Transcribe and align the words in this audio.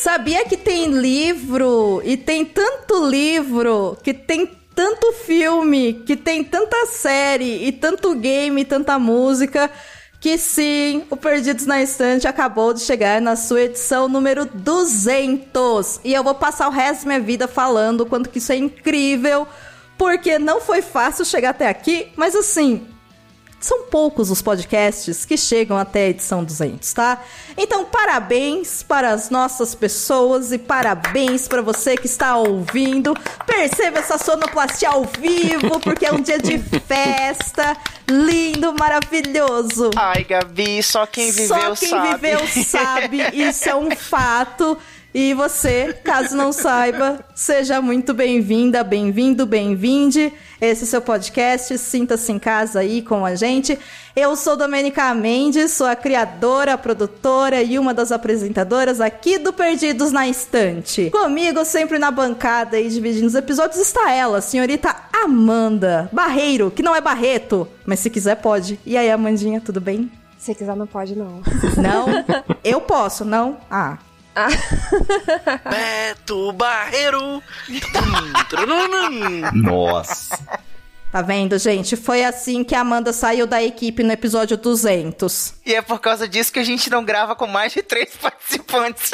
Sabia 0.00 0.44
que 0.44 0.56
tem 0.56 0.92
livro 0.92 2.00
e 2.04 2.16
tem 2.16 2.44
tanto 2.44 3.04
livro 3.04 3.98
que 4.00 4.14
tem 4.14 4.48
tanto 4.72 5.12
filme, 5.12 6.04
que 6.06 6.16
tem 6.16 6.44
tanta 6.44 6.86
série 6.86 7.66
e 7.66 7.72
tanto 7.72 8.14
game, 8.14 8.60
e 8.60 8.64
tanta 8.64 8.96
música 8.96 9.68
que 10.20 10.38
sim, 10.38 11.02
o 11.10 11.16
Perdidos 11.16 11.66
na 11.66 11.82
Estante 11.82 12.28
acabou 12.28 12.72
de 12.72 12.80
chegar 12.82 13.20
na 13.20 13.34
sua 13.34 13.62
edição 13.62 14.08
número 14.08 14.46
200. 14.46 16.00
E 16.04 16.14
eu 16.14 16.22
vou 16.22 16.36
passar 16.36 16.68
o 16.68 16.72
resto 16.72 17.02
da 17.02 17.08
minha 17.08 17.20
vida 17.20 17.48
falando 17.48 18.06
quanto 18.06 18.30
que 18.30 18.38
isso 18.38 18.52
é 18.52 18.56
incrível, 18.56 19.48
porque 19.98 20.38
não 20.38 20.60
foi 20.60 20.80
fácil 20.80 21.24
chegar 21.24 21.50
até 21.50 21.68
aqui, 21.68 22.12
mas 22.14 22.36
assim, 22.36 22.86
são 23.60 23.84
poucos 23.84 24.30
os 24.30 24.40
podcasts 24.40 25.24
que 25.24 25.36
chegam 25.36 25.76
até 25.76 26.04
a 26.04 26.08
edição 26.10 26.44
200, 26.44 26.92
tá? 26.92 27.22
Então, 27.56 27.84
parabéns 27.84 28.82
para 28.82 29.10
as 29.10 29.30
nossas 29.30 29.74
pessoas 29.74 30.52
e 30.52 30.58
parabéns 30.58 31.48
para 31.48 31.60
você 31.60 31.96
que 31.96 32.06
está 32.06 32.36
ouvindo. 32.36 33.14
Perceba 33.46 33.98
essa 33.98 34.16
sonoplastia 34.16 34.90
ao 34.90 35.04
vivo, 35.04 35.80
porque 35.80 36.06
é 36.06 36.12
um 36.12 36.20
dia 36.20 36.38
de 36.38 36.58
festa. 36.86 37.76
Lindo, 38.08 38.72
maravilhoso. 38.78 39.90
Ai, 39.96 40.24
Gabi, 40.24 40.82
só 40.82 41.04
quem 41.04 41.30
viveu 41.30 41.48
sabe. 41.48 41.62
Só 41.62 41.74
quem 41.74 41.88
sabe. 41.90 42.14
viveu 42.14 42.48
sabe. 42.64 43.18
Isso 43.36 43.68
é 43.68 43.74
um 43.74 43.90
fato. 43.94 44.78
E 45.14 45.32
você, 45.32 45.94
caso 46.04 46.36
não 46.36 46.52
saiba, 46.52 47.24
seja 47.34 47.80
muito 47.80 48.12
bem-vinda, 48.12 48.84
bem-vindo, 48.84 49.46
bem-vinde. 49.46 50.30
Esse 50.60 50.82
é 50.82 50.84
o 50.84 50.86
seu 50.86 51.00
podcast, 51.00 51.78
sinta-se 51.78 52.30
em 52.30 52.38
casa 52.38 52.80
aí 52.80 53.00
com 53.00 53.24
a 53.24 53.34
gente. 53.34 53.78
Eu 54.14 54.36
sou 54.36 54.54
Domenica 54.54 55.14
Mendes, 55.14 55.72
sou 55.72 55.86
a 55.86 55.96
criadora, 55.96 56.74
a 56.74 56.78
produtora 56.78 57.62
e 57.62 57.78
uma 57.78 57.94
das 57.94 58.12
apresentadoras 58.12 59.00
aqui 59.00 59.38
do 59.38 59.50
Perdidos 59.50 60.12
na 60.12 60.28
Estante. 60.28 61.10
Comigo, 61.10 61.64
sempre 61.64 61.98
na 61.98 62.10
bancada 62.10 62.78
e 62.78 62.90
dividindo 62.90 63.28
os 63.28 63.34
episódios, 63.34 63.80
está 63.80 64.12
ela, 64.12 64.38
a 64.38 64.42
senhorita 64.42 64.94
Amanda 65.12 66.10
Barreiro, 66.12 66.70
que 66.70 66.82
não 66.82 66.94
é 66.94 67.00
Barreto, 67.00 67.66
mas 67.86 68.00
se 68.00 68.10
quiser 68.10 68.36
pode. 68.36 68.78
E 68.84 68.96
aí, 68.96 69.10
Amandinha, 69.10 69.60
tudo 69.60 69.80
bem? 69.80 70.10
Se 70.36 70.54
quiser, 70.54 70.76
não 70.76 70.86
pode, 70.86 71.16
não. 71.16 71.40
Não? 71.76 72.06
Eu 72.62 72.80
posso, 72.80 73.24
não? 73.24 73.56
Ah. 73.70 73.98
Beto 75.68 76.52
Barreiro. 76.52 77.42
Nossa. 79.54 80.38
Tá 81.10 81.22
vendo, 81.22 81.58
gente? 81.58 81.96
Foi 81.96 82.22
assim 82.22 82.62
que 82.62 82.74
a 82.74 82.80
Amanda 82.80 83.12
saiu 83.12 83.46
da 83.46 83.62
equipe 83.62 84.02
no 84.02 84.12
episódio 84.12 84.56
200. 84.56 85.54
E 85.64 85.74
é 85.74 85.80
por 85.80 86.00
causa 86.00 86.28
disso 86.28 86.52
que 86.52 86.58
a 86.58 86.64
gente 86.64 86.90
não 86.90 87.02
grava 87.02 87.34
com 87.34 87.46
mais 87.46 87.72
de 87.72 87.82
três 87.82 88.14
participantes. 88.14 89.10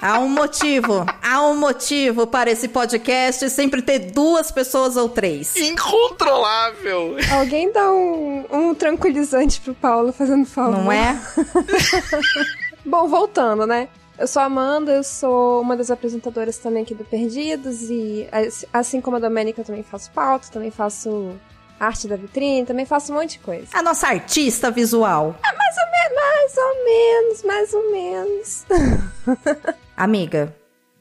Há 0.00 0.18
um 0.18 0.28
motivo, 0.28 1.06
há 1.22 1.42
um 1.42 1.56
motivo 1.56 2.26
para 2.26 2.50
esse 2.50 2.68
podcast 2.68 3.48
sempre 3.48 3.80
ter 3.80 4.10
duas 4.10 4.50
pessoas 4.50 4.96
ou 4.96 5.08
três. 5.08 5.56
Incontrolável. 5.56 7.16
Alguém 7.32 7.72
dá 7.72 7.90
um, 7.90 8.44
um 8.50 8.74
tranquilizante 8.74 9.60
pro 9.60 9.74
Paulo 9.74 10.12
fazendo 10.12 10.44
favor. 10.44 10.78
Não 10.78 10.92
é? 10.92 11.18
Bom, 12.84 13.08
voltando, 13.08 13.66
né? 13.66 13.88
Eu 14.18 14.28
sou 14.28 14.42
a 14.42 14.44
Amanda, 14.44 14.92
eu 14.92 15.02
sou 15.02 15.60
uma 15.60 15.76
das 15.76 15.90
apresentadoras 15.90 16.58
também 16.58 16.84
aqui 16.84 16.94
do 16.94 17.04
Perdidos 17.04 17.90
e 17.90 18.28
assim 18.72 19.00
como 19.00 19.16
a 19.16 19.20
Domênica 19.20 19.60
eu 19.60 19.64
também 19.64 19.82
faço 19.82 20.10
pauta, 20.12 20.48
também 20.52 20.70
faço 20.70 21.34
arte 21.80 22.06
da 22.06 22.14
vitrine, 22.14 22.64
também 22.64 22.86
faço 22.86 23.12
um 23.12 23.16
monte 23.16 23.32
de 23.32 23.38
coisa. 23.40 23.66
A 23.72 23.82
nossa 23.82 24.06
artista 24.06 24.70
visual. 24.70 25.34
É 25.44 25.56
mais 25.56 25.76
ou, 25.76 25.84
mais 26.14 26.56
ou 26.56 26.84
menos, 26.84 27.42
mais 27.42 27.74
ou 27.74 27.90
menos. 27.90 28.66
Amiga, 29.96 30.54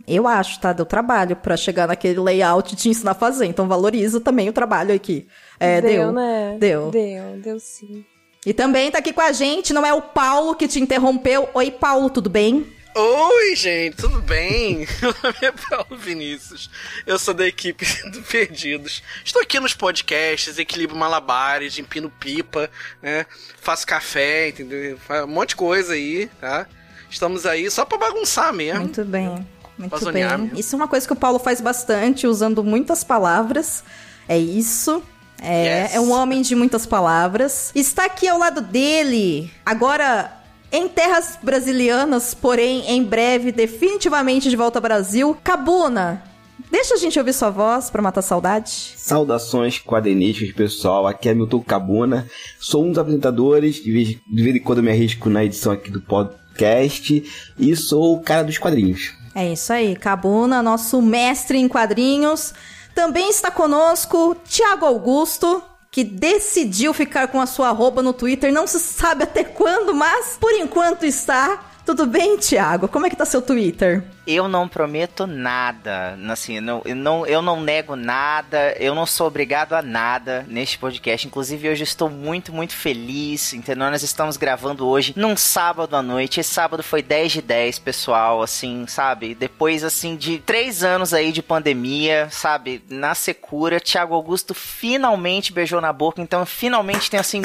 eu 0.08 0.28
acho, 0.28 0.60
tá? 0.60 0.74
Deu 0.74 0.86
trabalho 0.86 1.36
pra 1.36 1.56
chegar 1.56 1.88
naquele 1.88 2.20
layout 2.20 2.74
e 2.74 2.76
te 2.76 2.90
ensinar 2.90 3.12
a 3.12 3.16
fazer. 3.16 3.46
Então 3.46 3.68
valoriza 3.68 4.20
também 4.20 4.50
o 4.50 4.54
trabalho 4.54 4.94
aqui. 4.94 5.28
É, 5.60 5.82
deu, 5.82 5.92
deu, 5.92 6.12
né? 6.12 6.58
Deu. 6.60 6.92
Deu, 6.92 7.38
deu 7.38 7.60
sim. 7.60 8.06
E 8.46 8.54
também 8.54 8.92
tá 8.92 8.98
aqui 9.00 9.14
com 9.14 9.22
a 9.22 9.32
gente, 9.32 9.74
não 9.74 9.86
é 9.86 9.94
o 9.94 10.02
Paulo 10.02 10.56
que 10.56 10.68
te 10.68 10.80
interrompeu. 10.80 11.50
Oi, 11.54 11.72
Paulo, 11.72 12.10
tudo 12.10 12.30
bem? 12.30 12.66
Oi, 12.96 13.56
gente, 13.56 13.96
tudo 13.98 14.22
bem? 14.22 14.86
Meu 15.02 15.16
nome 15.24 15.38
é 15.42 15.52
Paulo 15.52 15.98
Vinícius. 15.98 16.70
Eu 17.08 17.18
sou 17.18 17.34
da 17.34 17.48
equipe 17.48 17.86
do 18.12 18.22
Perdidos. 18.22 19.02
Estou 19.24 19.42
aqui 19.42 19.60
nos 19.60 19.74
podcasts, 19.74 20.60
equilibro 20.60 20.96
malabares, 20.96 21.80
empino 21.80 22.10
pipa, 22.10 22.70
né? 23.02 23.26
Faço 23.62 23.88
café, 23.88 24.50
entendeu? 24.50 25.00
Um 25.24 25.28
monte 25.28 25.50
de 25.50 25.56
coisa 25.56 25.94
aí, 25.94 26.30
tá? 26.40 26.68
Estamos 27.10 27.46
aí 27.46 27.72
só 27.72 27.86
pra 27.86 27.98
bagunçar 27.98 28.54
mesmo. 28.54 28.82
Muito 28.82 29.06
bem. 29.06 29.48
Muito 29.78 29.90
Pazonear 29.92 30.38
bem. 30.38 30.48
mesmo. 30.48 30.60
Isso 30.60 30.76
é 30.76 30.78
uma 30.78 30.88
coisa 30.88 31.08
que 31.08 31.14
o 31.14 31.16
Paulo 31.16 31.40
faz 31.40 31.62
bastante, 31.62 32.28
usando 32.28 32.64
muitas 32.64 33.04
palavras. 33.04 33.84
É 34.28 34.38
isso. 34.38 35.02
É, 35.44 35.84
Yes. 35.84 35.96
é 35.96 36.00
um 36.00 36.12
homem 36.12 36.42
de 36.42 36.56
muitas 36.56 36.86
palavras. 36.86 37.72
Está 37.76 38.06
aqui 38.06 38.28
ao 38.28 38.40
lado 38.40 38.62
dele, 38.62 39.52
agora 39.66 40.32
em 40.72 40.88
terras 40.88 41.38
brasilianas, 41.44 42.34
porém 42.34 42.84
em 42.90 43.04
breve, 43.04 43.52
definitivamente 43.52 44.50
de 44.50 44.56
volta 44.56 44.80
ao 44.80 44.82
Brasil. 44.84 45.38
Cabuna, 45.44 46.24
deixa 46.72 46.96
a 46.96 46.98
gente 46.98 47.20
ouvir 47.20 47.34
sua 47.34 47.50
voz 47.52 47.90
pra 47.92 48.02
matar 48.02 48.22
saudade. 48.24 48.94
Saudações 48.98 49.78
quadrinísticas, 49.80 50.56
pessoal. 50.56 51.06
Aqui 51.06 51.30
é 51.30 51.34
Milton 51.36 51.60
Cabuna. 51.62 52.28
Sou 52.60 52.86
um 52.86 52.90
dos 52.90 52.98
apresentadores. 52.98 53.76
De 53.76 53.92
vez, 53.92 54.08
de 54.08 54.44
vez 54.44 54.56
em 54.56 54.60
quando 54.60 54.80
eu 54.80 54.84
me 54.84 54.92
arrisco 54.92 55.30
na 55.30 55.44
edição 55.46 55.72
aqui 55.72 55.92
do 55.92 56.02
podcast. 56.02 57.24
E 57.60 57.76
sou 57.76 58.16
o 58.16 58.22
cara 58.22 58.44
dos 58.44 58.58
quadrinhos. 58.58 59.12
É 59.36 59.52
isso 59.52 59.74
aí, 59.74 59.96
Cabuna, 59.96 60.62
nosso 60.64 61.02
mestre 61.02 61.58
em 61.58 61.68
quadrinhos. 61.68 62.54
Também 62.94 63.30
está 63.30 63.50
conosco 63.50 64.36
Tiago 64.46 64.86
Augusto, 64.86 65.64
que 65.92 66.04
decidiu 66.04 66.94
ficar 66.94 67.28
com 67.28 67.40
a 67.40 67.46
sua 67.46 67.70
arroba 67.70 68.02
no 68.02 68.14
Twitter, 68.14 68.52
não 68.52 68.66
se 68.66 68.80
sabe 68.80 69.24
até 69.24 69.44
quando, 69.44 69.94
mas 69.94 70.38
por 70.40 70.52
enquanto 70.54 71.06
está. 71.06 71.70
Tudo 71.86 72.06
bem, 72.06 72.38
Tiago? 72.38 72.88
Como 72.88 73.06
é 73.06 73.10
que 73.10 73.16
tá 73.16 73.26
seu 73.26 73.42
Twitter? 73.42 74.04
Eu 74.26 74.48
não 74.48 74.70
prometo 74.70 75.28
nada, 75.28 76.18
assim, 76.30 76.62
não, 76.62 76.82
eu, 76.86 76.96
não, 76.96 77.26
eu 77.26 77.42
não 77.42 77.60
nego 77.60 77.94
nada, 77.96 78.74
eu 78.80 78.96
não 78.96 79.06
sou 79.06 79.28
obrigado 79.28 79.74
a 79.74 79.82
nada 79.82 80.46
neste 80.48 80.78
podcast. 80.78 81.28
Inclusive, 81.28 81.68
hoje 81.68 81.82
eu 81.82 81.86
estou 81.86 82.10
muito, 82.10 82.54
muito 82.54 82.74
feliz, 82.74 83.54
entendeu? 83.54 83.92
Nós 83.92 84.02
estamos 84.02 84.38
gravando 84.38 84.88
hoje 84.88 85.14
num 85.18 85.36
sábado 85.36 85.98
à 85.98 86.02
noite. 86.02 86.40
Esse 86.40 86.54
sábado 86.54 86.82
foi 86.82 87.02
10 87.02 87.34
de 87.34 87.42
10, 87.42 87.80
pessoal, 87.80 88.42
assim, 88.42 88.86
sabe? 88.88 89.36
Depois, 89.36 89.84
assim, 89.84 90.16
de 90.16 90.40
três 90.40 90.86
anos 90.86 91.14
aí 91.14 91.34
de 91.34 91.44
pandemia, 91.44 92.30
sabe? 92.32 92.82
Na 92.90 93.14
secura, 93.14 93.80
Thiago 93.80 94.16
Augusto 94.16 94.54
finalmente 94.54 95.52
beijou 95.52 95.82
na 95.82 95.92
boca, 95.92 96.22
então 96.22 96.46
finalmente 96.46 97.12
tem, 97.12 97.20
assim, 97.20 97.42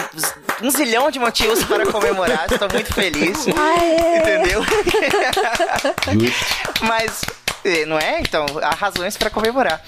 um 0.62 0.70
zilhão 0.70 1.10
de 1.10 1.18
motivos 1.18 1.64
para 1.64 1.90
comemorar. 1.90 2.46
Estou 2.48 2.68
muito 2.72 2.94
feliz. 2.94 3.48
Entendeu? 3.48 4.62
Mas, 6.82 7.24
eh, 7.64 7.84
não 7.86 7.98
é? 7.98 8.20
Então, 8.20 8.46
há 8.62 8.74
razões 8.74 9.16
para 9.16 9.30
comemorar. 9.30 9.82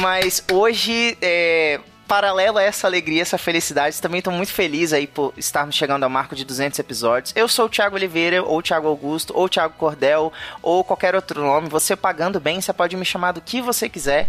Mas 0.00 0.42
hoje, 0.50 1.16
é, 1.20 1.80
paralelo 2.06 2.58
a 2.58 2.62
essa 2.62 2.86
alegria, 2.86 3.22
essa 3.22 3.38
felicidade, 3.38 4.00
também 4.00 4.18
estou 4.18 4.32
muito 4.32 4.52
feliz 4.52 4.92
aí 4.92 5.06
por 5.06 5.32
estarmos 5.36 5.74
chegando 5.74 6.04
ao 6.04 6.10
marco 6.10 6.34
de 6.34 6.44
200 6.44 6.78
episódios. 6.78 7.32
Eu 7.36 7.48
sou 7.48 7.66
o 7.66 7.68
Thiago 7.68 7.96
Oliveira, 7.96 8.42
ou 8.42 8.62
Thiago 8.62 8.88
Augusto, 8.88 9.32
ou 9.36 9.48
Thiago 9.48 9.74
Cordel, 9.76 10.32
ou 10.62 10.84
qualquer 10.84 11.14
outro 11.14 11.42
nome. 11.42 11.68
Você 11.68 11.96
pagando 11.96 12.40
bem, 12.40 12.60
você 12.60 12.72
pode 12.72 12.96
me 12.96 13.04
chamar 13.04 13.32
do 13.32 13.40
que 13.40 13.60
você 13.60 13.88
quiser. 13.88 14.28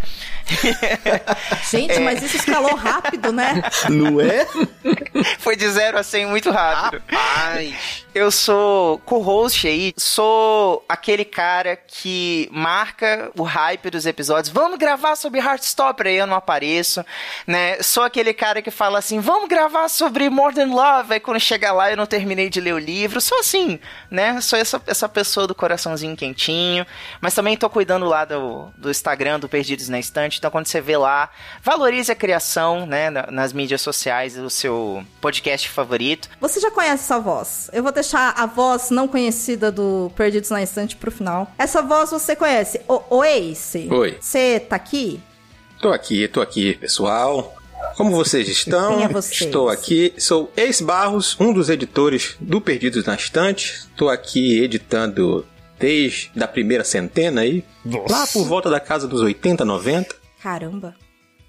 Gente, 1.69 1.99
mas 1.99 2.21
isso 2.21 2.37
escalou 2.37 2.75
rápido, 2.75 3.31
né? 3.31 3.61
Não 3.89 4.19
é? 4.19 4.47
Foi 5.40 5.55
de 5.55 5.69
0 5.69 5.97
a 5.97 6.03
100 6.03 6.25
muito 6.28 6.52
rápido. 6.52 7.02
Rapaz. 7.07 8.05
Eu 8.13 8.31
sou 8.31 8.97
co-host 8.99 9.67
aí, 9.67 9.93
sou 9.96 10.84
aquele 10.90 11.23
cara 11.23 11.75
que 11.75 12.49
marca 12.52 13.31
o 13.37 13.43
hype 13.43 13.91
dos 13.91 14.07
episódios. 14.07 14.52
Vamos 14.52 14.79
gravar 14.79 15.16
sobre 15.16 15.40
Heartstopper, 15.40 16.07
aí 16.07 16.16
eu 16.16 16.25
não 16.25 16.35
apareço, 16.35 17.05
né? 17.46 17.66
Sou 17.81 18.03
aquele 18.03 18.34
cara 18.34 18.61
que 18.61 18.72
fala 18.72 18.99
assim, 18.99 19.19
vamos 19.19 19.49
gravar 19.49 19.87
sobre 19.90 20.29
Modern 20.29 20.72
Love, 20.73 21.14
aí 21.16 21.19
quando 21.19 21.40
chega 21.40 21.72
lá 21.72 21.90
eu 21.91 21.97
não 21.97 22.05
terminei 22.05 22.49
de 22.49 22.59
ler 22.61 22.73
o 22.73 22.78
livro. 22.79 23.19
Sou 23.19 23.40
assim, 23.40 23.79
né? 24.09 24.40
Sou 24.41 24.58
essa, 24.58 24.81
essa 24.87 25.09
pessoa 25.09 25.46
do 25.47 25.55
coraçãozinho 25.55 26.16
quentinho, 26.16 26.85
mas 27.22 27.34
também 27.34 27.58
tô 27.58 27.69
cuidando 27.69 28.05
lá 28.05 28.25
do, 28.25 28.69
do 28.78 28.90
Instagram, 28.90 29.40
do 29.40 29.49
Perdidos 29.49 29.90
na 29.90 29.99
Estante, 29.99 30.37
então 30.40 30.49
quando 30.52 30.67
você 30.67 30.79
vê 30.81 30.96
lá, 30.97 31.29
valorize 31.61 32.11
a 32.11 32.16
criação, 32.16 32.85
né? 32.85 33.09
na- 33.09 33.28
Nas 33.31 33.53
mídias 33.53 33.81
sociais 33.81 34.35
do 34.35 34.49
seu 34.49 35.03
podcast 35.22 35.69
favorito. 35.69 36.29
Você 36.40 36.59
já 36.59 36.72
conhece 36.72 37.03
essa 37.03 37.19
voz? 37.19 37.69
Eu 37.73 37.84
vou 37.84 37.91
deixar 37.91 38.34
a 38.37 38.46
voz 38.46 38.90
não 38.90 39.08
conhecida 39.08 39.72
do 39.72 40.11
Perdidos 40.16 40.49
na 40.49 40.61
Estante 40.61 40.96
pro 40.96 41.11
final. 41.11 41.52
Essa 41.58 41.81
voz 41.81 42.11
você 42.11 42.35
conhece. 42.35 42.81
O, 42.87 43.17
o 43.17 43.23
Ace. 43.23 43.87
Oi. 43.91 44.17
Você 44.22 44.59
tá 44.59 44.75
aqui? 44.75 45.19
Tô 45.81 45.91
aqui, 45.93 46.28
tô 46.28 46.41
aqui, 46.41 46.73
pessoal. 46.75 47.55
Como 47.96 48.12
vocês 48.12 48.47
estão? 48.47 48.97
Quem 48.97 49.06
é 49.06 49.08
vocês? 49.08 49.41
Estou 49.41 49.70
aqui, 49.70 50.14
sou 50.18 50.52
Ex 50.56 50.82
Barros, 50.82 51.35
um 51.40 51.52
dos 51.52 51.70
editores 51.70 52.35
do 52.40 52.62
Perdidos 52.62 53.06
na 53.06 53.16
Estante. 53.16 53.88
Estou 53.91 54.09
aqui 54.09 54.59
editando 54.62 55.46
desde 55.79 56.32
a 56.40 56.47
primeira 56.47 56.84
centena 56.84 57.41
aí. 57.41 57.64
Nossa. 57.84 58.14
Lá 58.14 58.28
por 58.28 58.46
volta 58.46 58.70
da 58.70 58.79
casa 58.79 59.08
dos 59.08 59.22
80, 59.22 59.66
90. 59.66 60.16
Caramba. 60.41 60.96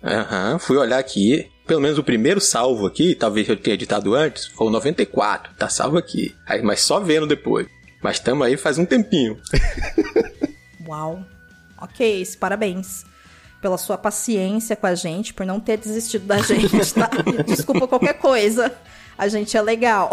Aham, 0.03 0.59
fui 0.59 0.77
olhar 0.77 0.99
aqui. 0.99 1.51
Pelo 1.67 1.83
menos 1.83 1.99
o 1.99 2.03
primeiro 2.03 2.41
salvo 2.41 2.87
aqui, 2.87 3.15
talvez 3.15 3.47
eu 3.47 3.57
tenha 3.57 3.75
editado 3.75 4.15
antes, 4.15 4.47
foi 4.47 4.69
o 4.69 4.71
94. 4.71 5.53
Tá 5.55 5.69
salvo 5.69 5.99
aqui. 5.99 6.35
Aí, 6.47 6.63
mas 6.63 6.81
só 6.81 6.99
vendo 6.99 7.27
depois. 7.27 7.67
Mas 8.03 8.19
tamo 8.19 8.43
aí 8.43 8.57
faz 8.57 8.79
um 8.79 8.87
tempinho. 8.87 9.39
Uau. 10.89 11.23
Ok, 11.81 12.27
parabéns 12.41 13.05
pela 13.61 13.79
sua 13.79 13.99
paciência 13.99 14.77
com 14.77 14.87
a 14.87 14.95
gente, 14.95 15.35
por 15.35 15.45
não 15.45 15.59
ter 15.59 15.79
desistido 15.79 16.27
da 16.27 16.39
gente, 16.43 16.95
tá? 16.95 17.11
Desculpa 17.47 17.87
qualquer 17.87 18.15
coisa. 18.15 18.73
A 19.17 19.27
gente 19.27 19.57
é 19.57 19.61
legal. 19.61 20.11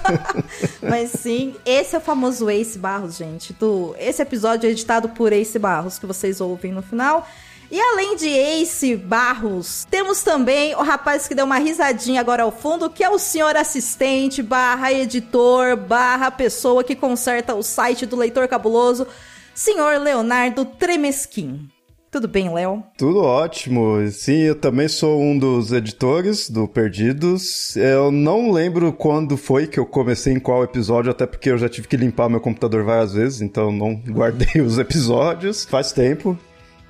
Mas 0.82 1.10
sim, 1.10 1.54
esse 1.64 1.94
é 1.94 1.98
o 1.98 2.02
famoso 2.02 2.50
Ace 2.50 2.78
Barros, 2.78 3.16
gente. 3.16 3.54
Do, 3.54 3.96
esse 3.98 4.20
episódio 4.20 4.68
é 4.68 4.72
editado 4.72 5.08
por 5.08 5.32
Ace 5.32 5.58
Barros, 5.58 5.98
que 5.98 6.04
vocês 6.04 6.38
ouvem 6.38 6.70
no 6.70 6.82
final. 6.82 7.26
E 7.70 7.80
além 7.80 8.16
de 8.16 8.28
Ace 8.28 8.96
Barros, 8.96 9.86
temos 9.90 10.22
também 10.22 10.74
o 10.74 10.82
rapaz 10.82 11.26
que 11.28 11.34
deu 11.34 11.46
uma 11.46 11.58
risadinha 11.58 12.20
agora 12.20 12.42
ao 12.42 12.50
fundo, 12.50 12.90
que 12.90 13.02
é 13.02 13.08
o 13.08 13.18
senhor 13.18 13.56
assistente, 13.56 14.42
barra 14.42 14.92
editor, 14.92 15.76
barra 15.76 16.30
pessoa 16.32 16.82
que 16.82 16.96
conserta 16.96 17.54
o 17.54 17.62
site 17.62 18.04
do 18.04 18.16
Leitor 18.16 18.48
Cabuloso, 18.48 19.06
senhor 19.54 19.98
Leonardo 20.00 20.64
Tremesquim. 20.64 21.70
Tudo 22.10 22.26
bem, 22.26 22.52
Léo? 22.52 22.82
Tudo 22.98 23.20
ótimo. 23.20 24.04
Sim, 24.10 24.40
eu 24.40 24.56
também 24.56 24.88
sou 24.88 25.20
um 25.20 25.38
dos 25.38 25.70
editores 25.70 26.50
do 26.50 26.66
Perdidos. 26.66 27.76
Eu 27.76 28.10
não 28.10 28.50
lembro 28.50 28.92
quando 28.92 29.36
foi 29.36 29.68
que 29.68 29.78
eu 29.78 29.86
comecei 29.86 30.32
em 30.32 30.40
qual 30.40 30.64
episódio, 30.64 31.12
até 31.12 31.24
porque 31.24 31.50
eu 31.50 31.56
já 31.56 31.68
tive 31.68 31.86
que 31.86 31.96
limpar 31.96 32.28
meu 32.28 32.40
computador 32.40 32.82
várias 32.82 33.12
vezes, 33.12 33.40
então 33.40 33.70
não 33.70 33.94
guardei 34.10 34.60
os 34.60 34.76
episódios. 34.76 35.64
Faz 35.64 35.92
tempo. 35.92 36.36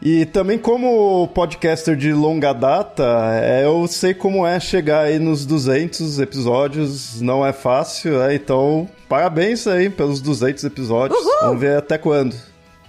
E 0.01 0.25
também 0.25 0.57
como 0.57 1.29
podcaster 1.29 1.95
de 1.95 2.15
longa 2.15 2.55
data, 2.55 3.05
é, 3.43 3.67
eu 3.67 3.87
sei 3.87 4.15
como 4.15 4.47
é 4.47 4.59
chegar 4.59 5.03
aí 5.03 5.19
nos 5.19 5.45
200 5.45 6.19
episódios, 6.19 7.21
não 7.21 7.45
é 7.45 7.53
fácil, 7.53 8.23
é, 8.23 8.35
então 8.35 8.89
parabéns 9.07 9.67
aí 9.67 9.91
pelos 9.91 10.23
200 10.23 10.65
episódios. 10.65 11.21
Uhul! 11.21 11.41
Vamos 11.43 11.61
ver 11.61 11.77
até 11.77 11.99
quando. 11.99 12.35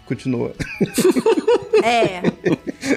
Continua. 0.08 0.54
É. 1.84 2.22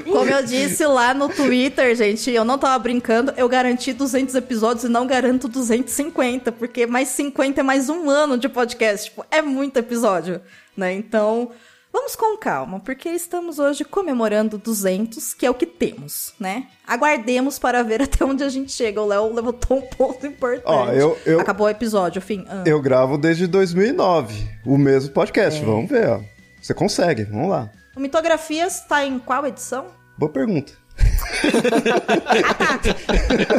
Como 0.02 0.30
eu 0.30 0.42
disse 0.44 0.84
lá 0.86 1.12
no 1.14 1.28
Twitter, 1.28 1.94
gente, 1.94 2.30
eu 2.30 2.44
não 2.44 2.58
tava 2.58 2.78
brincando, 2.78 3.32
eu 3.36 3.48
garanti 3.48 3.92
200 3.92 4.34
episódios 4.34 4.84
e 4.84 4.88
não 4.88 5.06
garanto 5.06 5.48
250, 5.48 6.50
porque 6.52 6.86
mais 6.86 7.08
50 7.08 7.60
é 7.60 7.62
mais 7.64 7.88
um 7.88 8.08
ano 8.10 8.36
de 8.38 8.48
podcast. 8.48 9.10
Tipo, 9.10 9.24
é 9.30 9.40
muito 9.42 9.76
episódio, 9.78 10.40
né? 10.76 10.92
Então, 10.92 11.50
vamos 11.92 12.16
com 12.16 12.36
calma, 12.36 12.80
porque 12.80 13.08
estamos 13.10 13.58
hoje 13.58 13.84
comemorando 13.84 14.58
200, 14.58 15.34
que 15.34 15.46
é 15.46 15.50
o 15.50 15.54
que 15.54 15.66
temos, 15.66 16.32
né? 16.40 16.66
Aguardemos 16.86 17.58
para 17.58 17.82
ver 17.82 18.02
até 18.02 18.24
onde 18.24 18.42
a 18.42 18.48
gente 18.48 18.72
chega. 18.72 19.00
O 19.00 19.06
Léo 19.06 19.32
levantou 19.32 19.78
um 19.78 19.82
ponto 19.82 20.26
importante. 20.26 20.62
Ó, 20.66 20.88
eu- 20.92 21.16
eu- 21.24 21.40
Acabou 21.40 21.66
o 21.66 21.70
episódio, 21.70 22.20
fim. 22.20 22.44
Ah. 22.48 22.64
Eu 22.66 22.80
gravo 22.80 23.16
desde 23.18 23.46
2009, 23.46 24.48
o 24.66 24.76
mesmo 24.76 25.10
podcast. 25.12 25.62
Vamos 25.64 25.88
ver, 25.90 26.08
ó. 26.08 26.20
Você 26.60 26.72
consegue, 26.74 27.24
vamos 27.24 27.50
lá. 27.50 27.70
O 27.96 28.00
Mitografias 28.00 28.80
tá 28.80 29.04
em 29.04 29.18
qual 29.18 29.46
edição? 29.46 29.86
Boa 30.18 30.30
pergunta. 30.30 30.72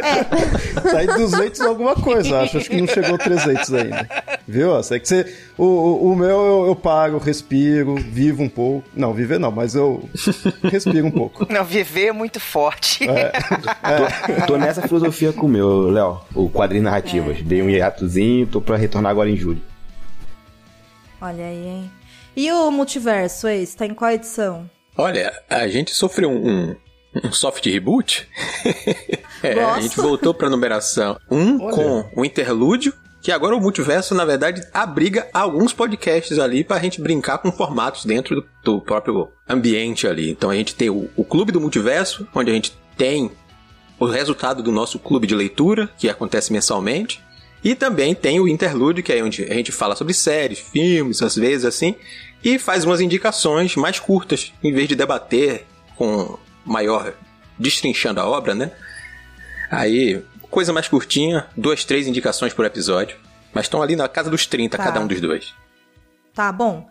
É, 0.04 0.24
Tá 0.82 1.04
em 1.04 1.08
200 1.08 1.62
alguma 1.62 1.96
coisa, 1.96 2.42
acho. 2.42 2.58
Acho 2.58 2.70
que 2.70 2.80
não 2.82 2.88
chegou 2.88 3.18
300 3.18 3.74
ainda. 3.74 4.08
Viu? 4.48 4.82
Sei 4.84 5.00
que 5.00 5.08
você... 5.08 5.36
O, 5.58 5.64
o, 5.66 6.12
o 6.12 6.16
meu 6.16 6.30
eu, 6.30 6.66
eu 6.68 6.76
paro, 6.76 7.18
respiro, 7.18 7.96
vivo 7.96 8.42
um 8.44 8.50
pouco. 8.50 8.88
Não, 8.96 9.14
viver 9.14 9.40
não, 9.40 9.52
mas 9.52 9.76
eu 9.76 10.08
respiro 10.64 11.06
um 11.08 11.12
pouco. 11.12 11.46
Não, 11.52 11.64
viver 11.64 12.08
é 12.08 12.12
muito 12.12 12.40
forte. 12.40 13.06
Tô, 13.08 14.46
tô 14.48 14.58
nessa 14.58 14.82
filosofia 14.82 15.32
com 15.34 15.46
o 15.46 15.50
meu, 15.50 15.90
Léo. 15.92 16.22
O 16.34 16.50
quadrinho 16.50 16.84
narrativas. 16.84 17.42
Dei 17.42 17.62
um 17.62 17.70
hiatozinho, 17.70 18.48
tô 18.48 18.62
pra 18.62 18.78
retornar 18.78 19.12
agora 19.12 19.30
em 19.30 19.36
julho. 19.38 19.62
olha 21.22 21.46
aí, 21.46 21.68
hein? 21.68 21.92
E 22.36 22.52
o 22.52 22.70
multiverso, 22.70 23.48
esse, 23.48 23.78
tá 23.78 23.86
em 23.86 23.94
qual 23.94 24.12
edição? 24.12 24.70
Olha, 24.98 25.34
a 25.50 25.68
gente 25.68 25.92
sofreu 25.92 26.30
um, 26.30 26.48
um, 26.48 26.76
um 27.24 27.32
soft 27.32 27.66
reboot. 27.66 28.28
é, 29.42 29.64
a 29.64 29.80
gente 29.80 29.96
voltou 29.98 30.34
pra 30.34 30.50
numeração 30.50 31.18
1 31.32 31.62
Olha. 31.62 31.76
com 31.76 32.22
o 32.22 32.26
interlúdio. 32.26 32.94
Que 33.22 33.32
agora 33.32 33.56
o 33.56 33.60
multiverso, 33.60 34.14
na 34.14 34.24
verdade, 34.24 34.62
abriga 34.72 35.28
alguns 35.34 35.74
podcasts 35.74 36.38
ali 36.38 36.64
pra 36.64 36.78
gente 36.78 37.02
brincar 37.02 37.40
com 37.40 37.52
formatos 37.52 38.06
dentro 38.06 38.36
do, 38.36 38.48
do 38.64 38.82
próprio 38.82 39.30
ambiente 39.50 40.08
ali. 40.08 40.30
Então 40.30 40.52
a 40.52 40.56
gente 40.56 40.76
tem 40.76 40.92
o, 40.92 41.10
o 41.16 41.24
Clube 41.26 41.52
do 41.52 41.60
Multiverso, 41.60 42.28
onde 42.36 42.52
a 42.52 42.54
gente 42.54 42.78
tem 42.96 43.32
o 44.00 44.06
resultado 44.06 44.62
do 44.62 44.72
nosso 44.72 45.00
clube 45.00 45.26
de 45.26 45.34
leitura, 45.34 45.90
que 45.98 46.08
acontece 46.08 46.54
mensalmente. 46.54 47.25
E 47.66 47.74
também 47.74 48.14
tem 48.14 48.40
o 48.40 48.48
Interlúdio, 48.48 49.04
que 49.04 49.12
é 49.12 49.24
onde 49.24 49.44
a 49.44 49.54
gente 49.56 49.72
fala 49.72 49.96
sobre 49.96 50.14
séries, 50.14 50.60
filmes, 50.60 51.24
às 51.24 51.36
vezes 51.36 51.66
assim, 51.66 51.96
e 52.44 52.60
faz 52.60 52.86
umas 52.86 53.02
indicações 53.02 53.76
mais 53.76 54.00
curtas, 54.00 54.54
em 54.64 54.72
vez 54.72 54.88
de 54.88 54.96
debater 54.96 55.66
com 55.96 56.38
maior 56.64 57.14
destrinchando 57.58 58.20
a 58.22 58.26
obra, 58.28 58.54
né? 58.54 58.72
Aí, 59.72 60.24
coisa 60.52 60.72
mais 60.72 60.88
curtinha, 60.88 61.48
duas, 61.58 61.84
três 61.84 62.06
indicações 62.06 62.54
por 62.54 62.66
episódio. 62.66 63.18
Mas 63.52 63.66
estão 63.66 63.82
ali 63.82 63.96
na 63.96 64.08
casa 64.08 64.30
dos 64.30 64.46
30, 64.46 64.78
Tá. 64.78 64.84
cada 64.84 65.00
um 65.00 65.08
dos 65.08 65.20
dois. 65.20 65.54
Tá 66.36 66.52
bom. 66.52 66.88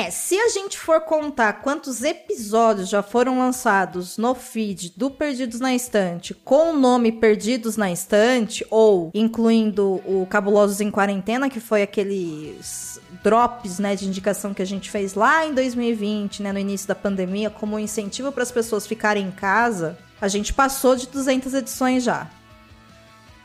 É, 0.00 0.10
se 0.10 0.34
a 0.34 0.48
gente 0.48 0.78
for 0.78 1.02
contar 1.02 1.60
quantos 1.60 2.02
episódios 2.02 2.88
já 2.88 3.02
foram 3.02 3.38
lançados 3.38 4.16
no 4.16 4.34
feed 4.34 4.94
do 4.96 5.10
Perdidos 5.10 5.60
na 5.60 5.74
Estante 5.74 6.32
com 6.32 6.70
o 6.70 6.78
nome 6.78 7.12
Perdidos 7.12 7.76
na 7.76 7.92
Estante, 7.92 8.66
ou 8.70 9.10
incluindo 9.12 10.00
o 10.06 10.26
Cabulosos 10.30 10.80
em 10.80 10.90
Quarentena, 10.90 11.50
que 11.50 11.60
foi 11.60 11.82
aqueles 11.82 12.98
drops, 13.22 13.78
né, 13.78 13.94
de 13.94 14.08
indicação 14.08 14.54
que 14.54 14.62
a 14.62 14.66
gente 14.66 14.90
fez 14.90 15.12
lá 15.12 15.44
em 15.44 15.52
2020, 15.52 16.44
né, 16.44 16.50
no 16.50 16.58
início 16.58 16.88
da 16.88 16.94
pandemia, 16.94 17.50
como 17.50 17.76
um 17.76 17.78
incentivo 17.78 18.32
para 18.32 18.42
as 18.42 18.50
pessoas 18.50 18.86
ficarem 18.86 19.26
em 19.26 19.30
casa, 19.30 19.98
a 20.18 20.28
gente 20.28 20.54
passou 20.54 20.96
de 20.96 21.08
200 21.08 21.52
edições 21.52 22.02
já 22.02 22.26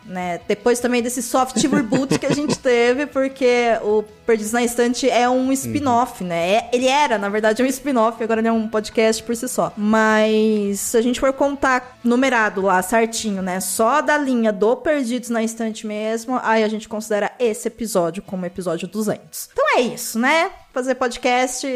né? 0.06 0.40
Depois 0.48 0.80
também 0.80 1.02
desse 1.02 1.22
soft 1.22 1.56
reboot 1.64 2.20
que 2.20 2.26
a 2.26 2.32
gente 2.34 2.58
teve, 2.60 3.06
porque 3.08 3.78
o 3.82 4.04
Perdidos 4.26 4.52
na 4.52 4.64
Estante 4.64 5.10
é 5.10 5.28
um 5.30 5.52
spin-off, 5.52 6.24
né? 6.24 6.54
É- 6.54 6.70
ele 6.74 6.88
era, 6.88 7.18
na 7.18 7.28
verdade, 7.30 7.64
um 7.64 7.66
spin-off, 7.66 8.24
agora 8.24 8.40
ele 8.42 8.48
é 8.48 8.52
um 8.52 8.68
podcast 8.68 9.24
por 9.24 9.36
si 9.36 9.48
só. 9.48 9.74
Mas 9.76 10.80
se 10.80 10.98
a 10.98 11.02
gente 11.02 11.20
for 11.20 11.34
contar 11.34 12.00
numerado 12.04 12.62
lá 12.62 12.82
certinho, 12.82 13.42
né? 13.42 13.60
Só 13.60 14.02
da 14.02 14.18
linha 14.18 14.52
do 14.52 14.76
Perdidos 14.78 15.30
na 15.30 15.44
Estante 15.44 15.88
mesmo, 15.88 16.40
aí 16.44 16.64
a 16.64 16.68
gente 16.68 16.88
considera 16.88 17.32
esse 17.40 17.68
episódio 17.68 18.22
como 18.22 18.46
episódio 18.46 18.88
200. 18.88 19.50
Então 19.52 19.78
é 19.78 19.82
isso, 19.82 20.20
né? 20.20 20.52
Fazer 20.74 20.96
podcast 20.96 21.68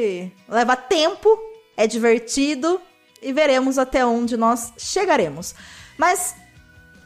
leva 0.48 0.76
tempo, 0.76 1.30
é 1.76 1.88
divertido 1.88 2.80
e 3.22 3.34
veremos 3.34 3.78
até 3.78 4.06
onde 4.06 4.38
nós 4.38 4.74
chegaremos. 4.78 5.56
Mas 5.98 6.36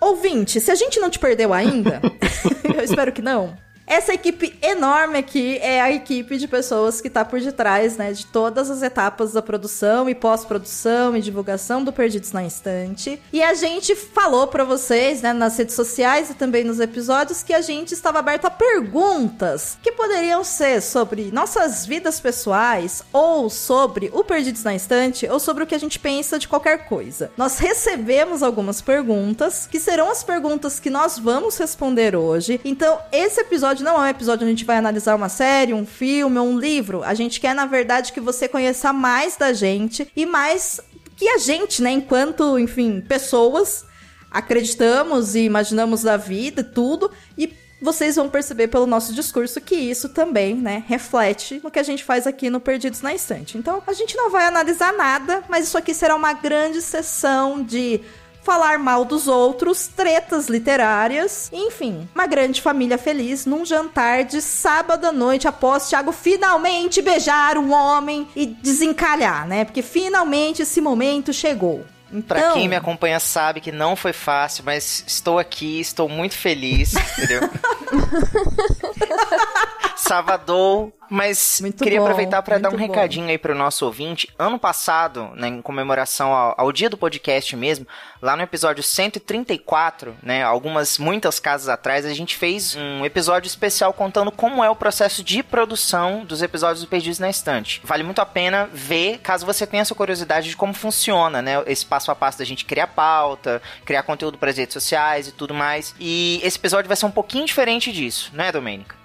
Ouvinte, 0.04 0.60
se 0.60 0.70
a 0.70 0.76
gente 0.76 1.00
não 1.00 1.10
te 1.10 1.18
perdeu 1.18 1.54
ainda, 1.54 2.02
eu 2.76 2.84
espero 2.84 3.12
que 3.12 3.22
não. 3.22 3.58
Essa 3.86 4.14
equipe 4.14 4.58
enorme 4.62 5.18
aqui 5.18 5.58
é 5.58 5.82
a 5.82 5.92
equipe 5.92 6.38
de 6.38 6.48
pessoas 6.48 7.02
que 7.02 7.10
tá 7.10 7.26
por 7.26 7.40
detrás, 7.40 7.98
né, 7.98 8.14
de 8.14 8.26
todas 8.26 8.72
as 8.72 8.82
etapas 8.82 9.34
da 9.34 9.42
produção 9.42 10.10
e 10.10 10.16
pós-produção 10.16 11.16
e 11.16 11.22
divulgação 11.22 11.84
do 11.84 11.92
Perdidos 11.92 12.32
na 12.32 12.46
Estante. 12.46 13.22
E 13.32 13.44
a 13.44 13.54
gente 13.54 13.96
falou 13.96 14.48
pra 14.48 14.64
vocês, 14.64 15.22
né, 15.22 15.34
nas 15.34 15.58
redes 15.58 15.76
sociais 15.76 16.30
e 16.30 16.34
também 16.34 16.64
nos 16.64 16.80
episódios 16.80 17.44
que 17.44 17.54
a 17.54 17.62
gente 17.62 17.94
estava 17.94 18.20
aberto 18.20 18.46
a 18.46 18.50
perguntas 18.50 19.78
que 19.84 19.92
poderiam 19.92 20.44
ser 20.44 20.82
sobre 20.82 21.32
nossas 21.32 21.86
vidas 21.86 22.20
pessoais 22.20 23.04
ou 23.12 23.50
sobre 23.50 24.10
o 24.14 24.24
Perdidos 24.24 24.64
na 24.64 24.74
Estante 24.74 25.28
ou 25.28 25.40
sobre 25.40 25.64
o 25.64 25.68
que 25.68 25.76
a 25.76 25.80
gente 25.80 26.00
pensa 26.00 26.40
de 26.40 26.48
qualquer 26.48 26.88
coisa. 26.88 27.32
Nós 27.38 27.58
recebemos 27.58 28.42
algumas 28.42 28.82
perguntas 28.82 29.68
que 29.70 29.80
serão 29.80 30.10
as 30.10 30.24
perguntas 30.24 30.80
que 30.80 30.90
nós 30.90 31.20
vamos 31.20 31.58
responder 31.58 32.16
hoje. 32.16 32.62
Então, 32.64 32.98
esse 33.12 33.42
episódio 33.42 33.73
não 33.82 33.96
é 33.96 34.08
um 34.08 34.10
episódio 34.10 34.44
onde 34.44 34.54
a 34.54 34.56
gente 34.56 34.66
vai 34.66 34.78
analisar 34.78 35.16
uma 35.16 35.30
série, 35.30 35.74
um 35.74 35.86
filme 35.86 36.38
ou 36.38 36.48
um 36.48 36.60
livro. 36.60 37.02
A 37.04 37.14
gente 37.14 37.40
quer, 37.40 37.56
na 37.56 37.66
verdade, 37.66 38.12
que 38.12 38.20
você 38.20 38.50
conheça 38.50 38.92
mais 38.92 39.38
da 39.38 39.54
gente 39.54 40.12
e 40.14 40.26
mais 40.26 40.82
que 41.16 41.30
a 41.30 41.38
gente, 41.38 41.82
né, 41.82 41.92
enquanto, 41.92 42.60
enfim, 42.60 43.00
pessoas, 43.00 43.86
acreditamos 44.30 45.36
e 45.36 45.42
imaginamos 45.42 46.02
da 46.04 46.18
vida 46.18 46.62
e 46.62 46.64
tudo. 46.64 47.10
E 47.38 47.54
vocês 47.82 48.16
vão 48.16 48.30
perceber 48.30 48.68
pelo 48.70 48.88
nosso 48.88 49.14
discurso 49.14 49.62
que 49.62 49.76
isso 49.76 50.10
também, 50.10 50.56
né, 50.56 50.84
reflete 50.88 51.60
no 51.64 51.70
que 51.70 51.80
a 51.80 51.84
gente 51.84 52.04
faz 52.04 52.26
aqui 52.26 52.50
no 52.50 52.60
Perdidos 52.60 53.02
na 53.02 53.14
Estante. 53.14 53.58
Então, 53.58 53.82
a 53.86 53.94
gente 53.94 54.16
não 54.16 54.30
vai 54.30 54.46
analisar 54.46 54.94
nada, 54.94 55.44
mas 55.50 55.68
isso 55.68 55.78
aqui 55.78 55.94
será 55.94 56.16
uma 56.16 56.34
grande 56.34 56.82
sessão 56.82 57.64
de 57.64 58.02
falar 58.44 58.78
mal 58.78 59.06
dos 59.06 59.28
outros, 59.28 59.88
tretas 59.88 60.48
literárias, 60.48 61.50
enfim, 61.52 62.08
uma 62.14 62.28
grande 62.28 62.62
família 62.62 62.98
feliz 62.98 63.46
num 63.46 63.66
jantar 63.66 64.26
de 64.26 64.42
sábado 64.42 65.06
à 65.06 65.12
noite 65.12 65.48
após 65.48 65.90
Thiago 65.90 66.12
finalmente 66.12 67.02
beijar 67.02 67.58
um 67.58 67.72
homem 67.74 68.28
e 68.36 68.46
desencalhar, 68.46 69.48
né? 69.48 69.66
Porque 69.66 69.82
finalmente 69.82 70.62
esse 70.62 70.82
momento 70.82 71.34
chegou. 71.34 71.86
Pra 72.28 72.40
Então, 72.40 72.54
quem 72.54 72.70
me 72.70 72.76
acompanha 72.76 73.20
sabe 73.20 73.60
que 73.60 73.72
não 73.72 73.96
foi 73.96 74.14
fácil, 74.14 74.64
mas 74.64 75.04
estou 75.08 75.40
aqui, 75.40 75.80
estou 75.80 76.08
muito 76.08 76.36
feliz, 76.36 76.94
entendeu? 76.94 77.50
Salvador, 79.98 80.92
mas 81.14 81.60
Muito 81.62 81.84
queria 81.84 82.00
bom, 82.00 82.06
aproveitar 82.06 82.42
para 82.42 82.58
dar 82.58 82.70
um 82.70 82.72
bom. 82.72 82.78
recadinho 82.78 83.28
aí 83.28 83.38
pro 83.38 83.54
nosso 83.54 83.86
ouvinte. 83.86 84.28
Ano 84.40 84.58
passado, 84.58 85.30
né, 85.36 85.48
em 85.48 85.62
comemoração 85.62 86.34
ao, 86.34 86.56
ao 86.58 86.72
dia 86.72 86.90
do 86.90 86.98
podcast 86.98 87.56
mesmo, 87.56 87.86
lá 88.20 88.36
no 88.36 88.42
episódio 88.42 88.82
134, 88.82 90.16
né, 90.24 90.42
algumas, 90.42 90.98
muitas 90.98 91.40
casas 91.40 91.70
atrás, 91.70 92.04
a 92.04 92.14
gente 92.16 92.36
fez 92.36 92.76
um 92.76 93.06
episódio 93.06 93.48
especial 93.48 93.94
contando 93.94 94.32
como 94.32 94.64
é 94.64 94.70
o 94.72 94.76
processo 94.76 95.24
de 95.24 95.44
produção 95.44 96.26
dos 96.26 96.42
episódios 96.42 96.82
do 96.82 96.88
Perdidos 96.88 97.20
na 97.20 97.30
Estante. 97.30 97.80
Vale 97.84 98.02
muito 98.02 98.20
a 98.20 98.26
pena 98.26 98.68
ver, 98.74 99.20
caso 99.20 99.46
você 99.46 99.68
tenha 99.68 99.82
essa 99.82 99.94
curiosidade 99.94 100.50
de 100.50 100.58
como 100.58 100.74
funciona, 100.74 101.44
né, 101.44 101.62
esse 101.68 101.86
passo 101.86 102.10
a 102.10 102.16
passo 102.16 102.40
da 102.40 102.46
gente 102.46 102.66
criar 102.66 102.88
pauta, 102.88 103.62
criar 103.86 104.02
conteúdo 104.02 104.40
para 104.40 104.50
as 104.50 104.58
redes 104.58 104.74
sociais 104.74 105.28
e 105.28 105.32
tudo 105.32 105.54
mais. 105.54 105.94
E 106.00 106.42
esse 106.44 106.58
episódio 106.58 106.88
vai 106.88 106.98
ser 106.98 107.06
um 107.06 107.12
pouquinho 107.12 107.46
diferente 107.46 107.92
disso, 107.92 108.32
né, 108.34 108.52
Domênica? 108.52 109.03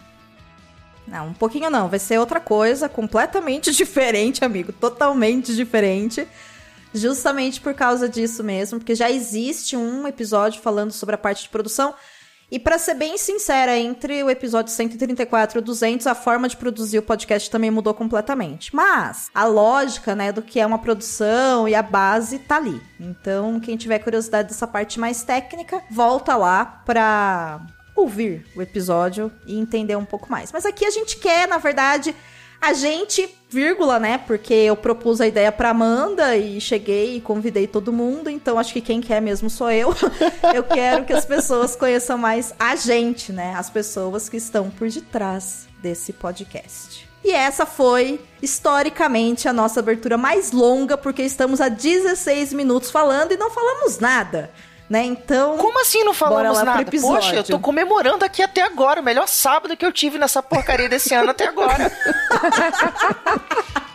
Não, 1.11 1.29
um 1.29 1.35
pouquinho 1.35 1.71
não, 1.71 1.88
vai 1.88 1.99
ser 1.99 2.19
outra 2.19 2.38
coisa, 2.38 2.88
completamente 2.88 3.73
diferente, 3.75 4.45
amigo, 4.45 4.73
totalmente 4.73 5.55
diferente. 5.55 6.27
Justamente 6.93 7.61
por 7.61 7.75
causa 7.75 8.09
disso 8.09 8.43
mesmo, 8.43 8.79
porque 8.79 8.95
já 8.95 9.11
existe 9.11 9.77
um 9.77 10.07
episódio 10.07 10.61
falando 10.61 10.91
sobre 10.91 11.15
a 11.15 11.19
parte 11.19 11.43
de 11.43 11.49
produção. 11.49 11.95
E 12.50 12.59
pra 12.59 12.79
ser 12.79 12.95
bem 12.95 13.19
sincera, 13.19 13.77
entre 13.77 14.23
o 14.25 14.31
episódio 14.31 14.73
134 14.73 15.59
e 15.59 15.61
o 15.61 15.62
200, 15.62 16.07
a 16.07 16.15
forma 16.15 16.49
de 16.49 16.57
produzir 16.57 16.99
o 16.99 17.03
podcast 17.03 17.50
também 17.50 17.71
mudou 17.71 17.93
completamente. 17.93 18.75
Mas 18.75 19.29
a 19.35 19.45
lógica, 19.45 20.15
né, 20.15 20.33
do 20.33 20.41
que 20.41 20.59
é 20.59 20.65
uma 20.65 20.79
produção 20.79 21.69
e 21.69 21.75
a 21.75 21.83
base 21.83 22.38
tá 22.38 22.57
ali. 22.57 22.81
Então, 22.99 23.61
quem 23.61 23.77
tiver 23.77 23.99
curiosidade 23.99 24.49
dessa 24.49 24.67
parte 24.67 24.99
mais 24.99 25.23
técnica, 25.23 25.83
volta 25.91 26.37
lá 26.37 26.65
pra 26.65 27.61
ouvir 28.00 28.47
o 28.55 28.62
episódio 28.62 29.31
e 29.47 29.59
entender 29.59 29.97
um 29.97 30.05
pouco 30.05 30.31
mais. 30.31 30.52
Mas 30.52 30.64
aqui 30.64 30.85
a 30.85 30.90
gente 30.90 31.17
quer, 31.17 31.47
na 31.49 31.59
verdade, 31.59 32.14
a 32.61 32.73
gente, 32.73 33.33
vírgula, 33.49 33.99
né? 33.99 34.19
Porque 34.19 34.52
eu 34.52 34.76
propus 34.76 35.21
a 35.21 35.26
ideia 35.26 35.52
pra 35.52 35.71
Amanda 35.71 36.37
e 36.37 36.61
cheguei 36.61 37.17
e 37.17 37.21
convidei 37.21 37.67
todo 37.67 37.93
mundo, 37.93 38.28
então 38.28 38.59
acho 38.59 38.73
que 38.73 38.81
quem 38.81 39.00
quer 39.00 39.23
mesmo 39.23 39.49
sou 39.49 39.71
eu. 39.71 39.95
eu 40.55 40.64
quero 40.64 41.05
que 41.05 41.12
as 41.12 41.25
pessoas 41.25 41.76
conheçam 41.76 42.19
mais 42.19 42.52
a 42.59 42.75
gente, 42.75 43.33
né? 43.33 43.55
As 43.57 43.71
pessoas 43.71 44.28
que 44.28 44.37
estão 44.37 44.71
por 44.71 44.88
detrás 44.88 45.69
desse 45.81 46.12
podcast. 46.12 47.09
E 47.25 47.31
essa 47.31 47.67
foi, 47.67 48.21
historicamente, 48.40 49.49
a 49.49 49.52
nossa 49.52 49.81
abertura 49.81 50.17
mais 50.17 50.52
longa, 50.52 50.97
porque 50.97 51.23
estamos 51.23 51.61
há 51.61 51.69
16 51.69 52.52
minutos 52.52 52.90
falando 52.90 53.33
e 53.33 53.37
não 53.37 53.50
falamos 53.50 53.99
nada, 53.99 54.50
né? 54.88 55.04
Então. 55.04 55.59
Como 55.59 55.80
assim 55.80 56.02
não 56.04 56.14
falamos 56.14 56.62
nada? 56.62 56.90
Poxa, 57.00 57.37
eu 57.37 57.45
tô 57.45 57.59
comemorando 57.59 58.25
aqui 58.25 58.42
até 58.42 58.62
agora. 58.62 59.00
O 59.00 59.04
melhor 59.04 59.28
sábado 59.28 59.76
que 59.76 59.85
eu 59.85 59.92
tive 59.92 60.18
nessa 60.18 60.42
porcaria 60.42 60.88
desse 60.88 61.14
ano 61.14 61.30
até 61.30 61.47
agora. 61.47 61.92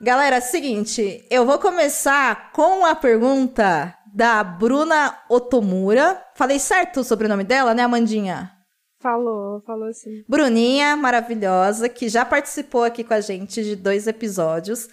Galera, 0.00 0.38
seguinte, 0.38 1.26
eu 1.30 1.46
vou 1.46 1.58
começar 1.58 2.52
com 2.52 2.84
a 2.84 2.94
pergunta 2.94 3.96
da 4.12 4.44
Bruna 4.44 5.16
Otomura. 5.30 6.22
Falei 6.34 6.58
certo 6.58 7.00
o 7.00 7.04
sobrenome 7.04 7.42
dela, 7.42 7.72
né, 7.72 7.84
Amandinha? 7.84 8.52
Falou, 9.04 9.60
falou 9.66 9.86
assim. 9.88 10.24
Bruninha, 10.26 10.96
maravilhosa, 10.96 11.90
que 11.90 12.08
já 12.08 12.24
participou 12.24 12.84
aqui 12.84 13.04
com 13.04 13.12
a 13.12 13.20
gente 13.20 13.62
de 13.62 13.76
dois 13.76 14.06
episódios. 14.06 14.88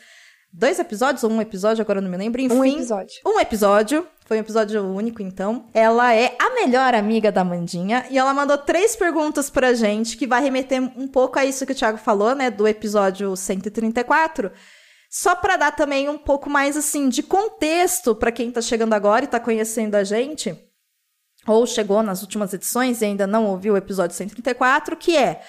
Dois 0.51 0.79
episódios 0.79 1.23
ou 1.23 1.31
um 1.31 1.39
episódio, 1.41 1.81
agora 1.81 1.99
eu 1.99 2.03
não 2.03 2.11
me 2.11 2.17
lembro. 2.17 2.41
Enfim, 2.41 2.53
Um 2.53 2.65
episódio. 2.65 3.15
um 3.25 3.39
episódio. 3.39 4.05
Foi 4.25 4.35
um 4.35 4.41
episódio 4.41 4.83
único, 4.83 5.21
então. 5.21 5.69
Ela 5.73 6.13
é 6.13 6.35
a 6.37 6.49
melhor 6.55 6.93
amiga 6.93 7.31
da 7.31 7.41
Mandinha 7.45 8.05
e 8.09 8.17
ela 8.17 8.33
mandou 8.33 8.57
três 8.57 8.97
perguntas 8.97 9.49
pra 9.49 9.73
gente 9.73 10.17
que 10.17 10.27
vai 10.27 10.41
remeter 10.41 10.81
um 10.99 11.07
pouco 11.07 11.39
a 11.39 11.45
isso 11.45 11.65
que 11.65 11.71
o 11.71 11.75
Thiago 11.75 11.97
falou, 11.97 12.35
né, 12.35 12.51
do 12.51 12.67
episódio 12.67 13.33
134. 13.33 14.51
Só 15.09 15.35
pra 15.35 15.55
dar 15.55 15.71
também 15.71 16.09
um 16.09 16.17
pouco 16.17 16.49
mais 16.49 16.75
assim 16.75 17.07
de 17.07 17.23
contexto 17.23 18.13
pra 18.13 18.29
quem 18.29 18.51
tá 18.51 18.61
chegando 18.61 18.91
agora 18.91 19.23
e 19.23 19.27
tá 19.29 19.39
conhecendo 19.39 19.95
a 19.95 20.03
gente, 20.03 20.53
ou 21.47 21.65
chegou 21.65 22.03
nas 22.03 22.21
últimas 22.21 22.53
edições 22.53 23.01
e 23.01 23.05
ainda 23.05 23.25
não 23.25 23.45
ouviu 23.45 23.73
o 23.73 23.77
episódio 23.77 24.15
134, 24.15 24.95
que 24.95 25.17
é 25.17 25.41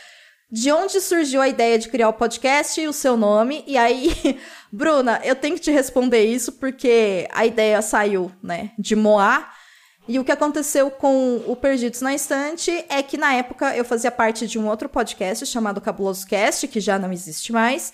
de 0.50 0.70
onde 0.70 1.00
surgiu 1.00 1.40
a 1.40 1.48
ideia 1.48 1.78
de 1.78 1.88
criar 1.88 2.10
o 2.10 2.12
podcast 2.12 2.78
e 2.78 2.86
o 2.86 2.92
seu 2.92 3.16
nome. 3.16 3.64
E 3.66 3.78
aí, 3.78 4.38
Bruna, 4.70 5.20
eu 5.24 5.34
tenho 5.34 5.54
que 5.54 5.62
te 5.62 5.70
responder 5.70 6.24
isso 6.24 6.52
porque 6.52 7.26
a 7.32 7.46
ideia 7.46 7.80
saiu, 7.80 8.30
né, 8.42 8.72
de 8.78 8.94
Moá. 8.94 9.50
E 10.06 10.18
o 10.18 10.24
que 10.24 10.32
aconteceu 10.32 10.90
com 10.90 11.42
o 11.46 11.54
Perdidos 11.54 12.00
na 12.00 12.12
Estante 12.12 12.84
é 12.88 13.02
que 13.02 13.16
na 13.16 13.34
época 13.34 13.74
eu 13.76 13.84
fazia 13.84 14.10
parte 14.10 14.46
de 14.46 14.58
um 14.58 14.68
outro 14.68 14.88
podcast 14.88 15.46
chamado 15.46 15.80
Cabuloso 15.80 16.26
Cast, 16.26 16.66
que 16.68 16.80
já 16.80 16.98
não 16.98 17.12
existe 17.12 17.52
mais, 17.52 17.92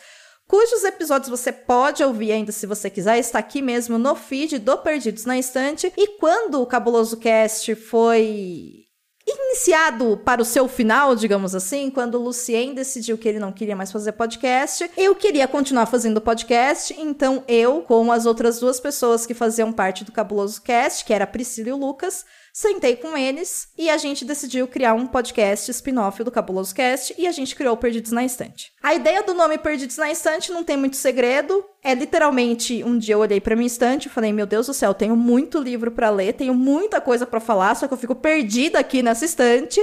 cujos 0.49 0.83
episódios 0.83 1.29
você 1.29 1.53
pode 1.53 2.03
ouvir 2.03 2.33
ainda 2.33 2.51
se 2.51 2.67
você 2.67 2.89
quiser, 2.89 3.19
está 3.19 3.39
aqui 3.39 3.61
mesmo 3.61 3.99
no 3.99 4.17
feed 4.17 4.59
do 4.59 4.79
Perdidos 4.79 5.27
na 5.27 5.39
Estante. 5.39 5.93
E 5.97 6.19
quando 6.19 6.61
o 6.61 6.67
Cabuloso 6.67 7.19
Cast 7.19 7.75
foi 7.75 8.89
iniciado 9.31 10.17
para 10.25 10.41
o 10.41 10.45
seu 10.45 10.67
final, 10.67 11.15
digamos 11.15 11.55
assim, 11.55 11.91
quando 11.91 12.15
o 12.15 12.23
Lucien 12.23 12.73
decidiu 12.73 13.19
que 13.19 13.29
ele 13.29 13.39
não 13.39 13.53
queria 13.53 13.77
mais 13.77 13.93
fazer 13.93 14.13
podcast, 14.13 14.91
eu 14.97 15.15
queria 15.15 15.47
continuar 15.47 15.85
fazendo 15.85 16.21
podcast, 16.21 16.95
então 16.99 17.45
eu, 17.47 17.83
com 17.83 18.11
as 18.11 18.25
outras 18.25 18.59
duas 18.59 18.81
pessoas 18.81 19.27
que 19.27 19.35
faziam 19.35 19.71
parte 19.71 20.03
do 20.03 20.13
Cabuloso 20.13 20.63
Cast, 20.63 21.05
que 21.05 21.13
era 21.13 21.25
a 21.25 21.27
Priscila 21.27 21.69
e 21.69 21.73
o 21.73 21.77
Lucas, 21.77 22.25
sentei 22.53 22.97
com 22.97 23.17
eles 23.17 23.69
e 23.77 23.89
a 23.89 23.97
gente 23.97 24.25
decidiu 24.25 24.67
criar 24.67 24.95
um 24.95 25.07
podcast 25.07 25.71
spin-off 25.71 26.23
do 26.25 26.31
Cabuloso 26.31 26.75
Cast 26.75 27.15
e 27.19 27.27
a 27.27 27.33
gente 27.33 27.55
criou 27.55 27.75
o 27.75 27.77
Perdidos 27.77 28.13
na 28.13 28.25
Estante. 28.25 28.73
A 28.83 28.95
ideia 28.95 29.23
do 29.23 29.35
nome 29.35 29.59
Perdidos 29.59 29.97
na 29.97 30.11
Estante 30.11 30.51
não 30.53 30.65
tem 30.65 30.77
muito 30.77 30.97
segredo, 30.97 31.65
é 31.83 31.95
literalmente 31.95 32.83
um 32.85 32.99
dia 32.99 33.15
eu 33.15 33.21
olhei 33.21 33.41
pra 33.41 33.57
minha 33.57 33.67
estante 33.67 34.07
e 34.07 34.11
falei: 34.11 34.33
"Meu 34.33 34.47
Deus 34.47 34.67
do 34.67 34.75
céu, 34.75 34.93
tenho 34.95 35.17
muito 35.17 35.59
livro 35.59 35.91
pra 35.91 36.11
ler, 36.11 36.35
tenho 36.35 36.55
muita 36.55 37.01
coisa 37.01 37.27
pra 37.27 37.41
falar, 37.41 37.75
só 37.75 37.87
que 37.87 37.95
eu 37.95 37.99
fico 37.99 38.15
perdida 38.15 38.79
aqui 38.79 39.03
nessa 39.03 39.25
estante". 39.25 39.81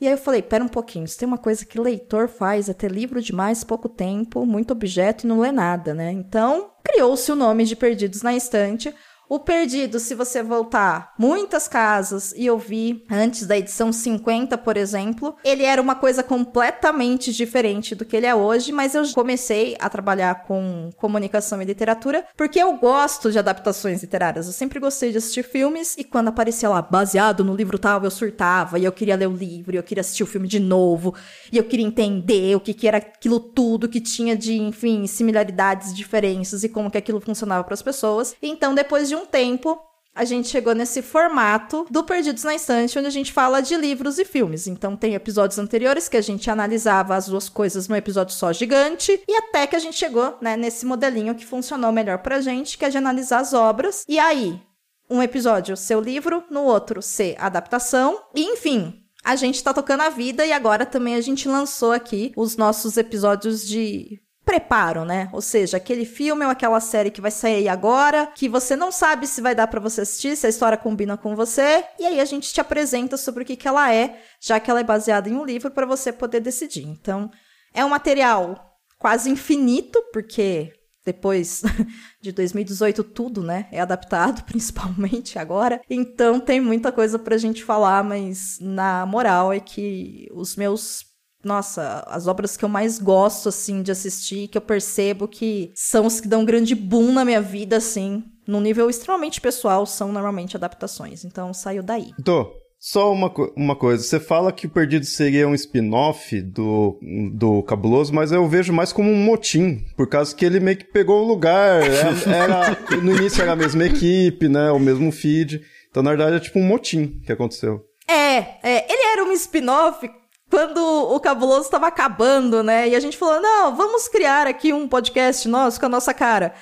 E 0.00 0.06
aí 0.06 0.14
eu 0.14 0.18
falei, 0.18 0.42
pera 0.42 0.64
um 0.64 0.68
pouquinho, 0.68 1.06
se 1.06 1.16
tem 1.16 1.28
uma 1.28 1.38
coisa 1.38 1.64
que 1.64 1.78
leitor 1.78 2.26
faz 2.26 2.68
é 2.68 2.72
ter 2.72 2.90
livro 2.90 3.22
demais, 3.22 3.62
pouco 3.62 3.88
tempo, 3.88 4.44
muito 4.44 4.72
objeto 4.72 5.24
e 5.24 5.28
não 5.28 5.38
lê 5.38 5.52
nada, 5.52 5.94
né? 5.94 6.10
Então, 6.10 6.72
criou-se 6.82 7.30
o 7.30 7.36
nome 7.36 7.64
de 7.64 7.76
Perdidos 7.76 8.20
na 8.20 8.34
Estante. 8.34 8.92
O 9.32 9.38
Perdido, 9.40 9.98
se 9.98 10.14
você 10.14 10.42
voltar 10.42 11.14
muitas 11.18 11.66
casas 11.66 12.34
e 12.36 12.50
ouvir 12.50 13.02
antes 13.10 13.46
da 13.46 13.56
edição 13.56 13.90
50, 13.90 14.58
por 14.58 14.76
exemplo, 14.76 15.34
ele 15.42 15.62
era 15.62 15.80
uma 15.80 15.94
coisa 15.94 16.22
completamente 16.22 17.32
diferente 17.32 17.94
do 17.94 18.04
que 18.04 18.14
ele 18.14 18.26
é 18.26 18.34
hoje, 18.34 18.72
mas 18.72 18.94
eu 18.94 19.10
comecei 19.14 19.74
a 19.80 19.88
trabalhar 19.88 20.42
com 20.42 20.90
comunicação 20.98 21.62
e 21.62 21.64
literatura 21.64 22.26
porque 22.36 22.58
eu 22.58 22.74
gosto 22.74 23.32
de 23.32 23.38
adaptações 23.38 24.02
literárias. 24.02 24.48
Eu 24.48 24.52
sempre 24.52 24.78
gostei 24.78 25.10
de 25.10 25.16
assistir 25.16 25.44
filmes 25.44 25.96
e 25.96 26.04
quando 26.04 26.28
aparecia 26.28 26.68
lá 26.68 26.82
baseado 26.82 27.42
no 27.42 27.56
livro 27.56 27.78
tal, 27.78 28.04
eu 28.04 28.10
surtava 28.10 28.78
e 28.78 28.84
eu 28.84 28.92
queria 28.92 29.16
ler 29.16 29.28
o 29.28 29.34
livro, 29.34 29.74
e 29.74 29.78
eu 29.78 29.82
queria 29.82 30.02
assistir 30.02 30.24
o 30.24 30.26
filme 30.26 30.46
de 30.46 30.60
novo, 30.60 31.14
e 31.50 31.56
eu 31.56 31.64
queria 31.64 31.86
entender 31.86 32.54
o 32.54 32.60
que, 32.60 32.74
que 32.74 32.86
era 32.86 32.98
aquilo 32.98 33.40
tudo 33.40 33.88
que 33.88 33.98
tinha 33.98 34.36
de, 34.36 34.60
enfim, 34.60 35.06
similaridades, 35.06 35.94
diferenças 35.94 36.62
e 36.64 36.68
como 36.68 36.90
que 36.90 36.98
aquilo 36.98 37.18
funcionava 37.18 37.64
para 37.64 37.72
as 37.72 37.80
pessoas. 37.80 38.36
Então, 38.42 38.74
depois 38.74 39.08
de 39.08 39.16
um 39.16 39.21
tempo, 39.26 39.78
a 40.14 40.24
gente 40.24 40.48
chegou 40.48 40.74
nesse 40.74 41.00
formato 41.00 41.86
do 41.90 42.04
Perdidos 42.04 42.44
na 42.44 42.54
Estante, 42.54 42.98
onde 42.98 43.08
a 43.08 43.10
gente 43.10 43.32
fala 43.32 43.62
de 43.62 43.74
livros 43.76 44.18
e 44.18 44.24
filmes. 44.24 44.66
Então, 44.66 44.94
tem 44.94 45.14
episódios 45.14 45.58
anteriores 45.58 46.08
que 46.08 46.18
a 46.18 46.20
gente 46.20 46.50
analisava 46.50 47.14
as 47.14 47.28
duas 47.28 47.48
coisas 47.48 47.88
num 47.88 47.96
episódio 47.96 48.34
só 48.34 48.52
gigante, 48.52 49.22
e 49.26 49.34
até 49.36 49.66
que 49.66 49.74
a 49.74 49.78
gente 49.78 49.96
chegou, 49.96 50.36
né, 50.40 50.56
nesse 50.56 50.84
modelinho 50.84 51.34
que 51.34 51.46
funcionou 51.46 51.90
melhor 51.90 52.18
pra 52.18 52.42
gente, 52.42 52.76
que 52.76 52.84
é 52.84 52.90
de 52.90 52.98
analisar 52.98 53.40
as 53.40 53.54
obras. 53.54 54.04
E 54.06 54.18
aí, 54.18 54.60
um 55.08 55.22
episódio 55.22 55.76
ser 55.76 55.96
o 55.96 56.00
livro, 56.00 56.44
no 56.50 56.62
outro 56.64 57.00
ser 57.00 57.34
adaptação, 57.38 58.18
e 58.34 58.42
enfim. 58.42 58.98
A 59.24 59.36
gente 59.36 59.62
tá 59.62 59.72
tocando 59.72 60.00
a 60.00 60.10
vida 60.10 60.44
e 60.44 60.52
agora 60.52 60.84
também 60.84 61.14
a 61.14 61.20
gente 61.20 61.48
lançou 61.48 61.92
aqui 61.92 62.32
os 62.36 62.56
nossos 62.56 62.96
episódios 62.96 63.66
de 63.66 64.20
preparo, 64.44 65.04
né? 65.04 65.28
Ou 65.32 65.40
seja, 65.40 65.76
aquele 65.76 66.04
filme 66.04 66.44
ou 66.44 66.50
aquela 66.50 66.80
série 66.80 67.10
que 67.10 67.20
vai 67.20 67.30
sair 67.30 67.68
agora, 67.68 68.26
que 68.26 68.48
você 68.48 68.74
não 68.74 68.90
sabe 68.90 69.26
se 69.26 69.40
vai 69.40 69.54
dar 69.54 69.66
para 69.66 69.80
você 69.80 70.02
assistir, 70.02 70.36
se 70.36 70.46
a 70.46 70.50
história 70.50 70.76
combina 70.76 71.16
com 71.16 71.36
você, 71.36 71.84
e 71.98 72.04
aí 72.04 72.20
a 72.20 72.24
gente 72.24 72.52
te 72.52 72.60
apresenta 72.60 73.16
sobre 73.16 73.42
o 73.42 73.46
que, 73.46 73.56
que 73.56 73.68
ela 73.68 73.92
é, 73.94 74.20
já 74.40 74.58
que 74.58 74.70
ela 74.70 74.80
é 74.80 74.84
baseada 74.84 75.28
em 75.28 75.34
um 75.34 75.44
livro 75.44 75.70
para 75.70 75.86
você 75.86 76.12
poder 76.12 76.40
decidir. 76.40 76.86
Então, 76.86 77.30
é 77.72 77.84
um 77.84 77.88
material 77.88 78.78
quase 78.98 79.30
infinito, 79.30 80.02
porque 80.12 80.72
depois 81.04 81.62
de 82.20 82.32
2018 82.32 83.02
tudo, 83.04 83.42
né, 83.42 83.66
é 83.72 83.80
adaptado, 83.80 84.42
principalmente 84.46 85.38
agora. 85.38 85.80
Então 85.88 86.40
tem 86.40 86.60
muita 86.60 86.92
coisa 86.92 87.18
pra 87.18 87.36
gente 87.36 87.64
falar, 87.64 88.04
mas 88.04 88.58
na 88.60 89.04
moral 89.06 89.52
é 89.52 89.60
que 89.60 90.28
os 90.32 90.56
meus 90.56 91.11
nossa, 91.44 92.04
as 92.06 92.26
obras 92.26 92.56
que 92.56 92.64
eu 92.64 92.68
mais 92.68 92.98
gosto, 92.98 93.48
assim, 93.48 93.82
de 93.82 93.90
assistir, 93.90 94.48
que 94.48 94.56
eu 94.56 94.62
percebo 94.62 95.26
que 95.26 95.72
são 95.74 96.06
os 96.06 96.20
que 96.20 96.28
dão 96.28 96.42
um 96.42 96.44
grande 96.44 96.74
boom 96.74 97.12
na 97.12 97.24
minha 97.24 97.40
vida, 97.40 97.76
assim, 97.76 98.24
num 98.46 98.60
nível 98.60 98.88
extremamente 98.88 99.40
pessoal, 99.40 99.84
são 99.86 100.12
normalmente 100.12 100.56
adaptações. 100.56 101.24
Então, 101.24 101.52
saiu 101.52 101.82
daí. 101.82 102.10
Tô. 102.24 102.62
Só 102.84 103.12
uma, 103.12 103.32
uma 103.56 103.76
coisa, 103.76 104.02
você 104.02 104.18
fala 104.18 104.50
que 104.50 104.66
o 104.66 104.68
Perdido 104.68 105.06
seria 105.06 105.46
um 105.46 105.54
spin-off 105.54 106.42
do, 106.42 106.98
do 107.32 107.62
Cabuloso, 107.62 108.12
mas 108.12 108.32
eu 108.32 108.48
vejo 108.48 108.72
mais 108.72 108.92
como 108.92 109.08
um 109.08 109.24
motim, 109.24 109.84
por 109.96 110.08
causa 110.08 110.34
que 110.34 110.44
ele 110.44 110.58
meio 110.58 110.76
que 110.76 110.86
pegou 110.86 111.22
o 111.22 111.28
lugar, 111.28 111.80
era, 111.80 112.10
era 112.26 113.00
no 113.00 113.16
início 113.16 113.40
era 113.40 113.52
a 113.52 113.56
mesma 113.56 113.84
equipe, 113.84 114.48
né, 114.48 114.72
o 114.72 114.80
mesmo 114.80 115.12
feed, 115.12 115.62
então 115.88 116.02
na 116.02 116.10
verdade 116.10 116.34
é 116.34 116.40
tipo 116.40 116.58
um 116.58 116.66
motim 116.66 117.20
que 117.24 117.30
aconteceu. 117.30 117.84
É, 118.08 118.58
é 118.64 118.92
ele 118.92 119.12
era 119.12 119.24
um 119.26 119.32
spin-off 119.32 120.10
quando 120.52 120.76
o 120.78 121.18
Cabuloso 121.18 121.62
estava 121.62 121.86
acabando, 121.86 122.62
né? 122.62 122.86
E 122.86 122.94
a 122.94 123.00
gente 123.00 123.16
falou: 123.16 123.40
não, 123.40 123.74
vamos 123.74 124.06
criar 124.06 124.46
aqui 124.46 124.70
um 124.70 124.86
podcast 124.86 125.48
nosso 125.48 125.80
com 125.80 125.86
a 125.86 125.88
nossa 125.88 126.12
cara. 126.12 126.52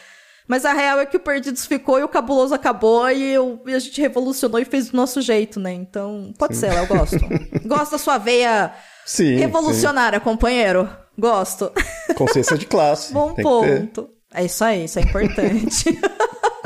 Mas 0.47 0.65
a 0.65 0.73
real 0.73 1.01
é 1.01 1.07
que 1.07 1.17
o 1.17 1.21
Perdidos 1.21 1.67
ficou 1.67 1.99
e 1.99 2.05
o 2.05 2.09
Cabuloso 2.09 2.55
acabou 2.55 3.11
e, 3.11 3.33
eu, 3.33 3.61
e 3.67 3.75
a 3.75 3.79
gente 3.81 4.01
revolucionou 4.01 4.61
e 4.61 4.65
fez 4.65 4.91
do 4.91 4.97
nosso 4.97 5.21
jeito, 5.21 5.59
né? 5.59 5.73
Então, 5.73 6.33
pode 6.39 6.55
sim. 6.55 6.61
ser, 6.61 6.73
eu 6.73 6.87
gosto. 6.87 7.19
gosto 7.67 7.91
da 7.91 7.99
sua 7.99 8.17
veia 8.17 8.73
sim, 9.05 9.35
revolucionária, 9.35 10.21
sim. 10.21 10.25
companheiro. 10.25 10.89
Gosto. 11.19 11.73
Consciência 12.15 12.57
de 12.57 12.67
classe. 12.67 13.13
Bom 13.13 13.35
ponto. 13.35 14.09
É 14.33 14.45
isso 14.45 14.63
aí, 14.63 14.85
isso 14.85 15.01
é 15.01 15.03
importante. 15.03 16.01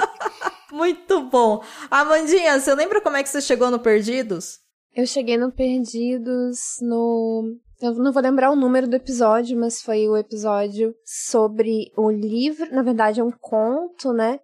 Muito 0.70 1.22
bom. 1.22 1.62
Amandinha, 1.90 2.60
você 2.60 2.74
lembra 2.74 3.00
como 3.00 3.16
é 3.16 3.22
que 3.22 3.30
você 3.30 3.40
chegou 3.40 3.70
no 3.70 3.78
Perdidos? 3.78 4.63
Eu 4.94 5.06
cheguei 5.06 5.36
no 5.36 5.50
Perdidos 5.50 6.76
no. 6.80 7.56
Eu 7.82 7.94
não 7.94 8.12
vou 8.12 8.22
lembrar 8.22 8.52
o 8.52 8.56
número 8.56 8.86
do 8.86 8.94
episódio, 8.94 9.58
mas 9.58 9.82
foi 9.82 10.08
o 10.08 10.16
episódio 10.16 10.94
sobre 11.04 11.90
o 11.96 12.08
livro. 12.08 12.72
Na 12.72 12.82
verdade, 12.82 13.20
é 13.20 13.24
um 13.24 13.32
conto, 13.32 14.12
né? 14.12 14.38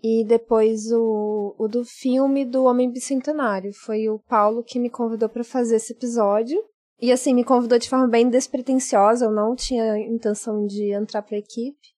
E 0.00 0.24
depois 0.24 0.92
o, 0.92 1.56
o 1.58 1.66
do 1.66 1.84
filme 1.84 2.44
do 2.44 2.62
Homem 2.62 2.88
Bicentenário. 2.88 3.72
Foi 3.74 4.08
o 4.08 4.20
Paulo 4.28 4.62
que 4.62 4.78
me 4.78 4.88
convidou 4.88 5.28
para 5.28 5.42
fazer 5.42 5.76
esse 5.76 5.92
episódio. 5.92 6.62
E 7.00 7.10
assim, 7.10 7.34
me 7.34 7.42
convidou 7.44 7.76
de 7.76 7.90
forma 7.90 8.06
bem 8.06 8.30
despretensiosa, 8.30 9.26
eu 9.26 9.32
não 9.32 9.56
tinha 9.56 9.98
intenção 9.98 10.64
de 10.64 10.92
entrar 10.92 11.22
pra 11.22 11.36
equipe. 11.36 11.94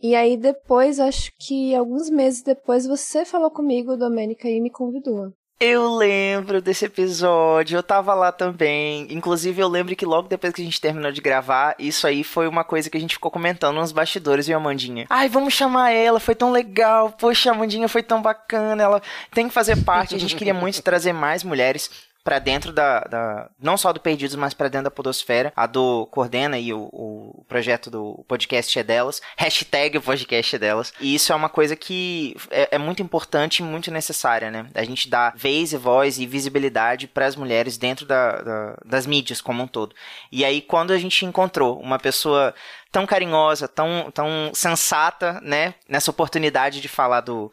E 0.00 0.14
aí 0.14 0.36
depois, 0.36 1.00
acho 1.00 1.32
que 1.38 1.74
alguns 1.74 2.08
meses 2.08 2.42
depois, 2.42 2.86
você 2.86 3.24
falou 3.24 3.50
comigo, 3.50 3.96
Domênica, 3.96 4.48
e 4.48 4.60
me 4.60 4.70
convidou. 4.70 5.32
Eu 5.58 5.94
lembro 5.96 6.60
desse 6.60 6.84
episódio, 6.84 7.78
eu 7.78 7.82
tava 7.82 8.12
lá 8.12 8.30
também. 8.30 9.06
Inclusive, 9.10 9.62
eu 9.62 9.68
lembro 9.68 9.96
que 9.96 10.04
logo 10.04 10.28
depois 10.28 10.52
que 10.52 10.60
a 10.60 10.64
gente 10.64 10.78
terminou 10.78 11.10
de 11.10 11.22
gravar, 11.22 11.74
isso 11.78 12.06
aí 12.06 12.22
foi 12.22 12.46
uma 12.46 12.62
coisa 12.62 12.90
que 12.90 12.96
a 12.98 13.00
gente 13.00 13.14
ficou 13.14 13.30
comentando 13.30 13.76
nos 13.76 13.90
bastidores, 13.90 14.46
viu, 14.46 14.58
Amandinha? 14.58 15.06
Ai, 15.08 15.30
vamos 15.30 15.54
chamar 15.54 15.92
ela, 15.92 16.20
foi 16.20 16.34
tão 16.34 16.52
legal. 16.52 17.10
Poxa, 17.10 17.50
a 17.50 17.54
Amandinha 17.54 17.88
foi 17.88 18.02
tão 18.02 18.20
bacana, 18.20 18.82
ela 18.82 19.02
tem 19.32 19.48
que 19.48 19.54
fazer 19.54 19.82
parte. 19.82 20.14
A 20.14 20.18
gente 20.18 20.36
queria 20.36 20.52
muito 20.52 20.82
trazer 20.82 21.14
mais 21.14 21.42
mulheres 21.42 21.90
para 22.26 22.40
dentro 22.40 22.72
da, 22.72 23.02
da, 23.02 23.48
não 23.56 23.76
só 23.76 23.92
do 23.92 24.00
Perdidos, 24.00 24.34
mas 24.34 24.52
para 24.52 24.66
dentro 24.66 24.86
da 24.86 24.90
podosfera. 24.90 25.52
A 25.54 25.64
do 25.64 26.06
coordena 26.06 26.58
e 26.58 26.74
o, 26.74 26.88
o 26.92 27.44
projeto 27.46 27.88
do 27.88 28.24
podcast 28.26 28.76
é 28.76 28.82
delas. 28.82 29.22
Hashtag 29.38 30.00
podcast 30.00 30.56
é 30.56 30.58
delas. 30.58 30.92
E 31.00 31.14
isso 31.14 31.32
é 31.32 31.36
uma 31.36 31.48
coisa 31.48 31.76
que 31.76 32.34
é, 32.50 32.70
é 32.72 32.78
muito 32.78 33.00
importante 33.00 33.60
e 33.60 33.62
muito 33.62 33.92
necessária, 33.92 34.50
né? 34.50 34.66
A 34.74 34.82
gente 34.82 35.08
dá 35.08 35.32
vez 35.36 35.72
e 35.72 35.76
voz 35.76 36.18
e 36.18 36.26
visibilidade 36.26 37.06
para 37.06 37.26
as 37.26 37.36
mulheres 37.36 37.78
dentro 37.78 38.04
da, 38.04 38.32
da, 38.42 38.76
das 38.84 39.06
mídias 39.06 39.40
como 39.40 39.62
um 39.62 39.68
todo. 39.68 39.94
E 40.32 40.44
aí 40.44 40.60
quando 40.60 40.92
a 40.92 40.98
gente 40.98 41.24
encontrou 41.24 41.78
uma 41.78 41.96
pessoa 41.96 42.52
tão 42.90 43.06
carinhosa, 43.06 43.68
tão, 43.68 44.10
tão 44.12 44.50
sensata, 44.52 45.40
né? 45.44 45.74
Nessa 45.88 46.10
oportunidade 46.10 46.80
de 46.80 46.88
falar 46.88 47.20
do 47.20 47.52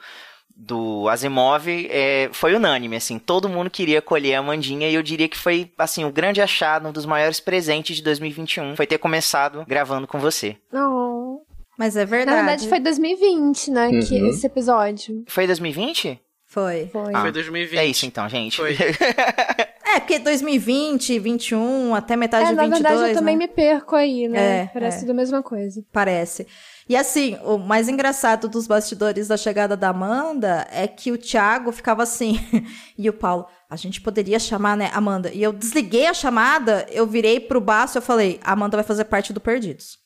do 0.56 1.10
Asimov 1.10 1.68
é, 1.68 2.30
foi 2.32 2.56
unânime, 2.56 2.96
assim, 2.96 3.18
todo 3.18 3.50
mundo 3.50 3.70
queria 3.70 4.02
colher 4.02 4.36
a 4.36 4.42
Mandinha 4.42 4.90
e 4.90 4.94
eu 4.94 5.04
diria 5.04 5.28
que 5.28 5.38
foi, 5.38 5.72
assim, 5.78 6.06
o 6.06 6.12
grande 6.12 6.42
achado, 6.42 6.88
um 6.88 6.92
dos 6.92 7.06
maiores 7.06 7.40
presentes 7.40 7.98
de 7.98 8.04
2021, 8.04 8.76
foi 8.76 8.86
ter 8.86 8.98
começado 8.98 9.66
gravando 9.68 10.08
com 10.08 10.20
você. 10.20 10.56
Oh. 10.72 11.42
Mas 11.78 11.96
é 11.96 12.06
verdade. 12.06 12.38
Na 12.38 12.44
verdade 12.44 12.70
foi 12.70 12.80
2020, 12.80 13.72
né, 13.72 13.88
uhum. 13.88 14.00
que 14.00 14.16
esse 14.30 14.46
episódio. 14.46 15.24
Foi 15.28 15.48
2020? 15.48 16.20
Foi. 16.46 16.88
Foi. 16.92 17.12
Ah, 17.16 17.22
foi 17.22 17.32
2020. 17.32 17.80
É 17.80 17.86
isso 17.86 18.06
então, 18.06 18.30
gente. 18.30 18.58
Foi. 18.58 18.78
é, 19.84 20.00
porque 20.00 20.20
2020, 20.20 21.18
21, 21.18 21.96
até 21.96 22.16
metade 22.16 22.44
é, 22.44 22.54
de 22.54 22.56
22, 22.56 22.70
na 22.70 22.76
verdade 22.78 23.02
eu 23.02 23.08
né? 23.08 23.14
também 23.16 23.36
me 23.36 23.48
perco 23.48 23.96
aí, 23.96 24.28
né? 24.28 24.60
É, 24.60 24.66
Parece 24.68 24.98
é. 24.98 25.00
tudo 25.00 25.12
a 25.12 25.16
mesma 25.16 25.42
coisa. 25.42 25.84
Parece. 25.92 26.46
E 26.88 26.96
assim, 26.96 27.38
o 27.44 27.58
mais 27.58 27.88
engraçado 27.88 28.48
dos 28.48 28.68
bastidores 28.68 29.28
da 29.28 29.38
chegada 29.38 29.78
da 29.78 29.90
Amanda 29.90 30.68
é 30.72 30.88
que 30.88 31.12
o 31.12 31.18
Thiago 31.18 31.72
ficava 31.72 32.04
assim, 32.04 32.40
e 32.98 33.10
o 33.10 33.14
Paulo, 33.14 33.48
a 33.70 33.76
gente 33.76 34.02
poderia 34.02 34.40
chamar, 34.40 34.76
né, 34.76 34.92
Amanda? 34.94 35.32
E 35.34 35.42
eu 35.42 35.54
desliguei 35.54 36.08
a 36.08 36.14
chamada, 36.14 36.86
eu 36.92 37.08
virei 37.08 37.40
pro 37.40 37.62
baço 37.62 37.98
e 37.98 38.00
eu 38.00 38.04
falei, 38.04 38.40
a 38.44 38.52
Amanda 38.52 38.78
vai 38.78 38.84
fazer 38.84 39.06
parte 39.06 39.34
do 39.34 39.40
Perdidos. 39.40 40.04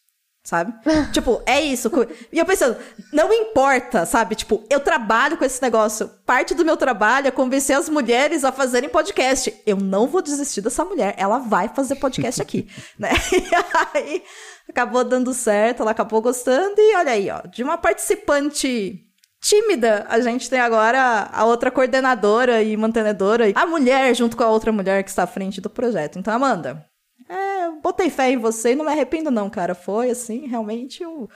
Sabe? 0.48 0.74
tipo, 1.12 1.42
é 1.46 1.60
isso. 1.60 1.92
E 2.32 2.40
eu 2.40 2.46
pensando, 2.46 2.78
não 3.12 3.34
importa, 3.34 4.06
sabe? 4.06 4.34
Tipo, 4.34 4.64
eu 4.70 4.80
trabalho 4.80 5.36
com 5.36 5.44
esse 5.44 5.62
negócio. 5.62 6.10
Parte 6.26 6.56
do 6.56 6.64
meu 6.64 6.78
trabalho 6.78 7.28
é 7.28 7.32
convencer 7.32 7.76
as 7.76 7.90
mulheres 7.90 8.46
a 8.46 8.52
fazerem 8.54 8.88
podcast. 8.88 9.54
Eu 9.66 9.76
não 9.76 10.08
vou 10.08 10.22
desistir 10.22 10.62
dessa 10.62 10.86
mulher. 10.86 11.14
Ela 11.18 11.38
vai 11.38 11.68
fazer 11.68 11.96
podcast 11.96 12.42
aqui, 12.42 12.66
né? 12.98 13.10
E 13.34 13.98
aí 13.98 14.24
acabou 14.70 15.04
dando 15.04 15.34
certo, 15.34 15.82
ela 15.82 15.92
acabou 15.92 16.22
gostando, 16.22 16.80
e 16.80 16.96
olha 16.96 17.12
aí, 17.12 17.30
ó, 17.30 17.42
de 17.48 17.64
uma 17.64 17.78
participante 17.78 19.04
tímida, 19.42 20.06
a 20.10 20.20
gente 20.20 20.50
tem 20.50 20.60
agora 20.60 21.30
a 21.32 21.46
outra 21.46 21.72
coordenadora 21.72 22.62
e 22.64 22.76
mantenedora, 22.76 23.46
a 23.56 23.66
mulher 23.66 24.16
junto 24.16 24.36
com 24.36 24.44
a 24.44 24.50
outra 24.50 24.72
mulher 24.72 25.04
que 25.04 25.10
está 25.10 25.24
à 25.24 25.28
frente 25.28 25.62
do 25.62 25.70
projeto. 25.70 26.20
Então, 26.20 26.34
Amanda, 26.34 26.86
é, 27.30 27.70
botei 27.82 28.10
fé 28.10 28.32
em 28.32 28.38
você 28.38 28.72
e 28.72 28.76
não 28.76 28.86
me 28.86 28.92
arrependo 28.92 29.32
não, 29.32 29.50
cara. 29.50 29.76
Foi, 29.76 30.10
assim, 30.10 30.48
realmente 30.48 31.06
o, 31.06 31.30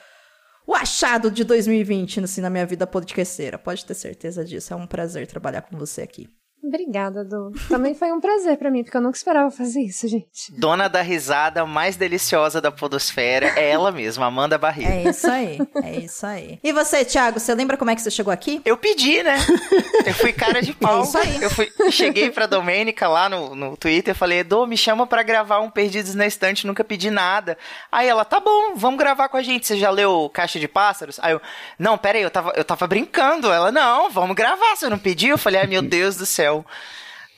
o 0.66 0.74
achado 0.74 1.30
de 1.30 1.44
2020, 1.44 2.22
assim, 2.22 2.42
na 2.42 2.50
minha 2.50 2.66
vida 2.66 2.88
podcasteira. 2.88 3.58
Pode 3.58 3.86
ter 3.86 3.94
certeza 3.94 4.44
disso. 4.44 4.74
É 4.74 4.76
um 4.76 4.88
prazer 4.88 5.28
trabalhar 5.28 5.62
com 5.62 5.78
você 5.78 6.02
aqui. 6.02 6.30
Obrigada, 6.64 7.24
Du. 7.24 7.52
Também 7.68 7.96
foi 7.96 8.12
um 8.12 8.22
prazer 8.22 8.56
para 8.58 8.70
mim, 8.70 8.84
porque 8.84 8.96
eu 8.96 9.02
nunca 9.02 9.18
esperava 9.18 9.50
fazer 9.50 9.82
isso, 9.82 10.08
gente. 10.08 10.52
Dona 10.58 10.88
da 10.88 11.02
risada 11.02 11.66
mais 11.66 11.96
deliciosa 11.96 12.62
da 12.62 12.72
podosfera 12.72 13.48
é 13.56 13.72
ela 13.72 13.92
mesma, 13.92 14.28
Amanda 14.28 14.58
Barreto. 14.58 15.08
É 15.08 15.10
isso 15.10 15.30
aí, 15.30 15.60
é 15.84 16.00
isso 16.00 16.26
aí. 16.26 16.60
E 16.64 16.72
você, 16.72 17.04
Thiago, 17.04 17.40
você 17.40 17.56
lembra 17.56 17.78
como 17.78 17.90
é 17.90 17.96
que 17.96 18.02
você 18.02 18.12
chegou 18.12 18.32
aqui? 18.32 18.62
Eu 18.64 18.78
pedi, 18.78 19.24
né? 19.24 19.38
Eu 20.06 20.14
fui 20.14 20.32
cara 20.32 20.62
de 20.62 20.74
pau. 20.78 21.00
É 21.00 21.04
isso 21.04 21.18
aí. 21.18 21.42
Eu 21.42 21.50
fui, 21.50 21.72
cheguei 21.90 22.30
pra 22.30 22.46
Domênica 22.46 23.08
lá 23.08 23.28
no, 23.28 23.56
no 23.56 23.76
Twitter 23.76 24.14
e 24.14 24.18
falei, 24.18 24.40
Edu, 24.40 24.68
me 24.68 24.78
chama 24.78 25.08
para 25.08 25.24
gravar 25.24 25.60
um 25.62 25.70
Perdidos 25.70 26.14
na 26.14 26.28
Estante, 26.28 26.68
nunca 26.68 26.84
pedi 26.84 27.10
nada. 27.10 27.58
Aí 27.92 28.08
ela, 28.08 28.24
tá 28.24 28.40
bom, 28.40 28.74
vamos 28.76 29.00
gravar 29.00 29.30
com 29.30 29.38
a 29.38 29.42
gente. 29.42 29.66
Você 29.66 29.78
já 29.78 29.90
leu 29.90 30.30
Caixa 30.32 30.60
de 30.60 30.68
Pássaros? 30.68 31.20
Aí 31.24 31.34
eu, 31.34 31.42
não, 31.80 31.98
pera 31.98 32.20
aí, 32.20 32.24
eu 32.24 32.30
tava, 32.30 32.54
eu 32.56 32.64
tava 32.64 32.86
brincando. 32.86 33.52
Ela, 33.52 33.72
não, 33.72 34.12
vamos 34.12 34.36
gravar, 34.36 34.76
você 34.76 34.88
não 34.90 35.00
pediu? 35.00 35.32
Eu 35.32 35.38
falei, 35.40 35.62
ai 35.62 35.68
meu 35.68 35.82
Deus 35.82 36.16
do 36.18 36.26
céu. 36.26 36.51
ago 36.52 36.66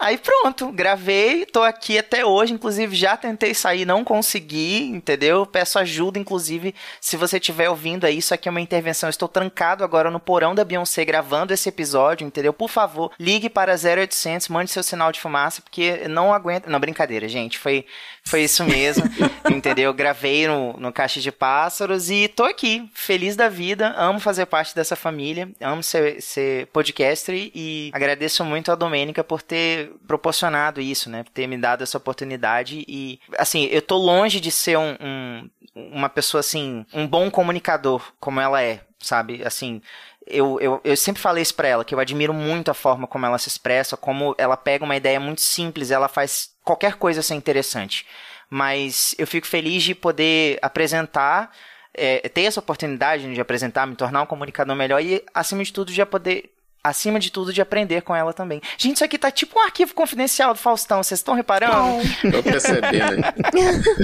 Aí 0.04 0.18
pronto, 0.18 0.70
gravei, 0.70 1.46
tô 1.46 1.64
aqui 1.64 1.98
até 1.98 2.26
hoje, 2.26 2.52
inclusive 2.52 2.94
já 2.94 3.16
tentei 3.16 3.54
sair, 3.54 3.86
não 3.86 4.04
consegui, 4.04 4.84
entendeu? 4.90 5.46
Peço 5.46 5.80
ajuda, 5.80 6.20
inclusive, 6.20 6.76
se 7.00 7.16
você 7.16 7.38
estiver 7.38 7.70
ouvindo 7.70 8.04
aí, 8.04 8.18
isso 8.18 8.34
aqui 8.34 8.50
é 8.50 8.52
uma 8.52 8.60
intervenção. 8.60 9.08
Eu 9.08 9.12
estou 9.12 9.30
trancado 9.30 9.82
agora 9.82 10.12
no 10.12 10.20
porão 10.20 10.54
da 10.54 10.66
Beyoncé 10.66 11.06
gravando 11.06 11.54
esse 11.54 11.70
episódio, 11.70 12.28
entendeu? 12.28 12.52
Por 12.52 12.70
favor, 12.70 13.14
ligue 13.18 13.50
para 13.50 13.76
0800, 13.76 14.50
mande 14.50 14.72
seu 14.72 14.84
sinal 14.84 15.10
de 15.10 15.22
fumaça, 15.22 15.62
porque 15.62 16.06
não 16.10 16.34
aguento. 16.34 16.68
Não, 16.68 16.82
brincadeira, 16.82 17.30
gente, 17.30 17.58
foi 17.58 17.86
foi 18.26 18.44
isso 18.44 18.64
mesmo, 18.64 19.04
entendeu? 19.52 19.94
Gravei 19.94 20.48
no, 20.48 20.74
no 20.74 20.94
Caixa 20.94 21.20
de 21.20 21.32
Pássaros 21.32 22.10
e 22.10 22.28
tô 22.28 22.46
aqui, 22.46 22.90
feliz 22.94 23.36
da 23.36 23.50
vida, 23.50 23.94
amo 23.98 24.20
fazer 24.20 24.46
parte 24.46 24.74
dessa 24.74 24.96
família, 24.96 25.50
amo 25.60 25.84
ser, 25.84 26.22
ser 26.22 26.68
podcaster 26.68 27.36
e 27.54 27.92
agradeço 27.94 28.44
muito 28.46 28.72
a 28.72 28.76
Domênica 28.76 29.24
por 29.24 29.42
ter 29.42 29.93
proporcionado 30.08 30.82
isso, 30.82 31.10
né? 31.10 31.24
Ter 31.34 31.48
me 31.48 31.58
dado 31.58 31.84
essa 31.84 31.98
oportunidade 31.98 32.84
e, 32.88 33.20
assim, 33.38 33.66
eu 33.66 33.82
tô 33.82 33.98
longe 33.98 34.40
de 34.40 34.52
ser 34.52 34.78
um, 34.78 34.96
um 35.00 35.50
uma 35.76 36.10
pessoa 36.10 36.40
assim, 36.40 36.86
um 36.94 37.08
bom 37.08 37.32
comunicador, 37.32 38.14
como 38.20 38.40
ela 38.40 38.62
é, 38.62 38.82
sabe? 39.00 39.42
Assim, 39.44 39.82
eu, 40.26 40.60
eu, 40.62 40.80
eu 40.84 40.96
sempre 40.96 41.22
falei 41.22 41.42
isso 41.42 41.56
pra 41.56 41.68
ela, 41.68 41.84
que 41.84 41.94
eu 41.94 42.00
admiro 42.00 42.34
muito 42.34 42.70
a 42.70 42.74
forma 42.74 43.08
como 43.08 43.26
ela 43.26 43.38
se 43.38 43.48
expressa, 43.48 43.98
como 43.98 44.36
ela 44.38 44.56
pega 44.56 44.86
uma 44.86 44.96
ideia 44.96 45.20
muito 45.20 45.42
simples, 45.42 45.92
ela 45.92 46.08
faz 46.08 46.54
qualquer 46.64 46.96
coisa 46.96 47.22
ser 47.22 47.36
interessante. 47.36 48.06
Mas 48.50 49.16
eu 49.18 49.26
fico 49.26 49.48
feliz 49.48 49.84
de 49.84 49.96
poder 49.96 50.60
apresentar, 50.62 51.52
é, 51.94 52.30
ter 52.30 52.44
essa 52.44 52.60
oportunidade 52.60 53.34
de 53.34 53.42
apresentar, 53.42 53.88
me 53.88 53.96
tornar 53.96 54.22
um 54.22 54.28
comunicador 54.28 54.76
melhor 54.76 55.02
e, 55.02 55.24
acima 55.34 55.64
de 55.64 55.74
tudo, 55.74 55.92
já 55.92 56.06
poder 56.06 56.53
acima 56.84 57.20
de 57.20 57.32
tudo, 57.32 57.54
de 57.54 57.62
aprender 57.62 58.02
com 58.02 58.16
ela 58.16 58.34
também. 58.34 58.62
Gente, 58.78 58.96
isso 58.96 59.06
aqui 59.06 59.18
tá 59.18 59.32
tipo 59.32 59.58
um 59.58 59.62
arquivo 59.62 59.94
confidencial 59.94 60.54
do 60.54 60.60
Faustão, 60.60 61.02
vocês 61.02 61.20
estão 61.20 61.34
reparando? 61.34 62.04
Tô 62.32 62.44
percebendo. 62.44 63.24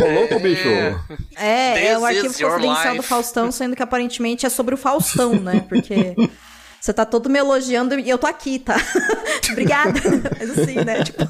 Ô, 0.01 0.19
louco, 0.19 0.39
bicho. 0.39 0.67
É, 1.35 1.87
é 1.87 1.97
o 1.97 2.01
This 2.01 2.17
arquivo 2.17 2.49
confidencial 2.49 2.95
do. 2.95 3.03
Faustão, 3.03 3.51
sendo 3.51 3.75
que 3.75 3.83
aparentemente 3.83 4.45
é 4.45 4.49
sobre 4.49 4.75
o 4.75 4.77
Faustão, 4.77 5.33
né? 5.35 5.65
Porque 5.67 6.15
você 6.79 6.93
tá 6.93 7.05
todo 7.05 7.29
me 7.29 7.37
elogiando 7.37 7.99
e 7.99 8.09
eu 8.09 8.17
tô 8.17 8.27
aqui, 8.27 8.59
tá? 8.59 8.77
Obrigada. 9.51 9.99
Mas 10.39 10.57
assim, 10.57 10.75
né? 10.75 11.03
Tipo, 11.03 11.23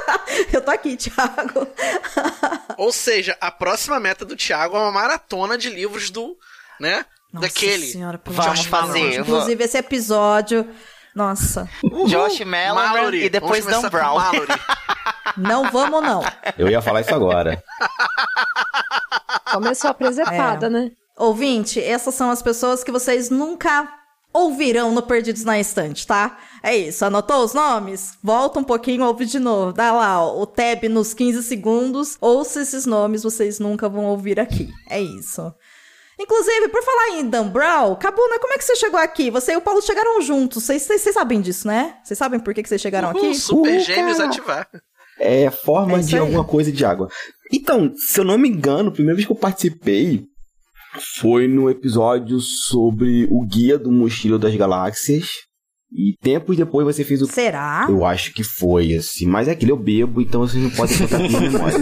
eu 0.52 0.60
tô 0.62 0.70
aqui, 0.70 0.96
Thiago. 0.96 1.68
Ou 2.78 2.92
seja, 2.92 3.36
a 3.40 3.50
próxima 3.50 4.00
meta 4.00 4.24
do 4.24 4.36
Thiago 4.36 4.76
é 4.76 4.80
uma 4.80 4.92
maratona 4.92 5.58
de 5.58 5.68
livros 5.68 6.10
do, 6.10 6.36
né? 6.80 7.04
Nossa 7.36 7.48
daquele. 7.48 7.86
senhora, 7.86 8.18
pelo 8.18 8.36
Vamos 8.36 8.66
fazer, 8.66 9.20
Inclusive, 9.20 9.64
esse 9.64 9.78
episódio. 9.78 10.68
Nossa, 11.14 11.66
Josh 12.06 12.40
Melloman 12.40 12.74
Mallory. 12.92 13.24
e 13.24 13.30
depois 13.30 13.64
Dan 13.64 13.88
Brown. 13.88 14.18
Não 15.36 15.70
vamos, 15.70 16.02
não. 16.02 16.22
Eu 16.58 16.68
ia 16.68 16.80
falar 16.80 17.00
isso 17.02 17.14
agora. 17.14 17.62
Começou 19.52 19.90
a 19.90 19.94
É. 20.64 20.68
né? 20.70 20.90
Ouvinte, 21.16 21.80
essas 21.82 22.14
são 22.14 22.30
as 22.30 22.42
pessoas 22.42 22.84
que 22.84 22.92
vocês 22.92 23.30
nunca 23.30 23.88
ouvirão 24.32 24.92
no 24.92 25.00
Perdidos 25.02 25.44
na 25.44 25.58
Estante, 25.58 26.06
tá? 26.06 26.36
É 26.62 26.76
isso, 26.76 27.04
anotou 27.04 27.42
os 27.42 27.54
nomes? 27.54 28.18
Volta 28.22 28.60
um 28.60 28.64
pouquinho, 28.64 29.04
ouve 29.04 29.24
de 29.24 29.38
novo. 29.38 29.72
Dá 29.72 29.92
lá 29.92 30.22
ó, 30.22 30.38
o 30.40 30.46
tab 30.46 30.84
nos 30.90 31.14
15 31.14 31.42
segundos. 31.42 32.18
Ouça 32.20 32.60
esses 32.60 32.84
nomes, 32.84 33.22
vocês 33.22 33.58
nunca 33.58 33.88
vão 33.88 34.04
ouvir 34.04 34.38
aqui. 34.38 34.70
É 34.90 35.00
isso. 35.00 35.54
Inclusive, 36.18 36.68
por 36.68 36.82
falar 36.82 37.18
em 37.18 37.28
Dan 37.28 37.48
Brown, 37.48 37.94
Cabuna, 37.96 38.38
como 38.38 38.54
é 38.54 38.58
que 38.58 38.64
você 38.64 38.74
chegou 38.76 38.98
aqui? 38.98 39.30
Você 39.30 39.52
e 39.52 39.56
o 39.56 39.60
Paulo 39.60 39.82
chegaram 39.82 40.20
juntos. 40.22 40.64
Vocês, 40.64 40.82
sabem 41.12 41.40
disso, 41.40 41.66
né? 41.68 41.96
Vocês 42.02 42.16
sabem 42.16 42.40
por 42.40 42.54
que, 42.54 42.62
que 42.62 42.68
vocês 42.68 42.80
chegaram 42.80 43.10
Uhul, 43.10 43.18
aqui? 43.18 43.34
super 43.34 43.78
gêmeos 43.80 44.16
cara. 44.16 44.28
ativar. 44.30 44.68
É 45.18 45.50
forma 45.50 45.98
É 45.98 46.00
de 46.00 46.14
aí. 46.14 46.20
alguma 46.20 46.44
coisa 46.44 46.72
de 46.72 46.84
água. 46.84 47.08
Então, 47.52 47.92
se 47.96 48.18
eu 48.20 48.24
não 48.24 48.38
me 48.38 48.48
engano, 48.48 48.88
a 48.88 48.92
primeira 48.92 49.14
vez 49.14 49.26
que 49.26 49.32
eu 49.32 49.36
participei 49.36 50.24
foi 51.20 51.46
no 51.46 51.68
episódio 51.68 52.40
sobre 52.40 53.26
o 53.30 53.44
Guia 53.46 53.78
do 53.78 53.92
Mochila 53.92 54.38
das 54.38 54.54
Galáxias. 54.54 55.28
E 55.92 56.14
tempos 56.20 56.56
depois 56.56 56.84
você 56.84 57.04
fez 57.04 57.22
o. 57.22 57.26
Será? 57.26 57.86
Eu 57.88 58.04
acho 58.04 58.32
que 58.34 58.42
foi, 58.42 58.94
assim. 58.94 59.24
Mas 59.26 59.46
é 59.46 59.52
aquilo 59.52 59.70
eu 59.72 59.76
bebo, 59.76 60.20
então 60.20 60.40
vocês 60.40 60.60
não 60.62 60.70
podem 60.70 60.98
botar 60.98 61.18
tudo 61.18 61.30
na 61.32 61.40
memória. 61.40 61.78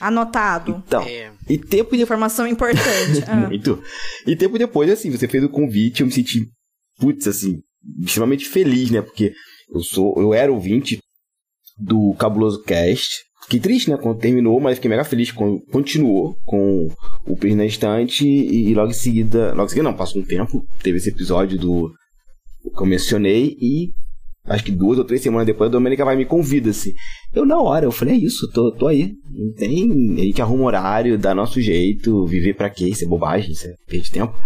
Anotado. 0.00 0.82
Então, 0.86 1.02
É. 1.02 1.32
e 1.48 1.58
tempo 1.58 1.90
depois. 1.90 2.00
Informação 2.08 2.46
importante. 2.46 2.88
Ah. 3.28 3.36
Muito. 3.48 3.82
E 4.26 4.34
tempo 4.36 4.58
depois, 4.58 4.88
assim, 4.90 5.10
você 5.10 5.26
fez 5.28 5.42
o 5.44 5.48
convite, 5.48 6.00
eu 6.00 6.06
me 6.06 6.12
senti, 6.12 6.46
putz, 6.98 7.26
assim, 7.26 7.58
extremamente 8.02 8.46
feliz, 8.48 8.90
né? 8.90 9.02
Porque 9.02 9.32
eu 9.70 9.80
sou, 9.80 10.14
eu 10.18 10.32
era 10.32 10.50
ouvinte 10.52 10.98
do 11.76 12.14
Cabuloso 12.18 12.62
Cast. 12.62 13.08
Fiquei 13.48 13.60
triste, 13.60 13.88
né, 13.88 13.96
quando 13.96 14.18
terminou, 14.18 14.60
mas 14.60 14.74
fiquei 14.74 14.90
mega 14.90 15.04
feliz 15.04 15.32
quando 15.32 15.58
continuou 15.72 16.36
com 16.44 16.86
o 17.26 17.34
Perdi 17.34 17.56
na 17.56 17.64
Estante 17.64 18.28
e, 18.28 18.68
e 18.68 18.74
logo 18.74 18.90
em 18.90 18.94
seguida, 18.94 19.54
logo 19.54 19.64
em 19.64 19.68
seguida 19.70 19.88
não, 19.88 19.96
passou 19.96 20.20
um 20.20 20.24
tempo, 20.24 20.62
teve 20.82 20.98
esse 20.98 21.08
episódio 21.08 21.58
do 21.58 21.90
que 22.76 22.82
eu 22.82 22.86
mencionei 22.86 23.56
e 23.58 23.88
acho 24.44 24.62
que 24.62 24.70
duas 24.70 24.98
ou 24.98 25.04
três 25.04 25.22
semanas 25.22 25.46
depois 25.46 25.68
a 25.68 25.72
Domênica 25.72 26.04
vai 26.04 26.14
me 26.14 26.26
convida, 26.26 26.68
assim. 26.68 26.92
Eu 27.32 27.46
na 27.46 27.58
hora, 27.58 27.86
eu 27.86 27.90
falei, 27.90 28.16
é 28.16 28.18
isso, 28.18 28.50
tô, 28.52 28.70
tô 28.70 28.86
aí. 28.86 29.14
Não 29.32 29.54
tem, 29.54 29.88
arruma 30.42 30.64
horário, 30.64 31.16
dá 31.16 31.34
nosso 31.34 31.58
jeito, 31.58 32.26
viver 32.26 32.52
pra 32.52 32.68
quê? 32.68 32.84
Isso 32.84 33.04
é 33.06 33.08
bobagem, 33.08 33.52
isso 33.52 33.66
é 33.66 33.72
perder 33.86 34.10
tempo. 34.10 34.38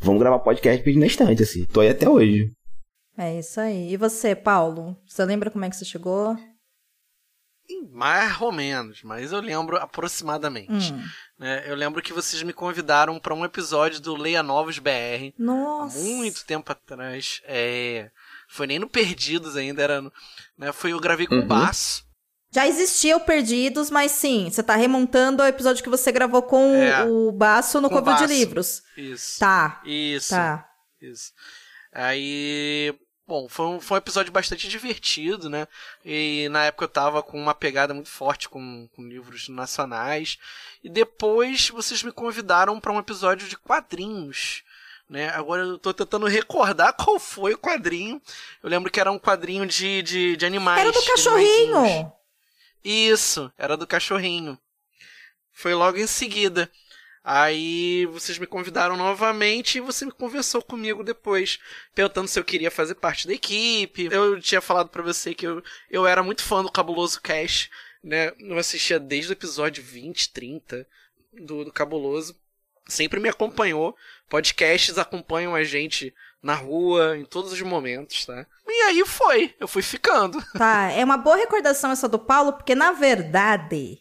Vamos 0.00 0.20
gravar 0.20 0.40
podcast 0.40 0.82
Perdi 0.82 0.98
na 0.98 1.06
Estante, 1.06 1.44
assim. 1.44 1.64
Tô 1.66 1.78
aí 1.78 1.88
até 1.90 2.08
hoje. 2.08 2.48
É 3.16 3.38
isso 3.38 3.60
aí. 3.60 3.92
E 3.92 3.96
você, 3.96 4.34
Paulo? 4.34 4.96
Você 5.06 5.24
lembra 5.24 5.52
como 5.52 5.64
é 5.64 5.70
que 5.70 5.76
você 5.76 5.84
chegou? 5.84 6.36
Mais 7.92 8.40
ou 8.40 8.52
menos, 8.52 9.02
mas 9.02 9.32
eu 9.32 9.40
lembro 9.40 9.76
aproximadamente. 9.76 10.92
Hum. 10.92 11.04
né? 11.38 11.64
Eu 11.66 11.74
lembro 11.74 12.02
que 12.02 12.12
vocês 12.12 12.42
me 12.42 12.52
convidaram 12.52 13.18
para 13.18 13.34
um 13.34 13.44
episódio 13.44 14.00
do 14.00 14.14
Leia 14.16 14.42
Novos 14.42 14.78
BR. 14.78 14.90
há 15.38 15.42
Nossa. 15.42 15.98
muito 15.98 16.44
tempo 16.44 16.70
atrás. 16.72 17.40
É, 17.44 18.10
foi 18.48 18.66
nem 18.66 18.78
no 18.78 18.88
Perdidos 18.88 19.56
ainda, 19.56 19.82
era 19.82 20.00
no, 20.00 20.12
né? 20.58 20.72
Foi 20.72 20.92
eu 20.92 21.00
gravei 21.00 21.26
com 21.26 21.36
o 21.36 21.40
Uhum. 21.40 21.46
Baço. 21.46 22.04
Já 22.52 22.66
existia 22.66 23.16
o 23.16 23.20
Perdidos, 23.20 23.90
mas 23.90 24.10
sim, 24.10 24.50
você 24.50 24.60
tá 24.60 24.74
remontando 24.74 25.40
ao 25.40 25.48
episódio 25.48 25.84
que 25.84 25.88
você 25.88 26.10
gravou 26.10 26.42
com 26.42 26.74
É. 26.74 27.04
o 27.04 27.30
Baço 27.30 27.80
no 27.80 27.86
o 27.86 27.90
Covil 27.90 28.14
de. 28.16 28.26
Livros. 28.26 28.82
Isso. 28.96 29.38
Tá, 29.38 29.80
Isso. 29.84 30.30
tá. 30.30 30.66
Isso. 31.00 31.30
Aí. 31.92 32.92
Bom, 33.30 33.48
foi 33.48 33.66
um, 33.66 33.80
foi 33.80 33.94
um 33.94 33.98
episódio 33.98 34.32
bastante 34.32 34.66
divertido, 34.68 35.48
né? 35.48 35.68
E 36.04 36.48
na 36.48 36.64
época 36.64 36.86
eu 36.86 36.88
tava 36.88 37.22
com 37.22 37.40
uma 37.40 37.54
pegada 37.54 37.94
muito 37.94 38.08
forte 38.08 38.48
com, 38.48 38.88
com 38.88 39.06
livros 39.06 39.48
nacionais. 39.48 40.36
E 40.82 40.88
depois 40.88 41.70
vocês 41.70 42.02
me 42.02 42.10
convidaram 42.10 42.80
para 42.80 42.90
um 42.90 42.98
episódio 42.98 43.46
de 43.46 43.56
quadrinhos. 43.56 44.64
Né? 45.08 45.28
Agora 45.28 45.62
eu 45.62 45.78
tô 45.78 45.94
tentando 45.94 46.26
recordar 46.26 46.92
qual 46.98 47.20
foi 47.20 47.54
o 47.54 47.58
quadrinho. 47.58 48.20
Eu 48.64 48.68
lembro 48.68 48.90
que 48.90 48.98
era 48.98 49.12
um 49.12 49.18
quadrinho 49.18 49.64
de, 49.64 50.02
de, 50.02 50.36
de 50.36 50.44
animais. 50.44 50.80
Era 50.80 50.90
do 50.90 51.04
cachorrinho! 51.04 52.12
Isso, 52.84 53.52
era 53.56 53.76
do 53.76 53.86
cachorrinho. 53.86 54.58
Foi 55.52 55.72
logo 55.72 55.98
em 55.98 56.06
seguida. 56.08 56.68
Aí 57.22 58.06
vocês 58.06 58.38
me 58.38 58.46
convidaram 58.46 58.96
novamente 58.96 59.76
e 59.76 59.80
você 59.80 60.06
me 60.06 60.12
conversou 60.12 60.62
comigo 60.62 61.04
depois, 61.04 61.58
perguntando 61.94 62.28
se 62.28 62.38
eu 62.38 62.44
queria 62.44 62.70
fazer 62.70 62.94
parte 62.94 63.26
da 63.26 63.34
equipe. 63.34 64.08
Eu 64.10 64.40
tinha 64.40 64.60
falado 64.60 64.88
pra 64.88 65.02
você 65.02 65.34
que 65.34 65.46
eu, 65.46 65.62
eu 65.90 66.06
era 66.06 66.22
muito 66.22 66.42
fã 66.42 66.62
do 66.62 66.72
Cabuloso 66.72 67.20
Cash, 67.20 67.68
né? 68.02 68.32
Eu 68.38 68.56
assistia 68.58 68.98
desde 68.98 69.32
o 69.32 69.34
episódio 69.34 69.82
20, 69.84 70.32
30 70.32 70.86
do, 71.44 71.64
do 71.66 71.72
Cabuloso. 71.72 72.34
Sempre 72.88 73.20
me 73.20 73.28
acompanhou. 73.28 73.94
Podcasts 74.28 74.96
acompanham 74.96 75.54
a 75.54 75.62
gente 75.62 76.14
na 76.42 76.54
rua, 76.54 77.18
em 77.18 77.24
todos 77.24 77.52
os 77.52 77.60
momentos, 77.60 78.24
tá? 78.24 78.46
E 78.66 78.82
aí 78.82 79.04
foi, 79.04 79.54
eu 79.60 79.68
fui 79.68 79.82
ficando. 79.82 80.42
Tá, 80.56 80.90
é 80.90 81.04
uma 81.04 81.18
boa 81.18 81.36
recordação 81.36 81.90
essa 81.90 82.08
do 82.08 82.18
Paulo, 82.18 82.54
porque 82.54 82.74
na 82.74 82.92
verdade 82.92 83.98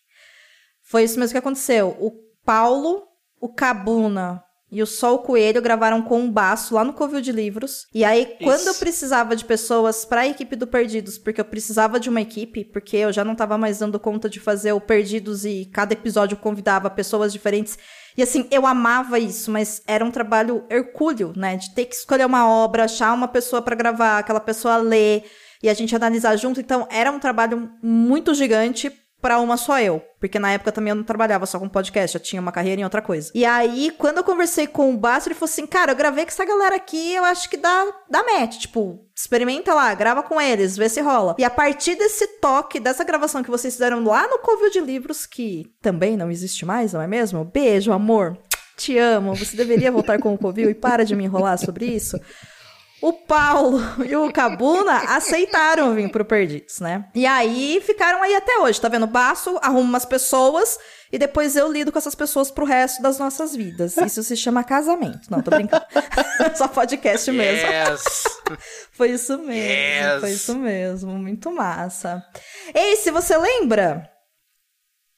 foi 0.82 1.04
isso 1.04 1.20
mesmo 1.20 1.34
que 1.34 1.38
aconteceu. 1.38 1.90
O 2.00 2.12
Paulo, 2.46 3.09
o 3.40 3.50
Cabuna 3.50 4.44
e 4.72 4.84
o 4.84 4.86
Sol 4.86 5.20
Coelho 5.20 5.62
gravaram 5.62 6.02
com 6.02 6.20
um 6.20 6.32
baço 6.32 6.76
lá 6.76 6.84
no 6.84 6.94
Covil 6.94 7.22
de 7.22 7.32
Livros. 7.32 7.88
E 7.94 8.04
aí, 8.04 8.38
quando 8.44 8.68
eu 8.68 8.72
Isso. 8.72 8.80
precisava 8.80 9.36
de 9.36 9.44
pessoas 9.44 10.06
pra 10.06 10.28
equipe 10.28 10.56
do 10.56 10.68
Perdidos, 10.68 11.18
porque 11.18 11.42
eu 11.42 11.46
precisava 11.46 12.00
de 12.00 12.10
uma 12.10 12.22
equipe, 12.22 12.66
porque 12.66 12.98
eu 12.98 13.12
já 13.12 13.26
não 13.26 13.36
tava 13.36 13.58
mais 13.58 13.80
dando 13.80 14.00
conta 14.00 14.30
de 14.30 14.40
fazer 14.40 14.72
o 14.74 14.82
Perdidos 14.82 15.44
e 15.44 15.66
cada 15.74 15.94
episódio 15.94 16.38
convidava 16.38 16.90
pessoas 16.90 17.34
diferentes. 17.34 17.80
E 18.16 18.22
assim, 18.22 18.48
eu 18.52 18.68
amava 18.68 19.18
isso, 19.18 19.50
mas 19.50 19.82
era 19.88 20.06
um 20.06 20.12
trabalho 20.12 20.64
hercúleo, 20.70 21.34
né? 21.36 21.58
De 21.58 21.74
ter 21.74 21.86
que 21.86 21.96
escolher 21.96 22.26
uma 22.26 22.48
obra, 22.48 22.84
achar 22.84 23.14
uma 23.14 23.28
pessoa 23.28 23.62
pra 23.62 23.76
gravar, 23.76 24.20
aquela 24.20 24.40
pessoa 24.40 24.78
ler 24.78 25.24
e 25.64 25.70
a 25.70 25.74
gente 25.74 25.96
analisar 25.96 26.36
junto. 26.36 26.60
Então, 26.60 26.88
era 26.92 27.12
um 27.12 27.20
trabalho 27.20 27.72
muito 27.82 28.34
gigante 28.36 28.92
pra 29.22 29.40
uma 29.40 29.58
só 29.58 29.80
eu. 29.80 30.02
Porque 30.20 30.38
na 30.38 30.52
época 30.52 30.72
também 30.72 30.90
eu 30.90 30.96
não 30.96 31.04
trabalhava 31.04 31.46
só 31.46 31.58
com 31.60 31.70
podcast, 31.70 32.16
eu 32.16 32.22
tinha 32.22 32.42
uma 32.42 32.52
carreira 32.52 32.82
em 32.82 32.84
outra 32.84 33.02
coisa. 33.02 33.32
E 33.34 33.46
aí, 33.46 33.92
quando 33.98 34.18
eu 34.18 34.24
conversei 34.24 34.68
com 34.68 34.94
o 34.94 34.98
Basso, 34.98 35.30
ele 35.30 35.36
falou 35.36 35.50
assim: 35.52 35.66
Cara, 35.66 35.92
eu 35.92 35.96
gravei 35.96 36.26
com 36.26 36.32
essa 36.32 36.46
galera 36.46 36.76
aqui, 36.76 37.14
eu 37.14 37.24
acho 37.24 37.50
que 37.50 37.58
dá, 37.58 37.86
dá 38.10 38.24
match. 38.24 38.58
Tipo, 38.58 39.00
experimenta 39.16 39.74
lá, 39.74 39.94
grava 39.94 40.22
com 40.22 40.40
eles, 40.40 40.76
vê 40.76 40.90
se 40.90 41.02
rola. 41.02 41.36
E 41.40 41.44
a 41.44 41.50
partir 41.50 41.96
desse 41.96 42.28
toque, 42.40 42.80
dessa 42.80 43.04
gravação 43.04 43.44
que 43.44 43.52
vocês 43.52 43.74
fizeram 43.74 44.04
lá 44.04 44.28
no 44.28 44.40
Covil 44.40 44.70
de 44.70 44.82
Livros, 44.82 45.26
que 45.26 45.66
também 45.82 46.18
não 46.18 46.30
existe 46.30 46.66
mais, 46.66 46.94
não 46.94 47.02
é 47.02 47.08
mesmo? 47.08 47.46
Beijo, 47.46 47.92
amor. 47.92 48.38
Te 48.76 48.98
amo. 48.98 49.36
Você 49.36 49.58
deveria 49.58 49.92
voltar 49.92 50.20
com 50.20 50.34
o 50.34 50.38
Covil 50.38 50.70
e 50.70 50.74
para 50.74 51.04
de 51.04 51.16
me 51.16 51.26
enrolar 51.26 51.58
sobre 51.58 51.86
isso. 51.86 52.18
O 53.02 53.14
Paulo 53.14 53.80
e 54.06 54.16
o 54.16 54.32
Cabuna 54.32 55.16
aceitaram 55.16 55.94
vir 55.96 56.12
pro 56.12 56.26
Perdidos, 56.26 56.80
né? 56.80 57.06
E 57.16 57.26
aí 57.26 57.82
ficaram 57.86 58.22
aí 58.22 58.36
até 58.36 58.58
hoje, 58.60 58.80
tá 58.80 58.90
vendo? 58.90 59.08
Baço, 59.08 59.58
arrumo 59.62 59.82
umas 59.88 60.04
pessoas 60.04 60.78
e 61.12 61.18
depois 61.18 61.56
eu 61.56 61.72
lido 61.72 61.92
com 61.92 61.98
essas 61.98 62.14
pessoas 62.14 62.52
pro 62.52 62.66
resto 62.66 63.02
das 63.02 63.18
nossas 63.18 63.56
vidas. 63.56 63.96
Isso 63.98 64.22
se 64.22 64.36
chama 64.36 64.64
casamento. 64.64 65.32
Não, 65.32 65.42
tô 65.42 65.50
brincando. 65.50 65.86
Só 66.56 66.68
podcast 66.68 67.32
mesmo. 67.32 67.68
Yes. 67.72 68.24
Foi 68.92 69.12
isso 69.12 69.38
mesmo. 69.38 69.54
Yes. 69.54 70.20
Foi 70.20 70.32
isso 70.32 70.56
mesmo. 70.56 71.12
Muito 71.14 71.52
massa. 71.52 72.22
Ei, 72.74 72.98
se 72.98 73.12
você 73.12 73.38
lembra 73.38 74.10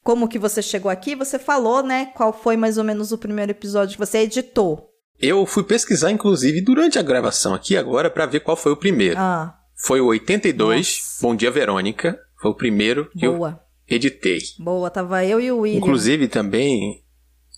como 0.03 0.27
que 0.27 0.39
você 0.39 0.61
chegou 0.61 0.89
aqui, 0.91 1.15
você 1.15 1.37
falou, 1.37 1.83
né, 1.83 2.11
qual 2.15 2.33
foi 2.33 2.57
mais 2.57 2.77
ou 2.77 2.83
menos 2.83 3.11
o 3.11 3.17
primeiro 3.17 3.51
episódio 3.51 3.93
que 3.93 4.05
você 4.05 4.19
editou. 4.19 4.90
Eu 5.21 5.45
fui 5.45 5.63
pesquisar, 5.63 6.12
inclusive, 6.12 6.62
durante 6.62 6.97
a 6.97 7.01
gravação 7.01 7.53
aqui 7.53 7.77
agora, 7.77 8.10
pra 8.10 8.25
ver 8.25 8.39
qual 8.39 8.57
foi 8.57 8.71
o 8.71 8.77
primeiro. 8.77 9.17
Ah, 9.19 9.55
Foi 9.75 10.01
o 10.01 10.07
82, 10.07 10.77
Nossa. 10.97 11.21
Bom 11.21 11.36
Dia 11.36 11.51
Verônica. 11.51 12.19
Foi 12.41 12.51
o 12.51 12.55
primeiro 12.55 13.10
que 13.12 13.25
eu 13.25 13.34
boa. 13.38 13.60
editei. 13.88 14.39
Boa, 14.60 14.89
tava 14.89 15.23
eu 15.23 15.39
e 15.39 15.51
o 15.51 15.60
William. 15.60 15.77
Inclusive 15.77 16.27
também. 16.27 17.03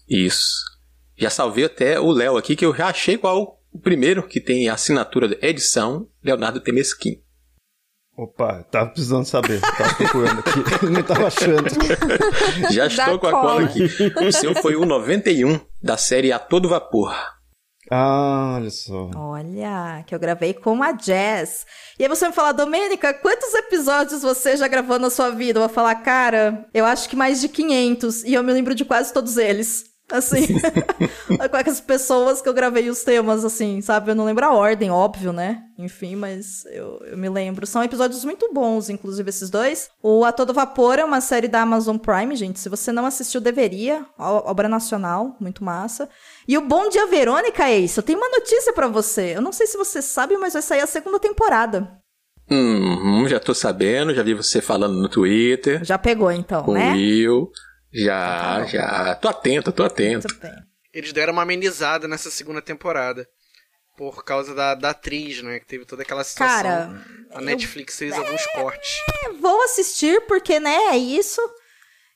Isso. 0.09 0.61
Já 1.17 1.29
salvei 1.29 1.63
até 1.65 1.99
o 1.99 2.11
Léo 2.11 2.35
aqui, 2.37 2.55
que 2.55 2.65
eu 2.65 2.75
já 2.75 2.87
achei 2.87 3.17
qual 3.17 3.61
o 3.71 3.79
primeiro 3.79 4.23
que 4.27 4.41
tem 4.41 4.67
a 4.67 4.73
assinatura 4.73 5.27
de 5.29 5.37
edição, 5.41 6.07
Leonardo 6.23 6.59
Temesquim. 6.59 7.21
Opa, 8.15 8.63
tava 8.69 8.89
precisando 8.91 9.25
saber. 9.25 9.59
Tava 9.61 9.95
procurando 9.95 10.39
aqui. 10.39 10.59
Não 10.85 11.01
tava 11.01 11.27
achando. 11.27 11.63
Já 12.71 12.83
Da 12.87 12.87
estou 12.87 13.19
com 13.19 13.27
a 13.27 13.31
cola 13.31 13.63
aqui. 13.63 13.83
O 14.23 14.31
seu 14.31 14.53
foi 14.55 14.75
o 14.75 14.85
91 14.85 15.59
da 15.81 15.97
série 15.97 16.31
A 16.31 16.37
Todo 16.37 16.69
Vapor. 16.69 17.15
Ah, 17.95 18.53
olha 18.55 18.71
só. 18.71 19.11
Olha, 19.15 20.03
que 20.07 20.15
eu 20.15 20.19
gravei 20.19 20.51
com 20.51 20.81
a 20.81 20.93
Jazz. 20.93 21.63
E 21.99 22.01
aí 22.01 22.09
você 22.09 22.27
me 22.27 22.33
fala, 22.33 22.51
Domênica, 22.51 23.13
quantos 23.13 23.53
episódios 23.53 24.23
você 24.23 24.57
já 24.57 24.67
gravou 24.67 24.97
na 24.97 25.11
sua 25.11 25.29
vida? 25.29 25.59
Eu 25.59 25.67
vou 25.67 25.69
falar, 25.69 25.93
cara, 25.95 26.65
eu 26.73 26.85
acho 26.85 27.07
que 27.07 27.15
mais 27.15 27.39
de 27.39 27.47
500. 27.47 28.23
E 28.23 28.33
eu 28.33 28.41
me 28.41 28.51
lembro 28.51 28.73
de 28.73 28.83
quase 28.83 29.13
todos 29.13 29.37
eles. 29.37 29.92
Assim, 30.13 30.45
com 31.49 31.69
as 31.71 31.81
pessoas 31.81 32.39
que 32.39 32.47
eu 32.47 32.53
gravei 32.53 32.87
os 32.87 33.03
temas, 33.03 33.43
assim, 33.43 33.81
sabe? 33.81 34.11
Eu 34.11 34.15
não 34.15 34.25
lembro 34.25 34.45
a 34.45 34.53
ordem, 34.53 34.91
óbvio, 34.91 35.33
né? 35.33 35.63
Enfim, 35.75 36.15
mas 36.15 36.65
eu, 36.67 37.01
eu 37.07 37.17
me 37.17 37.27
lembro. 37.27 37.65
São 37.65 37.83
episódios 37.83 38.23
muito 38.23 38.53
bons, 38.53 38.91
inclusive 38.91 39.27
esses 39.27 39.49
dois. 39.49 39.89
O 40.03 40.23
A 40.23 40.31
Todo 40.31 40.53
Vapor 40.53 40.99
é 40.99 41.03
uma 41.03 41.19
série 41.19 41.47
da 41.47 41.61
Amazon 41.61 41.97
Prime, 41.97 42.35
gente. 42.35 42.59
Se 42.59 42.69
você 42.69 42.91
não 42.91 43.07
assistiu, 43.07 43.41
deveria. 43.41 44.05
Obra 44.19 44.69
nacional, 44.69 45.35
muito 45.39 45.63
massa. 45.63 46.07
E 46.47 46.59
o 46.59 46.61
Bom 46.61 46.89
Dia 46.89 47.07
Verônica 47.07 47.67
é 47.67 47.79
isso. 47.79 47.99
Eu 47.99 48.03
tenho 48.03 48.19
uma 48.19 48.29
notícia 48.29 48.71
pra 48.71 48.87
você. 48.87 49.35
Eu 49.35 49.41
não 49.41 49.51
sei 49.51 49.65
se 49.65 49.77
você 49.77 49.99
sabe, 49.99 50.37
mas 50.37 50.53
vai 50.53 50.61
sair 50.61 50.81
a 50.81 50.87
segunda 50.87 51.19
temporada. 51.19 51.91
Hum, 52.51 53.27
já 53.27 53.39
tô 53.39 53.55
sabendo, 53.55 54.13
já 54.13 54.21
vi 54.21 54.35
você 54.35 54.61
falando 54.61 54.93
no 54.93 55.09
Twitter. 55.09 55.83
Já 55.83 55.97
pegou, 55.97 56.31
então, 56.31 56.61
com 56.61 56.71
o 56.71 56.75
né? 56.75 56.93
Will. 56.93 57.49
Já, 57.93 58.39
Tá 58.39 58.59
bom. 58.59 58.67
já. 58.67 59.15
Tô 59.15 59.27
atento, 59.29 59.71
tô 59.71 59.83
atento. 59.83 60.27
Muito 60.27 60.41
bem. 60.41 60.51
Eles 60.93 61.13
deram 61.13 61.33
uma 61.33 61.41
amenizada 61.43 62.07
nessa 62.07 62.29
segunda 62.31 62.61
temporada. 62.61 63.27
Por 63.95 64.23
causa 64.25 64.55
da, 64.55 64.73
da 64.73 64.89
atriz, 64.89 65.41
né? 65.43 65.59
Que 65.59 65.65
teve 65.67 65.85
toda 65.85 66.01
aquela 66.01 66.23
situação. 66.23 66.55
Cara, 66.63 67.05
a 67.31 67.41
Netflix 67.41 67.97
fez 67.97 68.11
alguns 68.13 68.45
cortes. 68.47 68.89
vou 69.39 69.63
assistir 69.63 70.21
porque, 70.27 70.59
né, 70.59 70.75
é 70.91 70.97
isso. 70.97 71.39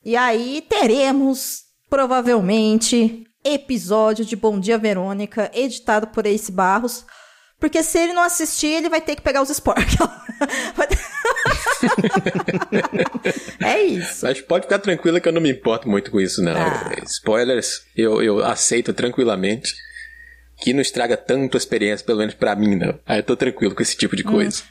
E 0.04 0.16
aí 0.16 0.64
teremos, 0.68 1.62
provavelmente, 1.88 3.24
episódio 3.44 4.24
de 4.24 4.34
Bom 4.34 4.58
Dia 4.58 4.76
Verônica, 4.78 5.50
editado 5.54 6.08
por 6.08 6.26
Ace 6.26 6.50
Barros. 6.50 7.04
Porque 7.60 7.82
se 7.82 7.98
ele 7.98 8.12
não 8.12 8.22
assistir, 8.22 8.68
ele 8.68 8.88
vai 8.88 9.00
ter 9.00 9.14
que 9.16 9.22
pegar 9.22 9.42
os 9.42 9.50
spoilers. 9.50 9.94
É 13.64 13.82
isso. 13.82 14.24
Mas 14.24 14.40
pode 14.40 14.64
ficar 14.64 14.78
tranquila 14.78 15.20
que 15.20 15.28
eu 15.28 15.32
não 15.32 15.40
me 15.40 15.50
importo 15.50 15.88
muito 15.88 16.10
com 16.10 16.20
isso, 16.20 16.42
não. 16.42 16.56
Ah. 16.56 16.94
Spoilers, 17.04 17.82
eu, 17.96 18.22
eu 18.22 18.44
aceito 18.44 18.92
tranquilamente. 18.92 19.74
Que 20.60 20.72
não 20.72 20.80
estraga 20.80 21.16
tanto 21.16 21.56
a 21.56 21.58
experiência, 21.58 22.04
pelo 22.04 22.18
menos 22.18 22.34
pra 22.34 22.56
mim, 22.56 22.74
não. 22.74 22.98
Aí 23.06 23.20
eu 23.20 23.22
tô 23.22 23.36
tranquilo 23.36 23.74
com 23.74 23.82
esse 23.82 23.96
tipo 23.96 24.16
de 24.16 24.24
coisa. 24.24 24.62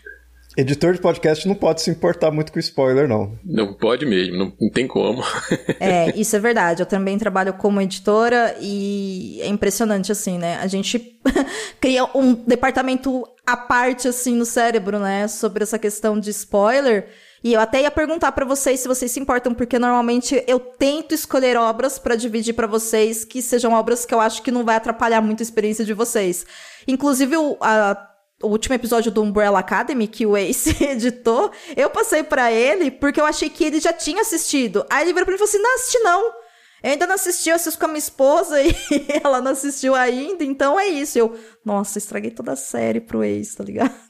Editor 0.58 0.93
de 0.96 1.00
podcast 1.02 1.48
não 1.48 1.54
pode 1.54 1.84
se 1.84 1.89
importar 1.91 2.32
muito 2.32 2.52
com 2.52 2.58
spoiler, 2.58 3.08
não. 3.08 3.38
Não 3.46 3.74
pode 3.76 4.08
mesmo, 4.08 4.36
não, 4.36 4.52
não 4.60 4.70
tem 4.72 4.88
como. 4.88 5.24
É, 5.80 6.12
isso 6.20 6.36
é 6.36 6.39
verdade. 6.39 6.82
Eu 6.82 6.86
também 6.88 7.17
trabalho 7.20 7.54
como 7.54 7.80
editora 7.80 8.56
e 8.60 9.39
é 9.41 9.48
impressionante, 9.48 10.12
assim, 10.12 10.39
né? 10.39 10.58
A 10.60 10.65
gente 10.65 11.20
cria 11.80 12.06
um 12.17 12.34
departamento 12.34 13.24
à 13.46 13.56
parte, 13.56 14.08
assim, 14.08 14.36
no 14.36 14.46
cérebro, 14.46 14.98
né? 15.00 15.28
Sobre 15.28 15.62
essa 15.63 15.78
questão 15.78 16.20
de 16.20 16.32
spoiler. 16.32 17.08
E 17.43 17.54
eu 17.54 17.60
até 17.62 17.84
ia 17.84 17.91
perguntar 17.91 18.32
pra 18.32 18.43
vocês 18.43 18.80
se 18.80 18.88
vocês 18.88 19.12
se 19.12 19.20
importam, 19.20 19.54
porque 19.54 19.78
normalmente 19.78 20.43
eu 20.48 20.60
tento 20.60 21.13
escolher 21.13 21.56
obras 21.56 22.00
pra 22.00 22.15
dividir 22.15 22.54
pra 22.56 22.65
vocês 22.65 23.24
que 23.24 23.43
sejam 23.43 23.74
obras 23.74 24.06
que 24.08 24.13
eu 24.13 24.20
acho 24.20 24.41
que 24.41 24.50
não 24.50 24.65
vai 24.65 24.76
atrapalhar 24.76 25.22
muito 25.22 25.41
a 25.41 25.43
experiência 25.43 25.86
de 25.86 25.93
vocês. 25.93 26.46
Inclusive, 26.88 27.38
o, 27.38 27.56
a- 27.62 27.96
o 28.41 28.47
último 28.47 28.76
episódio 28.76 29.12
do 29.12 29.21
Umbrella 29.21 29.60
Academy, 29.60 30.08
que 30.08 30.26
o 30.26 30.38
Ace 30.38 30.76
editou, 30.84 31.52
eu 31.76 31.89
passei 31.89 32.23
pra 32.23 32.52
ele 32.52 32.91
porque 32.91 33.19
eu 33.19 33.26
achei 33.26 33.50
que 33.50 33.63
ele 33.63 33.80
já 33.80 33.91
tinha 33.93 34.21
assistido. 34.21 34.86
Aí 34.89 35.04
ele 35.04 35.13
virou 35.13 35.26
pra 35.26 35.32
mim 35.34 35.36
e 35.36 35.39
falou 35.39 35.50
assim: 35.50 35.62
não 35.62 35.76
assisti 35.76 36.00
não. 36.00 36.47
Eu 36.84 36.91
ainda 36.91 37.08
não 37.08 37.15
assisti, 37.15 37.50
eu 37.50 37.56
assisto 37.56 37.80
com 37.80 37.86
a 37.86 37.89
minha 37.89 37.97
esposa 37.97 38.62
e 38.62 38.76
ela 39.23 39.41
não 39.41 39.52
assistiu 39.52 39.95
ainda, 39.95 40.43
então 40.43 40.80
é 40.80 40.88
isso. 40.88 41.17
Eu, 41.17 41.36
nossa, 41.65 41.97
estraguei 41.97 42.30
toda 42.32 42.52
a 42.52 42.56
série 42.56 43.02
pro 43.02 43.23
Ace, 43.23 43.58
tá 43.58 43.63
ligado? 43.63 44.07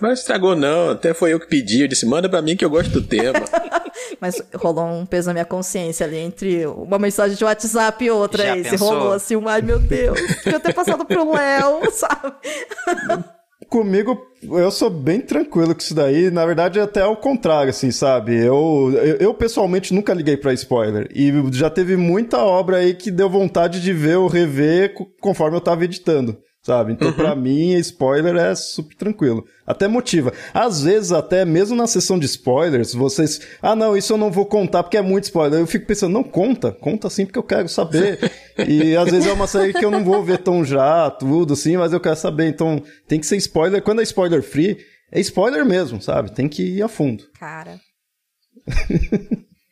Mas 0.00 0.20
estragou 0.20 0.54
não, 0.56 0.90
até 0.90 1.12
foi 1.12 1.32
eu 1.32 1.40
que 1.40 1.46
pedi. 1.46 1.82
Eu 1.82 1.88
disse, 1.88 2.06
manda 2.06 2.28
pra 2.28 2.40
mim 2.42 2.56
que 2.56 2.64
eu 2.64 2.70
gosto 2.70 2.90
do 2.90 3.02
tema. 3.02 3.40
Mas 4.20 4.42
rolou 4.54 4.86
um 4.86 5.04
peso 5.06 5.28
na 5.28 5.32
minha 5.34 5.44
consciência 5.44 6.04
ali 6.06 6.16
entre 6.18 6.66
uma 6.66 6.98
mensagem 6.98 7.36
de 7.36 7.44
WhatsApp 7.44 8.04
e 8.04 8.10
outra. 8.10 8.44
Já 8.44 8.56
Ace. 8.56 8.70
pensou? 8.70 8.88
Rolou 8.90 9.12
assim, 9.12 9.36
um, 9.36 9.48
ai 9.48 9.62
meu 9.62 9.78
Deus, 9.78 10.18
devia 10.44 10.60
ter 10.60 10.72
passado 10.74 11.04
pro 11.04 11.32
Léo, 11.32 11.80
sabe? 11.92 12.34
Comigo, 13.68 14.18
eu 14.42 14.70
sou 14.70 14.90
bem 14.90 15.20
tranquilo 15.20 15.74
com 15.74 15.80
isso 15.80 15.94
daí. 15.94 16.28
Na 16.30 16.44
verdade, 16.44 16.80
até 16.80 17.02
ao 17.02 17.16
contrário, 17.16 17.70
assim, 17.70 17.90
sabe? 17.92 18.36
Eu, 18.36 18.90
eu, 18.94 19.16
eu, 19.16 19.34
pessoalmente 19.34 19.94
nunca 19.94 20.12
liguei 20.12 20.36
pra 20.36 20.52
spoiler. 20.52 21.08
E 21.14 21.32
já 21.52 21.70
teve 21.70 21.96
muita 21.96 22.38
obra 22.38 22.78
aí 22.78 22.94
que 22.94 23.10
deu 23.12 23.30
vontade 23.30 23.80
de 23.80 23.92
ver 23.92 24.16
ou 24.16 24.26
rever 24.28 24.94
co- 24.94 25.06
conforme 25.20 25.56
eu 25.56 25.60
tava 25.60 25.84
editando. 25.84 26.36
Sabe? 26.62 26.92
Então, 26.92 27.10
pra 27.12 27.34
mim, 27.34 27.72
spoiler 27.76 28.36
é 28.36 28.54
super 28.54 28.94
tranquilo. 28.94 29.46
Até 29.66 29.88
motiva. 29.88 30.30
Às 30.52 30.82
vezes, 30.82 31.10
até 31.10 31.42
mesmo 31.44 31.74
na 31.74 31.86
sessão 31.86 32.18
de 32.18 32.26
spoilers, 32.26 32.92
vocês. 32.92 33.40
Ah, 33.62 33.74
não, 33.74 33.96
isso 33.96 34.12
eu 34.12 34.18
não 34.18 34.30
vou 34.30 34.44
contar 34.44 34.82
porque 34.82 34.98
é 34.98 35.02
muito 35.02 35.24
spoiler. 35.24 35.58
Eu 35.58 35.66
fico 35.66 35.86
pensando, 35.86 36.12
não, 36.12 36.22
conta. 36.22 36.72
Conta 36.72 37.08
sim 37.08 37.24
porque 37.24 37.38
eu 37.38 37.42
quero 37.42 37.68
saber. 37.68 38.18
e 38.68 38.94
às 38.94 39.10
vezes 39.10 39.26
é 39.26 39.32
uma 39.32 39.46
série 39.46 39.72
que 39.72 39.84
eu 39.84 39.90
não 39.90 40.04
vou 40.04 40.22
ver 40.22 40.38
tão 40.38 40.62
já, 40.62 41.10
tudo 41.10 41.54
assim, 41.54 41.78
mas 41.78 41.94
eu 41.94 42.00
quero 42.00 42.16
saber. 42.16 42.48
Então, 42.48 42.82
tem 43.08 43.18
que 43.18 43.26
ser 43.26 43.36
spoiler. 43.38 43.80
Quando 43.80 44.00
é 44.00 44.04
spoiler 44.04 44.42
free, 44.42 44.76
é 45.10 45.18
spoiler 45.20 45.64
mesmo, 45.64 46.02
sabe? 46.02 46.34
Tem 46.34 46.46
que 46.46 46.62
ir 46.62 46.82
a 46.82 46.88
fundo. 46.88 47.24
Cara. 47.38 47.80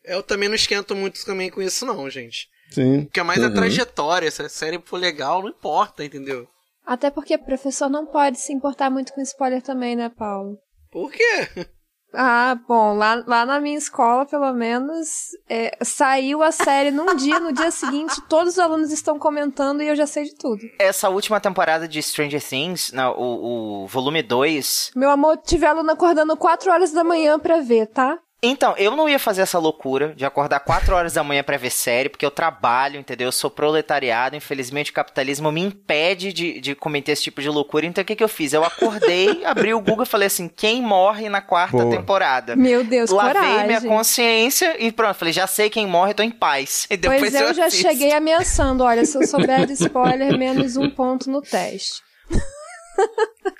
Eu 0.03 0.22
também 0.22 0.48
não 0.48 0.57
esquento 0.57 0.96
muito 0.96 1.22
também 1.27 1.51
com 1.51 1.61
isso, 1.61 1.85
não, 1.85 2.09
gente. 2.09 2.48
Sim. 2.70 3.01
O 3.01 3.07
que 3.07 3.20
é 3.20 3.22
mais 3.22 3.42
a 3.42 3.51
trajetória. 3.51 4.31
Se 4.31 4.40
a 4.40 4.48
série 4.48 4.81
for 4.83 4.96
legal, 4.96 5.42
não 5.42 5.51
importa, 5.51 6.03
entendeu? 6.03 6.48
Até 6.88 7.11
porque 7.11 7.37
professor 7.37 7.90
não 7.90 8.07
pode 8.07 8.40
se 8.40 8.51
importar 8.51 8.88
muito 8.88 9.12
com 9.12 9.20
spoiler 9.20 9.61
também, 9.61 9.94
né, 9.94 10.09
Paulo? 10.09 10.57
Por 10.90 11.12
quê? 11.12 11.66
Ah, 12.14 12.59
bom, 12.66 12.94
lá, 12.94 13.22
lá 13.27 13.44
na 13.44 13.61
minha 13.61 13.77
escola, 13.77 14.24
pelo 14.24 14.51
menos, 14.55 15.09
é, 15.46 15.77
saiu 15.83 16.42
a 16.42 16.51
série 16.51 16.90
num 16.90 17.14
dia, 17.14 17.38
no 17.38 17.53
dia 17.53 17.70
seguinte, 17.70 18.18
todos 18.27 18.55
os 18.55 18.59
alunos 18.59 18.90
estão 18.90 19.18
comentando 19.18 19.83
e 19.83 19.88
eu 19.88 19.94
já 19.94 20.07
sei 20.07 20.24
de 20.24 20.35
tudo. 20.35 20.62
Essa 20.79 21.11
última 21.11 21.38
temporada 21.38 21.87
de 21.87 22.03
Stranger 22.03 22.42
Things, 22.42 22.90
não, 22.92 23.12
o, 23.12 23.83
o 23.83 23.87
volume 23.87 24.22
2. 24.22 24.92
Meu 24.96 25.11
amor, 25.11 25.37
tive 25.37 25.66
aluno 25.66 25.90
acordando 25.90 26.35
4 26.35 26.72
horas 26.72 26.90
da 26.90 27.05
manhã 27.05 27.38
pra 27.38 27.61
ver, 27.61 27.87
tá? 27.88 28.18
Então, 28.40 28.77
eu 28.77 28.94
não 28.94 29.09
ia 29.09 29.18
fazer 29.18 29.42
essa 29.42 29.59
loucura 29.59 30.14
de 30.14 30.24
acordar 30.24 30.61
4 30.61 30.94
horas 30.94 31.12
da 31.14 31.24
manhã 31.24 31.42
pra 31.42 31.57
ver 31.57 31.70
série, 31.70 32.09
porque 32.09 32.24
eu 32.24 32.31
trabalho, 32.31 33.01
entendeu? 33.01 33.27
Eu 33.27 33.33
sou 33.33 33.51
proletariado, 33.51 34.37
infelizmente 34.37 34.92
o 34.92 34.94
capitalismo 34.94 35.51
me 35.51 35.61
impede 35.61 36.33
de, 36.33 36.61
de 36.61 36.74
cometer 36.77 37.12
esse 37.12 37.24
tipo 37.24 37.42
de 37.42 37.48
loucura. 37.48 37.85
Então 37.85 38.01
o 38.03 38.05
que, 38.05 38.14
que 38.14 38.22
eu 38.22 38.29
fiz? 38.29 38.53
Eu 38.53 38.62
acordei, 38.64 39.42
abri 39.44 39.74
o 39.74 39.81
Google 39.81 40.05
e 40.05 40.07
falei 40.07 40.29
assim: 40.29 40.46
quem 40.48 40.81
morre 40.81 41.29
na 41.29 41.40
quarta 41.40 41.79
Boa. 41.79 41.90
temporada? 41.90 42.55
Meu 42.55 42.85
Deus, 42.85 43.11
Lavei 43.11 43.33
coragem. 43.35 43.66
minha 43.66 43.81
consciência 43.81 44.77
e 44.81 44.92
pronto, 44.92 45.14
falei, 45.14 45.33
já 45.35 45.48
sei 45.48 45.68
quem 45.68 45.87
morre, 45.88 46.14
tô 46.14 46.22
em 46.22 46.31
paz. 46.31 46.87
E 46.88 46.96
depois 46.96 47.20
Pois 47.20 47.35
é, 47.35 47.42
eu 47.42 47.53
já 47.55 47.66
assisto. 47.66 47.88
cheguei 47.88 48.12
ameaçando, 48.12 48.85
olha, 48.85 49.05
se 49.05 49.18
eu 49.18 49.27
souber 49.27 49.66
de 49.66 49.72
spoiler, 49.83 50.38
menos 50.38 50.77
um 50.77 50.88
ponto 50.88 51.29
no 51.29 51.42
teste. 51.42 52.07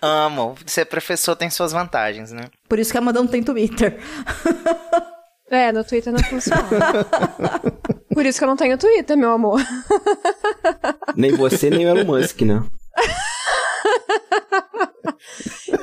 Amo. 0.03 0.57
Ser 0.67 0.87
professor 0.87 1.37
tem 1.37 1.51
suas 1.51 1.73
vantagens, 1.73 2.33
né? 2.33 2.45
Por 2.69 2.79
isso 2.79 2.91
que 2.91 2.99
a 2.99 3.01
Amanda 3.01 3.21
não 3.21 3.29
tem 3.29 3.43
Twitter. 3.43 3.99
É, 5.51 5.73
no 5.73 5.83
Twitter 5.83 6.13
não 6.13 6.23
funciona. 6.23 6.63
Por 8.13 8.27
isso 8.27 8.39
que 8.39 8.45
eu 8.45 8.49
não 8.49 8.57
tenho 8.57 8.77
Twitter, 8.77 9.17
meu 9.17 9.31
amor. 9.31 9.63
Nem 11.17 11.35
você, 11.35 11.71
nem 11.71 11.87
o 11.87 11.89
Elon 11.89 12.05
Musk, 12.05 12.43
né? 12.43 12.63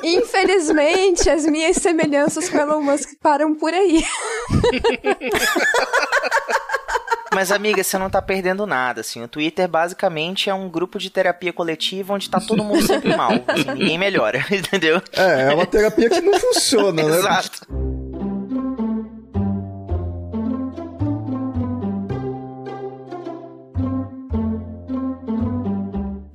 Infelizmente, 0.02 1.28
as 1.28 1.44
minhas 1.46 1.76
semelhanças 1.78 2.48
com 2.48 2.58
Elon 2.58 2.82
Musk 2.82 3.10
param 3.20 3.54
por 3.54 3.74
aí. 3.74 4.04
Mas, 7.36 7.52
amiga, 7.52 7.84
você 7.84 7.98
não 7.98 8.08
tá 8.08 8.22
perdendo 8.22 8.64
nada, 8.66 9.02
assim. 9.02 9.22
O 9.22 9.28
Twitter, 9.28 9.68
basicamente, 9.68 10.48
é 10.48 10.54
um 10.54 10.70
grupo 10.70 10.98
de 10.98 11.10
terapia 11.10 11.52
coletiva 11.52 12.14
onde 12.14 12.30
tá 12.30 12.40
todo 12.40 12.64
mundo 12.64 12.80
sempre 12.80 13.14
mal. 13.14 13.30
Assim, 13.46 13.72
ninguém 13.74 13.98
melhora, 13.98 14.42
entendeu? 14.50 15.02
É, 15.12 15.52
é 15.52 15.54
uma 15.54 15.66
terapia 15.66 16.08
que 16.08 16.22
não 16.22 16.40
funciona, 16.40 17.02
né? 17.02 17.18
Exato. 17.18 17.66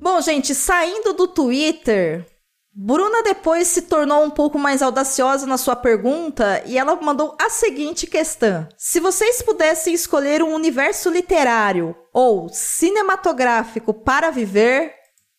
Bom, 0.00 0.20
gente, 0.20 0.54
saindo 0.54 1.14
do 1.14 1.26
Twitter, 1.26 2.24
Bruna 2.74 3.22
depois 3.22 3.68
se 3.68 3.82
tornou 3.82 4.24
um 4.24 4.30
pouco 4.30 4.58
mais 4.58 4.80
audaciosa 4.80 5.46
na 5.46 5.58
sua 5.58 5.76
pergunta 5.76 6.62
e 6.64 6.78
ela 6.78 6.96
mandou 6.96 7.36
a 7.38 7.50
seguinte 7.50 8.06
questão: 8.06 8.66
Se 8.78 8.98
vocês 8.98 9.42
pudessem 9.42 9.92
escolher 9.92 10.42
um 10.42 10.54
universo 10.54 11.10
literário 11.10 11.94
ou 12.14 12.48
cinematográfico 12.48 13.92
para 13.92 14.30
viver, 14.30 14.94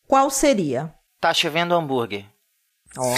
qual 0.07 0.29
seria? 0.29 0.93
Tá 1.19 1.33
chovendo 1.33 1.73
hambúrguer. 1.73 2.25
Ó. 2.97 3.13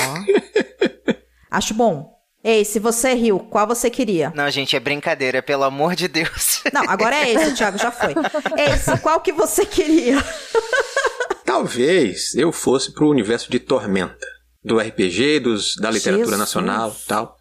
Acho 1.51 1.73
bom. 1.73 2.15
Ei, 2.41 2.63
se 2.63 2.79
você 2.79 3.13
riu, 3.15 3.39
qual 3.39 3.65
você 3.65 3.89
queria? 3.89 4.31
Não, 4.35 4.49
gente, 4.51 4.75
é 4.75 4.79
brincadeira, 4.79 5.41
pelo 5.41 5.63
amor 5.63 5.95
de 5.95 6.07
Deus. 6.07 6.61
Não, 6.71 6.83
agora 6.87 7.15
é 7.15 7.33
esse, 7.33 7.55
Thiago, 7.55 7.77
já 7.79 7.91
foi. 7.91 8.13
Esse, 8.55 8.97
qual 8.99 9.19
que 9.19 9.31
você 9.33 9.65
queria? 9.65 10.17
Talvez 11.45 12.33
eu 12.35 12.51
fosse 12.51 12.91
pro 12.91 13.09
universo 13.09 13.49
de 13.51 13.59
Tormenta, 13.59 14.25
do 14.63 14.79
RPG, 14.79 15.39
dos, 15.39 15.75
da 15.75 15.91
literatura 15.91 16.25
Jesus. 16.25 16.39
nacional 16.39 16.95
tal. 17.07 17.37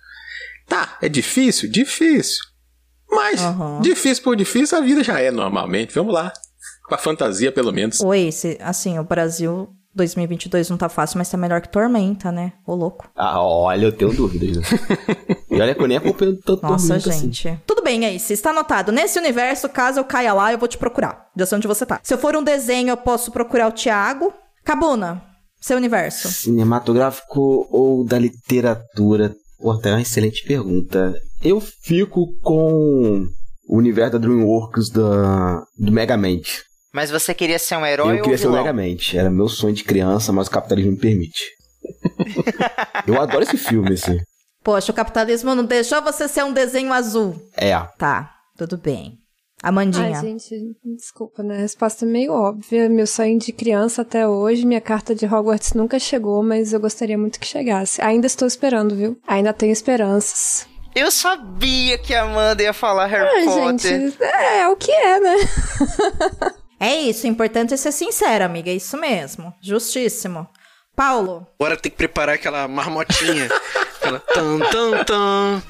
Tá, 0.68 0.98
é 1.00 1.08
difícil? 1.08 1.70
Difícil. 1.70 2.42
Mas, 3.10 3.40
Aham. 3.40 3.80
difícil 3.80 4.22
por 4.22 4.36
difícil, 4.36 4.76
a 4.76 4.80
vida 4.80 5.02
já 5.02 5.20
é 5.20 5.30
normalmente. 5.30 5.94
Vamos 5.94 6.12
lá. 6.12 6.32
Com 6.86 6.94
a 6.94 6.98
fantasia, 6.98 7.50
pelo 7.50 7.72
menos. 7.72 8.00
O 8.00 8.12
Ace, 8.12 8.58
assim, 8.60 8.98
o 8.98 9.04
Brasil 9.04 9.68
2022 9.94 10.70
não 10.70 10.76
tá 10.76 10.88
fácil, 10.88 11.18
mas 11.18 11.28
tá 11.28 11.36
melhor 11.36 11.60
que 11.60 11.68
Tormenta, 11.68 12.32
né? 12.32 12.52
Ô, 12.66 12.74
louco. 12.74 13.08
Ah, 13.14 13.40
olha, 13.40 13.86
eu 13.86 13.92
tenho 13.92 14.12
dúvidas. 14.12 14.56
né? 14.56 14.78
e 15.50 15.60
olha 15.60 15.74
que 15.74 15.80
eu 15.82 15.86
nem 15.86 15.96
acompanho 15.96 16.36
tanto 16.40 16.62
Nossa, 16.62 16.96
assim. 16.96 17.32
gente. 17.32 17.60
Tudo 17.66 17.82
bem, 17.82 18.04
Ace, 18.04 18.32
está 18.32 18.50
anotado. 18.50 18.90
Nesse 18.92 19.18
universo, 19.18 19.68
caso 19.68 20.00
eu 20.00 20.04
caia 20.04 20.32
lá, 20.32 20.52
eu 20.52 20.58
vou 20.58 20.68
te 20.68 20.78
procurar. 20.78 21.28
Já 21.36 21.46
sei 21.46 21.56
onde 21.58 21.68
você 21.68 21.86
tá. 21.86 22.00
Se 22.02 22.12
eu 22.12 22.18
for 22.18 22.36
um 22.36 22.42
desenho, 22.42 22.90
eu 22.90 22.96
posso 22.96 23.30
procurar 23.30 23.68
o 23.68 23.72
Thiago. 23.72 24.32
Cabuna, 24.64 25.22
seu 25.60 25.76
universo. 25.76 26.28
Cinematográfico 26.28 27.66
ou 27.70 28.04
da 28.04 28.18
literatura? 28.18 29.34
Pô, 29.58 29.70
até 29.70 29.90
uma 29.90 30.02
excelente 30.02 30.44
pergunta. 30.46 31.14
Eu 31.42 31.60
fico 31.60 32.34
com 32.42 33.26
o 33.68 33.76
universo 33.78 34.12
da 34.12 34.18
DreamWorks 34.18 34.90
da, 34.90 35.62
do 35.78 35.92
Megamente. 35.92 36.62
Mas 36.94 37.10
você 37.10 37.34
queria 37.34 37.58
ser 37.58 37.76
um 37.76 37.84
herói 37.84 38.12
eu 38.12 38.16
ou 38.18 38.22
queria 38.22 38.38
ser 38.38 38.46
o 38.46 38.50
vilão? 38.50 38.62
Megamente. 38.62 39.18
Era 39.18 39.28
meu 39.28 39.48
sonho 39.48 39.74
de 39.74 39.82
criança, 39.82 40.32
mas 40.32 40.46
o 40.46 40.50
capitalismo 40.52 40.92
me 40.92 40.96
permite. 40.96 41.50
eu 43.04 43.20
adoro 43.20 43.42
esse 43.42 43.58
filme, 43.58 43.94
assim. 43.94 44.20
Poxa, 44.62 44.92
o 44.92 44.94
capitalismo 44.94 45.56
não 45.56 45.64
deixou 45.64 46.00
você 46.00 46.28
ser 46.28 46.44
um 46.44 46.52
desenho 46.52 46.92
azul. 46.92 47.34
É. 47.56 47.76
Tá, 47.98 48.30
tudo 48.56 48.78
bem. 48.78 49.18
Amandinha. 49.60 50.18
Ai, 50.18 50.20
gente, 50.20 50.54
desculpa, 50.96 51.42
né? 51.42 51.56
A 51.56 51.60
resposta 51.62 52.04
é 52.04 52.08
meio 52.08 52.32
óbvia. 52.32 52.88
Meu 52.88 53.08
sonho 53.08 53.40
de 53.40 53.52
criança 53.52 54.02
até 54.02 54.28
hoje, 54.28 54.64
minha 54.64 54.80
carta 54.80 55.16
de 55.16 55.26
Hogwarts 55.26 55.72
nunca 55.72 55.98
chegou, 55.98 56.44
mas 56.44 56.72
eu 56.72 56.78
gostaria 56.78 57.18
muito 57.18 57.40
que 57.40 57.46
chegasse. 57.46 58.00
Ainda 58.02 58.28
estou 58.28 58.46
esperando, 58.46 58.94
viu? 58.94 59.18
Ainda 59.26 59.52
tenho 59.52 59.72
esperanças. 59.72 60.68
Eu 60.94 61.10
sabia 61.10 61.98
que 61.98 62.14
a 62.14 62.22
Amanda 62.22 62.62
ia 62.62 62.72
falar 62.72 63.06
Harry 63.06 63.28
Ai, 63.28 63.44
Potter. 63.46 64.00
gente, 64.00 64.22
é, 64.22 64.60
é 64.60 64.68
o 64.68 64.76
que 64.76 64.92
é, 64.92 65.18
né? 65.18 65.36
É 66.78 66.94
isso, 66.94 67.26
o 67.26 67.30
importante 67.30 67.72
é 67.74 67.76
ser 67.76 67.92
sincera, 67.92 68.44
amiga. 68.44 68.70
É 68.70 68.74
isso 68.74 68.96
mesmo. 68.96 69.54
Justíssimo. 69.60 70.46
Paulo, 70.96 71.46
Agora 71.58 71.76
tem 71.76 71.90
que 71.90 71.98
preparar 71.98 72.36
aquela 72.36 72.68
marmotinha. 72.68 73.48
aquela 73.98 74.20
tan, 74.20 74.58
tan, 74.60 75.04
tan. 75.04 75.62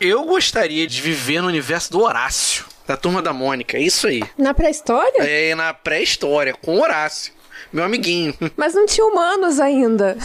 Eu 0.00 0.24
gostaria 0.24 0.86
de 0.86 1.00
viver 1.00 1.40
no 1.40 1.48
universo 1.48 1.90
do 1.92 2.02
Horácio, 2.02 2.64
da 2.86 2.96
turma 2.96 3.22
da 3.22 3.32
Mônica. 3.32 3.76
É 3.76 3.80
isso 3.80 4.06
aí. 4.06 4.22
Na 4.36 4.52
pré-história? 4.52 5.22
É 5.22 5.54
na 5.54 5.72
pré-história, 5.72 6.54
com 6.54 6.80
Horácio. 6.80 7.32
Meu 7.72 7.84
amiguinho. 7.84 8.34
Mas 8.56 8.74
não 8.74 8.86
tinha 8.86 9.06
humanos 9.06 9.58
ainda. 9.58 10.16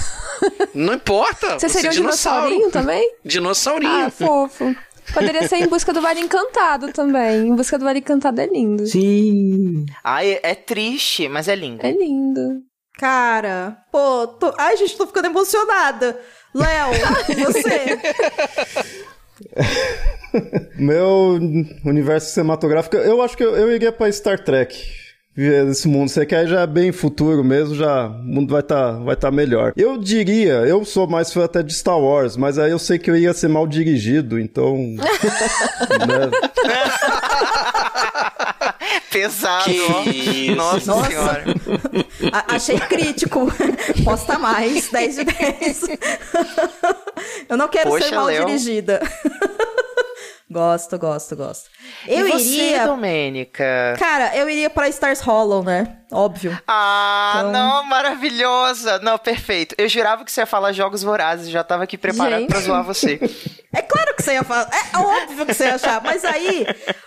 Não 0.74 0.94
importa. 0.94 1.58
Você 1.60 1.70
seria 1.70 1.90
um 1.90 1.94
dinossauro. 1.94 2.50
dinossaurinho 2.50 2.72
também? 2.72 3.16
Dinossaurinho. 3.24 4.06
Ah, 4.06 4.12
fofo. 4.12 4.76
Poderia 5.14 5.48
ser 5.48 5.58
em 5.58 5.68
busca 5.68 5.94
do 5.94 6.02
Vale 6.02 6.20
Encantado 6.20 6.92
também. 6.92 7.48
Em 7.48 7.56
busca 7.56 7.78
do 7.78 7.86
Vale 7.86 8.00
Encantado 8.00 8.40
é 8.42 8.48
lindo. 8.48 8.86
Sim. 8.86 9.86
Ai, 10.04 10.40
é 10.42 10.56
triste, 10.56 11.28
mas 11.28 11.48
é 11.48 11.56
lindo. 11.56 11.86
É 11.86 11.92
lindo. 11.92 12.62
cara, 12.98 13.78
pô, 13.92 14.28
tô... 14.28 14.54
ai, 14.58 14.78
gente, 14.78 14.98
tô 14.98 15.08
ficando 15.08 15.26
emocionada. 15.28 16.20
Léo, 16.54 16.92
você. 17.46 18.00
Meu 20.78 21.40
universo 21.86 22.34
cinematográfico, 22.34 22.96
eu 22.98 23.22
acho 23.22 23.36
que 23.36 23.44
eu, 23.44 23.56
eu 23.56 23.74
iria 23.74 23.92
pra 23.92 24.12
Star 24.12 24.44
Trek. 24.44 24.78
Esse 25.38 25.88
mundo. 25.88 26.10
Você 26.10 26.26
quer 26.26 26.46
já 26.46 26.66
bem 26.68 26.92
futuro 26.92 27.42
mesmo, 27.44 27.74
já 27.74 28.08
o 28.08 28.24
mundo 28.24 28.52
vai 28.52 28.60
estar 28.60 28.92
vai 29.00 29.16
tá 29.16 29.32
melhor. 29.32 29.72
Eu 29.78 29.98
diria, 29.98 30.56
eu 30.66 30.84
sou 30.84 31.08
mais 31.08 31.32
fã 31.32 31.46
até 31.46 31.64
de 31.64 31.74
Star 31.74 31.98
Wars, 32.00 32.36
mas 32.36 32.60
aí 32.60 32.72
eu 32.72 32.80
sei 32.80 33.00
que 33.00 33.10
eu 33.10 33.16
ia 33.16 33.34
ser 33.34 33.48
mal 33.48 33.66
dirigido, 33.66 34.38
então. 34.40 34.76
né? 36.06 36.30
Pesado, 39.10 39.66
Que 39.66 40.52
ó. 40.52 40.56
Nossa, 40.56 40.92
Nossa. 40.92 41.10
senhora. 41.10 41.44
A- 42.32 42.56
achei 42.56 42.80
crítico. 42.80 43.52
Posta 44.04 44.38
mais, 44.38 44.90
10 44.90 45.16
de 45.16 45.24
10. 45.26 45.82
Eu 47.50 47.58
não 47.58 47.68
quero 47.68 47.90
Poxa, 47.90 48.06
ser 48.10 48.16
mal 48.16 48.30
dirigida. 48.30 49.02
Gosto, 50.52 50.98
gosto, 51.00 51.36
gosto. 51.36 51.70
Eu 52.06 52.28
e 52.28 52.32
você, 52.32 52.44
iria. 52.44 52.86
Domênica? 52.86 53.96
Cara, 53.98 54.36
eu 54.36 54.50
iria 54.50 54.70
pra 54.70 54.90
Stars 54.90 55.22
Hollow, 55.22 55.64
né? 55.64 55.98
Óbvio. 56.12 56.60
Ah, 56.68 57.36
Então- 57.40 57.52
não, 57.54 57.86
maravilhosa. 57.86 59.00
Não, 59.00 59.18
perfeito. 59.18 59.74
Eu 59.78 59.88
jurava 59.88 60.26
que 60.26 60.32
você 60.32 60.42
ia 60.42 60.46
falar 60.46 60.74
jogos 60.74 61.02
vorazes, 61.04 61.50
já 61.50 61.64
tava 61.64 61.84
aqui 61.84 61.98
preparado 61.98 62.40
Gente. 62.42 62.50
pra 62.50 62.60
zoar 62.60 62.84
você. 62.84 63.20
É 63.74 63.82
claro 63.82 64.14
que 64.18 64.22
você 64.22 64.34
ia 64.34 64.44
falar. 64.44 64.70
É 64.94 64.98
óbvio 64.98 65.46
que 65.46 65.54
você 65.54 65.64
ia 65.64 65.76
achar. 65.76 66.04
Mas 66.04 66.26
aí, 66.26 66.66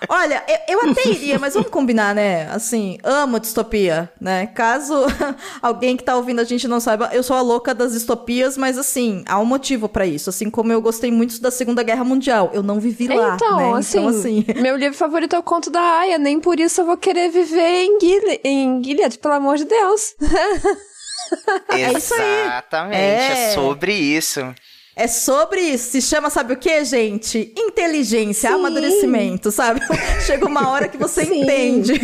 olha, 0.08 0.42
eu, 0.66 0.80
eu 0.82 0.90
até 0.90 1.08
iria, 1.10 1.38
mas 1.38 1.52
vamos 1.52 1.68
combinar, 1.68 2.14
né? 2.14 2.48
Assim, 2.50 2.96
amo 3.04 3.38
distopia, 3.38 4.10
né? 4.18 4.46
Caso 4.46 4.94
alguém 5.60 5.94
que 5.94 6.02
tá 6.02 6.16
ouvindo 6.16 6.40
a 6.40 6.44
gente 6.44 6.66
não 6.66 6.80
saiba, 6.80 7.10
eu 7.12 7.22
sou 7.22 7.36
a 7.36 7.42
louca 7.42 7.74
das 7.74 7.92
distopias, 7.92 8.56
mas 8.56 8.78
assim, 8.78 9.22
há 9.28 9.38
um 9.38 9.44
motivo 9.44 9.90
pra 9.90 10.06
isso. 10.06 10.30
Assim 10.30 10.48
como 10.48 10.72
eu 10.72 10.80
gostei 10.80 11.12
muito 11.12 11.38
da 11.38 11.50
Segunda 11.50 11.82
Guerra 11.82 12.02
Mundial. 12.02 12.50
Eu 12.54 12.62
não 12.62 12.80
vivi 12.80 13.08
lá. 13.08 13.33
Então, 13.34 13.72
né? 13.72 13.78
assim, 13.78 13.98
então, 13.98 14.08
assim. 14.08 14.44
meu 14.60 14.76
livro 14.76 14.96
favorito 14.96 15.36
é 15.36 15.38
o 15.38 15.42
Conto 15.42 15.70
da 15.70 15.80
Aya. 15.80 16.18
Nem 16.18 16.40
por 16.40 16.58
isso 16.58 16.80
eu 16.80 16.86
vou 16.86 16.96
querer 16.96 17.30
viver 17.30 17.84
em, 17.84 17.98
Gile 18.00 18.40
em 18.44 18.82
Gilead, 18.82 19.18
pelo 19.18 19.34
amor 19.34 19.56
de 19.56 19.64
Deus. 19.64 20.14
isso 21.98 22.14
aí. 22.14 22.42
Exatamente, 22.46 22.96
é. 22.96 23.50
É. 23.50 23.54
sobre 23.54 23.92
isso. 23.92 24.54
É 24.96 25.08
sobre 25.08 25.60
isso. 25.60 25.90
Se 25.90 26.00
chama, 26.00 26.30
sabe 26.30 26.54
o 26.54 26.56
que, 26.56 26.84
gente? 26.84 27.52
Inteligência, 27.56 28.50
amadurecimento, 28.50 29.50
sabe? 29.50 29.80
Chega 30.24 30.46
uma 30.46 30.68
hora 30.70 30.88
que 30.88 30.96
você 30.96 31.24
Sim. 31.24 31.42
entende. 31.42 31.94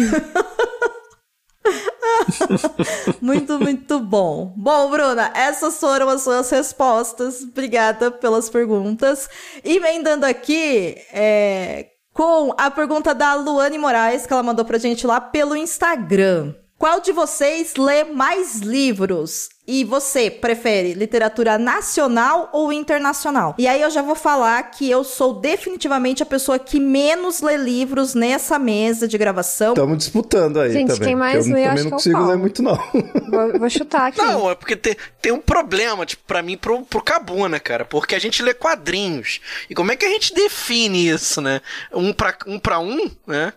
muito, 3.21 3.59
muito 3.59 4.01
bom. 4.01 4.53
Bom, 4.57 4.91
Bruna, 4.91 5.31
essas 5.35 5.79
foram 5.79 6.09
as 6.09 6.23
suas 6.23 6.51
respostas. 6.51 7.43
Obrigada 7.43 8.11
pelas 8.11 8.49
perguntas. 8.49 9.29
E 9.65 9.77
emendando 9.77 10.27
aqui, 10.27 10.97
é, 11.13 11.89
com 12.13 12.55
a 12.57 12.71
pergunta 12.71 13.15
da 13.15 13.35
Luane 13.35 13.79
Moraes, 13.79 14.27
que 14.27 14.33
ela 14.33 14.43
mandou 14.43 14.65
pra 14.65 14.79
gente 14.79 15.07
lá 15.07 15.21
pelo 15.21 15.57
Instagram. 15.57 16.55
Qual 16.81 16.99
de 16.99 17.13
vocês 17.13 17.75
lê 17.77 18.05
mais 18.05 18.61
livros? 18.61 19.51
E 19.67 19.85
você 19.85 20.31
prefere 20.31 20.95
literatura 20.95 21.59
nacional 21.59 22.49
ou 22.55 22.73
internacional? 22.73 23.55
E 23.59 23.69
aí 23.69 23.83
eu 23.83 23.91
já 23.91 24.01
vou 24.01 24.15
falar 24.15 24.63
que 24.71 24.91
eu 24.91 25.05
sou 25.05 25.35
definitivamente 25.35 26.23
a 26.23 26.27
pessoa 26.27 26.59
que 26.59 26.81
menos 26.81 27.43
lê 27.43 27.59
livros 27.59 28.15
nessa 28.15 28.59
mesa 28.59 29.07
de 29.07 29.19
gravação. 29.19 29.75
Estamos 29.75 29.99
disputando 29.99 30.59
aí 30.59 30.73
Gente, 30.73 30.89
também. 30.89 31.09
quem 31.09 31.15
mais 31.17 31.47
eu 31.47 31.53
lê, 31.53 31.65
também 31.65 31.67
acho 31.67 31.77
não 31.77 31.83
que 31.83 31.85
é 31.85 31.89
o 31.89 31.99
consigo 31.99 32.19
ler 32.19 32.25
Paulo. 32.25 32.39
muito, 32.39 32.63
não. 32.63 32.77
Vou, 33.31 33.59
vou 33.59 33.71
chutar 33.71 34.07
aqui. 34.07 34.17
Não, 34.17 34.51
é 34.51 34.55
porque 34.55 34.75
tem, 34.75 34.97
tem 35.21 35.33
um 35.33 35.41
problema, 35.41 36.07
tipo, 36.07 36.23
pra 36.27 36.41
mim, 36.41 36.57
pro, 36.57 36.83
pro 36.87 37.03
Cabuna, 37.03 37.61
cara. 37.61 37.85
Porque 37.85 38.15
a 38.15 38.19
gente 38.19 38.43
lê 38.43 38.55
quadrinhos. 38.55 39.39
E 39.69 39.75
como 39.75 39.93
é 39.93 39.97
que 39.97 40.07
a 40.07 40.11
gente 40.11 40.35
define 40.35 41.11
isso, 41.11 41.43
né? 41.43 41.61
Um 41.93 42.15
pra 42.15 42.35
um, 42.47 42.59
pra 42.59 42.79
um 42.79 43.11
né? 43.27 43.53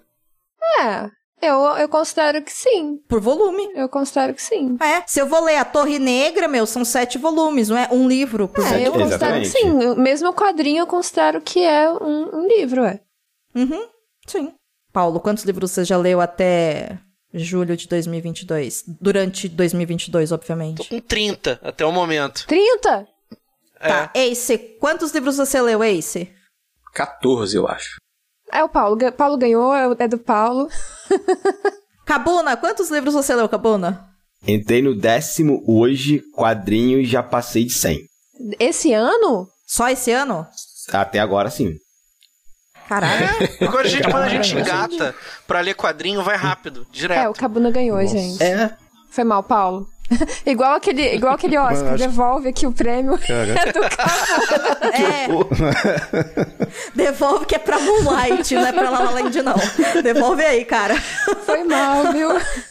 É, 0.81 1.09
eu, 1.47 1.59
eu 1.77 1.89
considero 1.89 2.41
que 2.41 2.51
sim. 2.51 2.97
Por 3.07 3.19
volume. 3.19 3.69
Eu 3.75 3.87
considero 3.89 4.33
que 4.33 4.41
sim. 4.41 4.77
É, 4.81 5.03
se 5.07 5.19
eu 5.19 5.25
vou 5.27 5.43
ler 5.43 5.57
A 5.57 5.65
Torre 5.65 5.99
Negra, 5.99 6.47
meu, 6.47 6.65
são 6.65 6.83
sete 6.85 7.17
volumes, 7.17 7.69
não 7.69 7.77
é? 7.77 7.87
Um 7.91 8.07
livro 8.07 8.47
por 8.47 8.63
É, 8.65 8.87
eu 8.87 8.91
volume. 8.91 9.11
considero 9.11 9.39
que 9.41 9.45
sim. 9.47 9.81
Eu- 9.81 9.95
Mesmo 9.95 10.29
o 10.29 10.33
quadrinho 10.33 10.79
eu 10.79 10.87
considero 10.87 11.41
que 11.41 11.59
é 11.61 11.89
um, 11.91 12.39
um 12.39 12.47
livro, 12.47 12.83
é. 12.83 12.99
Uhum, 13.55 13.87
sim. 14.27 14.53
Paulo, 14.91 15.19
quantos 15.19 15.43
livros 15.43 15.71
você 15.71 15.83
já 15.85 15.97
leu 15.97 16.21
até 16.21 16.99
julho 17.33 17.75
de 17.75 17.87
2022? 17.87 18.83
Durante 19.01 19.47
2022, 19.49 20.29
Tô 20.29 20.35
obviamente. 20.35 20.87
com 20.87 20.99
30 20.99 21.59
até 21.63 21.85
o 21.85 21.91
momento. 21.91 22.45
30? 22.47 23.07
É. 23.79 23.87
Tá, 23.87 24.11
Ace, 24.15 24.57
quantos 24.79 25.11
livros 25.11 25.37
você 25.37 25.59
leu, 25.61 25.83
Ace? 25.83 26.31
14, 26.93 27.57
eu 27.57 27.67
acho. 27.67 27.97
É 28.53 28.63
o 28.63 28.69
Paulo. 28.69 28.97
Paulo 29.13 29.37
ganhou, 29.37 29.73
é 29.73 29.87
o- 29.87 29.95
é 29.97 30.07
do 30.07 30.17
Paulo. 30.17 30.67
Cabuna, 32.05 32.55
quantos 32.57 32.89
livros 32.89 33.13
você 33.13 33.33
leu, 33.35 33.47
Cabuna? 33.49 34.05
Entrei 34.45 34.81
no 34.81 34.93
décimo 34.95 35.63
hoje, 35.67 36.21
quadrinho 36.35 36.99
e 36.99 37.05
já 37.05 37.23
passei 37.23 37.63
de 37.63 37.73
100. 37.73 37.99
Esse 38.59 38.91
ano? 38.93 39.47
Só 39.65 39.87
esse 39.89 40.11
ano? 40.11 40.45
Até 40.91 41.19
agora 41.19 41.49
sim. 41.49 41.75
Caralho. 42.89 43.25
Agora, 43.65 43.87
gente, 43.87 44.03
quando 44.03 44.23
a 44.23 44.27
gente 44.29 44.53
engata 44.55 45.15
pra 45.47 45.61
ler 45.61 45.73
quadrinho, 45.73 46.21
vai 46.21 46.35
rápido, 46.35 46.81
É, 46.81 46.83
o 46.83 46.91
direto. 46.91 47.33
Cabuna 47.39 47.71
ganhou, 47.71 48.05
gente. 48.05 48.43
É. 48.43 48.75
Foi 49.09 49.23
mal, 49.23 49.41
Paulo. 49.41 49.87
igual 50.45 50.73
aquele, 50.75 51.15
igual 51.15 51.33
aquele 51.33 51.57
Oscar, 51.57 51.77
Mano, 51.77 51.89
acho- 51.95 52.03
devolve 52.03 52.49
aqui 52.49 52.67
o 52.67 52.71
prêmio. 52.71 53.17
Cara, 53.25 53.71
do 53.71 53.79
Cabuna. 53.95 54.91
É. 54.93 55.27
Devolve 56.95 57.45
que 57.45 57.55
é 57.55 57.59
pra 57.59 57.79
Moonlight, 57.79 58.53
não 58.55 58.65
é 58.67 58.71
pra 58.71 58.89
La 58.89 58.99
La 58.99 59.09
Land, 59.11 59.41
não. 59.41 59.55
Devolve 60.03 60.43
aí, 60.43 60.65
cara. 60.65 60.95
Foi 61.45 61.63
mal, 61.63 62.11
viu? 62.11 62.29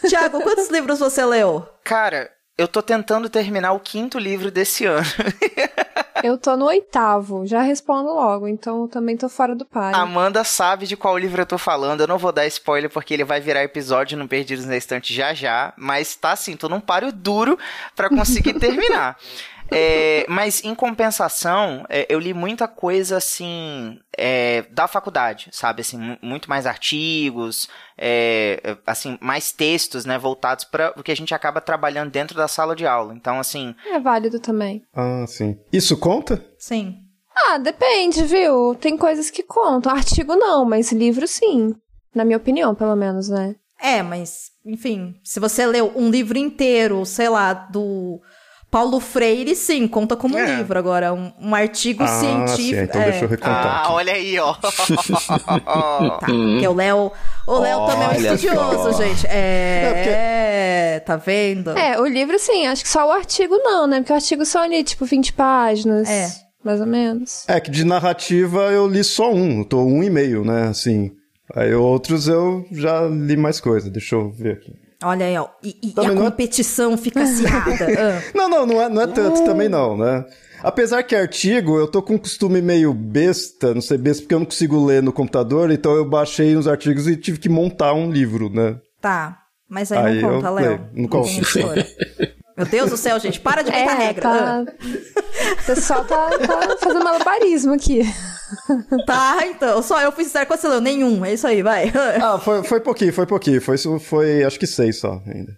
Tiago, 0.09 0.41
quantos 0.43 0.69
livros 0.71 0.99
você 0.99 1.25
leu? 1.25 1.67
Cara, 1.85 2.31
eu 2.57 2.69
tô 2.69 2.83
tentando 2.83 3.29
terminar 3.29 3.73
o 3.73 3.81
quinto 3.81 4.19
livro 4.19 4.51
desse 4.51 4.85
ano. 4.85 5.07
Eu 6.23 6.39
tô 6.39 6.57
no 6.57 6.67
oitavo, 6.67 7.45
já 7.45 7.63
respondo 7.63 8.15
logo, 8.15 8.47
então 8.47 8.87
também 8.87 9.17
tô 9.17 9.29
fora 9.29 9.57
do 9.57 9.65
páreo. 9.65 9.99
Amanda 9.99 10.45
sabe 10.45 10.87
de 10.87 10.97
qual 10.97 11.19
livro 11.19 11.43
eu 11.43 11.47
tô 11.47 11.59
falando. 11.59 12.03
Eu 12.03 12.07
não 12.07 12.17
vou 12.17 12.31
dar 12.31 12.47
spoiler 12.47 12.89
porque 12.89 13.13
ele 13.13 13.25
vai 13.25 13.41
virar 13.41 13.65
episódio 13.65 14.17
no 14.17 14.29
Perdidos 14.29 14.65
na 14.65 14.77
Estante 14.77 15.13
já 15.13 15.35
já. 15.35 15.73
Mas 15.77 16.15
tá 16.15 16.31
assim, 16.31 16.57
tô 16.57 16.69
num 16.69 16.79
páreo 16.79 17.11
duro 17.11 17.59
pra 17.97 18.09
conseguir 18.09 18.55
terminar. 18.55 19.17
É, 19.75 20.27
mas 20.29 20.63
em 20.65 20.75
compensação, 20.75 21.85
é, 21.89 22.07
eu 22.09 22.19
li 22.19 22.33
muita 22.35 22.67
coisa 22.69 23.17
assim 23.17 23.99
é, 24.17 24.63
da 24.71 24.87
faculdade, 24.87 25.49
sabe? 25.53 25.81
Assim, 25.81 25.97
mu- 25.99 26.19
muito 26.23 26.49
mais 26.49 26.67
artigos, 26.67 27.69
é, 27.97 28.61
é, 28.63 28.77
assim, 28.87 29.19
mais 29.21 29.53
textos, 29.53 30.05
né, 30.05 30.19
voltados 30.19 30.65
para 30.65 30.93
o 30.97 31.03
que 31.03 31.13
a 31.13 31.17
gente 31.17 31.35
acaba 31.35 31.61
trabalhando 31.61 32.11
dentro 32.11 32.37
da 32.37 32.49
sala 32.49 32.75
de 32.77 32.87
aula. 32.87 33.15
Então, 33.15 33.39
assim, 33.41 33.75
É 33.91 33.99
válido 33.99 34.39
também. 34.41 34.83
Ah, 34.95 35.25
sim. 35.27 35.59
Isso 35.73 35.97
conta? 35.97 36.45
Sim. 36.59 36.99
Ah, 37.35 37.59
depende, 37.59 38.25
viu? 38.25 38.75
Tem 38.75 38.97
coisas 38.97 39.31
que 39.31 39.43
contam. 39.43 39.91
Artigo 39.93 40.37
não, 40.37 40.65
mas 40.65 40.93
livro 40.93 41.27
sim. 41.27 41.75
Na 42.15 42.25
minha 42.25 42.37
opinião, 42.37 42.75
pelo 42.75 42.95
menos, 42.95 43.29
né? 43.31 43.57
É, 43.81 44.03
mas, 44.03 44.51
enfim, 44.65 45.15
se 45.25 45.41
você 45.41 45.67
leu 45.67 45.91
um 45.97 46.09
livro 46.11 46.39
inteiro, 46.39 47.05
sei 47.07 47.29
lá, 47.29 47.53
do 47.53 48.21
Paulo 48.73 49.01
Freire, 49.01 49.55
sim, 49.55 49.87
conta 49.87 50.17
como 50.17 50.39
É. 50.39 50.57
livro. 50.57 50.79
Agora, 50.79 51.13
um, 51.13 51.31
um 51.39 51.55
artigo 51.55 52.03
Ah, 52.03 52.07
sim. 52.09 52.47
científico. 52.47 52.83
Então 52.85 53.03
é, 53.03 53.11
deixa 53.11 53.25
eu 53.27 53.29
recontar 53.29 53.67
ah, 53.67 53.81
aqui. 53.83 53.93
olha 53.93 54.13
aí, 54.15 54.39
ó. 54.39 54.55
Tá, 55.63 56.19
porque 56.21 56.67
o 56.69 56.73
Léo. 56.73 57.13
O 57.47 57.59
Léo 57.59 57.87
também 57.87 58.05
é 58.05 58.09
um 58.09 58.35
estudioso, 58.35 58.93
só. 58.93 59.03
gente. 59.05 59.27
É. 59.29 61.03
Tá 61.05 61.17
vendo? 61.17 61.71
É, 61.77 62.01
o 62.01 62.07
livro 62.07 62.39
sim, 62.39 62.67
acho 62.67 62.83
que 62.83 62.89
só 62.89 63.07
o 63.07 63.13
artigo 63.13 63.55
não, 63.59 63.87
né? 63.87 63.99
Porque 64.01 64.13
o 64.13 64.17
artigo 64.17 64.45
são 64.47 64.63
ali, 64.63 64.83
tipo, 64.83 65.05
20 65.05 65.35
páginas. 65.35 66.09
É. 66.09 66.29
Mais 66.65 66.81
ou 66.81 66.87
menos. 66.87 67.45
É 67.49 67.61
que 67.61 67.71
de 67.71 67.85
narrativa 67.85 68.71
eu 68.73 68.87
li 68.89 69.05
só 69.05 69.31
um, 69.33 69.63
tô 69.65 69.83
um 69.85 70.03
e 70.03 70.09
meio, 70.09 70.45
né, 70.45 70.69
assim. 70.69 71.11
Aí 71.55 71.75
outros 71.75 72.27
eu 72.29 72.65
já 72.73 73.03
li 73.03 73.37
mais 73.37 73.61
coisa, 73.61 73.91
deixa 73.91 74.15
eu 74.15 74.31
ver 74.31 74.53
aqui. 74.55 74.73
Olha 75.03 75.27
aí, 75.27 75.37
ó. 75.37 75.49
E, 75.63 75.77
e- 75.83 75.93
a 75.97 76.03
não 76.05 76.13
é- 76.13 76.31
competição 76.31 76.97
fica 76.97 77.23
acirrada. 77.25 77.87
Ah. 77.99 78.23
Não, 78.35 78.49
não, 78.49 78.67
não 78.67 78.83
é, 78.83 78.89
não 78.89 79.03
é 79.03 79.07
tanto 79.07 79.45
também 79.45 79.69
não, 79.69 79.97
né? 79.97 80.25
Apesar 80.63 81.03
que 81.03 81.15
artigo, 81.17 81.77
eu 81.77 81.89
tô 81.89 82.01
com 82.01 82.15
um 82.15 82.19
costume 82.19 82.63
meio 82.63 82.95
besta, 82.95 83.75
não 83.75 83.81
sei 83.81 83.99
besta, 83.99 84.23
porque 84.23 84.35
eu 84.35 84.39
não 84.39 84.47
consigo 84.47 84.85
ler 84.85 85.03
no 85.03 85.13
computador, 85.13 85.71
então 85.73 85.93
eu 85.97 86.05
baixei 86.05 86.57
uns 86.57 86.69
artigos 86.69 87.09
e 87.09 87.17
tive 87.17 87.39
que 87.39 87.49
montar 87.49 87.93
um 87.95 88.11
livro, 88.13 88.49
né? 88.49 88.77
Tá. 89.01 89.39
Mas 89.69 89.91
aí, 89.91 89.99
Aí 90.19 90.23
não 90.23 90.35
conta, 90.35 90.51
Léo. 90.51 90.81
não 90.95 91.09
conta. 91.09 91.29
Meu 92.63 92.71
Deus 92.71 92.91
do 92.91 92.97
céu, 92.97 93.19
gente. 93.19 93.41
Para 93.41 93.63
de 93.63 93.71
inventar 93.71 93.97
regra. 93.99 94.23
tá... 94.23 94.65
o 95.63 95.67
pessoal 95.67 96.05
tá, 96.05 96.31
tá 96.39 96.77
fazendo 96.79 97.05
malabarismo 97.05 97.75
aqui. 97.75 98.03
Ah, 98.03 99.05
Tá, 99.07 99.47
então. 99.47 99.83
Só 99.83 100.01
eu 100.01 100.13
fui 100.13 100.25
sincero 100.25 100.47
com 100.47 100.57
você. 100.57 100.81
Nenhum. 100.81 101.25
É 101.25 101.33
isso 101.33 101.47
aí, 101.47 101.63
vai. 101.63 101.91
Ah, 102.23 102.39
foi, 102.39 102.63
foi 102.63 102.81
pouquinho, 102.81 103.13
foi 103.13 103.27
pouquinho, 103.27 103.61
foi, 103.61 103.77
foi 103.99 104.45
acho 104.45 104.59
que 104.59 104.67
seis 104.67 104.99
só 105.01 105.21
ainda. 105.27 105.53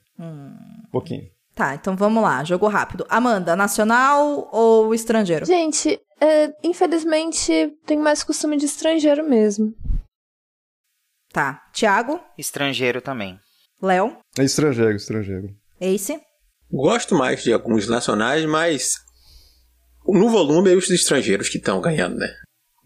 Pouquinho. 0.91 1.25
Tá, 1.55 1.75
então 1.75 1.97
vamos 1.97 2.23
lá. 2.23 2.43
Jogo 2.45 2.69
rápido. 2.69 3.05
Amanda, 3.09 3.55
nacional 3.55 4.49
ou 4.53 4.95
estrangeiro? 4.95 5.45
Gente, 5.45 6.01
é, 6.21 6.53
infelizmente 6.63 7.73
tem 7.85 7.99
mais 7.99 8.23
costume 8.25 8.57
de 8.57 8.65
estrangeiro 8.67 9.29
mesmo. 9.29 9.73
Tá. 11.33 11.61
Tiago, 11.73 12.21
Estrangeiro 12.39 13.01
também. 13.01 13.39
Léo, 13.83 14.17
É 14.39 14.45
estrangeiro, 14.45 14.95
estrangeiro. 14.97 15.49
Ace. 15.81 16.21
Gosto 16.71 17.15
mais 17.15 17.43
de 17.43 17.53
alguns 17.53 17.89
nacionais, 17.89 18.45
mas 18.47 18.95
no 20.07 20.29
volume 20.29 20.73
é 20.73 20.77
os 20.77 20.91
estrangeiros 20.91 21.49
que 21.49 21.59
estão 21.59 21.81
ganhando, 21.81 22.17
né? 22.17 22.35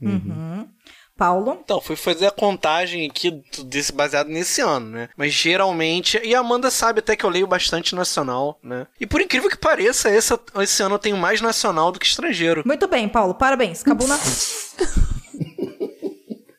Uhum. 0.00 0.68
Paulo. 1.18 1.58
Então, 1.64 1.80
fui 1.80 1.96
fazer 1.96 2.26
a 2.26 2.30
contagem 2.30 3.10
aqui 3.10 3.42
desse 3.64 3.92
baseado 3.92 4.28
nesse 4.28 4.60
ano, 4.60 4.90
né? 4.90 5.08
Mas 5.16 5.32
geralmente. 5.32 6.20
E 6.22 6.32
a 6.32 6.38
Amanda 6.38 6.70
sabe 6.70 7.00
até 7.00 7.16
que 7.16 7.26
eu 7.26 7.30
leio 7.30 7.46
bastante 7.46 7.94
nacional, 7.94 8.58
né? 8.62 8.86
E 9.00 9.06
por 9.06 9.20
incrível 9.20 9.50
que 9.50 9.58
pareça, 9.58 10.08
esse, 10.08 10.32
esse 10.60 10.80
ano 10.80 10.94
eu 10.94 10.98
tenho 11.00 11.16
mais 11.16 11.40
nacional 11.40 11.90
do 11.90 11.98
que 11.98 12.06
estrangeiro. 12.06 12.62
Muito 12.64 12.86
bem, 12.86 13.08
Paulo. 13.08 13.34
Parabéns. 13.34 13.82
Cabuna. 13.82 14.16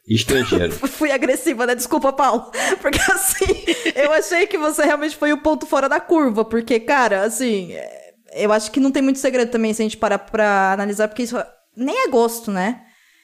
Estrangeiro. 0.10 0.72
Fui 0.90 1.12
agressiva, 1.12 1.68
né? 1.68 1.76
Desculpa, 1.76 2.12
Paulo. 2.12 2.52
Porque 2.82 3.00
assim, 3.12 3.66
eu 3.96 4.12
achei 4.12 4.48
que 4.48 4.58
você 4.58 4.84
realmente 4.84 5.16
foi 5.16 5.32
o 5.32 5.38
ponto 5.38 5.66
fora 5.66 5.88
da 5.88 6.00
curva. 6.00 6.44
Porque, 6.44 6.80
cara, 6.80 7.24
assim, 7.24 7.72
é, 7.74 8.14
eu 8.34 8.52
acho 8.52 8.72
que 8.72 8.80
não 8.80 8.92
tem 8.92 9.04
muito 9.04 9.20
segredo 9.20 9.52
também 9.52 9.74
se 9.74 9.82
a 9.82 9.86
gente 9.86 9.98
parar 9.98 10.20
pra 10.20 10.74
analisar, 10.74 11.08
porque 11.08 11.24
isso 11.24 11.38
nem 11.78 12.06
é 12.06 12.08
gosto, 12.08 12.52
né? 12.52 12.82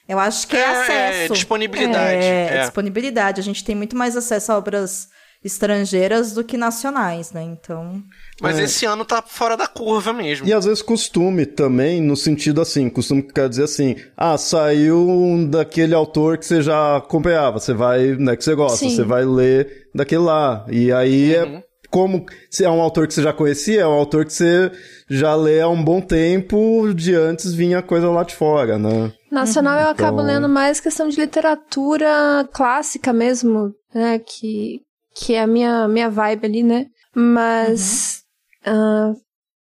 Eu 0.08 0.20
acho 0.20 0.46
que 0.46 0.56
é, 0.56 0.66
acesso. 0.66 1.34
disponibilidade. 1.34 2.24
É, 2.24 2.48
é. 2.54 2.60
disponibilidade. 2.60 3.40
A 3.40 3.44
gente 3.44 3.64
tem 3.64 3.74
muito 3.74 3.96
mais 3.96 4.16
acesso 4.16 4.52
a 4.52 4.58
obras 4.58 5.08
estrangeiras 5.44 6.32
do 6.32 6.44
que 6.44 6.56
nacionais, 6.56 7.32
né? 7.32 7.42
Então. 7.42 8.02
Mas 8.40 8.58
É. 8.58 8.64
esse 8.64 8.84
ano 8.84 9.04
tá 9.04 9.22
fora 9.22 9.56
da 9.56 9.66
curva 9.66 10.12
mesmo. 10.12 10.46
E 10.46 10.52
às 10.52 10.64
vezes 10.66 10.82
costume 10.82 11.46
também, 11.46 12.02
no 12.02 12.14
sentido 12.16 12.60
assim, 12.60 12.90
costume 12.90 13.22
que 13.22 13.32
quer 13.32 13.48
dizer 13.48 13.64
assim, 13.64 13.96
ah, 14.16 14.36
saiu 14.36 14.98
um 15.08 15.48
daquele 15.48 15.94
autor 15.94 16.36
que 16.36 16.44
você 16.44 16.60
já 16.60 16.96
acompanhava, 16.98 17.58
você 17.58 17.72
vai, 17.72 18.14
né, 18.16 18.36
que 18.36 18.44
você 18.44 18.54
gosta, 18.54 18.78
Sim. 18.78 18.90
você 18.94 19.02
vai 19.04 19.24
ler 19.24 19.88
daquele 19.94 20.20
lá. 20.22 20.66
E 20.68 20.92
aí 20.92 21.34
é 21.34 21.62
como 21.88 22.26
se 22.50 22.62
é 22.64 22.68
um 22.70 22.82
autor 22.82 23.06
que 23.06 23.14
você 23.14 23.22
já 23.22 23.32
conhecia, 23.32 23.80
é 23.80 23.86
um 23.86 23.92
autor 23.92 24.26
que 24.26 24.32
você 24.34 24.70
já 25.08 25.34
lê 25.34 25.60
há 25.62 25.68
um 25.68 25.82
bom 25.82 26.00
tempo, 26.02 26.92
de 26.92 27.14
antes 27.14 27.54
vinha 27.54 27.80
coisa 27.80 28.10
lá 28.10 28.22
de 28.22 28.34
fora, 28.34 28.78
né? 28.78 29.12
Nacional 29.32 29.80
eu 29.80 29.88
acabo 29.88 30.20
Então- 30.20 30.26
lendo 30.34 30.48
mais 30.48 30.78
questão 30.78 31.08
de 31.08 31.18
literatura 31.18 32.46
clássica 32.52 33.12
mesmo, 33.14 33.72
né? 33.94 34.18
Que, 34.18 34.80
que 35.14 35.34
é 35.34 35.40
a 35.42 35.46
minha, 35.46 35.88
minha 35.88 36.10
vibe 36.10 36.44
ali, 36.46 36.62
né? 36.62 36.86
Mas 37.14 38.22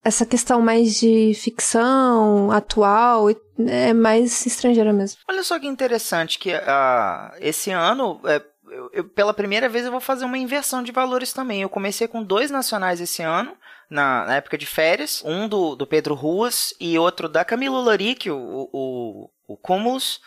essa 0.03 0.25
questão 0.25 0.61
mais 0.61 0.95
de 0.99 1.33
ficção 1.33 2.51
atual 2.51 3.27
é 3.67 3.93
mais 3.93 4.45
estrangeira 4.45 4.93
mesmo. 4.93 5.19
Olha 5.29 5.43
só 5.43 5.59
que 5.59 5.67
interessante 5.67 6.37
que 6.39 6.53
ah, 6.53 7.33
esse 7.39 7.71
ano, 7.71 8.19
é, 8.25 8.41
eu- 8.69 8.89
eu- 8.93 9.03
pela 9.09 9.33
primeira 9.33 9.67
vez, 9.69 9.85
eu 9.85 9.91
vou 9.91 9.99
fazer 10.01 10.25
uma 10.25 10.37
inversão 10.37 10.83
de 10.83 10.91
valores 10.91 11.33
também. 11.33 11.61
Eu 11.61 11.69
comecei 11.69 12.07
com 12.07 12.21
dois 12.23 12.51
nacionais 12.51 12.99
esse 13.01 13.21
ano, 13.23 13.55
na, 13.89 14.25
na 14.25 14.35
época 14.35 14.57
de 14.57 14.65
férias. 14.65 15.23
Um 15.25 15.47
do, 15.47 15.75
do 15.75 15.87
Pedro 15.87 16.13
Ruas 16.13 16.73
e 16.79 16.97
outro 16.99 17.27
da 17.29 17.43
Camila 17.45 17.79
Loric, 17.79 18.29
o, 18.29 18.69
o, 18.71 19.29
o 19.47 19.57
Cúmulos. 19.57 20.19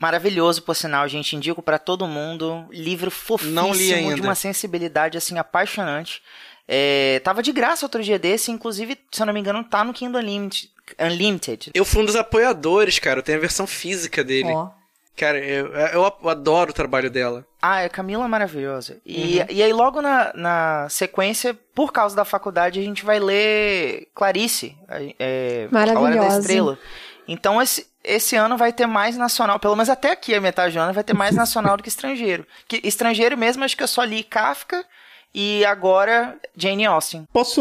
Maravilhoso, 0.00 0.62
por 0.62 0.76
sinal, 0.76 1.08
gente. 1.08 1.34
Indico 1.34 1.60
pra 1.60 1.76
todo 1.78 2.06
mundo. 2.06 2.66
Livro 2.70 3.10
fofíssimo, 3.10 3.54
Não 3.54 3.72
li 3.72 4.14
de 4.14 4.20
uma 4.20 4.34
sensibilidade, 4.36 5.18
assim, 5.18 5.38
apaixonante. 5.38 6.22
É, 6.68 7.20
tava 7.24 7.42
de 7.42 7.50
graça 7.50 7.86
outro 7.86 8.02
dia 8.02 8.18
desse, 8.18 8.50
inclusive, 8.52 8.98
se 9.10 9.22
eu 9.22 9.26
não 9.26 9.32
me 9.32 9.40
engano, 9.40 9.64
tá 9.64 9.82
no 9.82 9.92
Kindle 9.94 10.20
Unlimited. 10.20 10.70
Unlimited. 11.00 11.70
Eu 11.74 11.84
fui 11.84 12.02
um 12.02 12.04
dos 12.04 12.16
apoiadores, 12.16 12.98
cara. 12.98 13.20
Eu 13.20 13.22
tenho 13.22 13.38
a 13.38 13.40
versão 13.40 13.66
física 13.66 14.22
dele. 14.22 14.50
Ó. 14.52 14.68
Cara, 15.16 15.38
eu, 15.38 15.66
eu 15.74 16.28
adoro 16.28 16.70
o 16.70 16.74
trabalho 16.74 17.10
dela. 17.10 17.44
Ah, 17.60 17.80
a 17.84 17.88
Camila 17.88 18.24
é 18.24 18.28
maravilhosa. 18.28 18.98
E, 19.04 19.38
e 19.50 19.62
aí, 19.62 19.72
logo 19.72 20.00
na, 20.00 20.32
na 20.34 20.88
sequência, 20.88 21.58
por 21.74 21.92
causa 21.92 22.14
da 22.14 22.24
faculdade, 22.24 22.78
a 22.78 22.82
gente 22.82 23.04
vai 23.04 23.18
ler 23.18 24.06
Clarice, 24.14 24.76
a- 24.88 24.98
é, 25.18 25.68
A 25.72 25.76
Hora 25.78 25.92
da 25.94 26.00
Maravilhosa. 26.00 26.38
Estrela. 26.38 26.78
Então, 27.26 27.60
esse, 27.60 27.86
esse 28.04 28.36
ano 28.36 28.56
vai 28.56 28.72
ter 28.72 28.86
mais 28.86 29.16
nacional, 29.16 29.58
pelo 29.58 29.74
menos 29.74 29.90
até 29.90 30.12
aqui, 30.12 30.34
a 30.34 30.40
metade 30.40 30.74
do 30.74 30.80
ano, 30.80 30.92
vai 30.94 31.02
ter 31.04 31.14
mais 31.14 31.34
nacional 31.36 31.76
do 31.76 31.82
que 31.82 31.88
estrangeiro. 31.88 32.46
Que, 32.68 32.80
estrangeiro 32.84 33.36
mesmo, 33.36 33.64
acho 33.64 33.76
que 33.76 33.82
eu 33.82 33.88
só 33.88 34.04
li 34.04 34.22
Kafka 34.22 34.84
e 35.34 35.64
agora 35.64 36.36
Jane 36.56 36.86
Austen. 36.86 37.24
Posso 37.32 37.60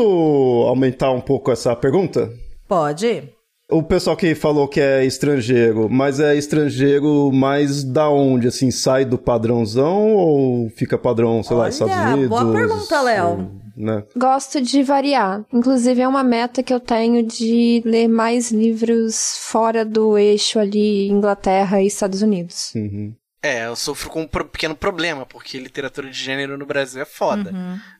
aumentar 0.67 1.11
um 1.11 1.21
pouco 1.21 1.51
essa 1.51 1.75
pergunta? 1.75 2.31
Pode. 2.67 3.29
O 3.69 3.83
pessoal 3.83 4.15
que 4.15 4.33
falou 4.33 4.65
que 4.65 4.79
é 4.79 5.05
estrangeiro, 5.05 5.89
mas 5.89 6.21
é 6.21 6.35
estrangeiro 6.35 7.29
mais 7.33 7.83
da 7.83 8.09
onde? 8.09 8.47
Assim, 8.47 8.71
sai 8.71 9.03
do 9.03 9.17
padrãozão 9.17 10.15
ou 10.15 10.69
fica 10.69 10.97
padrão, 10.97 11.43
sei 11.43 11.55
lá, 11.55 11.63
Olha, 11.63 11.69
Estados 11.69 12.13
Unidos? 12.13 12.29
boa 12.29 12.51
pergunta, 12.53 13.01
Léo. 13.01 13.51
Né? 13.75 14.03
Gosto 14.15 14.61
de 14.61 14.81
variar. 14.81 15.45
Inclusive, 15.53 16.01
é 16.01 16.07
uma 16.07 16.23
meta 16.23 16.63
que 16.63 16.73
eu 16.73 16.79
tenho 16.79 17.21
de 17.21 17.83
ler 17.85 18.07
mais 18.07 18.51
livros 18.51 19.37
fora 19.41 19.83
do 19.85 20.17
eixo 20.17 20.57
ali, 20.59 21.09
Inglaterra 21.09 21.81
e 21.81 21.87
Estados 21.87 22.21
Unidos. 22.21 22.71
Uhum. 22.73 23.13
É, 23.41 23.67
eu 23.67 23.75
sofro 23.75 24.09
com 24.09 24.21
um 24.23 24.27
pequeno 24.27 24.75
problema, 24.75 25.25
porque 25.25 25.59
literatura 25.59 26.09
de 26.09 26.17
gênero 26.17 26.57
no 26.57 26.65
Brasil 26.65 27.01
é 27.01 27.05
foda. 27.05 27.51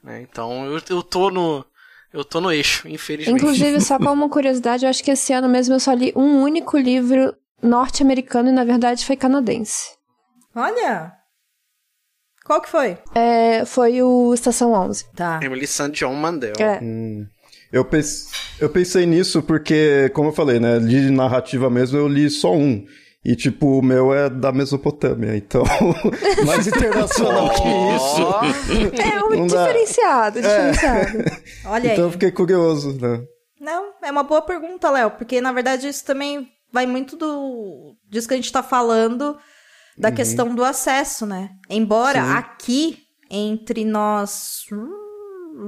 né? 0.04 0.22
Então 0.22 0.66
eu, 0.66 0.82
eu 0.90 1.04
tô 1.04 1.30
no. 1.30 1.66
Eu 2.14 2.24
tô 2.24 2.40
no 2.42 2.52
eixo, 2.52 2.88
infelizmente. 2.88 3.38
Inclusive, 3.38 3.82
só 3.82 4.00
como 4.00 4.30
curiosidade, 4.30 4.86
eu 4.86 4.90
acho 4.90 5.04
que 5.04 5.12
esse 5.12 5.34
ano 5.34 5.48
mesmo 5.48 5.76
eu 5.76 5.80
só 5.80 5.94
li 5.94 6.12
um 6.16 6.42
único 6.42 6.78
livro 6.78 7.36
norte-americano 7.62 8.50
e, 8.50 8.52
na 8.52 8.64
verdade, 8.64 9.06
foi 9.06 9.16
canadense. 9.16 9.90
Olha. 10.56 11.14
Qual 12.46 12.62
que 12.62 12.70
foi? 12.70 12.98
É, 13.14 13.66
foi 13.66 14.02
o 14.02 14.34
Estação 14.34 14.72
11. 14.72 15.06
Tá. 15.14 15.40
Emily 15.44 15.68
St. 15.68 15.92
John 15.92 16.14
Mandel. 16.16 16.54
É. 16.60 16.80
Eu, 17.72 17.84
pens- 17.84 18.32
eu 18.60 18.70
pensei 18.70 19.06
nisso 19.06 19.44
porque, 19.44 20.10
como 20.14 20.30
eu 20.30 20.34
falei, 20.34 20.60
né? 20.60 20.80
De 20.80 21.10
narrativa 21.12 21.70
mesmo, 21.70 21.98
eu 21.98 22.08
li 22.08 22.30
só 22.30 22.56
um. 22.56 22.86
E, 23.28 23.36
tipo, 23.36 23.80
o 23.80 23.82
meu 23.82 24.14
é 24.14 24.30
da 24.30 24.54
Mesopotâmia, 24.54 25.36
então. 25.36 25.62
mais 26.48 26.66
internacional 26.66 27.50
que 27.50 27.68
isso. 27.68 29.02
É 29.02 29.22
um 29.26 29.30
Não 29.42 29.48
dá. 29.48 29.66
diferenciado, 29.68 30.42
diferenciado. 30.42 31.18
Olha 31.66 31.92
Então 31.92 32.04
eu 32.04 32.06
aí. 32.06 32.12
fiquei 32.14 32.32
curioso, 32.32 32.98
né? 33.02 33.22
Não, 33.60 33.92
é 34.02 34.10
uma 34.10 34.24
boa 34.24 34.42
pergunta, 34.42 34.90
Léo, 34.90 35.12
porque 35.12 35.42
na 35.42 35.52
verdade 35.52 35.90
isso 35.90 36.06
também 36.06 36.48
vai 36.72 36.86
muito 36.86 37.18
do 37.18 37.98
disso 38.10 38.30
que 38.30 38.34
a 38.34 38.38
gente 38.38 38.52
tá 38.52 38.64
falando 38.64 39.38
da 39.98 40.10
questão 40.12 40.56
do 40.56 40.64
acesso, 40.64 41.26
né? 41.26 41.50
Embora 41.70 42.24
Sim. 42.24 42.32
aqui 42.34 42.98
entre 43.30 43.84
nós 43.84 44.62
hum, 44.72 44.97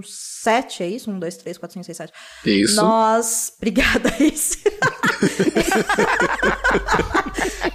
sete, 0.04 0.84
é 0.84 0.88
isso? 0.88 1.10
Um, 1.12 1.20
dois, 1.20 1.38
três, 1.38 1.58
quatro, 1.58 1.74
cinco, 1.74 1.86
seis, 1.86 1.98
sete. 1.98 2.14
Isso. 2.46 2.76
Nós. 2.76 3.54
Obrigada, 3.60 4.14
Ace. 4.20 4.58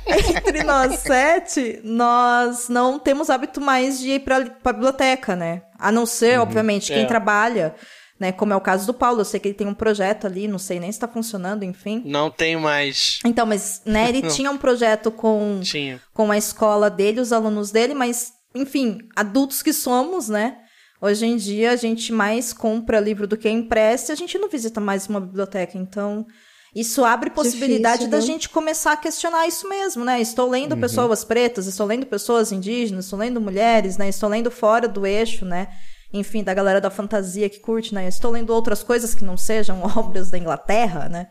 Entre 0.07 0.63
nós 0.65 1.01
sete, 1.01 1.81
nós 1.85 2.69
não 2.69 2.99
temos 2.99 3.31
hábito 3.31 3.61
mais 3.61 3.99
de 3.99 4.11
ir 4.13 4.21
pra, 4.21 4.45
pra 4.45 4.73
biblioteca, 4.73 5.35
né? 5.37 5.63
A 5.79 5.91
não 5.91 6.07
ser, 6.07 6.39
obviamente, 6.41 6.93
quem 6.93 7.03
É. 7.03 7.07
trabalha, 7.07 7.75
né? 8.19 8.33
Como 8.33 8.53
é 8.53 8.57
o 8.57 8.61
caso 8.61 8.87
do 8.87 8.95
Paulo. 8.95 9.21
Eu 9.21 9.25
sei 9.25 9.41
que 9.41 9.49
ele 9.49 9.55
tem 9.55 9.67
um 9.67 9.75
projeto 9.75 10.27
ali, 10.27 10.47
não 10.49 10.59
sei 10.59 10.79
nem 10.81 10.91
se 10.93 10.99
tá 11.01 11.09
funcionando, 11.09 11.63
enfim. 11.65 12.03
Não 12.05 12.31
tenho 12.31 12.61
mais. 12.61 13.19
Então, 13.25 13.47
mas, 13.47 13.83
né, 13.85 14.09
ele 14.09 14.23
tinha 14.31 14.51
um 14.51 14.59
projeto 14.59 15.11
com 15.11 15.61
Tinha. 15.63 16.01
com 16.13 16.31
a 16.31 16.39
escola 16.39 16.89
dele, 16.91 17.21
os 17.21 17.33
alunos 17.33 17.71
dele, 17.71 17.95
mas, 17.95 18.33
enfim, 18.55 18.99
adultos 19.17 19.63
que 19.63 19.73
somos, 19.73 20.29
né? 20.29 20.59
Hoje 21.05 21.27
em 21.27 21.37
dia 21.37 21.73
a 21.73 21.77
gente 21.77 22.11
mais 22.11 22.51
compra 22.51 22.99
livro 22.99 23.27
do 23.27 23.37
que 23.37 23.47
empresta 23.47 24.11
e 24.11 24.15
a 24.15 24.17
gente 24.17 24.39
não 24.39 24.49
visita 24.49 24.81
mais 24.81 25.07
uma 25.07 25.21
biblioteca. 25.21 25.77
Então, 25.77 26.27
isso 26.75 27.05
abre 27.05 27.29
possibilidade 27.29 28.07
Difícil, 28.07 28.11
da 28.11 28.17
viu? 28.17 28.27
gente 28.27 28.49
começar 28.49 28.93
a 28.93 28.97
questionar 28.97 29.47
isso 29.47 29.69
mesmo, 29.69 30.03
né? 30.03 30.19
Estou 30.19 30.49
lendo 30.49 30.75
pessoas 30.79 31.23
pretas, 31.23 31.67
estou 31.67 31.87
lendo 31.87 32.07
pessoas 32.07 32.53
indígenas, 32.53 33.05
estou 33.05 33.19
lendo 33.19 33.39
mulheres, 33.39 33.99
né? 33.99 34.09
Estou 34.09 34.31
lendo 34.31 34.51
fora 34.51 34.89
do 34.89 35.07
eixo, 35.07 35.45
né? 35.45 35.69
Enfim, 36.11 36.43
da 36.43 36.55
galera 36.55 36.81
da 36.81 36.89
fantasia 36.89 37.51
que 37.51 37.61
curte, 37.61 37.95
né? 37.95 38.09
Estou 38.09 38.31
lendo 38.31 38.49
outras 38.55 38.83
coisas 38.83 39.15
que 39.15 39.27
não 39.27 39.37
sejam 39.37 39.83
obras 39.99 40.31
da 40.31 40.39
Inglaterra, 40.39 41.11
né? 41.11 41.29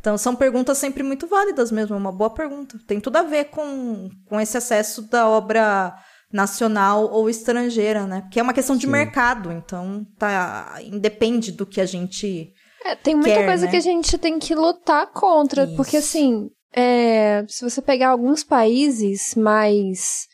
Então, 0.00 0.18
são 0.18 0.34
perguntas 0.34 0.78
sempre 0.78 1.04
muito 1.04 1.28
válidas 1.28 1.70
mesmo, 1.70 1.94
é 1.94 1.98
uma 1.98 2.10
boa 2.10 2.30
pergunta. 2.30 2.76
Tem 2.88 2.98
tudo 2.98 3.18
a 3.18 3.22
ver 3.22 3.44
com, 3.44 4.10
com 4.28 4.40
esse 4.40 4.56
acesso 4.58 5.02
da 5.02 5.28
obra 5.28 5.94
nacional 6.32 7.10
ou 7.10 7.28
estrangeira, 7.28 8.06
né? 8.06 8.22
Porque 8.22 8.40
é 8.40 8.42
uma 8.42 8.54
questão 8.54 8.76
de 8.76 8.86
mercado, 8.86 9.52
então 9.52 10.04
tá 10.18 10.78
independe 10.82 11.52
do 11.52 11.66
que 11.66 11.80
a 11.80 11.86
gente 11.86 12.52
É, 12.84 12.94
tem 12.96 13.14
muita 13.14 13.30
Quer, 13.36 13.46
coisa 13.46 13.66
né? 13.66 13.70
que 13.70 13.76
a 13.76 13.80
gente 13.80 14.16
tem 14.18 14.38
que 14.38 14.54
lutar 14.54 15.06
contra, 15.12 15.64
Isso. 15.64 15.76
porque 15.76 15.98
assim, 15.98 16.48
é, 16.74 17.44
se 17.48 17.62
você 17.62 17.82
pegar 17.82 18.08
alguns 18.08 18.42
países 18.42 19.34
mais, 19.34 20.26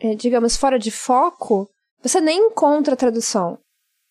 é, 0.00 0.14
digamos, 0.14 0.56
fora 0.56 0.78
de 0.78 0.90
foco, 0.90 1.68
você 2.02 2.20
nem 2.20 2.46
encontra 2.48 2.96
tradução. 2.96 3.58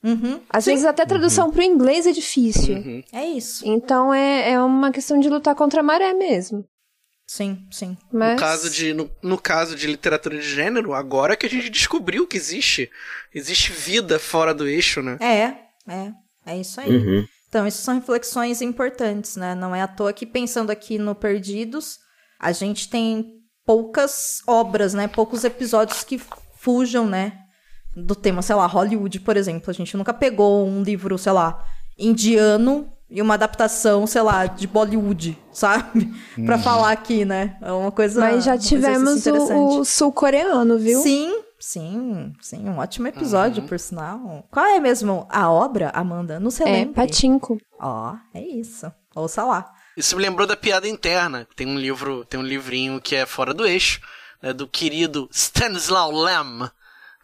Uhum, 0.04 0.40
Às 0.50 0.66
sim, 0.66 0.72
vezes 0.72 0.86
até 0.86 1.06
tradução 1.06 1.50
pro 1.52 1.64
inglês 1.64 2.06
é 2.06 2.12
difícil. 2.12 2.76
Uhum. 2.76 3.02
é 3.12 3.26
isso. 3.26 3.68
Então 3.68 4.14
é, 4.14 4.52
é 4.52 4.62
uma 4.62 4.92
questão 4.92 5.20
de 5.20 5.28
lutar 5.28 5.56
contra 5.56 5.80
a 5.80 5.84
maré 5.84 6.14
mesmo. 6.14 6.64
Sim, 7.28 7.68
sim. 7.70 7.98
Mas... 8.12 8.36
No 8.36 8.40
caso, 8.40 8.70
de, 8.70 8.94
no, 8.94 9.12
no 9.22 9.38
caso 9.38 9.76
de 9.76 9.86
literatura 9.86 10.40
de 10.40 10.50
gênero, 10.50 10.94
agora 10.94 11.36
que 11.36 11.46
a 11.46 11.50
gente 11.50 11.70
descobriu 11.70 12.26
que 12.26 12.38
existe. 12.38 12.90
Existe 13.36 13.74
vida 13.74 14.18
fora 14.18 14.54
do 14.54 14.66
eixo, 14.66 15.02
né? 15.02 15.18
É, 15.20 15.92
é, 15.92 16.14
é 16.46 16.58
isso 16.58 16.80
aí. 16.80 16.90
Uhum. 16.90 17.28
Então, 17.50 17.68
isso 17.68 17.82
são 17.82 17.96
reflexões 17.96 18.62
importantes, 18.62 19.36
né? 19.36 19.54
Não 19.54 19.76
é 19.76 19.82
à 19.82 19.88
toa 19.88 20.14
que 20.14 20.26
pensando 20.26 20.70
aqui 20.70 20.98
no 20.98 21.14
Perdidos, 21.14 22.00
a 22.40 22.54
gente 22.54 22.90
tem 22.90 23.34
poucas 23.66 24.42
obras, 24.48 24.94
né? 24.94 25.10
Poucos 25.10 25.44
episódios 25.44 26.06
que 26.06 26.22
fujam, 26.58 27.06
né? 27.06 27.40
Do 27.94 28.16
tema, 28.16 28.42
sei 28.42 28.56
lá, 28.56 28.66
Hollywood, 28.66 29.20
por 29.20 29.36
exemplo. 29.36 29.70
A 29.70 29.74
gente 29.74 29.98
nunca 29.98 30.14
pegou 30.14 30.66
um 30.66 30.82
livro, 30.82 31.18
sei 31.18 31.34
lá, 31.34 31.62
indiano 31.98 32.90
e 33.10 33.22
uma 33.22 33.36
adaptação, 33.36 34.06
sei 34.06 34.22
lá, 34.22 34.46
de 34.46 34.68
Bollywood, 34.68 35.38
sabe? 35.52 36.14
Pra 36.46 36.58
falar 36.60 36.92
aqui, 36.92 37.24
né? 37.26 37.58
É 37.62 37.72
uma 37.72 37.92
coisa. 37.92 38.20
Mas 38.20 38.44
já 38.44 38.52
um 38.52 38.56
exercício 38.56 38.78
tivemos 38.78 39.26
o, 39.28 39.80
o 39.80 39.86
sul-coreano, 39.86 40.78
viu? 40.78 41.02
Sim, 41.02 41.42
sim, 41.60 42.34
sim, 42.42 42.68
um 42.70 42.78
ótimo 42.78 43.08
episódio, 43.08 43.64
por 43.64 43.80
sinal. 43.80 44.46
Qual 44.52 44.66
é 44.66 44.80
mesmo 44.80 45.26
a 45.30 45.50
obra, 45.50 45.90
Amanda? 45.94 46.40
Não 46.40 46.52
sei 46.52 46.68
É, 46.68 46.72
lembra. 46.72 46.94
Patinco. 47.06 47.58
Ó, 47.80 48.14
é 48.34 48.42
isso. 48.42 48.92
Ouça 49.16 49.44
lá. 49.44 49.72
Isso 49.96 50.16
me 50.16 50.22
lembrou 50.22 50.46
da 50.46 50.56
piada 50.56 50.88
interna. 50.88 51.48
Tem 51.56 51.66
um 51.66 51.78
livro, 51.78 52.24
tem 52.26 52.40
um 52.40 52.44
livrinho 52.44 53.02
que 53.02 53.16
é 53.16 53.26
fora 53.26 53.54
do 53.54 53.66
eixo, 53.66 54.00
né, 54.44 54.54
do 54.54 54.68
querido 54.68 55.28
Stanislaw 55.32 56.12
Lem, 56.12 56.70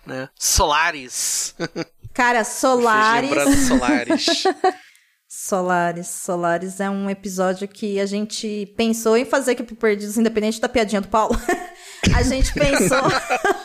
né? 0.08 0.30
Solaris. 0.40 1.54
Cara, 2.14 2.40
Me 2.40 2.46
fez 2.46 2.58
Solaris. 2.60 3.30
lembrar 3.30 3.46
do 3.46 3.56
Solaris. 3.58 4.44
Solaris. 5.36 6.10
Solaris 6.10 6.80
é 6.80 6.88
um 6.88 7.10
episódio 7.10 7.68
que 7.68 8.00
a 8.00 8.06
gente 8.06 8.72
pensou 8.78 9.18
em 9.18 9.26
fazer 9.26 9.54
aqui 9.54 9.64
pro 9.64 9.76
Perdidos, 9.76 10.16
independente 10.16 10.62
da 10.62 10.70
piadinha 10.70 11.02
do 11.02 11.08
Paulo. 11.08 11.36
a 12.16 12.22
gente 12.22 12.54
pensou. 12.54 13.02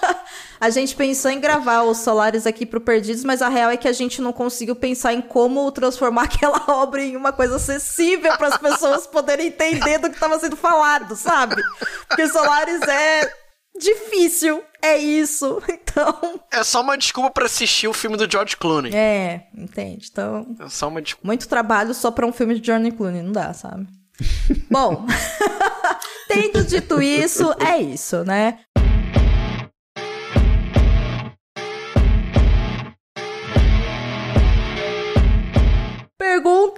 a 0.58 0.70
gente 0.70 0.96
pensou 0.96 1.30
em 1.30 1.38
gravar 1.38 1.82
o 1.82 1.94
Solaris 1.94 2.46
aqui 2.46 2.64
pro 2.64 2.80
Perdidos, 2.80 3.22
mas 3.22 3.42
a 3.42 3.50
real 3.50 3.70
é 3.70 3.76
que 3.76 3.86
a 3.86 3.92
gente 3.92 4.22
não 4.22 4.32
conseguiu 4.32 4.74
pensar 4.74 5.12
em 5.12 5.20
como 5.20 5.70
transformar 5.70 6.22
aquela 6.32 6.64
obra 6.68 7.02
em 7.02 7.14
uma 7.14 7.34
coisa 7.34 7.56
acessível 7.56 8.34
para 8.38 8.48
as 8.48 8.56
pessoas 8.56 9.06
poderem 9.06 9.48
entender 9.48 9.98
do 9.98 10.08
que 10.08 10.16
estava 10.16 10.38
sendo 10.38 10.56
falado, 10.56 11.14
sabe? 11.16 11.62
Porque 12.08 12.26
Solaris 12.28 12.80
é 12.88 13.30
difícil, 13.78 14.64
é 14.82 14.98
isso. 14.98 15.62
Então. 15.88 16.40
é 16.52 16.62
só 16.62 16.80
uma 16.82 16.96
desculpa 16.96 17.30
pra 17.30 17.46
assistir 17.46 17.88
o 17.88 17.92
filme 17.94 18.16
do 18.16 18.30
George 18.30 18.56
Clooney. 18.56 18.94
É, 18.94 19.46
entende? 19.56 20.08
Então. 20.12 20.46
É 20.60 20.68
só 20.68 20.86
uma 20.86 21.02
desculpa. 21.02 21.26
Muito 21.26 21.48
trabalho 21.48 21.92
só 21.94 22.10
pra 22.10 22.26
um 22.26 22.32
filme 22.32 22.54
de 22.54 22.60
Johnny 22.60 22.92
Clooney, 22.92 23.22
não 23.22 23.32
dá, 23.32 23.52
sabe? 23.52 23.88
Bom, 24.70 25.06
tendo 26.28 26.62
dito 26.64 27.00
isso, 27.00 27.52
é 27.58 27.78
isso, 27.78 28.22
né? 28.24 28.60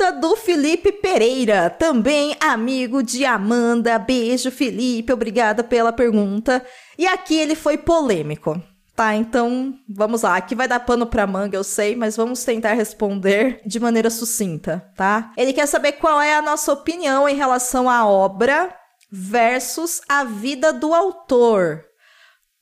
Pergunta 0.00 0.12
do 0.12 0.34
Felipe 0.34 0.92
Pereira, 0.92 1.68
também 1.68 2.34
amigo 2.40 3.02
de 3.02 3.26
Amanda. 3.26 3.98
Beijo, 3.98 4.50
Felipe, 4.50 5.12
obrigada 5.12 5.62
pela 5.62 5.92
pergunta. 5.92 6.64
E 6.96 7.06
aqui 7.06 7.36
ele 7.36 7.54
foi 7.54 7.76
polêmico. 7.76 8.58
Tá, 8.96 9.14
então 9.14 9.74
vamos 9.86 10.22
lá. 10.22 10.36
Aqui 10.36 10.54
vai 10.54 10.66
dar 10.66 10.80
pano 10.80 11.04
pra 11.04 11.26
manga, 11.26 11.54
eu 11.54 11.62
sei, 11.62 11.94
mas 11.96 12.16
vamos 12.16 12.42
tentar 12.42 12.72
responder 12.72 13.60
de 13.66 13.78
maneira 13.78 14.08
sucinta, 14.08 14.82
tá? 14.96 15.32
Ele 15.36 15.52
quer 15.52 15.66
saber 15.66 15.92
qual 15.92 16.18
é 16.18 16.34
a 16.34 16.42
nossa 16.42 16.72
opinião 16.72 17.28
em 17.28 17.36
relação 17.36 17.88
à 17.90 18.06
obra 18.06 18.74
versus 19.12 20.00
a 20.08 20.24
vida 20.24 20.72
do 20.72 20.94
autor. 20.94 21.84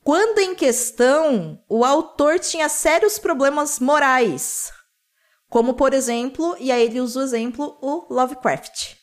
Quando 0.03 0.39
em 0.39 0.55
questão, 0.55 1.57
o 1.69 1.85
autor 1.85 2.37
tinha 2.37 2.67
sérios 2.67 3.17
problemas 3.17 3.79
morais. 3.79 4.73
Como, 5.49 5.73
por 5.73 5.93
exemplo, 5.93 6.55
e 6.59 6.71
aí 6.71 6.83
ele 6.85 7.01
usa 7.01 7.19
o 7.19 7.23
exemplo, 7.23 7.77
o 7.81 8.05
Lovecraft. 8.13 8.93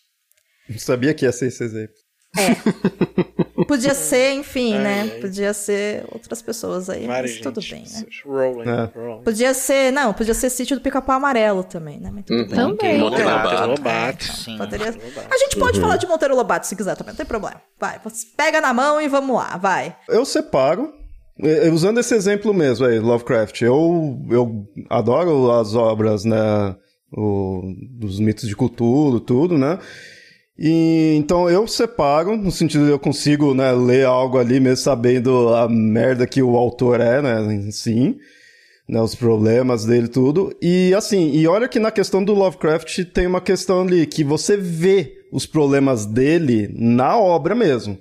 Não 0.68 0.78
sabia 0.78 1.12
que 1.14 1.24
ia 1.24 1.32
ser 1.32 1.48
esse 1.48 1.62
exemplo. 1.64 1.94
É. 2.38 2.54
Podia 3.66 3.94
ser, 3.94 4.32
enfim, 4.34 4.74
Ai, 4.74 4.82
né? 4.82 5.00
ai. 5.14 5.20
Podia 5.20 5.52
ser 5.52 6.04
outras 6.12 6.40
pessoas 6.42 6.88
aí, 6.88 7.06
Várias 7.06 7.32
mas 7.32 7.40
tudo 7.40 7.60
gente. 7.60 7.90
bem, 7.92 8.02
né? 8.02 8.06
Rolling, 8.24 8.68
É. 8.68 8.84
rolling. 8.94 9.22
Podia 9.24 9.54
ser, 9.54 9.90
não, 9.92 10.12
podia 10.12 10.34
ser 10.34 10.50
sítio 10.50 10.76
do 10.76 10.82
pica-pau 10.82 11.16
amarelo 11.16 11.64
também, 11.64 11.98
né? 11.98 12.10
Mas 12.12 12.24
tudo 12.26 12.38
Uhum. 12.42 12.46
bem. 12.46 12.56
Também. 12.56 12.98
Monteiro 12.98 13.30
Lobato. 13.30 13.66
Lobato. 13.66 14.26
Poderia... 14.58 14.86
Lobato. 14.92 15.34
A 15.34 15.38
gente 15.38 15.56
pode 15.58 15.80
falar 15.80 15.96
de 15.96 16.06
Monteiro 16.06 16.36
Lobato 16.36 16.66
se 16.66 16.76
quiser 16.76 16.94
também, 16.96 17.12
não 17.12 17.16
tem 17.16 17.26
problema. 17.26 17.60
Vai, 17.80 18.00
pega 18.36 18.60
na 18.60 18.72
mão 18.72 19.00
e 19.00 19.08
vamos 19.08 19.34
lá, 19.34 19.56
vai. 19.56 19.96
Eu 20.08 20.24
separo. 20.24 20.92
Eh, 21.42 21.70
Usando 21.70 22.00
esse 22.00 22.14
exemplo 22.14 22.52
mesmo 22.54 22.86
aí, 22.86 22.98
Lovecraft, 22.98 23.62
eu, 23.62 24.18
eu 24.30 24.66
adoro 24.88 25.50
as 25.52 25.74
obras, 25.74 26.24
né, 26.24 26.76
o, 27.12 27.62
dos 27.90 28.18
mitos 28.20 28.48
de 28.48 28.56
Cthulhu, 28.56 29.20
tudo, 29.20 29.58
né, 29.58 29.78
e 30.58 31.14
então 31.16 31.50
eu 31.50 31.66
separo, 31.66 32.36
no 32.36 32.50
sentido 32.50 32.86
de 32.86 32.90
eu 32.90 32.98
consigo, 32.98 33.54
né, 33.54 33.72
ler 33.72 34.06
algo 34.06 34.38
ali 34.38 34.58
mesmo 34.58 34.82
sabendo 34.82 35.54
a 35.54 35.68
merda 35.68 36.26
que 36.26 36.42
o 36.42 36.56
autor 36.56 37.00
é, 37.00 37.20
né, 37.20 37.70
sim, 37.70 38.16
né, 38.88 39.00
os 39.00 39.14
problemas 39.14 39.84
dele 39.84 40.08
tudo, 40.08 40.56
e 40.62 40.94
assim, 40.94 41.32
e 41.32 41.46
olha 41.46 41.68
que 41.68 41.78
na 41.78 41.90
questão 41.90 42.24
do 42.24 42.34
Lovecraft 42.34 43.04
tem 43.12 43.26
uma 43.26 43.40
questão 43.40 43.82
ali, 43.82 44.06
que 44.06 44.24
você 44.24 44.56
vê 44.56 45.12
os 45.32 45.44
problemas 45.44 46.06
dele 46.06 46.70
na 46.74 47.18
obra 47.18 47.54
mesmo 47.54 47.98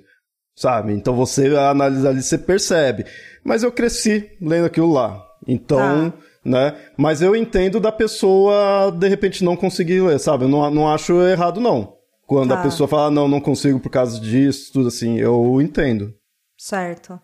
sabe? 0.56 0.92
Então 0.94 1.14
você 1.14 1.54
analisa 1.54 2.08
ali, 2.08 2.22
você 2.22 2.38
percebe. 2.38 3.04
Mas 3.44 3.62
eu 3.62 3.70
cresci 3.70 4.30
lendo 4.40 4.64
aquilo 4.66 4.90
lá. 4.92 5.22
Então, 5.46 6.12
né? 6.44 6.74
Mas 6.96 7.22
eu 7.22 7.36
entendo 7.36 7.78
da 7.78 7.92
pessoa, 7.92 8.90
de 8.90 9.06
repente, 9.08 9.44
não 9.44 9.54
conseguir 9.54 10.00
ler, 10.00 10.18
sabe? 10.18 10.44
Eu 10.44 10.48
não, 10.48 10.68
não 10.70 10.88
acho 10.88 11.20
errado, 11.22 11.60
não. 11.60 11.94
Quando 12.26 12.48
Tá. 12.48 12.58
a 12.58 12.62
pessoa 12.62 12.88
fala, 12.88 13.06
"Ah, 13.06 13.10
não, 13.10 13.28
não 13.28 13.40
consigo 13.40 13.78
por 13.78 13.90
causa 13.90 14.18
disso, 14.18 14.72
tudo 14.72 14.88
assim, 14.88 15.16
eu 15.18 15.60
entendo. 15.60 16.12
Certo. 16.58 17.20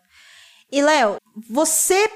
E, 0.71 0.81
Léo, 0.81 1.17
você, 1.51 2.09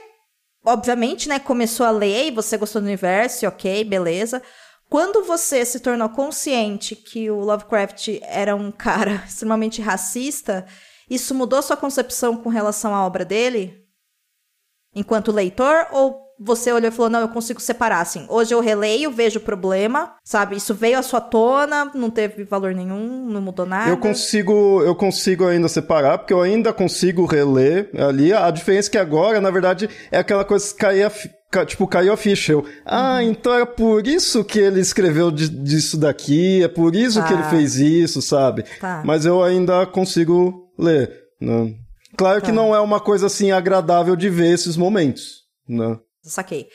obviamente, 0.64 1.28
né, 1.28 1.38
começou 1.40 1.84
a 1.84 1.90
ler 1.90 2.28
e 2.28 2.30
você 2.30 2.56
gostou 2.56 2.80
do 2.80 2.84
universo, 2.84 3.46
ok, 3.46 3.82
beleza. 3.84 4.40
Quando 4.88 5.24
você 5.24 5.64
se 5.64 5.80
tornou 5.80 6.08
consciente 6.10 6.94
que 6.94 7.28
o 7.28 7.40
Lovecraft 7.40 8.20
era 8.22 8.54
um 8.54 8.70
cara 8.72 9.24
extremamente 9.26 9.82
racista, 9.82 10.64
isso 11.08 11.34
mudou 11.34 11.62
sua 11.62 11.76
concepção 11.76 12.36
com 12.36 12.48
relação 12.48 12.94
à 12.94 13.04
obra 13.06 13.24
dele? 13.24 13.84
Enquanto 14.94 15.32
leitor? 15.32 15.86
Ou 15.92 16.24
você 16.38 16.70
olhou 16.70 16.88
e 16.88 16.92
falou, 16.92 17.08
não, 17.10 17.20
eu 17.20 17.28
consigo 17.30 17.58
separar, 17.60 18.00
assim, 18.02 18.26
hoje 18.28 18.52
eu 18.52 18.60
releio, 18.60 19.10
vejo 19.10 19.38
o 19.38 19.42
problema, 19.42 20.14
sabe? 20.22 20.54
Isso 20.56 20.74
veio 20.74 20.98
à 20.98 21.02
sua 21.02 21.18
tona, 21.20 21.90
não 21.94 22.10
teve 22.10 22.44
valor 22.44 22.74
nenhum, 22.74 23.24
não 23.26 23.40
mudou 23.40 23.64
nada. 23.64 23.88
Eu 23.90 23.96
consigo, 23.96 24.82
eu 24.82 24.94
consigo 24.94 25.46
ainda 25.46 25.66
separar, 25.66 26.18
porque 26.18 26.34
eu 26.34 26.42
ainda 26.42 26.74
consigo 26.74 27.24
reler 27.24 27.90
ali. 27.98 28.34
A 28.34 28.50
diferença 28.50 28.88
é 28.88 28.92
que 28.92 28.98
agora, 28.98 29.40
na 29.40 29.50
verdade, 29.50 29.88
é 30.10 30.18
aquela 30.18 30.44
coisa 30.44 30.70
que 30.70 30.78
caía, 30.78 31.10
tipo, 31.66 31.86
caiu 31.86 32.12
a 32.12 32.16
ficha. 32.18 32.52
Eu, 32.52 32.66
ah, 32.84 33.22
então 33.22 33.54
era 33.54 33.64
por 33.64 34.06
isso 34.06 34.44
que 34.44 34.58
ele 34.58 34.80
escreveu 34.80 35.30
di- 35.30 35.48
disso 35.48 35.96
daqui, 35.96 36.62
é 36.62 36.68
por 36.68 36.94
isso 36.94 37.22
que 37.22 37.28
Tá. 37.30 37.34
ele 37.34 37.44
fez 37.44 37.76
isso, 37.76 38.20
sabe? 38.20 38.62
Tá. 38.78 39.00
Mas 39.06 39.24
eu 39.24 39.42
ainda 39.42 39.86
consigo 39.86 40.65
ler, 40.78 41.10
né? 41.40 41.74
Claro 42.16 42.40
que 42.40 42.48
Tá. 42.48 42.52
não 42.52 42.74
é 42.74 42.80
uma 42.80 43.00
coisa 43.00 43.26
assim 43.26 43.50
agradável 43.52 44.16
de 44.16 44.30
ver 44.30 44.52
esses 44.52 44.76
momentos, 44.76 45.42
né? 45.68 45.98
Saquei. 46.22 46.68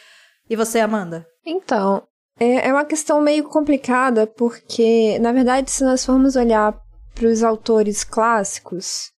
E 0.49 0.55
você, 0.55 0.79
Amanda? 0.79 1.25
Então, 1.45 2.03
é, 2.39 2.67
é 2.67 2.73
uma 2.73 2.85
questão 2.85 3.21
meio 3.21 3.43
complicada, 3.45 4.27
porque, 4.27 5.17
na 5.19 5.31
verdade, 5.31 5.71
se 5.71 5.83
nós 5.83 6.05
formos 6.05 6.35
olhar 6.35 6.73
para 7.15 7.27
os 7.27 7.43
autores 7.43 8.03
clássicos, 8.03 9.11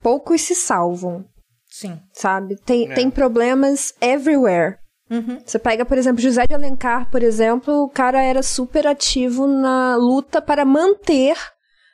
poucos 0.00 0.42
se 0.42 0.54
salvam, 0.54 1.24
Sim. 1.68 1.98
sabe? 2.12 2.56
Tem, 2.64 2.90
É. 2.90 2.94
tem 2.94 3.10
problemas 3.10 3.92
everywhere. 4.00 4.76
Uhum. 5.10 5.40
Você 5.44 5.58
pega, 5.58 5.84
por 5.86 5.96
exemplo, 5.96 6.20
José 6.20 6.46
de 6.46 6.54
Alencar, 6.54 7.10
por 7.10 7.22
exemplo, 7.22 7.82
o 7.82 7.88
cara 7.88 8.22
era 8.22 8.42
super 8.42 8.86
ativo 8.86 9.46
na 9.46 9.96
luta 9.96 10.40
para 10.42 10.64
manter 10.66 11.34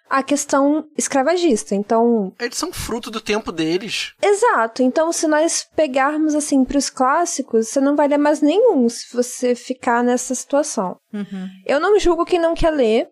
a 0.09 0.23
questão 0.23 0.87
escravagista. 0.97 1.75
Então, 1.75 2.33
Eles 2.41 2.57
são 2.57 2.73
fruto 2.73 3.11
do 3.11 3.21
tempo 3.21 3.51
deles. 3.51 4.13
Exato. 4.23 4.83
Então, 4.83 5.13
se 5.13 5.27
nós 5.27 5.67
pegarmos 5.75 6.35
assim 6.35 6.65
para 6.65 6.79
os 6.79 6.91
clássicos, 6.91 7.69
você 7.69 7.81
não 7.81 7.97
vai 7.97 8.09
ler 8.09 8.19
mais 8.19 8.41
nenhum 8.41 8.89
se 8.89 9.07
você 9.13 9.55
ficar 9.55 10.05
nessa 10.05 10.35
situação. 10.35 10.99
Uhum. 11.13 11.49
Eu 11.67 11.81
não 11.81 11.99
julgo 11.99 12.25
quem 12.25 12.39
não 12.39 12.55
quer 12.55 12.71
ler. 12.71 13.09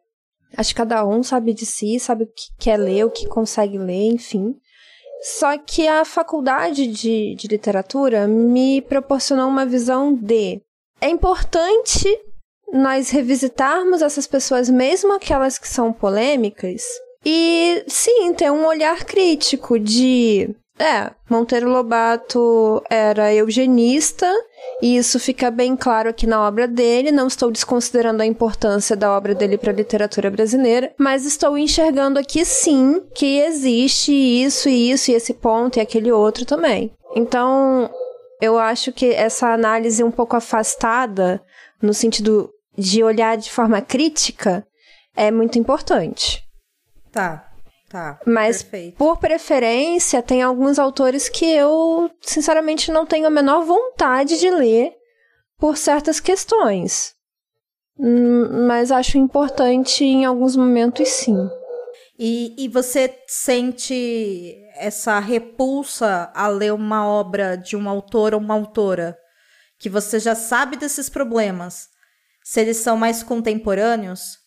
Acho 0.57 0.71
que 0.71 0.77
cada 0.77 1.07
um 1.07 1.23
sabe 1.23 1.55
de 1.55 1.65
si, 1.65 1.99
sabe 1.99 2.25
o 2.25 2.27
que 2.27 2.53
quer 2.59 2.77
ler, 2.77 3.05
o 3.05 3.11
que 3.11 3.27
consegue 3.27 3.79
ler, 3.79 4.13
enfim. 4.13 4.55
Só 5.23 5.57
que 5.57 5.87
a 5.87 6.05
faculdade 6.05 6.87
de, 6.87 7.35
de 7.37 7.47
literatura 7.49 8.27
me 8.27 8.83
proporcionou 8.83 9.49
uma 9.49 9.65
visão 9.65 10.15
de. 10.15 10.61
É 11.01 11.09
importante 11.09 12.07
nós 12.73 13.11
revisitarmos 13.11 14.01
essas 14.03 14.27
pessoas, 14.27 14.71
mesmo 14.71 15.13
aquelas 15.13 15.59
que 15.59 15.69
são 15.69 15.93
polêmicas, 15.93 16.83
e 17.25 17.85
sim, 17.87 18.33
ter 18.35 18.51
um 18.51 18.67
olhar 18.67 19.05
crítico 19.05 19.79
de. 19.79 20.55
É, 20.79 21.13
Monteiro 21.31 21.69
Lobato 21.69 22.83
era 22.91 23.33
eugenista, 23.33 24.29
e 24.81 24.97
isso 24.97 25.21
fica 25.21 25.49
bem 25.51 25.77
claro 25.77 26.09
aqui 26.09 26.27
na 26.27 26.45
obra 26.45 26.67
dele. 26.67 27.13
Não 27.13 27.29
estou 27.29 27.53
desconsiderando 27.53 28.23
a 28.23 28.27
importância 28.27 28.97
da 28.97 29.17
obra 29.17 29.35
dele 29.35 29.57
para 29.57 29.71
a 29.71 29.75
literatura 29.75 30.31
brasileira, 30.31 30.93
mas 30.99 31.25
estou 31.25 31.57
enxergando 31.57 32.19
aqui 32.19 32.45
sim 32.45 33.01
que 33.15 33.39
existe 33.39 34.13
isso 34.13 34.69
e 34.69 34.91
isso 34.91 35.11
e 35.11 35.15
esse 35.15 35.35
ponto 35.35 35.77
e 35.77 35.81
aquele 35.81 36.11
outro 36.11 36.45
também. 36.45 36.91
Então, 37.15 37.89
eu 38.41 38.59
acho 38.59 38.91
que 38.93 39.13
essa 39.13 39.53
análise 39.53 40.03
um 40.03 40.11
pouco 40.11 40.35
afastada, 40.35 41.41
no 41.81 41.95
sentido 41.95 42.52
de 42.77 43.03
olhar 43.03 43.37
de 43.37 43.51
forma 43.51 43.81
crítica, 43.81 44.67
é 45.15 45.31
muito 45.31 45.59
importante. 45.59 46.43
Tá. 47.11 47.49
Tá. 47.89 48.19
Mas, 48.27 48.63
Perfeito. 48.63 48.97
por 48.97 49.19
preferência, 49.19 50.23
tem 50.23 50.41
alguns 50.41 50.79
autores 50.79 51.29
que 51.29 51.45
eu, 51.45 52.11
sinceramente, 52.23 52.91
não 52.91 53.05
tenho 53.05 53.27
a 53.27 53.31
menor 53.31 53.65
vontade 53.65 54.41
de 54.41 54.51
ler 54.51 54.95
por 55.59 55.77
certas 55.77 56.19
questões. 56.19 57.13
Hum, 57.99 58.67
Mas 58.67 58.91
acho 58.91 59.19
importante 59.19 60.05
em 60.05 60.25
alguns 60.25 60.57
momentos, 60.57 61.07
sim. 61.07 61.37
E, 62.19 62.55
e 62.57 62.67
você 62.67 63.15
sente 63.27 64.57
essa 64.77 65.19
repulsa 65.19 66.31
a 66.35 66.49
ler 66.49 66.73
uma 66.73 67.07
obra 67.07 67.57
de 67.57 67.77
um 67.77 67.89
autor 67.91 68.33
ou 68.33 68.41
uma 68.41 68.55
autora 68.55 69.19
que 69.79 69.91
você 69.91 70.19
já 70.19 70.35
sabe 70.35 70.77
desses 70.77 71.11
problemas, 71.11 71.89
se 72.43 72.61
eles 72.61 72.79
são 72.79 72.97
mais 72.97 73.23
contemporâneos? 73.23 74.39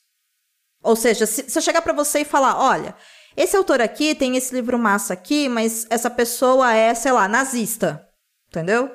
Ou 0.84 0.96
seja, 0.96 1.26
se, 1.26 1.50
se 1.50 1.58
eu 1.58 1.62
chegar 1.62 1.82
pra 1.82 1.94
você 1.94 2.20
e 2.20 2.26
falar, 2.26 2.60
olha, 2.60 2.96
esse 3.36 3.58
autor 3.58 3.82
aqui 3.82 4.16
tem 4.16 4.38
esse 4.38 4.54
livro 4.54 4.78
massa 4.78 5.14
aqui, 5.14 5.50
mas 5.50 5.86
essa 5.90 6.10
pessoa 6.10 6.74
é, 6.74 6.94
sei 6.94 7.12
lá, 7.12 7.28
nazista, 7.28 8.08
entendeu? 8.48 8.92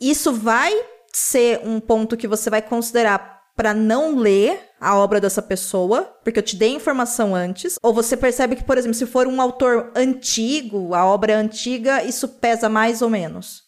Isso 0.00 0.32
vai 0.32 0.72
ser 1.12 1.60
um 1.64 1.78
ponto 1.80 2.16
que 2.16 2.26
você 2.26 2.48
vai 2.48 2.62
considerar 2.62 3.34
pra 3.56 3.72
não 3.72 4.16
ler 4.16 4.60
a 4.80 4.96
obra 4.96 5.20
dessa 5.20 5.40
pessoa, 5.40 6.02
porque 6.24 6.38
eu 6.38 6.42
te 6.42 6.56
dei 6.56 6.70
informação 6.70 7.34
antes, 7.34 7.76
ou 7.82 7.94
você 7.94 8.16
percebe 8.16 8.56
que, 8.56 8.64
por 8.64 8.76
exemplo, 8.76 8.94
se 8.94 9.06
for 9.06 9.26
um 9.26 9.40
autor 9.40 9.92
antigo, 9.94 10.94
a 10.94 11.04
obra 11.06 11.32
é 11.32 11.36
antiga, 11.36 12.02
isso 12.02 12.28
pesa 12.28 12.68
mais 12.68 13.00
ou 13.00 13.08
menos. 13.08 13.62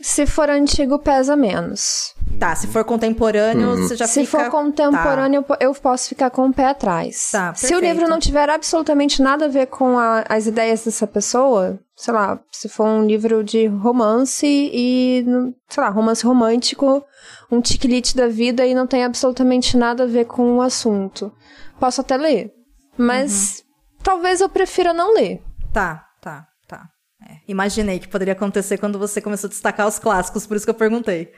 Se 0.00 0.26
for 0.26 0.50
antigo, 0.50 0.98
pesa 0.98 1.36
menos. 1.36 2.14
Tá, 2.38 2.56
se 2.56 2.66
for 2.66 2.84
contemporâneo, 2.84 3.76
você 3.76 3.94
já 3.94 4.06
Se 4.06 4.26
fica... 4.26 4.44
for 4.44 4.50
contemporâneo, 4.50 5.38
eu 5.38 5.42
po- 5.44 5.56
eu 5.60 5.72
posso 5.74 6.08
ficar 6.08 6.28
com 6.28 6.48
o 6.48 6.52
pé 6.52 6.66
atrás. 6.66 7.30
Tá, 7.30 7.54
se 7.54 7.72
o 7.72 7.78
livro 7.78 8.08
não 8.08 8.18
tiver 8.18 8.50
absolutamente 8.50 9.22
nada 9.22 9.44
a 9.44 9.48
ver 9.48 9.66
com 9.66 9.96
a- 9.96 10.24
as 10.28 10.46
ideias 10.48 10.84
dessa 10.84 11.06
pessoa, 11.06 11.78
sei 11.94 12.12
lá, 12.12 12.40
se 12.50 12.68
for 12.68 12.84
um 12.84 13.06
livro 13.06 13.44
de 13.44 13.66
romance 13.68 14.44
e, 14.46 15.24
sei 15.68 15.82
lá, 15.84 15.88
romance 15.88 16.24
romântico, 16.26 17.04
um 17.48 17.60
tiquilite 17.60 18.16
da 18.16 18.26
vida 18.26 18.66
e 18.66 18.74
não 18.74 18.88
tem 18.88 19.04
absolutamente 19.04 19.76
nada 19.76 20.02
a 20.02 20.06
ver 20.06 20.24
com 20.24 20.56
o 20.56 20.62
assunto, 20.62 21.32
posso 21.78 22.00
até 22.00 22.16
ler. 22.16 22.50
Mas 22.98 23.58
Uhum. 23.60 24.02
talvez 24.02 24.40
eu 24.40 24.48
prefira 24.48 24.92
não 24.92 25.14
ler. 25.14 25.40
Tá, 25.72 26.04
tá, 26.20 26.44
tá. 26.66 26.88
É, 27.24 27.36
imaginei 27.46 28.00
que 28.00 28.08
poderia 28.08 28.32
acontecer 28.32 28.78
quando 28.78 28.98
você 28.98 29.20
começou 29.20 29.46
a 29.46 29.50
destacar 29.50 29.86
os 29.86 30.00
clássicos, 30.00 30.44
por 30.44 30.56
isso 30.56 30.66
que 30.66 30.70
eu 30.70 30.74
perguntei. 30.74 31.32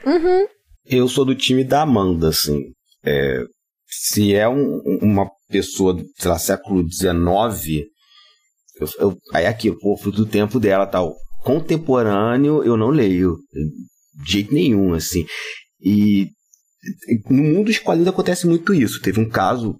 Eu 0.85 1.07
sou 1.07 1.25
do 1.25 1.35
time 1.35 1.63
da 1.63 1.81
Amanda, 1.81 2.29
assim. 2.29 2.59
É, 3.03 3.43
se 3.87 4.33
é 4.33 4.47
um- 4.47 4.81
uma 5.01 5.29
pessoa 5.49 5.93
do, 5.93 6.03
sei 6.17 6.29
lá, 6.29 6.37
século 6.39 6.83
XIX, 6.89 7.85
eu, 8.79 8.87
eu, 8.99 9.17
aí 9.33 9.45
é 9.45 9.47
aquilo, 9.47 9.77
pô, 9.79 9.95
fruto 9.97 10.17
do 10.23 10.25
tempo 10.29 10.59
dela 10.59 10.85
tal. 10.85 11.15
Contemporâneo, 11.43 12.63
eu 12.63 12.75
não 12.75 12.89
leio. 12.89 13.35
De 14.25 14.31
jeito 14.31 14.53
nenhum, 14.53 14.93
assim. 14.93 15.25
E 15.81 16.29
no 17.29 17.43
mundo 17.43 17.69
escolhido 17.69 18.09
acontece 18.09 18.47
muito 18.47 18.73
isso. 18.73 19.01
Teve 19.01 19.19
um 19.19 19.29
caso 19.29 19.75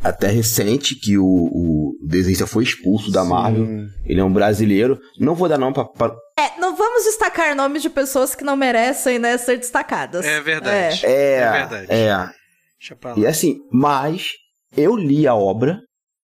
até 0.00 0.28
recente 0.28 0.94
que 0.94 1.16
o, 1.18 1.24
o 1.24 1.86
O 2.02 2.06
desenhista 2.08 2.46
foi 2.46 2.62
expulso 2.64 3.10
da 3.10 3.22
Sim. 3.22 3.28
Marvel. 3.30 3.66
Ele 4.04 4.20
é 4.20 4.24
um 4.24 4.32
brasileiro. 4.32 4.98
Não 5.18 5.34
vou 5.34 5.48
dar 5.48 5.58
nome 5.58 5.74
pra. 5.74 6.14
É, 6.38 6.60
não 6.60 6.76
vamos 6.76 7.04
destacar 7.04 7.54
nomes 7.56 7.80
de 7.82 7.88
pessoas 7.88 8.34
que 8.34 8.44
não 8.44 8.56
merecem, 8.56 9.18
né, 9.18 9.38
ser 9.38 9.56
destacadas. 9.58 10.24
É 10.24 10.40
verdade. 10.40 11.04
É, 11.06 11.32
É 11.38 11.52
verdade. 11.52 11.86
É. 11.90 12.30
Deixa 12.78 12.94
pra 12.94 13.12
lá. 13.14 13.18
E 13.18 13.26
assim, 13.26 13.56
mas 13.72 14.28
eu 14.76 14.94
li 14.96 15.26
a 15.26 15.34
obra 15.34 15.78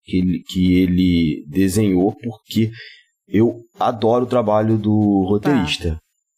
que 0.04 0.18
ele, 0.18 0.44
que 0.48 0.82
ele 0.82 1.46
desenhou 1.48 2.12
porque 2.24 2.72
eu 3.28 3.60
adoro 3.80 4.26
o 4.26 4.28
trabalho 4.30 4.78
do 4.78 5.26
roteirista. 5.30 5.98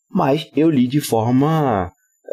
Mas 0.10 0.46
eu 0.56 0.70
li 0.70 0.88
de 0.88 1.00
forma. 1.00 1.90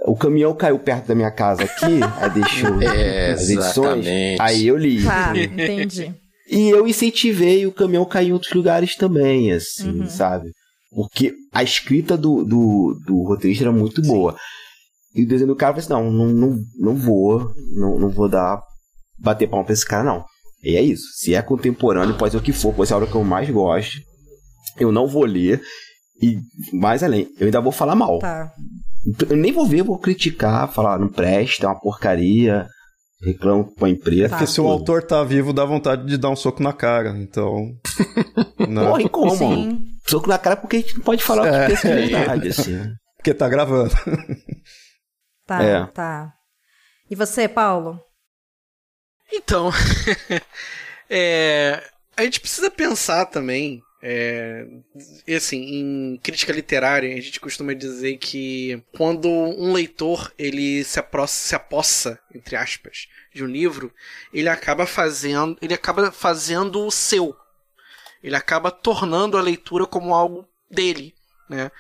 O 0.06 0.16
caminhão 0.16 0.54
caiu 0.54 0.78
perto 0.78 1.06
da 1.06 1.14
minha 1.14 1.30
casa 1.30 1.62
aqui, 1.64 2.00
aí 2.20 2.30
deixou 2.30 2.82
É, 2.82 3.30
as 3.32 3.42
edições. 3.48 4.04
exatamente. 4.06 4.42
Aí 4.42 4.66
eu 4.66 4.76
li. 4.76 5.04
Tá, 5.04 5.32
entendi. 5.38 6.12
E 6.50 6.68
eu 6.70 6.86
incentivei 6.88 7.64
o 7.66 7.72
caminhão 7.72 8.04
cair 8.04 8.28
em 8.28 8.32
outros 8.32 8.52
lugares 8.52 8.96
também, 8.96 9.52
assim, 9.52 10.00
Uhum. 10.00 10.08
sabe? 10.08 10.50
Porque 10.90 11.34
a 11.52 11.62
escrita 11.62 12.16
do, 12.16 12.44
do, 12.44 12.98
do 13.06 13.22
roteirista 13.22 13.64
era 13.64 13.72
muito 13.72 14.00
boa. 14.02 14.34
E 15.14 15.24
o 15.24 15.28
desenho 15.28 15.48
do 15.48 15.56
cara 15.56 15.80
falou 15.80 16.02
assim: 16.02 16.08
não, 16.08 16.12
não, 16.12 16.34
não, 16.34 16.64
não 16.78 16.94
vou, 16.94 17.52
não, 17.74 17.98
não 17.98 18.08
vou 18.08 18.28
dar, 18.28 18.62
bater 19.18 19.48
palma 19.48 19.64
pra 19.64 19.74
esse 19.74 19.86
cara, 19.86 20.04
não. 20.04 20.24
E 20.62 20.76
é 20.76 20.82
isso. 20.82 21.04
Se 21.16 21.34
é 21.34 21.42
contemporâneo, 21.42 22.16
pode 22.16 22.32
ser 22.32 22.38
o 22.38 22.42
que 22.42 22.52
for, 22.52 22.74
pode 22.74 22.88
ser 22.88 22.94
a 22.94 22.98
hora 22.98 23.06
que 23.06 23.14
eu 23.14 23.24
mais 23.24 23.48
gosto. 23.50 24.00
Eu 24.78 24.90
não 24.90 25.06
vou 25.06 25.24
ler. 25.24 25.60
E 26.20 26.38
mais 26.72 27.02
além, 27.02 27.28
eu 27.38 27.46
ainda 27.46 27.60
vou 27.60 27.70
falar 27.70 27.94
mal. 27.94 28.18
Tá. 28.18 28.52
Eu 29.28 29.36
nem 29.36 29.52
vou 29.52 29.66
ver, 29.66 29.82
vou 29.82 29.98
criticar, 29.98 30.72
falar, 30.72 30.98
não 30.98 31.08
presta, 31.08 31.66
é 31.66 31.68
uma 31.68 31.80
porcaria. 31.80 32.66
Reclamo 33.20 33.72
com 33.74 33.84
a 33.84 33.90
empresa. 33.90 34.28
Porque 34.28 34.46
se 34.46 34.60
o 34.60 34.68
autor 34.68 35.02
tá 35.02 35.24
vivo, 35.24 35.52
dá 35.52 35.64
vontade 35.64 36.06
de 36.06 36.16
dar 36.16 36.30
um 36.30 36.36
soco 36.36 36.62
na 36.62 36.72
cara. 36.72 37.16
Então. 37.18 37.72
né? 38.68 38.84
Porra, 38.84 39.02
e 39.02 39.08
como? 39.08 39.36
Sim. 39.36 39.80
Soco 40.08 40.28
na 40.28 40.38
cara 40.38 40.56
porque 40.56 40.76
a 40.76 40.80
gente 40.80 40.94
não 40.96 41.02
pode 41.02 41.22
falar 41.22 41.42
o 41.42 41.50
que 41.50 41.56
É. 41.56 41.66
pensa 41.68 41.88
de 41.88 42.06
verdade, 42.08 42.48
assim. 42.50 42.94
Porque 43.16 43.34
tá 43.34 43.48
gravando. 43.48 43.92
Tá, 45.46 45.62
É. 45.62 45.86
tá. 45.86 46.32
E 47.10 47.14
você, 47.14 47.48
Paulo? 47.48 48.00
Então, 49.32 49.70
é, 51.10 51.82
a 52.16 52.22
gente 52.22 52.40
precisa 52.40 52.70
pensar 52.70 53.26
também, 53.26 53.82
é, 54.02 54.64
assim, 55.36 55.58
em 55.58 56.16
crítica 56.22 56.52
literária, 56.52 57.12
a 57.14 57.20
gente 57.20 57.40
costuma 57.40 57.74
dizer 57.74 58.16
que 58.18 58.82
quando 58.96 59.28
um 59.28 59.72
leitor 59.72 60.32
ele 60.38 60.84
se, 60.84 61.00
se 61.28 61.54
apossa, 61.54 62.18
entre 62.34 62.56
aspas, 62.56 63.06
de 63.34 63.42
um 63.44 63.46
livro, 63.48 63.92
ele 64.32 64.48
acaba 64.48 64.86
fazendo, 64.86 65.56
ele 65.60 65.74
acaba 65.74 66.10
fazendo 66.12 66.86
o 66.86 66.90
seu. 66.90 67.34
Ele 68.22 68.36
acaba 68.36 68.70
tornando 68.70 69.36
a 69.36 69.42
leitura 69.42 69.86
como 69.86 70.14
algo 70.14 70.46
dele, 70.70 71.14
né? 71.48 71.70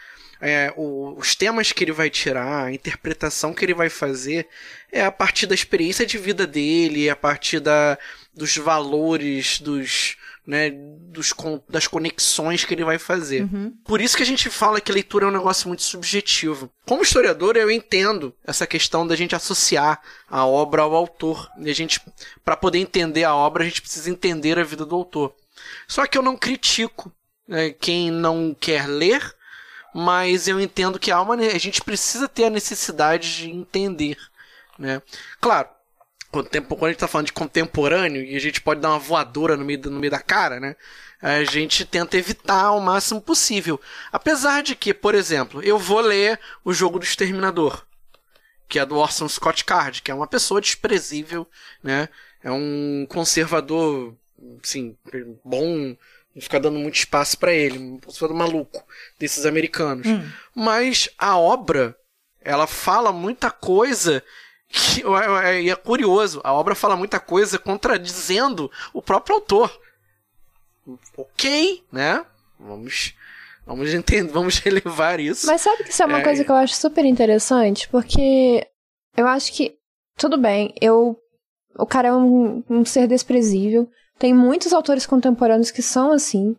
É, 0.40 0.72
o- 0.76 1.16
os 1.18 1.34
temas 1.34 1.72
que 1.72 1.82
ele 1.82 1.90
vai 1.90 2.08
tirar, 2.08 2.66
a 2.66 2.72
interpretação 2.72 3.52
que 3.52 3.64
ele 3.64 3.74
vai 3.74 3.88
fazer 3.90 4.46
é 4.92 5.04
a 5.04 5.10
partir 5.10 5.46
da 5.46 5.54
experiência 5.54 6.06
de 6.06 6.16
vida 6.16 6.46
dele, 6.46 7.08
é 7.08 7.10
a 7.10 7.16
partir 7.16 7.58
da, 7.58 7.98
dos 8.32 8.56
valores, 8.56 9.58
dos, 9.60 10.16
né, 10.46 10.70
dos, 10.70 11.34
das 11.68 11.88
conexões 11.88 12.64
que 12.64 12.72
ele 12.72 12.84
vai 12.84 12.98
fazer. 12.98 13.42
Uhum. 13.42 13.74
Por 13.84 14.00
isso 14.00 14.16
que 14.16 14.22
a 14.22 14.26
gente 14.26 14.48
fala 14.48 14.80
que 14.80 14.92
leitura 14.92 15.26
é 15.26 15.28
um 15.28 15.32
negócio 15.32 15.66
muito 15.66 15.82
subjetivo. 15.82 16.70
Como 16.86 17.02
historiador, 17.02 17.56
eu 17.56 17.68
entendo 17.68 18.32
essa 18.44 18.64
questão 18.64 19.04
da 19.04 19.16
gente 19.16 19.34
associar 19.34 20.00
a 20.30 20.46
obra 20.46 20.82
ao 20.82 20.94
autor. 20.94 21.50
E 21.58 21.68
a 21.68 21.74
gente, 21.74 22.00
para 22.44 22.56
poder 22.56 22.78
entender 22.78 23.24
a 23.24 23.34
obra, 23.34 23.64
a 23.64 23.66
gente 23.66 23.82
precisa 23.82 24.08
entender 24.08 24.56
a 24.56 24.62
vida 24.64 24.86
do 24.86 24.94
autor. 24.94 25.34
Só 25.86 26.06
que 26.06 26.16
eu 26.16 26.22
não 26.22 26.36
critico 26.36 27.12
né, 27.46 27.70
quem 27.70 28.10
não 28.10 28.54
quer 28.58 28.86
ler, 28.86 29.34
mas 29.94 30.46
eu 30.48 30.60
entendo 30.60 30.98
que 30.98 31.10
há 31.10 31.20
uma, 31.20 31.34
a 31.34 31.58
gente 31.58 31.82
precisa 31.82 32.28
ter 32.28 32.44
a 32.44 32.50
necessidade 32.50 33.36
de 33.36 33.50
entender. 33.50 34.16
Né? 34.78 35.02
Claro, 35.40 35.68
contempo- 36.30 36.76
quando 36.76 36.84
a 36.84 36.88
gente 36.88 36.96
está 36.96 37.08
falando 37.08 37.26
de 37.26 37.32
contemporâneo 37.32 38.22
e 38.22 38.36
a 38.36 38.40
gente 38.40 38.60
pode 38.60 38.80
dar 38.80 38.90
uma 38.90 38.98
voadora 38.98 39.56
no 39.56 39.64
meio, 39.64 39.80
no 39.90 39.98
meio 39.98 40.10
da 40.10 40.20
cara, 40.20 40.60
né? 40.60 40.76
A 41.20 41.42
gente 41.42 41.84
tenta 41.84 42.16
evitar 42.16 42.66
ao 42.66 42.80
máximo 42.80 43.20
possível. 43.20 43.80
Apesar 44.12 44.62
de 44.62 44.76
que, 44.76 44.94
por 44.94 45.16
exemplo, 45.16 45.60
eu 45.62 45.76
vou 45.76 46.00
ler 46.00 46.38
o 46.64 46.72
jogo 46.72 46.98
do 46.98 47.04
Exterminador, 47.04 47.84
que 48.68 48.78
é 48.78 48.86
do 48.86 48.96
Orson 48.96 49.28
Scott 49.28 49.64
Card, 49.64 50.00
que 50.02 50.12
é 50.12 50.14
uma 50.14 50.28
pessoa 50.28 50.60
desprezível, 50.60 51.48
né? 51.82 52.08
É 52.40 52.52
um 52.52 53.04
conservador, 53.08 54.14
assim, 54.62 54.96
bom, 55.44 55.96
não 56.34 56.42
ficar 56.42 56.58
dando 56.58 56.78
muito 56.78 56.96
espaço 56.96 57.38
para 57.38 57.52
ele, 57.52 57.78
um 57.78 57.98
conservador 57.98 58.36
maluco 58.36 58.84
desses 59.18 59.44
americanos. 59.46 60.06
Mas 60.54 61.08
a 61.18 61.36
obra, 61.38 61.96
ela 62.40 62.66
fala 62.66 63.12
muita 63.12 63.50
coisa 63.50 64.22
que 64.68 65.02
e 65.62 65.70
é 65.70 65.74
curioso, 65.76 66.40
a 66.44 66.52
obra 66.52 66.74
fala 66.74 66.94
muita 66.96 67.18
coisa 67.18 67.58
contradizendo 67.58 68.70
o 68.92 69.00
próprio 69.00 69.36
autor. 69.36 69.80
Ok, 71.16 71.84
né? 71.92 72.24
Vamos 72.58 73.14
vamos 73.66 73.92
entender, 73.92 74.30
vamos 74.32 74.58
relevar 74.60 75.20
isso. 75.20 75.46
Mas 75.46 75.60
sabe 75.60 75.84
que 75.84 75.90
isso 75.90 76.02
é 76.02 76.06
uma 76.06 76.20
É. 76.20 76.24
coisa 76.24 76.44
que 76.44 76.50
eu 76.50 76.56
acho 76.56 76.74
super 76.74 77.04
interessante? 77.04 77.88
Porque 77.88 78.66
eu 79.16 79.26
acho 79.26 79.52
que, 79.52 79.76
tudo 80.16 80.38
bem, 80.38 80.74
eu. 80.80 81.18
O 81.78 81.86
cara 81.86 82.08
é 82.08 82.12
um, 82.12 82.64
um 82.68 82.84
ser 82.84 83.06
desprezível. 83.06 83.88
Tem 84.18 84.34
muitos 84.34 84.72
autores 84.72 85.06
contemporâneos 85.06 85.70
que 85.70 85.82
são 85.82 86.12
assim. 86.12 86.56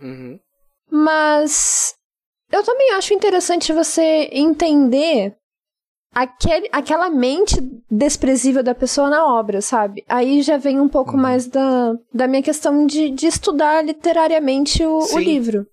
Uhum. 0.00 0.38
Mas 0.90 1.94
eu 2.50 2.62
também 2.64 2.92
acho 2.92 3.14
interessante 3.14 3.72
você 3.72 4.28
entender 4.32 5.36
aquele, 6.12 6.68
aquela 6.72 7.08
mente 7.08 7.56
desprezível 7.90 8.62
da 8.62 8.74
pessoa 8.74 9.08
na 9.08 9.24
obra, 9.24 9.60
sabe? 9.60 10.04
Aí 10.08 10.42
já 10.42 10.56
vem 10.56 10.80
um 10.80 10.88
pouco 10.88 11.16
mais 11.16 11.46
da, 11.46 11.94
da 12.12 12.26
minha 12.26 12.42
questão 12.42 12.86
de, 12.86 13.10
de 13.10 13.26
estudar 13.26 13.84
literariamente 13.84 14.84
o, 14.84 14.98
o 14.98 15.18
livro. 15.18 15.66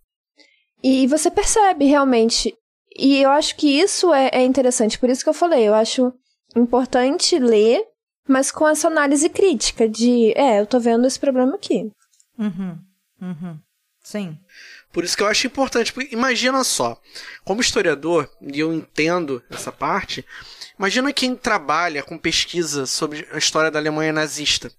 E 0.83 1.07
você 1.07 1.31
percebe 1.31 1.85
realmente. 1.85 2.55
E 2.95 3.17
eu 3.21 3.29
acho 3.31 3.55
que 3.55 3.67
isso 3.67 4.13
é, 4.13 4.29
é 4.31 4.43
interessante. 4.43 4.99
Por 4.99 5.09
isso 5.09 5.23
que 5.23 5.29
eu 5.29 5.33
falei, 5.33 5.67
eu 5.67 5.73
acho 5.73 6.13
importante 6.55 7.37
ler, 7.37 7.83
mas 8.27 8.51
com 8.51 8.67
essa 8.67 8.87
análise 8.87 9.29
crítica 9.29 9.87
de, 9.87 10.33
é, 10.35 10.59
eu 10.59 10.65
tô 10.65 10.79
vendo 10.79 11.07
esse 11.07 11.19
problema 11.19 11.55
aqui. 11.55 11.91
Uhum. 12.37 12.77
Uhum. 13.21 13.59
Sim. 14.03 14.37
Por 14.93 15.03
isso 15.03 15.17
que 15.17 15.23
eu 15.23 15.27
acho 15.27 15.47
importante, 15.47 15.91
porque 15.91 16.13
imagina 16.13 16.63
só, 16.63 16.99
como 17.43 17.61
historiador, 17.61 18.29
e 18.41 18.59
eu 18.59 18.73
entendo 18.73 19.43
essa 19.49 19.71
parte, 19.71 20.25
imagina 20.77 21.11
quem 21.11 21.35
trabalha 21.35 22.01
com 22.01 22.17
pesquisa 22.17 22.85
sobre 22.85 23.27
a 23.31 23.37
história 23.37 23.69
da 23.69 23.79
Alemanha 23.79 24.13
nazista 24.13 24.71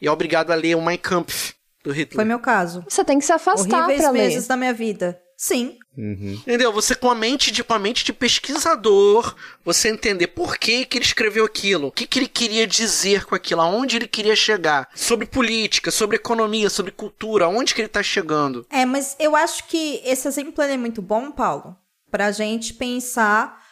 e 0.00 0.06
é 0.06 0.10
obrigado 0.10 0.50
a 0.50 0.54
ler 0.54 0.76
o 0.76 0.82
Mein 0.82 0.98
Kampf 0.98 1.54
do 1.82 1.92
Hitler. 1.92 2.16
Foi 2.16 2.24
meu 2.24 2.38
caso. 2.38 2.84
Você 2.88 3.04
tem 3.04 3.18
que 3.18 3.24
se 3.24 3.32
afastar 3.32 3.84
Horríveis 3.84 4.00
pra 4.02 4.10
ler. 4.10 4.18
meses 4.18 4.46
da 4.46 4.56
minha 4.56 4.72
vida. 4.72 5.20
Sim. 5.44 5.78
Uhum. 5.94 6.40
Entendeu? 6.40 6.72
Você 6.72 6.94
com 6.94 7.10
a 7.10 7.14
mente 7.14 7.50
de, 7.50 7.62
com 7.62 7.74
a 7.74 7.78
mente 7.78 8.02
de 8.02 8.14
pesquisador, 8.14 9.36
você 9.62 9.90
entender 9.90 10.28
por 10.28 10.56
que, 10.56 10.86
que 10.86 10.96
ele 10.96 11.04
escreveu 11.04 11.44
aquilo, 11.44 11.88
o 11.88 11.92
que, 11.92 12.06
que 12.06 12.18
ele 12.18 12.28
queria 12.28 12.66
dizer 12.66 13.26
com 13.26 13.34
aquilo, 13.34 13.60
aonde 13.60 13.96
ele 13.96 14.08
queria 14.08 14.34
chegar, 14.34 14.88
sobre 14.94 15.26
política, 15.26 15.90
sobre 15.90 16.16
economia, 16.16 16.70
sobre 16.70 16.92
cultura, 16.92 17.44
aonde 17.44 17.74
que 17.74 17.82
ele 17.82 17.88
tá 17.88 18.02
chegando. 18.02 18.66
É, 18.70 18.86
mas 18.86 19.16
eu 19.20 19.36
acho 19.36 19.68
que 19.68 20.00
esse 20.02 20.26
exemplo 20.26 20.64
é 20.64 20.78
muito 20.78 21.02
bom, 21.02 21.30
Paulo, 21.30 21.76
pra 22.10 22.32
gente 22.32 22.72
pensar 22.72 23.62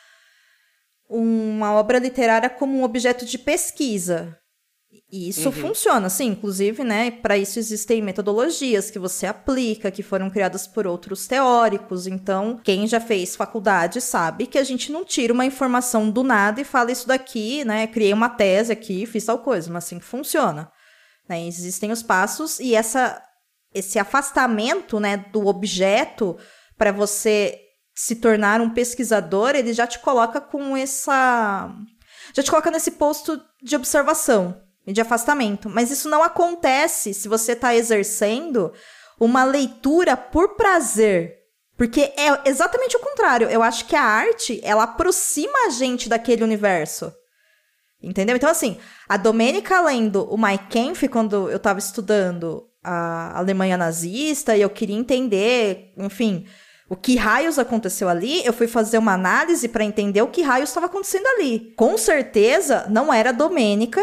uma 1.09 1.73
obra 1.73 1.99
literária 1.99 2.51
como 2.51 2.77
um 2.77 2.85
objeto 2.85 3.25
de 3.25 3.39
pesquisa. 3.39 4.39
E 5.13 5.29
isso 5.29 5.53
funciona, 5.53 6.09
sim, 6.09 6.29
inclusive, 6.29 6.83
né? 6.83 7.11
Para 7.11 7.37
isso 7.37 7.59
existem 7.59 8.01
metodologias 8.01 8.91
que 8.91 8.99
você 8.99 9.27
aplica, 9.27 9.91
que 9.91 10.03
foram 10.03 10.31
criadas 10.31 10.67
por 10.67 10.87
outros 10.87 11.27
teóricos. 11.27 12.07
Então, 12.07 12.59
quem 12.65 12.87
já 12.87 12.99
fez 12.99 13.37
faculdade 13.37 14.01
sabe 14.01 14.47
que 14.47 14.57
a 14.57 14.65
gente 14.65 14.91
não 14.91 15.05
tira 15.05 15.33
uma 15.33 15.45
informação 15.45 16.11
do 16.11 16.23
nada 16.23 16.63
e 16.63 16.65
fala 16.65 16.91
isso 16.91 17.07
daqui, 17.07 17.63
né? 17.63 17.87
Criei 17.87 18.15
uma 18.15 18.31
tese 18.31 18.73
aqui, 18.73 19.05
fiz 19.05 19.27
tal 19.27 19.39
coisa, 19.41 19.71
mas 19.71 19.85
assim 19.85 19.99
que 19.99 20.05
funciona. 20.05 20.71
Né? 21.29 21.47
Existem 21.47 21.93
os 21.93 22.03
passos 22.03 22.59
e 22.59 22.75
essa 22.75 23.21
esse 23.75 23.99
afastamento, 23.99 25.01
né, 25.01 25.17
do 25.17 25.47
objeto 25.47 26.37
para 26.77 26.93
você 26.93 27.59
se 27.95 28.17
tornar 28.17 28.61
um 28.61 28.69
pesquisador, 28.69 29.55
ele 29.55 29.73
já 29.73 29.87
te 29.87 29.99
coloca 29.99 30.43
com 30.43 30.77
essa 30.77 31.71
já 32.35 32.43
te 32.43 32.51
coloca 32.51 32.71
nesse 32.71 32.93
posto 32.93 33.43
de 33.63 33.77
observação 33.77 34.62
de 34.87 35.01
afastamento. 35.01 35.69
Mas 35.69 35.91
isso 35.91 36.09
não 36.09 36.23
acontece 36.23 37.15
se 37.15 37.29
você 37.29 37.53
está 37.53 37.75
exercendo 37.75 38.73
uma 39.21 39.45
leitura 39.45 40.17
por 40.17 40.57
prazer. 40.57 41.39
Porque 41.77 42.13
é 42.17 42.49
exatamente 42.49 42.97
o 42.97 43.01
contrário. 43.01 43.49
Eu 43.49 43.63
acho 43.63 43.87
que 43.87 43.97
a 43.97 44.03
arte, 44.03 44.61
ela 44.63 44.85
aproxima 44.85 45.67
a 45.67 45.71
gente 45.71 46.09
daquele 46.09 46.45
universo. 46.45 47.13
Entendeu? 48.03 48.35
Então, 48.35 48.51
assim, 48.51 48.79
a 49.09 49.17
Domênica 49.17 49.81
lendo 49.81 50.25
o 50.25 50.37
Mike 50.37 50.67
Kempf, 50.69 51.09
quando 51.09 51.49
eu 51.51 51.59
tava 51.59 51.79
estudando 51.79 52.69
a 52.83 53.39
Alemanha 53.39 53.77
nazista 53.77 54.57
e 54.57 54.63
eu 54.63 54.71
queria 54.71 54.97
entender, 54.97 55.93
enfim, 55.97 56.47
o 56.89 56.97
que 56.97 57.17
raios 57.17 57.59
aconteceu 57.59 58.09
ali, 58.09 58.45
eu 58.45 58.53
fui 58.53 58.67
fazer 58.67 58.99
uma 58.99 59.15
análise 59.15 59.69
para 59.69 59.85
entender 59.85 60.21
o 60.21 60.27
que 60.27 60.43
raios 60.43 60.69
estava 60.69 60.87
acontecendo 60.87 61.27
ali. 61.29 61.73
Com 61.77 61.97
certeza 61.97 62.87
não 62.91 63.13
era 63.13 63.33
Domênica, 63.33 64.03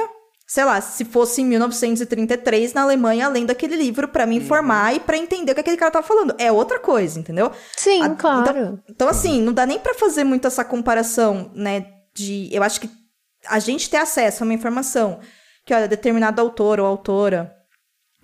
sei 0.49 0.65
lá, 0.65 0.81
se 0.81 1.05
fosse 1.05 1.41
em 1.41 1.45
1933 1.45 2.73
na 2.73 2.81
Alemanha, 2.81 3.27
além 3.27 3.45
daquele 3.45 3.75
livro 3.75 4.07
para 4.07 4.25
me 4.25 4.35
informar 4.35 4.95
e 4.95 4.99
para 4.99 5.15
entender 5.15 5.51
o 5.51 5.55
que 5.55 5.61
aquele 5.61 5.77
cara 5.77 5.91
tava 5.91 6.07
falando. 6.07 6.33
É 6.39 6.51
outra 6.51 6.79
coisa, 6.79 7.19
entendeu? 7.19 7.51
Sim, 7.77 8.01
A- 8.01 8.09
claro. 8.15 8.49
Então, 8.49 8.79
então, 8.89 9.07
assim, 9.07 9.39
não 9.41 9.53
dá 9.53 9.63
nem 9.67 9.77
pra 9.77 9.93
fazer 9.93 10.23
muito 10.23 10.47
essa 10.47 10.65
comparação, 10.65 11.51
né? 11.53 11.85
De. 12.15 12.49
Eu 12.51 12.63
acho 12.63 12.81
que 12.81 12.89
a 13.47 13.59
gente 13.59 13.89
ter 13.91 13.97
acesso 13.97 14.43
a 14.43 14.45
uma 14.45 14.53
informação 14.55 15.19
que, 15.63 15.73
olha, 15.73 15.87
determinado 15.87 16.41
autor 16.41 16.79
ou 16.79 16.85
autora 16.87 17.55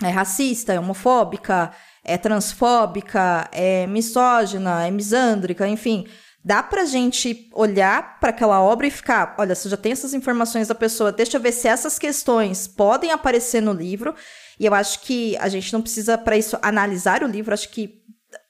é 0.04 0.10
racista, 0.10 0.74
é 0.74 0.80
homofóbica, 0.80 1.72
é 2.04 2.18
transfóbica, 2.18 3.48
é 3.52 3.86
misógina, 3.88 4.86
é 4.86 4.90
misândrica, 4.92 5.68
enfim. 5.68 6.08
Dá 6.46 6.62
pra 6.62 6.86
gente 6.86 7.50
olhar 7.54 8.20
pra 8.20 8.30
aquela 8.30 8.62
obra 8.62 8.86
e 8.86 8.92
ficar, 8.92 9.34
olha, 9.40 9.54
eu 9.54 9.70
já 9.72 9.76
tem 9.76 9.92
essas 9.92 10.14
informações 10.14 10.68
da 10.68 10.76
pessoa, 10.76 11.12
deixa 11.12 11.38
eu 11.38 11.42
ver 11.42 11.52
se 11.52 11.68
essas 11.68 11.98
questões 11.98 12.68
podem 12.68 13.10
aparecer 13.10 13.64
no 13.64 13.74
livro. 13.74 14.14
E 14.60 14.66
eu 14.68 14.74
acho 14.76 15.02
que 15.02 15.36
a 15.38 15.50
gente 15.50 15.74
não 15.74 15.82
precisa, 15.82 16.20
pra 16.20 16.38
isso, 16.38 16.56
analisar 16.62 17.24
o 17.24 17.28
livro. 17.28 17.52
Acho 17.52 17.70
que 17.70 18.04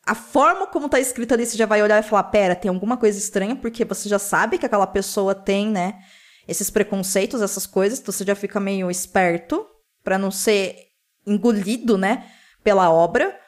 a 0.06 0.14
forma 0.14 0.68
como 0.68 0.90
tá 0.90 1.00
escrito 1.00 1.34
ali, 1.34 1.46
você 1.46 1.56
já 1.56 1.66
vai 1.66 1.82
olhar 1.82 2.04
e 2.04 2.06
falar, 2.06 2.24
pera, 2.26 2.54
tem 2.54 2.68
alguma 2.68 2.98
coisa 2.98 3.18
estranha, 3.18 3.56
porque 3.56 3.86
você 3.86 4.10
já 4.10 4.20
sabe 4.20 4.58
que 4.58 4.66
aquela 4.66 4.86
pessoa 4.86 5.34
tem, 5.34 5.70
né, 5.70 6.00
esses 6.46 6.70
preconceitos, 6.70 7.42
essas 7.42 7.66
coisas, 7.66 8.00
então 8.00 8.12
você 8.12 8.26
já 8.26 8.36
fica 8.36 8.60
meio 8.60 8.92
esperto 8.92 9.66
pra 10.04 10.18
não 10.18 10.30
ser 10.30 10.76
engolido, 11.26 11.98
né, 11.98 12.26
pela 12.62 12.92
obra. 12.92 13.40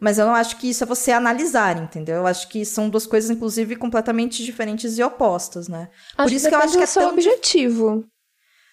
Mas 0.00 0.18
eu 0.18 0.26
não 0.26 0.34
acho 0.34 0.56
que 0.58 0.68
isso 0.68 0.84
é 0.84 0.86
você 0.86 1.10
analisar, 1.10 1.76
entendeu? 1.82 2.16
Eu 2.16 2.26
acho 2.26 2.48
que 2.48 2.64
são 2.66 2.90
duas 2.90 3.06
coisas, 3.06 3.30
inclusive, 3.30 3.76
completamente 3.76 4.44
diferentes 4.44 4.98
e 4.98 5.02
opostas, 5.02 5.68
né? 5.68 5.88
Acho 6.18 6.34
isso 6.34 6.48
que 6.48 6.54
eu 6.54 6.58
acho 6.58 6.76
que 6.76 6.84
é 6.84 6.86
tão 6.86 7.14
dif- 7.16 7.28
objetivo. 7.30 8.04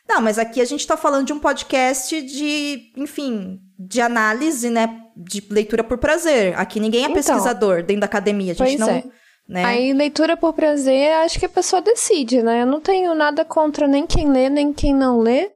Não, 0.08 0.20
mas 0.22 0.38
aqui 0.38 0.60
a 0.60 0.66
gente 0.66 0.86
tá 0.86 0.98
falando 0.98 1.26
de 1.28 1.32
um 1.32 1.40
podcast 1.40 2.22
de, 2.22 2.92
enfim, 2.98 3.58
de 3.80 4.02
análise, 4.02 4.70
né? 4.70 5.00
De 5.16 5.42
leitura 5.50 5.82
por 5.82 5.98
prazer. 5.98 6.60
Aqui 6.60 6.78
ninguém 6.78 7.02
é 7.04 7.04
Então. 7.06 7.16
pesquisador 7.16 7.84
dentro 7.84 8.02
da 8.02 8.06
academia. 8.06 8.52
A 8.52 8.56
gente 8.56 8.78
Pois 8.78 8.80
não. 8.80 8.90
é. 8.90 9.04
Né? 9.48 9.64
Aí, 9.64 9.94
leitura 9.94 10.36
por 10.36 10.52
prazer, 10.54 11.12
acho 11.14 11.40
que 11.40 11.46
a 11.46 11.50
pessoa 11.50 11.82
decide, 11.82 12.42
né? 12.44 12.64
Eu 12.64 12.66
não 12.66 12.82
tenho 12.82 13.14
nada 13.16 13.46
contra 13.46 13.88
nem 13.88 14.06
quem 14.06 14.30
lê, 14.30 14.50
nem 14.50 14.74
quem 14.74 14.94
não 14.94 15.20
lê. 15.20 15.52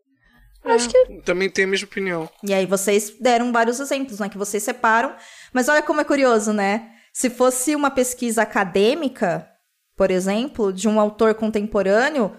Acho 0.63 0.89
que 0.89 1.21
Também 1.23 1.49
tenho 1.49 1.67
a 1.67 1.71
mesma 1.71 1.87
opinião. 1.87 2.29
E 2.43 2.53
aí 2.53 2.65
vocês 2.65 3.13
deram 3.21 3.51
vários 3.53 3.79
exemplos, 3.79 4.19
né? 4.19 4.27
Que 4.27 4.37
vocês 4.37 4.61
separam. 4.63 5.13
Mas 5.53 5.67
olha 5.69 5.81
como 5.81 6.01
é 6.01 6.03
curioso, 6.03 6.51
né? 6.53 6.89
Se 7.13 7.29
fosse 7.29 7.75
uma 7.75 7.89
pesquisa 7.89 8.41
acadêmica, 8.43 9.47
por 9.95 10.11
exemplo, 10.11 10.71
de 10.71 10.87
um 10.87 10.99
autor 10.99 11.33
contemporâneo, 11.35 12.35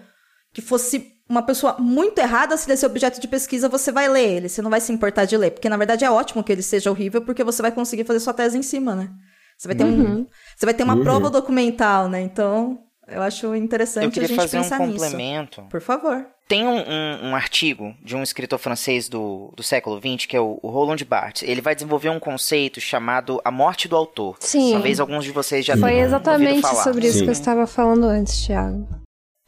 que 0.53 0.61
fosse 0.61 1.13
uma 1.29 1.43
pessoa 1.43 1.75
muito 1.77 2.17
errada, 2.19 2.57
se 2.57 2.67
desse 2.67 2.85
objeto 2.85 3.19
de 3.19 3.27
pesquisa, 3.27 3.69
você 3.69 3.91
vai 3.91 4.07
ler 4.07 4.27
ele. 4.27 4.49
Você 4.49 4.61
não 4.61 4.69
vai 4.71 4.81
se 4.81 4.91
importar 4.91 5.25
de 5.25 5.37
ler. 5.37 5.51
Porque, 5.51 5.69
na 5.69 5.77
verdade, 5.77 6.03
é 6.05 6.09
ótimo 6.09 6.43
que 6.43 6.51
ele 6.51 6.63
seja 6.63 6.89
horrível, 6.89 7.21
porque 7.21 7.43
você 7.43 7.61
vai 7.61 7.71
conseguir 7.71 8.03
fazer 8.03 8.19
sua 8.19 8.33
tese 8.33 8.57
em 8.57 8.63
cima, 8.63 8.95
né? 8.95 9.09
Você 9.57 9.67
vai 9.67 9.75
ter, 9.75 9.83
um, 9.83 10.25
você 10.57 10.65
vai 10.65 10.73
ter 10.73 10.83
uma 10.83 10.95
Uhum. 10.95 11.03
prova 11.03 11.29
documental, 11.29 12.07
né? 12.09 12.21
Então, 12.21 12.79
eu 13.11 13.21
acho 13.21 13.55
interessante 13.55 14.17
Eu 14.19 14.23
a 14.23 14.27
gente 14.27 14.35
fazer 14.35 14.59
um 14.59 14.61
pensar 14.63 14.79
nisso. 14.79 14.91
complemento. 15.05 15.61
Por 15.69 15.81
favor. 15.81 16.25
Tem 16.47 16.65
um, 16.65 16.77
um- 16.79 17.29
um 17.29 17.35
artigo 17.35 17.95
de 18.03 18.15
um 18.15 18.23
escritor 18.23 18.57
francês 18.57 19.07
do, 19.07 19.53
do 19.55 19.61
século 19.61 19.99
XX, 19.99 20.25
que 20.25 20.35
é 20.35 20.39
o, 20.41 20.59
o 20.63 20.69
Roland 20.69 20.97
Barthes. 21.07 21.43
Ele 21.47 21.61
vai 21.61 21.75
desenvolver 21.75 22.09
um 22.09 22.19
conceito 22.19 22.81
chamado 22.81 23.39
a 23.45 23.51
morte 23.51 23.87
do 23.87 23.95
autor. 23.95 24.35
Sim. 24.39 24.71
Talvez 24.73 24.99
alguns 24.99 25.23
de 25.25 25.31
vocês 25.31 25.63
já 25.65 25.77
foi 25.77 25.91
tenham 25.91 26.05
exatamente 26.05 26.49
ouvido 26.49 26.61
falar. 26.67 26.83
sobre 26.83 27.05
isso 27.07 27.19
Sim. 27.19 27.23
que 27.25 27.29
eu 27.29 27.33
estava 27.33 27.67
falando 27.67 28.05
antes, 28.05 28.45
Thiago. 28.45 28.87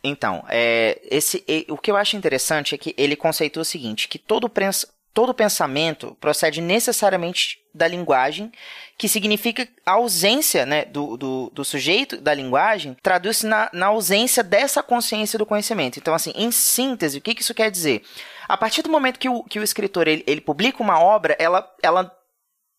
Então, 0.03 0.43
é, 0.49 0.99
esse, 1.11 1.43
o 1.69 1.77
que 1.77 1.91
eu 1.91 1.95
acho 1.95 2.17
interessante 2.17 2.73
é 2.73 2.77
que 2.77 2.93
ele 2.97 3.15
conceitua 3.15 3.61
o 3.61 3.65
seguinte, 3.65 4.07
que 4.07 4.17
todo, 4.17 4.49
todo 5.13 5.33
pensamento 5.33 6.15
procede 6.19 6.61
necessariamente 6.61 7.59
da 7.73 7.87
linguagem, 7.87 8.51
que 8.97 9.07
significa 9.07 9.67
a 9.85 9.93
ausência 9.93 10.65
né, 10.65 10.85
do, 10.85 11.17
do, 11.17 11.51
do 11.53 11.65
sujeito 11.65 12.17
da 12.17 12.33
linguagem, 12.33 12.95
traduz-se 13.01 13.45
na, 13.45 13.69
na 13.73 13.87
ausência 13.87 14.43
dessa 14.43 14.83
consciência 14.83 15.39
do 15.39 15.45
conhecimento. 15.45 15.97
Então, 15.97 16.13
assim, 16.13 16.33
em 16.35 16.51
síntese, 16.51 17.17
o 17.17 17.21
que, 17.21 17.33
que 17.35 17.41
isso 17.41 17.53
quer 17.53 17.71
dizer? 17.71 18.03
A 18.47 18.57
partir 18.57 18.81
do 18.81 18.89
momento 18.89 19.19
que 19.19 19.29
o, 19.29 19.43
que 19.43 19.59
o 19.59 19.63
escritor 19.63 20.07
ele, 20.07 20.23
ele 20.27 20.41
publica 20.41 20.83
uma 20.83 20.99
obra, 20.99 21.35
ela, 21.39 21.69
ela 21.81 22.13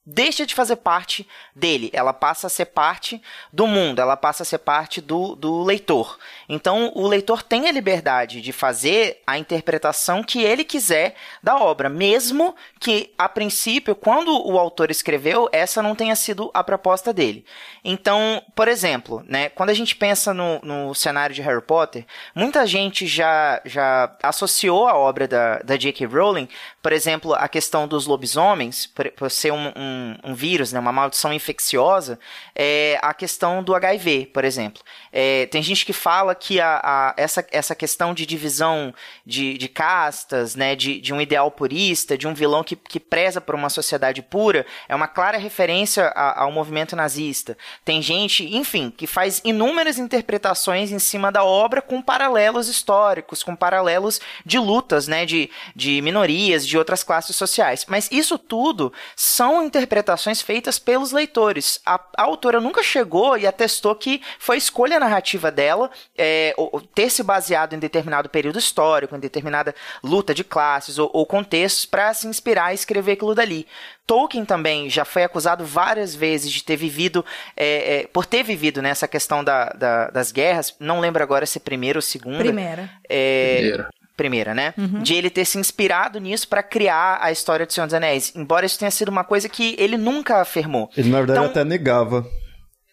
deixa 0.04 0.44
de 0.44 0.54
fazer 0.54 0.76
parte 0.76 1.26
dele, 1.54 1.90
ela 1.92 2.12
passa 2.12 2.48
a 2.48 2.50
ser 2.50 2.66
parte 2.66 3.22
do 3.52 3.66
mundo, 3.66 4.00
ela 4.00 4.16
passa 4.16 4.42
a 4.42 4.46
ser 4.46 4.58
parte 4.58 5.00
do, 5.00 5.36
do 5.36 5.62
leitor. 5.62 6.18
Então, 6.48 6.92
o 6.94 7.06
leitor 7.06 7.42
tem 7.42 7.68
a 7.68 7.72
liberdade 7.72 8.40
de 8.40 8.52
fazer 8.52 9.20
a 9.26 9.38
interpretação 9.38 10.22
que 10.22 10.42
ele 10.42 10.64
quiser 10.64 11.14
da 11.42 11.56
obra, 11.56 11.88
mesmo 11.88 12.54
que, 12.78 13.12
a 13.16 13.28
princípio, 13.28 13.94
quando 13.94 14.30
o 14.46 14.58
autor 14.58 14.90
escreveu, 14.90 15.48
essa 15.52 15.82
não 15.82 15.94
tenha 15.94 16.16
sido 16.16 16.50
a 16.52 16.64
proposta 16.64 17.12
dele. 17.12 17.44
Então, 17.84 18.42
por 18.54 18.68
exemplo, 18.68 19.24
né, 19.26 19.48
quando 19.48 19.70
a 19.70 19.74
gente 19.74 19.96
pensa 19.96 20.32
no, 20.32 20.60
no 20.62 20.94
cenário 20.94 21.34
de 21.34 21.42
Harry 21.42 21.62
Potter, 21.62 22.06
muita 22.34 22.66
gente 22.66 23.06
já, 23.06 23.60
já 23.64 24.14
associou 24.22 24.86
a 24.86 24.96
obra 24.96 25.26
da, 25.26 25.58
da 25.58 25.76
J.K. 25.76 26.06
Rowling, 26.06 26.48
por 26.80 26.92
exemplo, 26.92 27.34
a 27.34 27.48
questão 27.48 27.88
dos 27.88 28.06
lobisomens, 28.06 28.86
por, 28.86 29.10
por 29.12 29.30
ser 29.30 29.52
um, 29.52 29.72
um, 29.76 30.16
um 30.24 30.34
vírus, 30.34 30.72
né, 30.72 30.78
uma 30.78 30.92
maldição 30.92 31.32
infecciosa, 31.32 32.18
é, 32.54 32.98
a 33.02 33.12
questão 33.12 33.62
do 33.62 33.74
HIV, 33.74 34.30
por 34.32 34.44
exemplo. 34.44 34.82
É, 35.12 35.46
tem 35.46 35.62
gente 35.62 35.84
que 35.84 35.92
fala 35.92 36.34
que 36.34 36.58
a, 36.58 36.80
a- 36.82 37.14
essa, 37.18 37.46
essa 37.50 37.74
questão 37.74 38.14
de 38.14 38.24
divisão 38.24 38.94
de, 39.26 39.58
de 39.58 39.68
castas, 39.68 40.54
né, 40.56 40.74
de, 40.74 41.00
de 41.00 41.12
um 41.12 41.20
ideal 41.20 41.50
purista, 41.50 42.16
de 42.16 42.26
um 42.26 42.32
vilão 42.32 42.64
que, 42.64 42.74
que 42.74 42.98
preza 42.98 43.40
por 43.40 43.54
uma 43.54 43.68
sociedade 43.68 44.22
pura, 44.22 44.64
é 44.88 44.94
uma 44.94 45.06
clara 45.06 45.36
referência 45.36 46.06
a- 46.14 46.42
ao 46.44 46.50
movimento 46.50 46.96
nazista. 46.96 47.58
Tem 47.84 48.00
gente, 48.00 48.44
enfim, 48.56 48.90
que 48.90 49.06
faz 49.06 49.42
inúmeras 49.44 49.98
interpretações 49.98 50.90
em 50.90 50.98
cima 50.98 51.30
da 51.30 51.44
obra 51.44 51.82
com 51.82 52.00
paralelos 52.00 52.68
históricos, 52.68 53.42
com 53.42 53.54
paralelos 53.54 54.20
de 54.46 54.58
lutas, 54.58 55.06
né, 55.08 55.26
de, 55.26 55.50
de 55.76 56.00
minorias, 56.00 56.66
de 56.66 56.78
outras 56.78 57.02
classes 57.02 57.36
sociais. 57.36 57.84
Mas 57.86 58.08
isso 58.10 58.38
tudo 58.38 58.92
são 59.14 59.62
interpretações 59.62 60.40
feitas 60.40 60.78
pelos 60.78 61.12
leitores. 61.12 61.80
A, 61.84 62.00
a 62.16 62.22
autora 62.22 62.60
nunca 62.60 62.82
chegou 62.82 63.36
e 63.36 63.46
atestou 63.46 63.94
que 63.94 64.22
foi 64.38 64.56
escolha 64.56 65.01
narrativa 65.04 65.50
dela 65.50 65.90
é, 66.16 66.54
ou- 66.56 66.80
ter 66.94 67.10
se 67.10 67.22
baseado 67.22 67.74
em 67.74 67.78
determinado 67.78 68.28
período 68.28 68.58
histórico, 68.58 69.14
em 69.16 69.20
determinada 69.20 69.74
luta 70.02 70.34
de 70.34 70.44
classes 70.44 70.98
ou, 70.98 71.10
ou 71.12 71.26
contextos 71.26 71.84
para 71.86 72.12
se 72.14 72.26
inspirar 72.26 72.66
a 72.66 72.74
escrever 72.74 73.12
aquilo 73.12 73.34
dali. 73.34 73.66
Tolkien 74.06 74.44
também 74.44 74.90
já 74.90 75.04
foi 75.04 75.22
acusado 75.24 75.64
várias 75.64 76.14
vezes 76.14 76.50
de 76.50 76.62
ter 76.64 76.76
vivido, 76.76 77.24
é, 77.56 78.00
é, 78.02 78.06
por 78.06 78.26
ter 78.26 78.42
vivido 78.42 78.82
nessa 78.82 79.06
questão 79.08 79.42
da, 79.44 79.66
da- 79.70 80.10
das 80.10 80.32
guerras, 80.32 80.74
não 80.80 81.00
lembro 81.00 81.22
agora 81.22 81.46
se 81.46 81.58
é 81.58 81.60
primeira 81.60 81.98
ou 81.98 82.02
segunda. 82.02 82.38
Primeira. 82.38 82.90
É, 83.08 83.54
Primeira. 83.58 83.88
primeira, 84.16 84.54
né? 84.54 84.74
De 85.02 85.14
ele 85.14 85.30
ter 85.30 85.44
se 85.44 85.56
inspirado 85.58 86.18
nisso 86.20 86.48
para 86.48 86.62
criar 86.62 87.18
a 87.22 87.30
história 87.32 87.64
do 87.64 87.72
Senhor 87.72 87.86
dos 87.86 87.94
Anéis. 87.94 88.32
Embora 88.34 88.66
isso 88.66 88.78
tenha 88.78 88.90
sido 88.90 89.08
uma 89.08 89.24
coisa 89.24 89.48
que 89.48 89.74
ele 89.78 89.96
nunca 89.96 90.40
afirmou. 90.40 90.90
Ele, 90.96 91.08
na 91.10 91.18
verdade, 91.18 91.38
Então- 91.38 91.50
até 91.50 91.64
negava. 91.64 92.26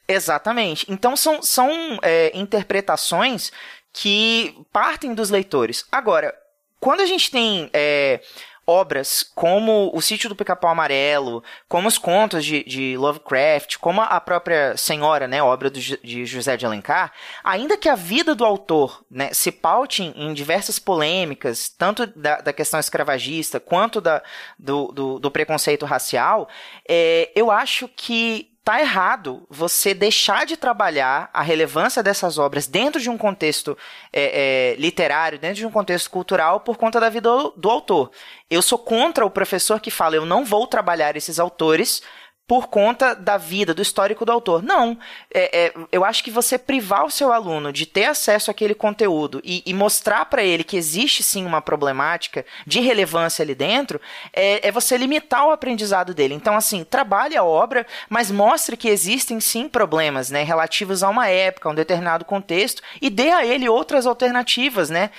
Exatamente. 0.10 0.88
Então 0.90 1.16
são, 1.16 1.42
são 1.44 1.70
é, 2.02 2.32
interpretações 2.34 3.52
que 3.94 4.56
partem 4.74 5.14
dos 5.14 5.30
leitores. 5.30 5.86
Agora, 5.92 6.36
quando 6.80 7.02
a 7.02 7.06
gente 7.06 7.30
tem 7.30 7.70
é, 7.72 8.20
obras 8.66 9.24
como 9.36 9.92
O 9.94 10.02
Sítio 10.02 10.30
do 10.30 10.36
Pica-Pau 10.36 10.72
Amarelo, 10.72 11.44
como 11.68 11.88
os 11.88 11.98
contos 11.98 12.44
de, 12.44 12.64
de 12.64 12.98
Lovecraft, 12.98 13.78
como 13.78 14.02
a 14.02 14.20
própria 14.20 14.78
Senhora, 14.78 15.28
né, 15.28 15.44
obra 15.44 15.70
do, 15.70 15.80
de 15.80 16.26
José 16.26 16.58
de 16.58 16.66
Alencar, 16.66 17.12
ainda 17.44 17.78
que 17.78 17.90
a 17.90 17.96
vida 17.96 18.34
do 18.34 18.46
autor 18.46 19.04
né, 19.10 19.32
se 19.34 19.52
paute 19.52 20.04
em, 20.04 20.14
em 20.16 20.34
diversas 20.34 20.80
polêmicas, 20.80 21.70
tanto 21.70 22.08
da, 22.08 22.42
da 22.42 22.54
questão 22.54 22.80
escravagista 22.80 23.60
quanto 23.60 24.02
da, 24.02 24.24
do, 24.58 24.92
do, 24.92 25.20
do 25.20 25.32
preconceito 25.32 25.86
racial, 25.86 26.48
é, 26.88 27.32
eu 27.36 27.52
acho 27.52 27.88
que 27.88 28.49
tá 28.70 28.80
errado 28.80 29.48
você 29.50 29.96
deixar 29.96 30.46
de 30.46 30.56
trabalhar 30.56 31.28
a 31.34 31.42
relevância 31.42 32.04
dessas 32.04 32.38
obras 32.38 32.68
dentro 32.68 33.02
de 33.02 33.10
um 33.10 33.18
contexto 33.18 33.76
é, 34.14 34.76
é, 34.76 34.80
literário, 34.80 35.40
dentro 35.40 35.56
de 35.56 35.66
um 35.66 35.72
contexto 35.72 36.12
cultural, 36.12 36.60
por 36.60 36.78
conta 36.78 37.00
da 37.00 37.10
vida 37.10 37.28
do, 37.28 37.52
do 37.58 37.68
autor. 37.68 38.12
Eu 38.48 38.62
sou 38.62 38.78
contra 38.78 39.26
o 39.26 39.32
professor 39.32 39.80
que 39.80 39.90
fala, 39.90 40.18
eu 40.18 40.26
não 40.26 40.46
vou 40.46 40.68
trabalhar 40.68 41.18
esses 41.18 41.40
autores 41.40 42.04
por 42.50 42.68
conta 42.68 43.14
da 43.14 43.38
vida, 43.38 43.76
do 43.76 43.82
histórico 43.84 44.26
do 44.26 44.32
autor. 44.32 44.64
Não. 44.64 44.98
É, 45.32 45.66
é, 45.68 45.74
eu 45.92 46.04
acho 46.04 46.24
que 46.24 46.32
você 46.32 46.58
privar 46.58 47.06
o 47.06 47.12
seu 47.12 47.32
aluno 47.32 47.72
de 47.72 47.86
ter 47.86 48.06
acesso 48.06 48.50
àquele 48.50 48.74
conteúdo 48.74 49.40
e, 49.44 49.62
e 49.68 49.72
mostrar 49.72 50.26
para 50.26 50.42
ele 50.42 50.64
que 50.64 50.76
existe 50.76 51.22
sim 51.22 51.46
uma 51.46 51.62
problemática 51.62 52.44
de 52.66 52.80
relevância 52.80 53.44
ali 53.44 53.54
dentro, 53.54 54.02
é, 54.34 54.68
é, 54.68 54.72
você 54.72 54.98
limitar 54.98 55.46
o 55.46 55.52
aprendizado 55.52 56.12
dele. 56.12 56.34
Então, 56.34 56.56
assim, 56.56 56.84
trabalhe 56.84 57.38
a 57.38 57.44
obra, 57.44 57.86
mas 58.10 58.32
mostre 58.32 58.76
que 58.76 58.90
existem 58.90 59.40
sim 59.40 59.70
problemas, 59.70 60.32
né, 60.32 60.42
relativos 60.42 61.04
a 61.04 61.10
uma 61.10 61.28
época, 61.28 61.70
a 61.70 61.72
um 61.72 61.76
determinado 61.76 62.26
contexto, 62.26 62.82
e 63.00 63.12
dê 63.12 63.30
a 63.30 63.46
ele 63.46 63.70
outras 63.70 64.08
alternativas, 64.08 64.90
né, 64.90 65.12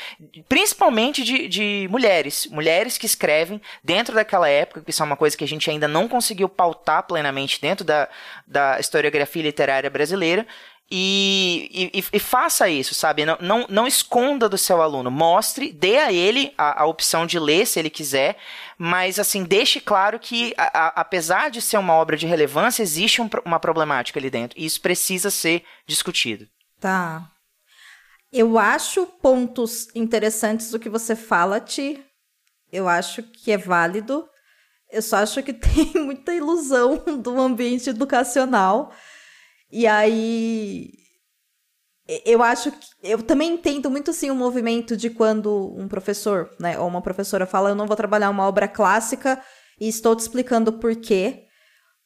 principalmente 0.49 1.23
de, 1.23 1.47
de 1.47 1.89
mulheres, 1.93 2.49
mulheres 2.51 2.99
que 2.99 3.07
escrevem 3.07 3.63
dentro 3.85 4.17
daquela 4.17 4.49
época, 4.49 4.81
que 4.81 4.91
isso 4.91 5.01
é 5.01 5.07
uma 5.07 5.17
coisa 5.17 5.37
que 5.37 5.45
a 5.45 5.49
gente 5.49 5.71
ainda 5.71 5.87
não 5.87 6.09
conseguiu 6.09 6.49
pautar 6.49 7.05
plenamente 7.05 7.20
plenamente 7.21 7.61
dentro 7.61 7.85
da, 7.85 8.09
da 8.47 8.81
historiografia 8.81 9.43
literária 9.43 9.91
brasileira. 9.91 10.47
E, 10.93 11.93
e, 11.95 12.05
e, 12.13 12.19
faça 12.19 12.69
isso, 12.69 12.95
sabe? 12.95 13.25
Não, 13.25 13.39
não, 13.41 13.67
não 13.69 13.87
esconda 13.87 14.49
do 14.49 14.59
seu 14.59 14.83
aluno. 14.83 15.09
Mostre, 15.09 15.73
dê 15.73 15.99
a 15.99 16.13
ele 16.13 16.53
a, 16.59 16.83
a 16.83 16.87
opção 16.87 17.27
de 17.27 17.39
ler 17.39 17.65
se 17.65 17.79
ele 17.79 17.89
quiser, 17.89 18.37
mas 18.77 19.21
assim, 19.21 19.45
deixe 19.45 19.81
claro 19.81 20.19
que, 20.19 20.53
a, 20.59 20.87
a, 20.87 20.87
apesar 21.01 21.49
de 21.49 21.63
ser 21.63 21.79
uma 21.79 21.95
obra 21.95 22.17
de 22.17 22.27
relevância, 22.27 22.83
existe 22.83 23.23
um, 23.23 23.31
uma 23.45 23.61
problemática 23.61 24.19
ali 24.19 24.29
dentro. 24.29 24.59
E 24.59 24.67
isso 24.67 24.81
precisa 24.81 25.31
ser 25.31 25.63
discutido. 25.87 26.49
Tá. 26.81 27.31
Eu 28.33 28.59
acho 28.59 29.07
pontos 29.07 29.87
interessantes 29.95 30.73
do 30.73 30.79
que 30.81 30.89
você 30.89 31.15
fala, 31.15 31.61
Ti. 31.61 32.05
Eu 32.73 32.89
acho 32.89 33.23
que 33.23 33.53
é 33.53 33.57
válido. 33.57 34.29
Eu 34.93 35.03
só 35.03 35.17
acho 35.17 35.43
que 35.43 35.53
tem 35.55 35.93
muita 35.95 36.35
ilusão 36.35 37.03
do 37.19 37.41
ambiente 37.41 37.91
educacional. 37.91 38.93
E 39.71 39.87
aí. 39.87 40.91
Eu 42.25 42.43
acho 42.43 42.73
que. 42.73 42.89
Eu 43.03 43.23
também 43.23 43.55
entendo 43.55 43.91
muito 43.91 44.11
assim 44.11 44.31
o 44.31 44.35
movimento 44.35 44.97
de 44.97 45.11
quando 45.11 45.75
um 45.77 45.87
professor, 45.87 46.51
né, 46.59 46.79
ou 46.79 46.89
uma 46.89 47.03
professora 47.03 47.47
fala: 47.47 47.71
Eu 47.71 47.75
não 47.75 47.87
vou 47.87 47.97
trabalhar 47.97 48.31
uma 48.31 48.47
obra 48.47 48.67
clássica 48.67 49.41
e 49.81 49.89
estou 49.89 50.17
te 50.17 50.21
explicando 50.21 50.73
por 50.73 50.97
quê. 50.97 51.47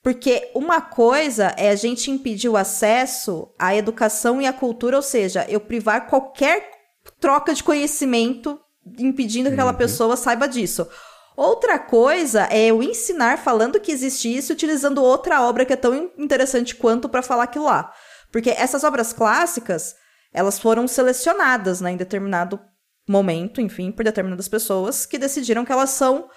Porque 0.03 0.51
uma 0.55 0.83
coisa 0.83 1.55
é 1.57 1.71
a 1.71 1.75
gente 1.75 2.11
impedir 2.11 2.51
o 2.51 2.59
acesso 2.59 3.49
à 3.59 3.75
educação 3.75 4.41
e 4.41 4.47
à 4.47 4.53
cultura, 4.53 4.97
ou 4.97 5.03
seja, 5.03 5.47
eu 5.49 5.59
privar 5.59 6.07
qualquer 6.07 6.71
troca 7.19 7.55
de 7.55 7.65
conhecimento, 7.65 8.61
impedindo 8.99 9.49
que 9.49 9.55
aquela 9.55 9.73
uhum. 9.73 9.79
pessoa 9.79 10.15
saiba 10.15 10.47
disso. 10.47 10.87
Outra 11.37 11.79
coisa 11.79 12.47
é 12.51 12.67
eu 12.67 12.83
ensinar 12.83 13.39
falando 13.39 13.81
que 13.81 13.91
existe 13.91 14.35
isso, 14.35 14.53
utilizando 14.53 15.03
outra 15.03 15.43
obra 15.43 15.65
que 15.65 15.73
é 15.73 15.77
tão 15.77 16.11
interessante 16.17 16.75
quanto 16.75 17.09
para 17.09 17.23
falar 17.23 17.45
aquilo 17.45 17.65
lá. 17.65 17.93
Porque 18.31 18.51
essas 18.51 18.85
obras 18.85 19.13
clássicas, 19.13 19.97
elas 20.33 20.59
foram 20.59 20.87
selecionadas 20.87 21.81
né, 21.81 21.91
em 21.91 21.97
determinado 21.97 22.61
momento, 23.09 23.61
enfim, 23.61 23.91
por 23.91 24.05
determinadas 24.05 24.49
pessoas 24.49 25.07
que 25.07 25.19
decidiram 25.19 25.65
que 25.65 25.73
elas 25.73 25.91
são 25.91 26.29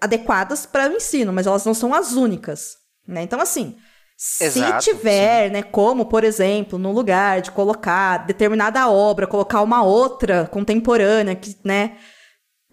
adequadas 0.00 0.66
para 0.66 0.90
o 0.90 0.96
ensino, 0.96 1.32
mas 1.32 1.46
elas 1.46 1.64
não 1.64 1.74
são 1.74 1.94
as 1.94 2.12
únicas. 2.12 2.76
Né? 3.06 3.22
Então, 3.22 3.40
assim, 3.40 3.76
Exato, 4.40 4.82
se 4.82 4.90
tiver, 4.90 5.46
sim. 5.46 5.52
né, 5.52 5.62
como, 5.62 6.06
por 6.06 6.24
exemplo, 6.24 6.78
no 6.78 6.90
lugar 6.90 7.40
de 7.40 7.50
colocar 7.50 8.26
determinada 8.26 8.88
obra, 8.88 9.26
colocar 9.26 9.62
uma 9.62 9.82
outra 9.82 10.46
contemporânea, 10.46 11.34
que, 11.34 11.56
né, 11.62 11.96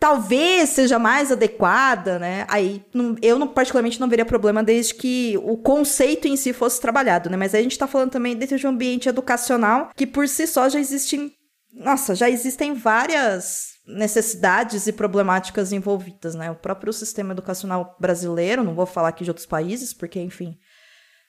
talvez 0.03 0.67
seja 0.71 0.99
mais 0.99 1.31
adequada, 1.31 2.19
né? 2.19 2.45
Aí 2.49 2.83
não, 2.93 3.15
eu 3.21 3.39
não, 3.39 3.47
particularmente 3.47 4.01
não 4.01 4.09
veria 4.09 4.25
problema 4.25 4.61
desde 4.61 4.95
que 4.95 5.39
o 5.41 5.55
conceito 5.55 6.27
em 6.27 6.35
si 6.35 6.51
fosse 6.51 6.81
trabalhado, 6.81 7.29
né? 7.29 7.37
Mas 7.37 7.55
aí 7.55 7.61
a 7.61 7.63
gente 7.63 7.79
tá 7.79 7.87
falando 7.87 8.11
também 8.11 8.35
dentro 8.35 8.57
de 8.59 8.67
um 8.67 8.71
ambiente 8.71 9.07
educacional 9.07 9.91
que 9.95 10.05
por 10.05 10.27
si 10.27 10.45
só 10.45 10.67
já 10.67 10.77
existem, 10.77 11.31
nossa, 11.73 12.15
já 12.15 12.29
existem 12.29 12.73
várias 12.73 13.67
necessidades 13.87 14.87
e 14.87 14.91
problemáticas 14.91 15.71
envolvidas, 15.71 16.35
né? 16.35 16.51
O 16.51 16.55
próprio 16.55 16.91
sistema 16.91 17.31
educacional 17.31 17.95
brasileiro, 17.97 18.61
não 18.61 18.75
vou 18.75 18.85
falar 18.85 19.07
aqui 19.07 19.23
de 19.23 19.29
outros 19.29 19.47
países, 19.47 19.93
porque 19.93 20.19
enfim, 20.19 20.57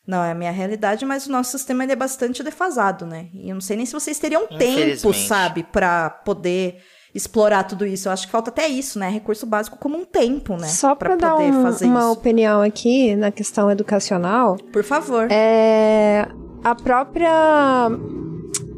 não 0.05 0.25
é 0.25 0.33
a 0.33 0.35
minha 0.35 0.51
realidade, 0.51 1.05
mas 1.05 1.29
o 1.29 1.31
nosso 1.31 1.57
sistema 1.57 1.85
é 1.85 1.95
bastante 1.95 2.43
defasado, 2.43 3.07
né? 3.07 3.29
E 3.35 3.51
eu 3.51 3.55
não 3.55 3.61
sei 3.61 3.77
nem 3.77 3.87
se 3.87 3.93
vocês 3.93 4.19
teriam 4.19 4.49
tempo, 4.49 5.15
sabe, 5.15 5.63
para 5.63 6.11
poder 6.11 6.83
explorar 7.15 7.65
tudo 7.65 7.87
isso. 7.87 8.09
Eu 8.09 8.13
acho 8.13 8.27
que 8.27 8.33
falta 8.33 8.51
até 8.51 8.67
isso, 8.67 8.99
né? 8.99 9.09
Recurso 9.09 9.47
básico 9.47 9.79
como 9.79 9.97
um 9.97 10.05
tempo, 10.05 10.57
né? 10.57 10.67
Só 10.67 10.95
para 10.95 11.17
dar 11.17 11.37
um, 11.37 11.61
uma 11.61 11.71
isso. 11.71 12.11
opinião 12.11 12.61
aqui 12.61 13.15
na 13.15 13.31
questão 13.31 13.71
educacional. 13.71 14.57
Por 14.73 14.83
favor. 14.83 15.29
É 15.31 16.27
a 16.65 16.75
própria 16.75 17.91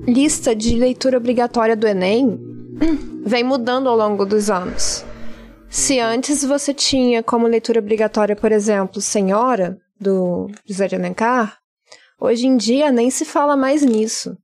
lista 0.06 0.54
de 0.54 0.76
leitura 0.76 1.16
obrigatória 1.16 1.76
do 1.76 1.86
Enem 1.86 2.38
vem 3.24 3.44
mudando 3.44 3.88
ao 3.88 3.96
longo 3.96 4.26
dos 4.26 4.50
anos. 4.50 5.04
Se 5.68 6.00
antes 6.00 6.44
você 6.44 6.74
tinha 6.74 7.22
como 7.22 7.46
leitura 7.46 7.80
obrigatória, 7.80 8.36
por 8.36 8.52
exemplo, 8.52 9.00
Senhora, 9.00 9.78
do 10.00 10.50
José 10.64 10.88
de 10.88 10.96
Alencar, 10.96 11.58
hoje 12.20 12.46
em 12.46 12.56
dia 12.56 12.90
nem 12.90 13.10
se 13.10 13.24
fala 13.24 13.56
mais 13.56 13.82
nisso. 13.82 14.36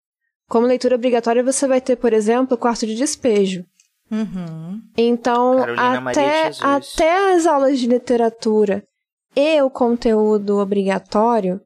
Como 0.49 0.67
leitura 0.67 0.97
obrigatória, 0.97 1.43
você 1.43 1.67
vai 1.67 1.81
ter, 1.81 1.97
por 1.97 2.13
exemplo, 2.13 2.55
o 2.55 2.59
quarto 2.59 2.87
de 2.87 2.95
despejo. 2.95 3.65
Uhum. 4.13 4.83
Então, 4.97 5.65
até, 5.75 6.51
até 6.61 7.35
as 7.35 7.47
aulas 7.47 7.79
de 7.79 7.87
literatura 7.87 8.85
e 9.35 9.63
o 9.63 9.71
conteúdo 9.71 10.59
obrigatório 10.59 11.59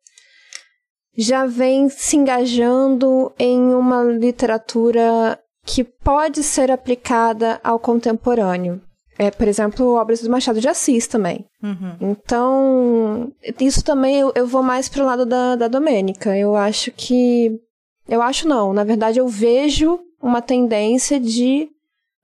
já 1.18 1.44
vem 1.44 1.88
se 1.88 2.16
engajando 2.16 3.32
em 3.36 3.74
uma 3.74 4.04
literatura 4.04 5.38
que 5.64 5.82
pode 5.82 6.44
ser 6.44 6.70
aplicada 6.70 7.60
ao 7.64 7.80
contemporâneo. 7.80 8.80
É, 9.18 9.30
por 9.30 9.48
exemplo, 9.48 9.94
obras 9.94 10.20
do 10.20 10.30
Machado 10.30 10.60
de 10.60 10.68
Assis 10.68 11.06
também. 11.06 11.46
Uhum. 11.62 11.96
Então, 12.00 13.32
isso 13.58 13.82
também 13.82 14.20
eu, 14.20 14.30
eu 14.36 14.46
vou 14.46 14.62
mais 14.62 14.88
pro 14.88 15.06
lado 15.06 15.24
da, 15.24 15.56
da 15.56 15.68
Domênica. 15.68 16.36
Eu 16.36 16.54
acho 16.54 16.92
que. 16.92 17.58
Eu 18.06 18.22
acho 18.22 18.46
não, 18.46 18.72
na 18.72 18.84
verdade 18.84 19.18
eu 19.18 19.26
vejo 19.26 19.98
uma 20.22 20.40
tendência 20.40 21.18
de 21.18 21.68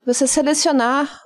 você 0.05 0.27
selecionar 0.27 1.21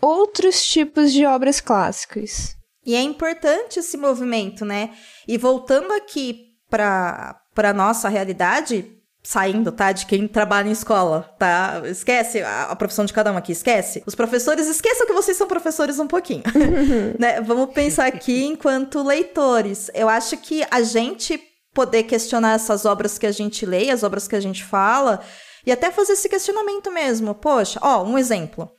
outros 0.00 0.66
tipos 0.66 1.12
de 1.12 1.26
obras 1.26 1.60
clássicas. 1.60 2.56
E 2.84 2.94
é 2.94 3.02
importante 3.02 3.78
esse 3.78 3.96
movimento, 3.96 4.64
né? 4.64 4.94
E 5.26 5.36
voltando 5.36 5.92
aqui 5.92 6.54
para 6.70 7.38
para 7.54 7.72
nossa 7.72 8.08
realidade, 8.08 8.88
saindo, 9.20 9.72
tá? 9.72 9.90
De 9.90 10.06
quem 10.06 10.28
trabalha 10.28 10.68
em 10.68 10.72
escola, 10.72 11.34
tá? 11.40 11.82
Esquece 11.86 12.40
a, 12.40 12.66
a, 12.66 12.76
profissão 12.76 13.04
de 13.04 13.12
cada 13.12 13.32
um 13.32 13.36
aqui, 13.36 13.50
esquece. 13.50 14.00
Os 14.06 14.14
professores, 14.14 14.68
esqueçam 14.68 15.06
que 15.06 15.12
vocês 15.12 15.36
são 15.36 15.48
professores 15.48 15.98
um 15.98 16.06
pouquinho, 16.06 16.44
né? 17.18 17.40
Vamos 17.40 17.74
pensar 17.74 18.06
aqui 18.06 18.44
enquanto 18.44 19.02
leitores. 19.02 19.90
Eu 19.92 20.08
acho 20.08 20.36
que 20.36 20.64
a 20.70 20.80
gente 20.82 21.42
poder 21.74 22.04
questionar 22.04 22.54
essas 22.54 22.84
obras 22.84 23.18
que 23.18 23.26
a 23.26 23.32
gente 23.32 23.66
lê, 23.66 23.90
as 23.90 24.04
obras 24.04 24.28
que 24.28 24.36
a 24.36 24.40
gente 24.40 24.62
fala, 24.64 25.20
e 25.68 25.72
até 25.72 25.90
fazer 25.90 26.14
esse 26.14 26.30
questionamento 26.30 26.90
mesmo. 26.90 27.34
Poxa, 27.34 27.78
ó, 27.82 28.02
um 28.02 28.16
exemplo. 28.16 28.70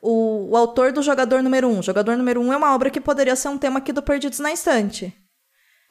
O, 0.00 0.50
o 0.52 0.56
autor 0.56 0.92
do 0.92 1.02
Jogador 1.02 1.42
Número 1.42 1.66
1. 1.66 1.78
Um. 1.78 1.82
Jogador 1.82 2.16
Número 2.16 2.40
1 2.40 2.46
um 2.46 2.52
é 2.52 2.56
uma 2.56 2.72
obra 2.72 2.88
que 2.88 3.00
poderia 3.00 3.34
ser 3.34 3.48
um 3.48 3.58
tema 3.58 3.80
aqui 3.80 3.92
do 3.92 4.00
Perdidos 4.00 4.38
na 4.38 4.52
Estante. 4.52 5.12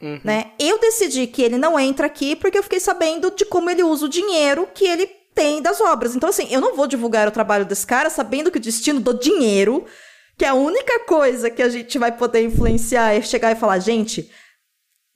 Uhum. 0.01 0.21
Né? 0.23 0.51
Eu 0.57 0.79
decidi 0.79 1.27
que 1.27 1.41
ele 1.41 1.57
não 1.57 1.77
entra 1.77 2.07
aqui 2.07 2.37
porque 2.37 2.57
eu 2.57 2.63
fiquei 2.63 2.79
sabendo 2.79 3.31
de 3.31 3.43
como 3.43 3.69
ele 3.69 3.83
usa 3.83 4.05
o 4.05 4.09
dinheiro 4.09 4.65
que 4.73 4.85
ele 4.85 5.07
tem 5.35 5.61
das 5.61 5.81
obras. 5.81 6.15
Então, 6.15 6.29
assim, 6.29 6.47
eu 6.49 6.61
não 6.61 6.73
vou 6.73 6.87
divulgar 6.87 7.27
o 7.27 7.31
trabalho 7.31 7.65
desse 7.65 7.85
cara 7.85 8.09
sabendo 8.09 8.49
que 8.49 8.57
o 8.57 8.61
destino 8.61 9.01
do 9.01 9.13
dinheiro, 9.13 9.83
que 10.37 10.45
é 10.45 10.47
a 10.47 10.53
única 10.53 11.01
coisa 11.01 11.49
que 11.49 11.61
a 11.61 11.67
gente 11.67 11.99
vai 11.99 12.13
poder 12.13 12.45
influenciar, 12.45 13.13
é 13.13 13.21
chegar 13.21 13.51
e 13.51 13.55
falar, 13.55 13.79
gente, 13.79 14.31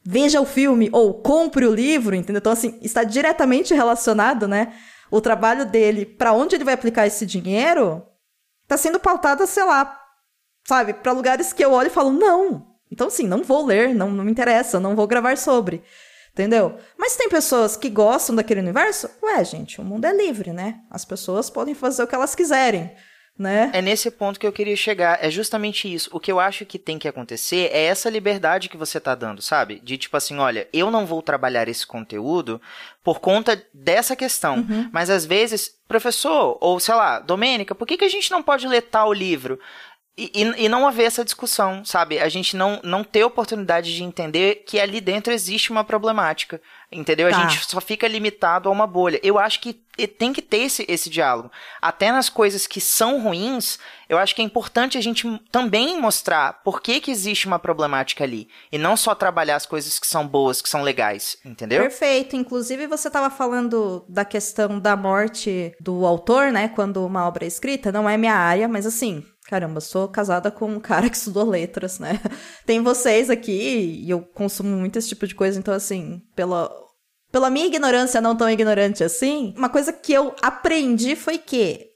veja 0.06 0.42
o 0.42 0.46
filme 0.46 0.90
ou 0.92 1.14
compre 1.14 1.66
o 1.66 1.74
livro, 1.74 2.14
entendeu? 2.14 2.40
Então, 2.40 2.52
assim, 2.52 2.78
está 2.82 3.06
diretamente 3.06 3.74
relacionado, 3.74 4.46
né? 4.46 4.74
O 5.10 5.22
trabalho 5.22 5.66
dele, 5.66 6.06
para 6.06 6.34
onde 6.34 6.56
ele 6.56 6.64
vai 6.64 6.74
aplicar 6.74 7.08
esse 7.08 7.26
dinheiro, 7.26 8.06
tá 8.68 8.78
sendo 8.78 9.00
pautada, 9.00 9.46
sei 9.46 9.64
lá, 9.64 10.00
sabe, 10.68 10.94
para 10.94 11.12
lugares 11.12 11.52
que 11.54 11.64
eu 11.64 11.72
olho 11.72 11.88
e 11.88 11.92
falo, 11.92 12.12
não. 12.12 12.68
Então, 12.92 13.08
assim, 13.08 13.28
não 13.28 13.44
vou 13.44 13.66
ler, 13.66 13.94
não, 13.94 14.10
não 14.12 14.24
me 14.24 14.32
interessa, 14.32 14.80
não 14.80 14.96
vou 14.96 15.08
gravar 15.08 15.38
sobre. 15.38 15.84
Entendeu? 16.32 16.78
Mas 16.98 17.16
tem 17.16 17.28
pessoas 17.28 17.76
que 17.76 17.90
gostam 17.90 18.36
daquele 18.36 18.62
universo? 18.62 19.10
Ué, 19.22 19.44
gente, 19.44 19.82
o 19.82 19.84
mundo 19.84 20.06
é 20.06 20.14
livre, 20.14 20.54
né? 20.54 20.80
As 20.90 21.04
pessoas 21.04 21.50
podem 21.50 21.74
fazer 21.74 22.04
o 22.04 22.08
que 22.08 22.16
elas 22.16 22.34
quiserem 22.34 22.96
né? 23.40 23.72
É 23.74 23.82
nesse 23.82 24.12
ponto 24.12 24.38
que 24.38 24.46
eu 24.46 24.52
queria 24.52 24.76
chegar. 24.76 25.18
É 25.22 25.32
justamente 25.32 25.92
isso. 25.92 26.10
O 26.12 26.20
que 26.20 26.30
eu 26.30 26.42
acho 26.42 26.66
que 26.66 26.78
tem 26.78 27.00
que 27.00 27.08
acontecer 27.08 27.70
é 27.72 27.86
essa 27.86 28.10
liberdade 28.10 28.68
que 28.68 28.76
você 28.76 29.00
tá 29.00 29.16
dando, 29.16 29.42
sabe? 29.42 29.80
De 29.82 29.98
tipo 29.98 30.18
assim, 30.18 30.38
olha, 30.40 30.68
eu 30.74 30.92
não 30.92 31.06
vou 31.06 31.22
trabalhar 31.22 31.70
esse 31.70 31.88
conteúdo 31.88 32.62
por 33.02 33.22
conta 33.22 33.64
dessa 33.74 34.14
questão. 34.14 34.58
Uhum. 34.58 34.90
Mas 34.92 35.10
às 35.10 35.26
vezes, 35.26 35.74
professor, 35.88 36.58
ou 36.60 36.78
sei 36.82 36.94
lá, 36.96 37.20
Domênica, 37.20 37.74
por 37.74 37.88
que, 37.88 37.96
que 37.96 38.06
a 38.06 38.10
gente 38.10 38.30
não 38.30 38.44
pode 38.44 38.68
ler 38.68 38.82
tal 38.82 39.14
livro? 39.14 39.58
e, 40.20 40.32
e, 40.36 40.66
e 40.66 40.70
não 40.70 40.86
haver 40.86 41.06
essa 41.06 41.24
discussão, 41.24 41.86
sabe? 41.86 42.20
A 42.20 42.28
gente 42.28 42.58
não, 42.58 42.82
não 42.84 43.06
ter 43.06 43.24
oportunidade 43.24 43.96
de 43.96 44.04
entender 44.04 44.64
que 44.68 44.78
ali 44.78 45.00
dentro 45.00 45.32
existe 45.32 45.72
uma 45.72 45.84
problemática. 45.84 46.62
Entendeu? 46.92 47.30
Tá. 47.30 47.38
A 47.38 47.48
gente 47.48 47.70
só 47.70 47.80
fica 47.80 48.08
limitado 48.08 48.68
a 48.68 48.72
uma 48.72 48.88
bolha. 48.88 49.20
Eu 49.22 49.38
acho 49.38 49.60
que 49.60 49.80
tem 50.08 50.34
que 50.34 50.42
ter 50.42 50.60
esse, 50.60 50.86
esse 50.88 51.10
diálogo. 51.10 51.52
Até 51.82 52.12
nas 52.12 52.30
coisas 52.30 52.66
que 52.66 52.82
são 52.82 53.22
ruins, 53.22 53.78
eu 54.08 54.18
acho 54.18 54.34
que 54.34 54.42
é 54.42 54.46
importante 54.46 54.98
a 54.98 55.02
gente 55.02 55.40
também 55.52 56.00
mostrar 56.02 56.62
por 56.64 56.82
que, 56.82 57.00
que 57.00 57.12
existe 57.12 57.46
uma 57.46 57.60
problemática 57.60 58.24
ali. 58.24 58.48
E 58.72 58.78
não 58.78 58.98
só 58.98 59.14
trabalhar 59.14 59.56
as 59.56 59.66
coisas 59.66 60.00
que 60.00 60.08
são 60.08 60.28
boas, 60.28 60.62
que 60.62 60.70
são 60.70 60.82
legais. 60.82 61.38
Entendeu? 61.46 61.82
Perfeito. 61.82 62.36
Inclusive, 62.36 62.88
você 62.88 63.08
estava 63.08 63.30
falando 63.30 64.04
da 64.08 64.26
questão 64.26 64.80
da 64.80 64.96
morte 64.96 65.76
do 65.80 66.06
autor, 66.06 66.52
né? 66.52 66.70
Quando 66.70 67.06
uma 67.06 67.28
obra 67.28 67.46
é 67.46 67.48
escrita. 67.48 67.92
Não 67.92 68.10
é 68.10 68.18
minha 68.18 68.36
área, 68.36 68.68
mas 68.68 68.86
assim, 68.86 69.24
Caramba, 69.50 69.82
sou 69.82 70.08
casada 70.08 70.52
com 70.52 70.68
um 70.68 70.80
cara 70.80 71.10
que 71.10 71.18
estudou 71.18 71.44
letras, 71.44 71.98
né? 71.98 72.22
Tem 72.68 72.84
vocês 72.84 73.32
aqui 73.32 74.04
e 74.06 74.08
eu 74.08 74.22
consumo 74.22 74.78
muito 74.78 75.00
esse 75.00 75.10
tipo 75.10 75.26
de 75.26 75.34
coisa, 75.34 75.58
então 75.58 75.74
assim, 75.74 76.22
pela 76.36 76.72
pela 77.32 77.50
minha 77.50 77.66
ignorância 77.66 78.22
não 78.22 78.36
tão 78.36 78.48
ignorante 78.48 79.04
assim, 79.04 79.56
uma 79.58 79.68
coisa 79.68 79.92
que 79.92 80.14
eu 80.14 80.36
aprendi 80.40 81.16
foi 81.16 81.40
que 81.40 81.89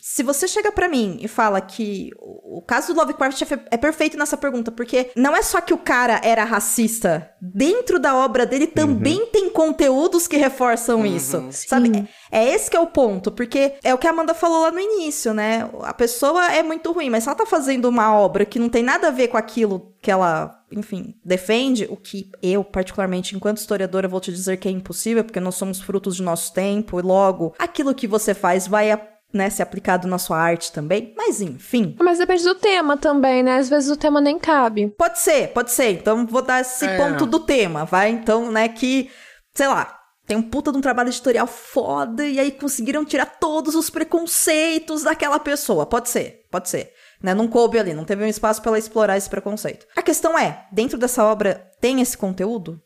se 0.00 0.22
você 0.22 0.48
chega 0.48 0.72
para 0.72 0.88
mim 0.88 1.18
e 1.20 1.28
fala 1.28 1.60
que 1.60 2.10
o 2.18 2.62
caso 2.62 2.92
do 2.92 2.98
Lovecraft 2.98 3.42
é 3.70 3.76
perfeito 3.76 4.16
nessa 4.16 4.36
pergunta, 4.36 4.70
porque 4.70 5.10
não 5.14 5.36
é 5.36 5.42
só 5.42 5.60
que 5.60 5.74
o 5.74 5.78
cara 5.78 6.20
era 6.24 6.44
racista, 6.44 7.30
dentro 7.40 7.98
da 7.98 8.16
obra 8.16 8.46
dele 8.46 8.66
também 8.66 9.20
uhum. 9.20 9.26
tem 9.26 9.50
conteúdos 9.50 10.26
que 10.26 10.36
reforçam 10.36 11.00
uhum. 11.00 11.06
isso, 11.06 11.48
sabe? 11.50 12.08
É, 12.30 12.44
é, 12.44 12.54
esse 12.54 12.70
que 12.70 12.76
é 12.76 12.80
o 12.80 12.86
ponto, 12.86 13.30
porque 13.30 13.74
é 13.84 13.92
o 13.92 13.98
que 13.98 14.06
a 14.06 14.10
Amanda 14.10 14.34
falou 14.34 14.62
lá 14.62 14.70
no 14.70 14.80
início, 14.80 15.34
né? 15.34 15.68
A 15.82 15.92
pessoa 15.92 16.52
é 16.52 16.62
muito 16.62 16.92
ruim, 16.92 17.10
mas 17.10 17.24
se 17.24 17.28
ela 17.28 17.36
tá 17.36 17.46
fazendo 17.46 17.88
uma 17.88 18.14
obra 18.14 18.44
que 18.44 18.58
não 18.58 18.68
tem 18.68 18.82
nada 18.82 19.08
a 19.08 19.12
ver 19.12 19.28
com 19.28 19.36
aquilo 19.36 19.94
que 20.00 20.10
ela 20.10 20.56
enfim, 20.72 21.16
defende, 21.24 21.86
o 21.90 21.96
que 21.96 22.30
eu, 22.40 22.62
particularmente, 22.62 23.34
enquanto 23.34 23.58
historiadora, 23.58 24.06
vou 24.06 24.20
te 24.20 24.30
dizer 24.30 24.56
que 24.56 24.68
é 24.68 24.70
impossível, 24.70 25.24
porque 25.24 25.40
nós 25.40 25.56
somos 25.56 25.80
frutos 25.80 26.16
de 26.16 26.22
nosso 26.22 26.52
tempo, 26.52 27.00
e 27.00 27.02
logo, 27.02 27.54
aquilo 27.58 27.94
que 27.94 28.06
você 28.06 28.34
faz 28.34 28.68
vai 28.68 28.92
né, 29.32 29.48
ser 29.48 29.62
aplicado 29.62 30.08
na 30.08 30.18
sua 30.18 30.38
arte 30.38 30.72
também. 30.72 31.14
Mas 31.16 31.40
enfim. 31.40 31.96
Mas 32.00 32.18
depende 32.18 32.44
do 32.44 32.54
tema 32.54 32.96
também, 32.96 33.42
né? 33.42 33.56
Às 33.56 33.68
vezes 33.68 33.90
o 33.90 33.96
tema 33.96 34.20
nem 34.20 34.38
cabe. 34.38 34.88
Pode 34.96 35.18
ser, 35.18 35.48
pode 35.52 35.70
ser. 35.72 35.90
Então 35.90 36.26
vou 36.26 36.42
dar 36.42 36.60
esse 36.60 36.84
é. 36.84 36.96
ponto 36.96 37.26
do 37.26 37.40
tema, 37.40 37.84
vai? 37.84 38.10
Então, 38.10 38.50
né, 38.50 38.68
que, 38.68 39.10
sei 39.54 39.68
lá, 39.68 40.00
tem 40.26 40.36
um 40.36 40.42
puta 40.42 40.70
de 40.70 40.78
um 40.78 40.80
trabalho 40.80 41.08
editorial 41.08 41.46
foda 41.46 42.24
e 42.24 42.38
aí 42.38 42.52
conseguiram 42.52 43.04
tirar 43.04 43.26
todos 43.26 43.74
os 43.74 43.90
preconceitos 43.90 45.02
daquela 45.02 45.40
pessoa. 45.40 45.86
Pode 45.86 46.08
ser, 46.08 46.46
pode 46.50 46.68
ser. 46.68 46.92
Né? 47.20 47.34
Não 47.34 47.48
coube 47.48 47.78
ali, 47.78 47.92
não 47.92 48.04
teve 48.04 48.24
um 48.24 48.28
espaço 48.28 48.62
para 48.62 48.70
ela 48.70 48.78
explorar 48.78 49.16
esse 49.16 49.28
preconceito. 49.28 49.86
A 49.96 50.02
questão 50.02 50.38
é, 50.38 50.66
dentro 50.70 50.96
dessa 50.96 51.24
obra 51.24 51.68
tem 51.80 52.00
esse 52.00 52.16
conteúdo? 52.16 52.80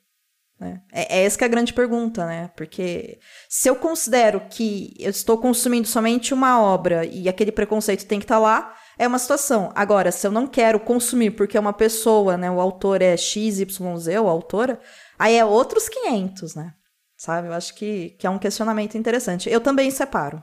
Né? 0.64 0.80
É, 0.90 1.18
é 1.18 1.24
essa 1.24 1.36
que 1.36 1.44
é 1.44 1.46
a 1.46 1.50
grande 1.50 1.74
pergunta, 1.74 2.26
né? 2.26 2.50
Porque 2.56 3.18
se 3.50 3.68
eu 3.68 3.76
considero 3.76 4.40
que 4.48 4.94
eu 4.98 5.10
estou 5.10 5.36
consumindo 5.36 5.86
somente 5.86 6.32
uma 6.32 6.58
obra 6.60 7.04
e 7.04 7.28
aquele 7.28 7.52
preconceito 7.52 8.06
tem 8.06 8.18
que 8.18 8.24
estar 8.24 8.36
tá 8.36 8.40
lá, 8.40 8.74
é 8.98 9.06
uma 9.06 9.18
situação. 9.18 9.70
Agora, 9.74 10.10
se 10.10 10.26
eu 10.26 10.32
não 10.32 10.46
quero 10.46 10.80
consumir 10.80 11.32
porque 11.32 11.58
é 11.58 11.60
uma 11.60 11.74
pessoa, 11.74 12.38
né? 12.38 12.50
O 12.50 12.60
autor 12.60 13.02
é 13.02 13.14
XYZ, 13.14 13.78
ou 14.18 14.28
autora, 14.28 14.80
aí 15.18 15.36
é 15.36 15.44
outros 15.44 15.86
500, 15.88 16.54
né? 16.54 16.72
Sabe? 17.16 17.48
Eu 17.48 17.52
acho 17.52 17.74
que, 17.74 18.16
que 18.18 18.26
é 18.26 18.30
um 18.30 18.38
questionamento 18.38 18.96
interessante. 18.96 19.50
Eu 19.50 19.60
também 19.60 19.90
separo. 19.90 20.42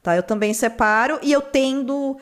Tá? 0.00 0.16
Eu 0.16 0.22
também 0.22 0.54
separo 0.54 1.18
e 1.22 1.32
eu 1.32 1.42
tendo 1.42 2.16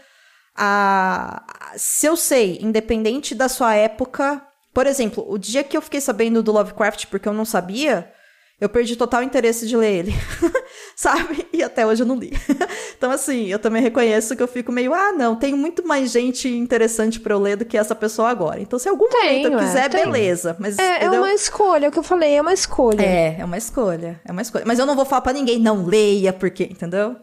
a. 0.57 1.45
Se 1.77 2.07
eu 2.07 2.17
sei, 2.17 2.59
independente 2.63 3.35
da 3.35 3.49
sua 3.51 3.75
época, 3.75 4.48
por 4.73 4.87
exemplo, 4.87 5.25
o 5.29 5.39
dia 5.39 5.65
que 5.65 5.77
eu 5.77 5.83
fiquei 5.83 6.01
sabendo 6.01 6.43
do 6.43 6.53
Lovecraft 6.53 7.07
porque 7.07 7.29
eu 7.29 7.33
não 7.33 7.45
sabia, 7.45 8.13
eu 8.61 8.69
perdi 8.69 8.97
total 8.97 9.23
interesse 9.23 9.67
de 9.69 9.77
ler 9.77 9.93
ele. 9.93 10.15
Sabe? 10.97 11.47
E 11.53 11.63
até 11.63 11.87
hoje 11.87 12.03
eu 12.03 12.07
não 12.07 12.17
li. 12.17 12.33
então, 12.97 13.11
assim, 13.11 13.47
eu 13.47 13.59
também 13.59 13.81
reconheço 13.81 14.35
que 14.35 14.43
eu 14.43 14.49
fico 14.49 14.73
meio, 14.73 14.93
ah, 14.93 15.13
não, 15.13 15.37
tem 15.37 15.55
muito 15.55 15.87
mais 15.87 16.11
gente 16.11 16.49
interessante 16.49 17.21
para 17.21 17.35
eu 17.35 17.39
ler 17.39 17.57
do 17.57 17.65
que 17.65 17.79
essa 17.79 17.95
pessoa 17.95 18.29
agora. 18.29 18.61
Então, 18.61 18.79
se 18.79 18.89
algum 18.89 19.09
tenho, 19.09 19.25
momento 19.25 19.53
eu 19.53 19.59
quiser, 19.59 19.85
é, 19.85 19.89
beleza. 19.89 20.57
Mas, 20.59 20.77
é, 20.77 21.05
é 21.05 21.11
uma 21.11 21.33
escolha, 21.33 21.87
é 21.87 21.89
o 21.89 21.93
que 21.93 21.99
eu 22.01 22.03
falei, 22.03 22.35
é 22.35 22.41
uma 22.41 22.53
escolha. 22.53 23.01
É, 23.01 23.37
é 23.39 23.45
uma 23.45 23.57
escolha. 23.57 24.21
É 24.25 24.33
uma 24.33 24.43
escolha. 24.43 24.65
Mas 24.67 24.81
eu 24.81 24.87
não 24.87 24.97
vou 24.97 25.05
falar 25.05 25.23
para 25.23 25.33
ninguém, 25.33 25.61
não 25.61 25.87
leia, 25.87 26.33
porque, 26.33 26.65
entendeu? 26.65 27.15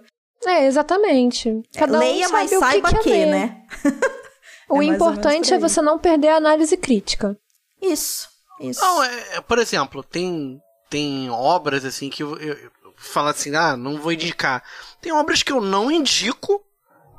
É, 0.46 0.66
exatamente. 0.66 1.62
Cada 1.76 2.00
leia, 2.00 2.28
um 2.28 2.32
mas 2.32 2.50
saiba 2.50 2.89
que, 2.89 3.00
que 3.00 3.26
né? 3.26 3.64
o 4.70 4.82
é 4.82 4.86
importante 4.86 5.53
é 5.53 5.59
você 5.59 5.82
não 5.82 5.99
perder 5.99 6.30
a 6.30 6.38
análise 6.38 6.76
crítica. 6.78 7.38
Isso, 7.82 8.28
isso. 8.59 8.82
Não, 8.82 9.03
é, 9.03 9.38
é, 9.38 9.41
por 9.41 9.59
exemplo, 9.59 10.03
tem, 10.03 10.59
tem 10.89 11.30
obras 11.30 11.86
assim 11.86 12.09
que 12.09 12.24
eu, 12.24 12.38
eu, 12.38 12.53
eu 12.55 12.93
falo 12.95 13.30
assim, 13.30 13.55
ah, 13.55 13.76
não 13.78 13.99
vou 13.99 14.11
indicar. 14.11 14.63
Tem 15.01 15.11
obras 15.11 15.43
que 15.43 15.51
eu 15.51 15.61
não 15.61 15.91
indico 15.91 16.63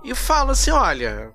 e 0.04 0.14
falo 0.14 0.52
assim, 0.52 0.70
olha, 0.70 1.32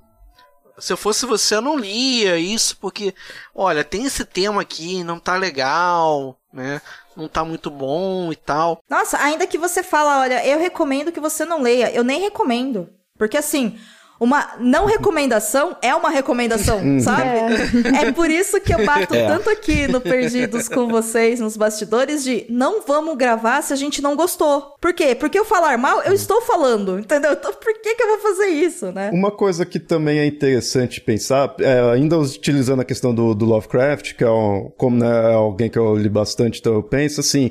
se 0.77 0.91
eu 0.91 0.97
fosse 0.97 1.25
você, 1.25 1.55
eu 1.55 1.61
não 1.61 1.77
lia 1.77 2.37
isso, 2.37 2.75
porque, 2.77 3.13
olha, 3.53 3.83
tem 3.83 4.05
esse 4.05 4.25
tema 4.25 4.61
aqui, 4.61 5.03
não 5.03 5.19
tá 5.19 5.35
legal, 5.35 6.37
né? 6.51 6.81
Não 7.15 7.27
tá 7.27 7.45
muito 7.45 7.69
bom 7.69 8.31
e 8.31 8.35
tal. 8.35 8.81
Nossa, 8.89 9.17
ainda 9.19 9.45
que 9.45 9.57
você 9.57 9.83
fala, 9.83 10.19
olha, 10.21 10.45
eu 10.45 10.59
recomendo 10.59 11.11
que 11.11 11.19
você 11.19 11.45
não 11.45 11.61
leia, 11.61 11.91
eu 11.91 12.03
nem 12.03 12.21
recomendo. 12.21 12.89
Porque 13.17 13.37
assim, 13.37 13.79
uma 14.21 14.51
não 14.59 14.85
recomendação 14.85 15.75
é 15.81 15.95
uma 15.95 16.11
recomendação, 16.11 16.77
hum. 16.77 16.99
sabe? 16.99 17.23
É. 17.23 18.05
é. 18.05 18.11
por 18.11 18.29
isso 18.29 18.61
que 18.61 18.71
eu 18.71 18.85
bato 18.85 19.15
é. 19.17 19.25
tanto 19.25 19.49
aqui 19.49 19.87
no 19.87 19.99
Perdidos 19.99 20.69
com 20.69 20.87
vocês, 20.87 21.39
nos 21.39 21.57
bastidores, 21.57 22.23
de 22.23 22.45
não 22.47 22.83
vamos 22.83 23.17
gravar 23.17 23.63
se 23.63 23.73
a 23.73 23.75
gente 23.75 23.99
não 23.99 24.15
gostou. 24.15 24.75
Por 24.79 24.93
quê? 24.93 25.15
Porque 25.15 25.39
eu 25.39 25.43
falar 25.43 25.75
mal, 25.75 26.03
eu 26.03 26.13
estou 26.13 26.39
falando, 26.43 26.99
entendeu? 26.99 27.31
Então 27.31 27.51
por 27.51 27.73
que, 27.81 27.95
que 27.95 28.03
eu 28.03 28.09
vou 28.09 28.19
fazer 28.19 28.45
isso, 28.49 28.91
né? 28.91 29.09
Uma 29.11 29.31
coisa 29.31 29.65
que 29.65 29.79
também 29.79 30.19
é 30.19 30.25
interessante 30.27 31.01
pensar, 31.01 31.55
é, 31.59 31.91
ainda 31.91 32.19
utilizando 32.19 32.81
a 32.81 32.85
questão 32.85 33.15
do, 33.15 33.33
do 33.33 33.45
Lovecraft, 33.45 34.13
que 34.13 34.23
é 34.23 34.29
um, 34.29 34.71
como 34.77 34.97
né, 34.97 35.31
é 35.31 35.33
alguém 35.33 35.67
que 35.67 35.79
eu 35.79 35.97
li 35.97 36.09
bastante, 36.09 36.59
então 36.59 36.75
eu 36.75 36.83
penso 36.83 37.21
assim. 37.21 37.49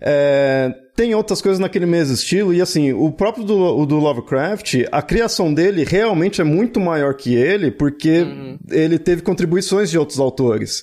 É, 0.00 0.74
tem 0.94 1.14
outras 1.14 1.40
coisas 1.40 1.58
naquele 1.58 1.86
mesmo 1.86 2.14
estilo, 2.14 2.52
e 2.54 2.60
assim, 2.60 2.92
o 2.92 3.10
próprio 3.10 3.44
do, 3.44 3.86
do 3.86 3.96
Lovecraft, 3.96 4.84
a 4.90 5.02
criação 5.02 5.52
dele 5.52 5.84
realmente 5.84 6.40
é 6.40 6.44
muito 6.44 6.80
maior 6.80 7.14
que 7.14 7.34
ele, 7.34 7.70
porque 7.70 8.22
uhum. 8.22 8.58
ele 8.70 8.98
teve 8.98 9.22
contribuições 9.22 9.90
de 9.90 9.98
outros 9.98 10.18
autores. 10.18 10.82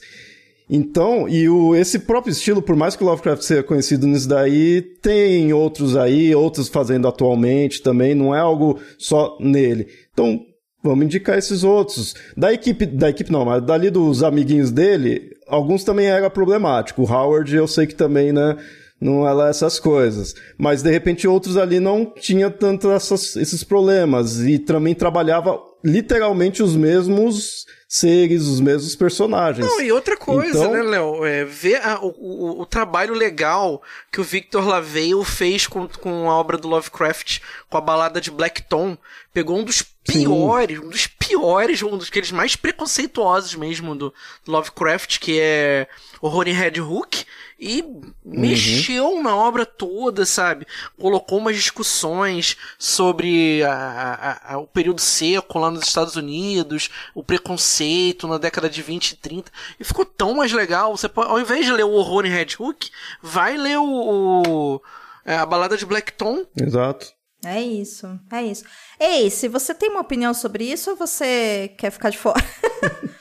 Então, 0.69 1.27
e 1.27 1.47
o, 1.49 1.75
esse 1.75 1.99
próprio 1.99 2.31
estilo, 2.31 2.61
por 2.61 2.75
mais 2.75 2.95
que 2.95 3.03
o 3.03 3.07
Lovecraft 3.07 3.43
seja 3.43 3.63
conhecido 3.63 4.07
nisso 4.07 4.27
daí, 4.27 4.81
tem 4.81 5.51
outros 5.53 5.95
aí, 5.95 6.33
outros 6.33 6.67
fazendo 6.69 7.07
atualmente 7.07 7.81
também, 7.81 8.15
não 8.15 8.33
é 8.33 8.39
algo 8.39 8.79
só 8.97 9.37
nele. 9.39 9.87
Então, 10.11 10.41
vamos 10.83 11.05
indicar 11.05 11.37
esses 11.37 11.63
outros. 11.63 12.15
Da 12.35 12.53
equipe, 12.53 12.85
da 12.85 13.09
equipe 13.09 13.31
não, 13.31 13.45
mas 13.45 13.61
dali 13.63 13.89
dos 13.89 14.23
amiguinhos 14.23 14.71
dele, 14.71 15.31
alguns 15.47 15.83
também 15.83 16.07
era 16.07 16.29
problemático. 16.29 17.01
O 17.01 17.11
Howard, 17.11 17.55
eu 17.55 17.67
sei 17.67 17.85
que 17.85 17.95
também, 17.95 18.31
né, 18.31 18.57
não 19.03 19.27
é 19.27 19.33
lá 19.33 19.49
essas 19.49 19.79
coisas. 19.79 20.33
Mas 20.57 20.81
de 20.81 20.89
repente 20.89 21.27
outros 21.27 21.57
ali 21.57 21.79
não 21.79 22.05
tinha 22.05 22.49
tanto 22.49 22.89
essas, 22.91 23.35
esses 23.35 23.63
problemas 23.63 24.39
e 24.39 24.57
também 24.57 24.95
trabalhava 24.95 25.59
literalmente 25.83 26.63
os 26.63 26.75
mesmos 26.75 27.65
seres, 27.87 28.43
os 28.43 28.61
mesmos 28.61 28.95
personagens. 28.95 29.67
Não, 29.67 29.81
e 29.81 29.91
outra 29.91 30.15
coisa, 30.17 30.57
então... 30.57 30.71
né, 30.71 30.81
Léo? 30.81 31.25
É, 31.25 31.43
ver 31.43 31.75
a, 31.85 31.99
o, 31.99 32.07
o, 32.17 32.61
o, 32.61 32.65
trabalho 32.65 33.13
legal 33.13 33.83
que 34.11 34.21
o 34.21 34.23
Victor 34.23 34.65
LaVale 34.65 35.23
fez 35.25 35.67
com, 35.67 35.87
com 35.87 36.31
a 36.31 36.35
obra 36.35 36.57
do 36.57 36.67
Lovecraft, 36.67 37.39
com 37.69 37.77
a 37.77 37.81
balada 37.81 38.19
de 38.19 38.31
Black 38.31 38.63
Tom. 38.63 38.97
Pegou 39.31 39.59
um 39.59 39.63
dos 39.63 39.81
piores, 39.81 40.79
Sim. 40.79 40.85
um 40.85 40.89
dos 40.89 41.05
piores, 41.05 41.83
um 41.83 41.97
dos 41.97 42.07
aqueles 42.07 42.31
mais 42.31 42.55
preconceituosos 42.55 43.53
mesmo 43.55 43.95
do, 43.95 44.13
do 44.43 44.51
Lovecraft, 44.51 45.19
que 45.19 45.39
é 45.39 45.87
Horror 46.21 46.47
em 46.47 46.53
Red 46.53 46.81
Hook, 46.81 47.25
e 47.63 47.81
uhum. 47.81 48.11
mexeu 48.23 49.23
na 49.23 49.35
obra 49.35 49.65
toda, 49.65 50.25
sabe? 50.25 50.67
Colocou 50.99 51.37
umas 51.37 51.55
discussões 51.55 52.57
sobre 52.77 53.63
a, 53.63 53.73
a, 53.73 54.53
a, 54.53 54.57
o 54.57 54.67
período 54.67 54.99
seco 54.99 55.57
lá 55.57 55.71
nos 55.71 55.87
Estados 55.87 56.17
Unidos, 56.17 56.89
o 57.15 57.23
preconceito 57.23 58.27
na 58.27 58.37
década 58.37 58.69
de 58.69 58.81
20 58.81 59.11
e 59.11 59.15
30, 59.15 59.51
e 59.79 59.83
ficou 59.83 60.05
tão 60.05 60.33
mais 60.33 60.51
legal. 60.51 60.95
Você 60.95 61.07
pode, 61.07 61.29
ao 61.29 61.39
invés 61.39 61.65
de 61.65 61.71
ler 61.71 61.85
o 61.85 61.91
Horror 61.91 62.25
em 62.25 62.29
Red 62.29 62.55
Hook, 62.59 62.89
vai 63.21 63.55
ler 63.55 63.77
o, 63.77 63.85
o 63.85 64.81
é, 65.25 65.37
a 65.37 65.45
balada 65.45 65.77
de 65.77 65.85
Black 65.85 66.11
Tom. 66.13 66.45
Exato. 66.59 67.07
É 67.45 67.61
isso, 67.61 68.19
é 68.31 68.43
isso. 68.43 68.63
Ei, 68.99 69.29
se 69.29 69.47
você 69.47 69.73
tem 69.73 69.89
uma 69.89 70.01
opinião 70.01 70.33
sobre 70.33 70.65
isso 70.65 70.91
ou 70.91 70.95
você 70.95 71.73
quer 71.77 71.91
ficar 71.91 72.09
de 72.09 72.17
fora? 72.17 72.41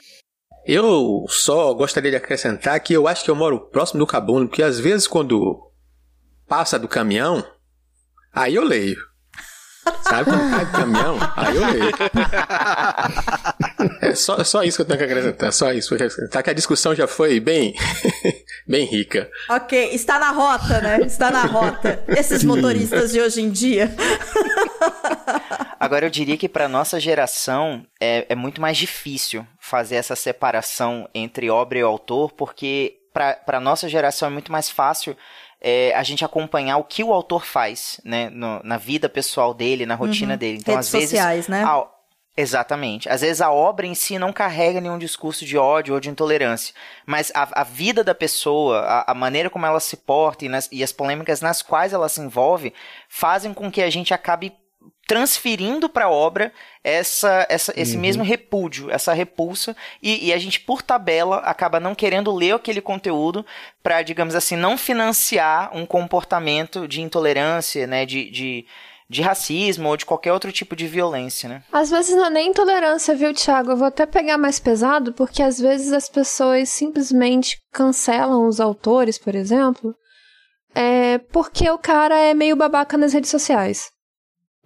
Eu 0.65 1.25
só 1.27 1.73
gostaria 1.73 2.11
de 2.11 2.17
acrescentar 2.17 2.79
que 2.79 2.93
eu 2.93 3.07
acho 3.07 3.23
que 3.23 3.31
eu 3.31 3.35
moro 3.35 3.59
próximo 3.69 3.99
do 3.99 4.07
Cabuno, 4.07 4.47
porque 4.47 4.63
às 4.63 4.79
vezes 4.79 5.07
quando 5.07 5.59
passa 6.47 6.79
do 6.79 6.87
caminhão, 6.87 7.45
aí 8.33 8.55
eu 8.55 8.63
leio. 8.63 8.97
Sabe 10.03 10.29
quando 10.29 10.49
cai 10.49 10.65
do 10.65 10.71
caminhão? 10.71 11.17
Aí 11.35 11.55
eu 11.55 11.67
leio. 11.67 11.91
É 14.01 14.15
só, 14.15 14.41
só 14.45 14.63
isso 14.63 14.77
que 14.77 14.81
eu 14.83 14.85
tenho 14.85 14.99
que 14.99 15.05
acrescentar. 15.05 15.51
Só 15.51 15.73
isso 15.73 15.89
que 15.89 15.95
acrescentar. 15.95 16.41
Que 16.41 16.49
a 16.49 16.53
discussão 16.53 16.95
já 16.95 17.05
foi 17.05 17.39
bem, 17.41 17.73
bem 18.67 18.85
rica. 18.85 19.29
Ok, 19.49 19.89
está 19.91 20.17
na 20.19 20.31
rota, 20.31 20.79
né? 20.79 21.01
Está 21.01 21.29
na 21.29 21.43
rota. 21.43 22.01
Esses 22.07 22.43
motoristas 22.45 23.11
de 23.11 23.19
hoje 23.19 23.41
em 23.41 23.49
dia. 23.49 23.93
Agora 25.83 26.05
eu 26.05 26.09
diria 26.09 26.37
que 26.37 26.47
para 26.49 26.67
nossa 26.67 26.99
geração 26.99 27.85
é, 27.99 28.25
é 28.29 28.35
muito 28.35 28.61
mais 28.61 28.77
difícil 28.77 29.45
fazer 29.59 29.95
essa 29.95 30.15
separação 30.15 31.09
entre 31.13 31.49
obra 31.49 31.77
e 31.79 31.81
autor, 31.81 32.31
porque 32.31 32.97
para 33.13 33.59
nossa 33.59 33.87
geração 33.89 34.27
é 34.27 34.31
muito 34.31 34.51
mais 34.51 34.69
fácil 34.69 35.15
é, 35.61 35.93
a 35.95 36.03
gente 36.03 36.25
acompanhar 36.25 36.77
o 36.77 36.83
que 36.83 37.03
o 37.03 37.13
autor 37.13 37.45
faz, 37.45 37.99
né, 38.03 38.29
no, 38.29 38.59
na 38.63 38.77
vida 38.77 39.07
pessoal 39.07 39.53
dele, 39.53 39.85
na 39.85 39.95
rotina 39.95 40.33
Uhum. 40.33 40.37
dele. 40.37 40.57
Então, 40.59 40.73
Redes 40.75 40.87
às 40.87 40.91
vezes, 40.93 41.09
sociais, 41.11 41.47
né? 41.47 41.63
a- 41.63 41.87
Exatamente. 42.35 43.07
Às 43.09 43.21
vezes 43.21 43.41
a 43.41 43.51
obra 43.51 43.85
em 43.85 43.93
si 43.93 44.17
não 44.17 44.33
carrega 44.33 44.81
nenhum 44.81 44.97
discurso 44.97 45.45
de 45.45 45.55
ódio 45.55 45.93
ou 45.93 45.99
de 45.99 46.09
intolerância, 46.09 46.73
mas 47.05 47.31
a, 47.35 47.61
a 47.61 47.63
vida 47.63 48.03
da 48.03 48.15
pessoa, 48.15 48.79
a, 48.79 49.11
a 49.11 49.13
maneira 49.13 49.51
como 49.51 49.67
ela 49.67 49.79
se 49.79 49.95
porta 49.97 50.43
e, 50.43 50.49
nas- 50.49 50.67
e 50.71 50.83
as 50.83 50.91
polêmicas 50.91 51.41
nas 51.41 51.61
quais 51.61 51.93
ela 51.93 52.09
se 52.09 52.19
envolve 52.19 52.73
fazem 53.07 53.53
com 53.53 53.71
que 53.71 53.83
a 53.83 53.89
gente 53.91 54.15
acabe 54.15 54.51
transferindo 55.07 55.89
para 55.89 56.05
a 56.05 56.09
obra 56.09 56.51
essa, 56.83 57.45
essa, 57.49 57.73
esse 57.75 57.97
mesmo 57.97 58.23
repúdio, 58.23 58.89
essa 58.89 59.13
repulsa, 59.13 59.75
e, 60.01 60.27
e 60.27 60.33
a 60.33 60.37
gente, 60.37 60.59
por 60.59 60.81
tabela, 60.81 61.37
acaba 61.37 61.79
não 61.79 61.95
querendo 61.95 62.33
ler 62.33 62.55
aquele 62.55 62.81
conteúdo 62.81 63.45
para, 63.81 64.01
digamos 64.01 64.35
assim, 64.35 64.55
não 64.55 64.77
financiar 64.77 65.75
um 65.75 65.85
comportamento 65.85 66.87
de 66.87 67.01
intolerância, 67.01 67.85
né, 67.85 68.05
de, 68.05 68.29
de, 68.29 68.65
de 69.09 69.21
racismo 69.21 69.89
ou 69.89 69.97
de 69.97 70.05
qualquer 70.05 70.33
outro 70.33 70.51
tipo 70.51 70.75
de 70.75 70.87
violência, 70.87 71.47
né? 71.47 71.63
Às 71.71 71.89
vezes 71.89 72.15
não 72.15 72.25
é 72.25 72.29
nem 72.29 72.49
intolerância, 72.49 73.15
viu, 73.15 73.33
Thiago? 73.33 73.71
Eu 73.71 73.77
vou 73.77 73.87
até 73.87 74.05
pegar 74.05 74.37
mais 74.37 74.59
pesado, 74.59 75.13
porque 75.13 75.43
às 75.43 75.59
vezes 75.59 75.91
as 75.93 76.09
pessoas 76.09 76.69
simplesmente 76.69 77.57
cancelam 77.71 78.47
os 78.47 78.59
autores, 78.59 79.17
por 79.17 79.35
exemplo, 79.35 79.95
é 80.73 81.17
porque 81.31 81.69
o 81.69 81.77
cara 81.77 82.17
é 82.17 82.33
meio 82.33 82.55
babaca 82.55 82.97
nas 82.97 83.13
redes 83.13 83.29
sociais. 83.29 83.92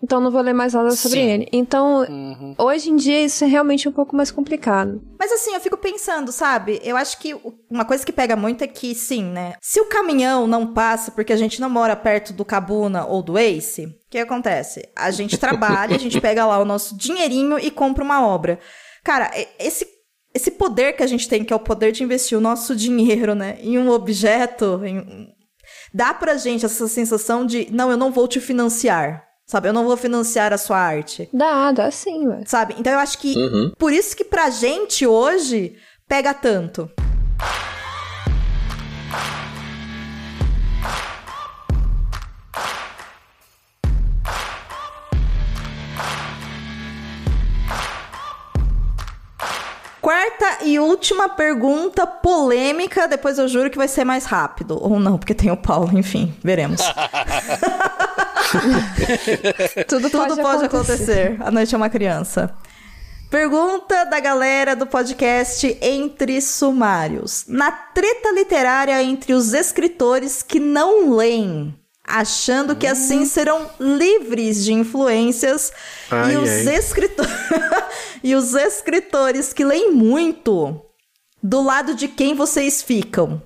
Então 0.01 0.19
não 0.19 0.29
vou 0.29 0.41
ler 0.41 0.53
mais 0.53 0.73
nada 0.73 0.91
sobre 0.91 1.19
Sim. 1.19 1.27
ele. 1.27 1.47
Então, 1.51 2.01
Uhum. 2.01 2.53
hoje 2.57 2.91
em 2.91 2.95
dia 2.95 3.25
isso 3.25 3.43
é 3.43 3.47
realmente 3.47 3.89
um 3.89 3.91
pouco 3.91 4.15
mais 4.15 4.29
complicado. 4.29 5.01
Mas 5.19 5.31
assim, 5.31 5.53
eu 5.53 5.59
fico 5.59 5.75
pensando, 5.77 6.31
sabe? 6.31 6.79
Eu 6.83 6.95
acho 6.95 7.17
que 7.19 7.35
uma 7.69 7.83
coisa 7.83 8.05
que 8.05 8.11
pega 8.11 8.35
muito 8.35 8.63
é 8.63 8.67
que, 8.67 8.93
sim, 8.93 9.23
né? 9.23 9.55
Se 9.59 9.81
o 9.81 9.85
caminhão 9.85 10.45
não 10.45 10.71
passa 10.71 11.11
porque 11.11 11.33
a 11.33 11.37
gente 11.37 11.59
não 11.59 11.69
mora 11.69 11.95
perto 11.95 12.31
do 12.31 12.45
Cabuna 12.45 13.05
ou 13.05 13.23
do 13.23 13.37
Ace, 13.39 13.85
o 13.85 14.09
que 14.09 14.19
acontece? 14.19 14.87
A 14.95 15.09
gente 15.09 15.35
trabalha, 15.37 15.95
a 15.95 15.99
gente 15.99 16.21
pega 16.21 16.45
lá 16.45 16.59
o 16.59 16.65
nosso 16.65 16.95
dinheirinho 16.95 17.57
e 17.57 17.71
compra 17.71 18.03
uma 18.03 18.25
obra. 18.25 18.59
Cara, 19.03 19.31
esse, 19.57 19.87
esse 20.33 20.51
poder 20.51 20.93
que 20.93 21.01
a 21.01 21.07
gente 21.07 21.27
tem, 21.27 21.43
que 21.43 21.51
é 21.51 21.55
o 21.55 21.59
poder 21.59 21.91
de 21.91 22.03
investir 22.03 22.37
o 22.37 22.41
nosso 22.41 22.75
dinheiro, 22.75 23.33
né, 23.33 23.57
em 23.61 23.79
um 23.79 23.89
objeto, 23.89 24.81
em 24.85 25.35
dá 25.93 26.13
pra 26.13 26.37
gente 26.37 26.65
essa 26.65 26.87
sensação 26.87 27.45
de, 27.45 27.67
não, 27.71 27.89
eu 27.89 27.97
não 27.97 28.11
vou 28.11 28.27
te 28.27 28.39
financiar. 28.39 29.26
Sabe, 29.49 29.69
eu 29.69 29.73
não 29.73 29.85
vou 29.85 29.95
financiar 29.95 30.51
a 30.51 30.57
sua 30.57 30.77
arte. 30.77 31.29
Dá, 31.31 31.71
dá 31.71 31.89
sim, 31.89 32.27
ué. 32.27 32.41
Sabe? 32.45 32.75
Então 32.77 32.91
eu 32.91 32.99
acho 32.99 33.17
que 33.17 33.33
Uhum. 33.37 33.71
por 33.79 33.93
isso 33.93 34.13
que 34.15 34.25
pra 34.25 34.49
gente 34.49 35.07
hoje 35.07 35.77
pega 36.05 36.33
tanto. 36.33 36.91
Quarta 50.01 50.63
e 50.63 50.79
última 50.79 51.27
pergunta 51.27 52.05
polêmica, 52.07 53.07
depois 53.07 53.37
eu 53.37 53.47
juro 53.47 53.69
que 53.69 53.77
vai 53.77 53.87
ser 53.87 54.05
mais 54.05 54.25
rápido. 54.25 54.77
Ou 54.81 54.99
não, 54.99 55.17
porque 55.17 55.33
tem 55.33 55.51
o 55.51 55.57
Paulo, 55.57 55.97
enfim, 55.97 56.33
veremos. 56.43 56.81
Tudo, 59.87 60.09
Tudo 60.09 60.37
pode, 60.37 60.65
acontecer. 60.65 61.37
A 61.39 61.51
noite 61.51 61.73
é 61.73 61.77
uma 61.77 61.89
criança. 61.89 62.55
Pergunta 63.29 64.05
da 64.05 64.19
galera 64.19 64.75
do 64.75 64.87
podcast 64.87 65.77
Entre 65.81 66.39
Sumários. 66.41 67.43
Na 67.47 67.71
treta 67.71 68.31
literária 68.31 69.03
entre 69.03 69.33
os 69.33 69.53
escritores 69.53 70.41
que 70.41 70.59
não 70.61 71.13
leem, 71.13 71.77
achando 72.05 72.73
que 72.75 72.87
assim 72.87 73.25
serão 73.25 73.69
livres 73.79 74.63
de 74.63 74.71
influências, 74.71 75.73
e, 76.09 76.15
Ai, 76.15 76.37
os 76.37 76.49
ai. 76.49 76.75
escrito- 76.77 77.23
e 78.23 78.33
os 78.33 78.53
escritores 78.53 79.51
que 79.51 79.65
leem 79.65 79.91
muito, 79.91 80.81
do 81.43 81.61
lado 81.61 81.95
de 81.95 82.07
quem 82.07 82.33
vocês 82.33 82.81
ficam? 82.81 83.41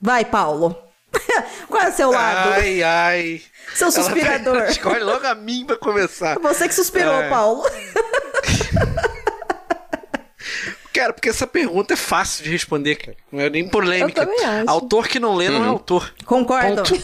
Vai, 0.00 0.24
Paulo. 0.24 0.76
Qual 1.68 1.82
é 1.82 1.88
o 1.88 1.92
seu 1.92 2.10
lado? 2.10 2.52
Ai, 2.54 2.82
ai. 2.82 3.42
Seu 3.74 3.88
Ela- 3.88 3.92
suspirador. 3.96 4.62
Escolhe 4.70 5.00
logo 5.00 5.26
a 5.26 5.34
mim 5.34 5.64
pra 5.66 5.76
começar. 5.76 6.38
Você 6.40 6.68
que 6.68 6.74
suspirou, 6.74 7.14
É. 7.22 7.28
Paulo. 7.28 7.64
Cara, 10.92 11.12
porque 11.12 11.28
essa 11.28 11.46
pergunta 11.46 11.92
é 11.94 11.96
fácil 11.96 12.42
de 12.44 12.50
responder, 12.50 12.96
cara. 12.96 13.16
Não 13.30 13.40
é 13.40 13.48
nem 13.50 13.68
polêmica. 13.68 14.22
Eu 14.22 14.26
também 14.26 14.44
acho. 14.44 14.68
Autor 14.70 15.06
que 15.06 15.20
não 15.20 15.34
lê 15.36 15.48
não 15.48 15.64
é 15.64 15.68
autor. 15.68 16.12
Concordo. 16.24 16.82
Ponto. 16.82 17.00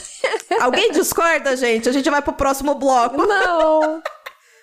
Alguém 0.61 0.91
discorda, 0.91 1.57
gente? 1.57 1.89
A 1.89 1.93
gente 1.93 2.11
vai 2.11 2.21
pro 2.21 2.33
próximo 2.33 2.75
bloco. 2.75 3.25
Não! 3.25 4.03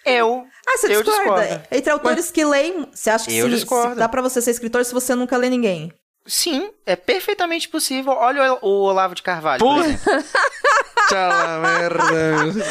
Eu. 0.06 0.44
Ah, 0.68 0.78
você 0.78 0.88
eu 0.94 1.02
discorda? 1.04 1.42
discordo. 1.44 1.64
Entre 1.72 1.90
autores 1.92 2.30
que 2.32 2.44
leem, 2.44 2.90
você 2.94 3.10
acha 3.10 3.26
que 3.30 3.38
Eu 3.38 3.46
se- 3.48 3.56
discordo. 3.56 3.94
se 3.94 4.00
dá 4.00 4.10
pra 4.10 4.22
você 4.22 4.42
ser 4.42 4.52
escritor 4.52 4.84
se 4.84 4.94
você 4.94 5.16
nunca 5.16 5.38
lê 5.38 5.50
ninguém? 5.50 5.94
Sim, 6.34 6.72
é 6.86 6.96
perfeitamente 6.96 7.68
possível. 7.68 8.14
Olha 8.14 8.54
o 8.54 8.60
o 8.70 8.82
Olavo 8.84 9.14
de 9.14 9.22
Carvalho. 9.22 9.60
por. 9.60 9.84
Tchau, 9.84 11.60
merda. 11.62 12.66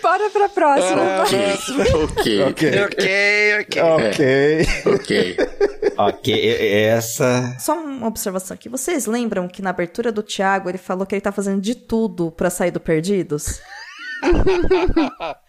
Bora 0.00 0.30
pra 0.30 0.48
próxima. 0.48 1.22
Ok, 1.22 1.58
ok, 2.04 2.44
Ok. 2.44 2.84
ok, 2.84 3.60
ok. 3.60 3.82
Ok. 4.94 4.94
ok. 4.94 5.36
Ok, 5.98 6.34
e- 6.34 6.84
essa. 6.84 7.56
Só 7.58 7.74
uma 7.74 8.06
observação 8.06 8.54
aqui. 8.54 8.68
Vocês 8.68 9.06
lembram 9.06 9.48
que 9.48 9.60
na 9.60 9.70
abertura 9.70 10.12
do 10.12 10.22
Thiago 10.22 10.68
ele 10.68 10.78
falou 10.78 11.04
que 11.04 11.12
ele 11.16 11.20
tá 11.20 11.32
fazendo 11.32 11.60
de 11.60 11.74
tudo 11.74 12.30
pra 12.30 12.48
sair 12.48 12.70
do 12.70 12.78
Perdidos? 12.78 13.60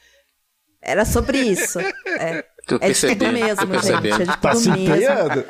Era 0.81 1.05
sobre 1.05 1.39
isso. 1.39 1.79
É, 1.79 2.43
Tô 2.67 2.77
é 2.81 2.91
de 2.91 3.07
tudo 3.07 3.31
mesmo, 3.31 3.79
gente. 3.81 4.07
É 4.21 4.25
de 4.25 4.25
Tá 4.25 4.38
tudo 4.51 4.55
se 4.59 4.69
mesmo. 4.69 4.83
empenhando. 4.88 5.45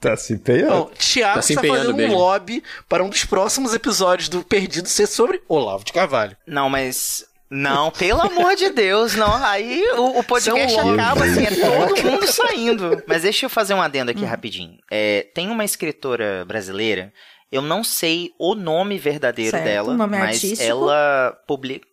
Tá 0.00 0.16
se 0.16 0.32
empenhando. 0.34 0.70
Bom, 0.70 0.90
Thiago 0.98 1.34
Tá 1.36 1.42
se 1.42 1.52
está 1.54 1.66
fazendo 1.66 1.92
um 1.92 1.96
mesmo. 1.96 2.16
lobby 2.16 2.62
para 2.88 3.02
um 3.04 3.08
dos 3.08 3.24
próximos 3.24 3.74
episódios 3.74 4.28
do 4.28 4.42
Perdido 4.42 4.88
ser 4.88 5.06
sobre 5.06 5.40
Olavo 5.48 5.84
de 5.84 5.92
Carvalho. 5.92 6.36
Não, 6.46 6.68
mas. 6.68 7.24
Não, 7.50 7.90
pelo 7.90 8.20
amor 8.20 8.54
de 8.56 8.68
Deus, 8.68 9.14
não. 9.14 9.34
Aí 9.42 9.82
o, 9.96 10.18
o 10.18 10.24
podcast 10.24 10.70
São 10.74 10.92
acaba 10.92 11.24
assim, 11.24 11.44
é 11.44 11.50
todo 11.50 12.02
mundo 12.10 12.26
saindo. 12.30 13.02
Mas 13.06 13.22
deixa 13.22 13.46
eu 13.46 13.50
fazer 13.50 13.72
um 13.72 13.80
adendo 13.80 14.10
aqui 14.10 14.22
rapidinho. 14.22 14.76
É, 14.90 15.26
tem 15.34 15.48
uma 15.48 15.64
escritora 15.64 16.44
brasileira, 16.44 17.10
eu 17.50 17.62
não 17.62 17.82
sei 17.82 18.32
o 18.38 18.54
nome 18.54 18.98
verdadeiro 18.98 19.52
Certo, 19.52 19.64
dela, 19.64 19.94
nome 19.94 20.18
mas 20.18 20.36
artístico. 20.36 20.62
ela 20.62 21.38
publica. 21.46 21.87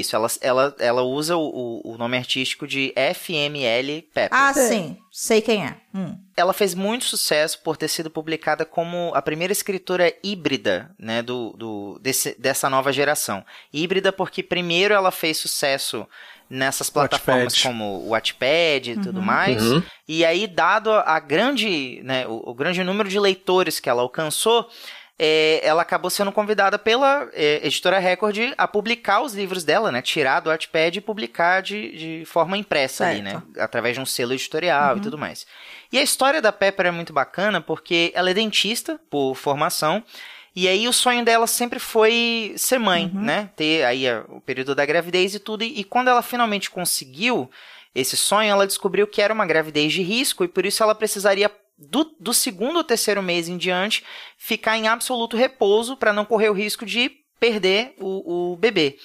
Isso, 0.00 0.16
ela, 0.16 0.28
ela, 0.40 0.76
ela 0.78 1.02
usa 1.02 1.36
o, 1.36 1.80
o- 1.84 1.96
nome 1.98 2.16
artístico 2.16 2.66
de 2.66 2.92
FML 2.96 4.02
Pepper. 4.14 4.28
Ah, 4.38 4.52
sim. 4.54 4.96
Sei 5.10 5.40
quem 5.40 5.64
é. 5.66 5.76
Hum. 5.94 6.16
Ela 6.36 6.52
fez 6.52 6.74
muito 6.74 7.04
sucesso 7.04 7.60
por 7.62 7.76
ter 7.76 7.88
sido 7.88 8.10
publicada 8.10 8.64
como 8.64 9.12
a 9.14 9.20
primeira 9.22 9.52
escritora 9.52 10.12
híbrida, 10.22 10.90
né, 10.98 11.22
do, 11.22 11.50
do, 11.56 11.98
desse- 12.02 12.34
dessa 12.38 12.70
nova 12.70 12.92
geração. 12.92 13.44
Híbrida 13.72 14.10
porque 14.12 14.42
primeiro 14.42 14.94
ela 14.94 15.10
fez 15.10 15.36
sucesso 15.38 16.06
nessas 16.48 16.90
plataformas 16.90 17.52
Wattpad. 17.54 17.62
como 17.62 17.84
o 18.00 18.08
Wattpad 18.10 18.90
e 18.92 18.96
tudo 19.00 19.18
Uhum. 19.20 19.24
mais. 19.24 19.62
Uhum. 19.62 19.82
E 20.08 20.24
aí, 20.24 20.46
dado 20.46 20.90
a 20.90 21.18
grande, 21.18 22.00
né, 22.04 22.26
o, 22.26 22.50
o 22.50 22.54
grande 22.54 22.82
número 22.84 23.08
de 23.08 23.18
leitores 23.18 23.80
que 23.80 23.88
ela 23.88 24.02
alcançou, 24.02 24.68
é, 25.18 25.60
ela 25.62 25.82
acabou 25.82 26.10
sendo 26.10 26.32
convidada 26.32 26.78
pela 26.78 27.28
é, 27.32 27.60
editora 27.64 27.98
Record 27.98 28.54
a 28.56 28.66
publicar 28.66 29.20
os 29.20 29.34
livros 29.34 29.62
dela, 29.62 29.92
né? 29.92 30.02
Tirar 30.02 30.40
do 30.40 30.50
Wattpad 30.50 30.98
e 30.98 31.00
publicar 31.00 31.60
de, 31.60 31.96
de 31.96 32.24
forma 32.24 32.56
impressa 32.56 33.06
ali, 33.06 33.22
né? 33.22 33.32
Certo. 33.32 33.60
Através 33.60 33.94
de 33.94 34.00
um 34.00 34.06
selo 34.06 34.32
editorial 34.32 34.96
e 34.96 35.00
tudo 35.00 35.18
mais. 35.18 35.46
E 35.92 35.98
a 35.98 36.02
história 36.02 36.40
da 36.40 36.50
Pepper 36.50 36.86
é 36.86 36.90
muito 36.90 37.12
bacana 37.12 37.60
porque 37.60 38.10
ela 38.14 38.30
é 38.30 38.34
dentista 38.34 38.98
por 39.10 39.34
formação. 39.34 40.02
E 40.54 40.68
aí 40.68 40.86
o 40.86 40.92
sonho 40.92 41.24
dela 41.24 41.46
sempre 41.46 41.78
foi 41.78 42.54
ser 42.56 42.78
mãe, 42.78 43.10
né? 43.14 43.50
Ter 43.56 43.84
aí 43.84 44.04
o 44.28 44.40
período 44.40 44.74
da 44.74 44.84
gravidez 44.84 45.34
e 45.34 45.38
tudo. 45.38 45.62
E, 45.62 45.80
e 45.80 45.84
quando 45.84 46.08
ela 46.08 46.20
finalmente 46.20 46.70
conseguiu 46.70 47.50
esse 47.94 48.16
sonho, 48.16 48.50
ela 48.50 48.66
descobriu 48.66 49.06
que 49.06 49.20
era 49.20 49.32
uma 49.32 49.46
gravidez 49.46 49.92
de 49.92 50.02
risco 50.02 50.44
e 50.44 50.48
por 50.48 50.64
isso 50.64 50.82
ela 50.82 50.94
precisaria 50.94 51.50
do, 51.88 52.04
do 52.18 52.34
segundo 52.34 52.76
ou 52.76 52.84
terceiro 52.84 53.22
mês 53.22 53.48
em 53.48 53.56
diante 53.56 54.04
ficar 54.36 54.76
em 54.76 54.88
absoluto 54.88 55.36
repouso 55.36 55.96
para 55.96 56.12
não 56.12 56.24
correr 56.24 56.48
o 56.48 56.54
risco 56.54 56.86
de 56.86 57.10
perder 57.38 57.94
o, 57.98 58.52
o 58.52 58.56
bebê. 58.56 58.98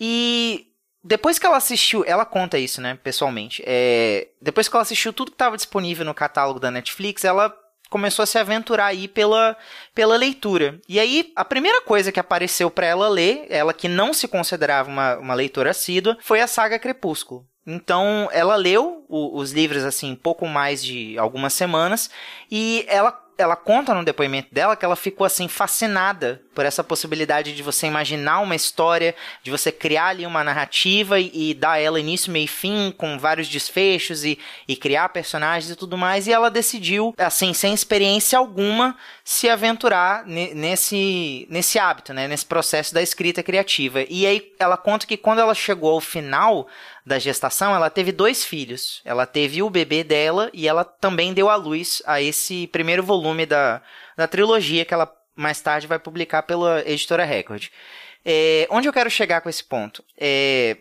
E 0.00 0.66
depois 1.02 1.38
que 1.38 1.46
ela 1.46 1.56
assistiu, 1.56 2.04
ela 2.06 2.24
conta 2.24 2.58
isso, 2.58 2.80
né, 2.80 2.98
pessoalmente. 3.02 3.62
É, 3.66 4.28
depois 4.40 4.68
que 4.68 4.76
ela 4.76 4.82
assistiu 4.82 5.12
tudo 5.12 5.30
que 5.30 5.34
estava 5.34 5.56
disponível 5.56 6.04
no 6.04 6.14
catálogo 6.14 6.60
da 6.60 6.70
Netflix, 6.70 7.24
ela 7.24 7.54
começou 7.88 8.22
a 8.22 8.26
se 8.26 8.38
aventurar 8.38 8.86
aí 8.86 9.08
pela, 9.08 9.56
pela 9.94 10.16
leitura. 10.16 10.80
E 10.88 11.00
aí, 11.00 11.32
a 11.34 11.44
primeira 11.44 11.80
coisa 11.82 12.12
que 12.12 12.20
apareceu 12.20 12.70
para 12.70 12.86
ela 12.86 13.08
ler, 13.08 13.46
ela 13.48 13.72
que 13.72 13.88
não 13.88 14.12
se 14.12 14.28
considerava 14.28 14.88
uma, 14.88 15.16
uma 15.16 15.34
leitora 15.34 15.70
assídua, 15.70 16.18
foi 16.20 16.40
a 16.40 16.46
saga 16.46 16.78
Crepúsculo. 16.78 17.46
Então, 17.70 18.30
ela 18.32 18.56
leu 18.56 19.04
o, 19.10 19.38
os 19.38 19.52
livros, 19.52 19.84
assim, 19.84 20.14
pouco 20.14 20.46
mais 20.46 20.82
de 20.82 21.18
algumas 21.18 21.52
semanas, 21.52 22.10
e 22.50 22.86
ela 22.88 23.12
ela 23.38 23.54
conta 23.54 23.94
no 23.94 24.04
depoimento 24.04 24.52
dela 24.52 24.74
que 24.74 24.84
ela 24.84 24.96
ficou 24.96 25.24
assim 25.24 25.46
fascinada 25.46 26.42
por 26.52 26.66
essa 26.66 26.82
possibilidade 26.82 27.54
de 27.54 27.62
você 27.62 27.86
imaginar 27.86 28.40
uma 28.40 28.56
história, 28.56 29.14
de 29.44 29.50
você 29.50 29.70
criar 29.70 30.08
ali 30.08 30.26
uma 30.26 30.42
narrativa 30.42 31.20
e, 31.20 31.50
e 31.50 31.54
dar 31.54 31.78
ela 31.78 32.00
início, 32.00 32.32
meio 32.32 32.46
e 32.46 32.48
fim, 32.48 32.92
com 32.98 33.16
vários 33.16 33.46
desfechos 33.48 34.24
e, 34.24 34.36
e 34.66 34.74
criar 34.74 35.10
personagens 35.10 35.70
e 35.70 35.76
tudo 35.76 35.96
mais. 35.96 36.26
E 36.26 36.32
ela 36.32 36.50
decidiu, 36.50 37.14
assim, 37.16 37.54
sem 37.54 37.72
experiência 37.72 38.36
alguma, 38.36 38.96
se 39.22 39.48
aventurar 39.48 40.26
nesse, 40.26 41.46
nesse 41.48 41.78
hábito, 41.78 42.12
né? 42.12 42.26
Nesse 42.26 42.44
processo 42.44 42.92
da 42.92 43.00
escrita 43.00 43.40
criativa. 43.40 44.02
E 44.08 44.26
aí 44.26 44.52
ela 44.58 44.76
conta 44.76 45.06
que 45.06 45.16
quando 45.16 45.38
ela 45.38 45.54
chegou 45.54 45.92
ao 45.92 46.00
final 46.00 46.66
da 47.08 47.18
gestação, 47.18 47.74
ela 47.74 47.90
teve 47.90 48.12
dois 48.12 48.44
filhos. 48.44 49.00
Ela 49.04 49.26
teve 49.26 49.62
o 49.62 49.70
bebê 49.70 50.04
dela 50.04 50.50
e 50.52 50.68
ela 50.68 50.84
também 50.84 51.34
deu 51.34 51.48
à 51.48 51.56
luz 51.56 52.02
a 52.06 52.22
esse 52.22 52.68
primeiro 52.68 53.02
volume 53.02 53.46
da, 53.46 53.82
da 54.16 54.28
trilogia 54.28 54.84
que 54.84 54.94
ela 54.94 55.12
mais 55.34 55.60
tarde 55.60 55.86
vai 55.86 55.98
publicar 55.98 56.42
pela 56.42 56.82
editora 56.86 57.24
Record. 57.24 57.68
É, 58.24 58.66
onde 58.70 58.88
eu 58.88 58.92
quero 58.92 59.10
chegar 59.10 59.40
com 59.40 59.48
esse 59.48 59.64
ponto? 59.64 60.04
É, 60.16 60.76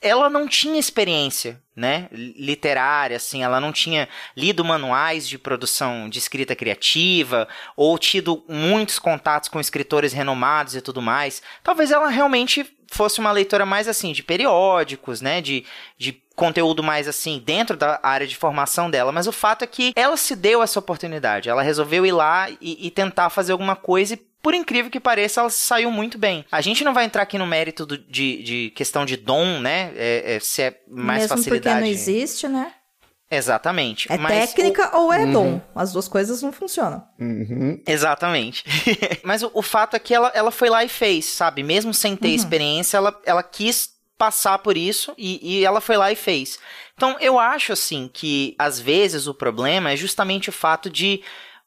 ela 0.00 0.28
não 0.28 0.48
tinha 0.48 0.80
experiência, 0.80 1.62
né, 1.76 2.08
literária, 2.12 3.16
assim, 3.16 3.44
ela 3.44 3.60
não 3.60 3.72
tinha 3.72 4.08
lido 4.36 4.64
manuais 4.64 5.28
de 5.28 5.38
produção 5.38 6.08
de 6.08 6.18
escrita 6.18 6.56
criativa 6.56 7.48
ou 7.76 7.96
tido 7.96 8.44
muitos 8.48 8.98
contatos 8.98 9.48
com 9.48 9.60
escritores 9.60 10.12
renomados 10.12 10.74
e 10.74 10.82
tudo 10.82 11.00
mais. 11.00 11.40
Talvez 11.62 11.92
ela 11.92 12.08
realmente 12.08 12.66
fosse 12.94 13.20
uma 13.20 13.32
leitora 13.32 13.66
mais 13.66 13.88
assim 13.88 14.12
de 14.12 14.22
periódicos, 14.22 15.20
né, 15.20 15.40
de, 15.40 15.64
de 15.98 16.12
conteúdo 16.34 16.82
mais 16.82 17.08
assim 17.08 17.42
dentro 17.44 17.76
da 17.76 18.00
área 18.02 18.26
de 18.26 18.36
formação 18.36 18.90
dela, 18.90 19.12
mas 19.12 19.26
o 19.26 19.32
fato 19.32 19.62
é 19.62 19.66
que 19.66 19.92
ela 19.94 20.16
se 20.16 20.34
deu 20.34 20.62
essa 20.62 20.78
oportunidade, 20.78 21.48
ela 21.48 21.62
resolveu 21.62 22.06
ir 22.06 22.12
lá 22.12 22.50
e, 22.60 22.86
e 22.86 22.90
tentar 22.90 23.30
fazer 23.30 23.52
alguma 23.52 23.76
coisa 23.76 24.14
e 24.14 24.32
por 24.42 24.54
incrível 24.54 24.90
que 24.90 24.98
pareça, 24.98 25.40
ela 25.40 25.50
saiu 25.50 25.88
muito 25.90 26.18
bem. 26.18 26.44
A 26.50 26.60
gente 26.60 26.82
não 26.82 26.92
vai 26.92 27.04
entrar 27.04 27.22
aqui 27.22 27.38
no 27.38 27.46
mérito 27.46 27.86
do, 27.86 27.96
de, 27.96 28.42
de 28.42 28.72
questão 28.74 29.06
de 29.06 29.16
dom, 29.16 29.60
né? 29.60 29.92
É, 29.94 30.34
é, 30.34 30.40
se 30.40 30.62
é 30.62 30.80
mais 30.88 31.22
Mesmo 31.22 31.36
facilidade. 31.36 31.76
porque 31.76 31.80
não 31.80 31.86
existe, 31.86 32.48
né? 32.48 32.72
Exatamente. 33.32 34.12
É 34.12 34.18
mas 34.18 34.52
técnica 34.52 34.94
o... 34.96 35.04
ou 35.04 35.12
é 35.12 35.20
uhum. 35.20 35.32
dom. 35.32 35.60
As 35.74 35.92
duas 35.92 36.06
coisas 36.06 36.42
não 36.42 36.52
funcionam. 36.52 37.02
Uhum. 37.18 37.80
Exatamente. 37.86 38.64
mas 39.24 39.42
o, 39.42 39.50
o, 39.54 39.62
fato 39.62 39.96
é 39.96 39.98
que 39.98 40.14
ela, 40.14 40.30
ela 40.34 40.50
foi 40.50 40.68
lá 40.68 40.84
e 40.84 40.88
fez, 40.88 41.24
sabe? 41.24 41.62
Mesmo 41.62 41.94
sem 41.94 42.14
ter 42.14 42.28
uhum. 42.28 42.34
experiência, 42.34 42.98
ela, 42.98 43.18
ela 43.24 43.42
quis 43.42 43.90
passar 44.18 44.58
por 44.58 44.76
isso 44.76 45.14
e, 45.16 45.40
e 45.42 45.64
ela 45.64 45.80
foi 45.80 45.96
lá 45.96 46.12
e 46.12 46.16
fez. 46.16 46.58
Então 46.94 47.16
eu 47.20 47.38
acho 47.38 47.72
assim 47.72 48.08
que 48.12 48.54
às 48.58 48.78
vezes 48.78 49.26
o 49.26 49.34
problema 49.34 49.90
é 49.90 49.96
justamente 49.96 50.50
o 50.50 50.52
fato 50.52 50.90
de 50.90 51.22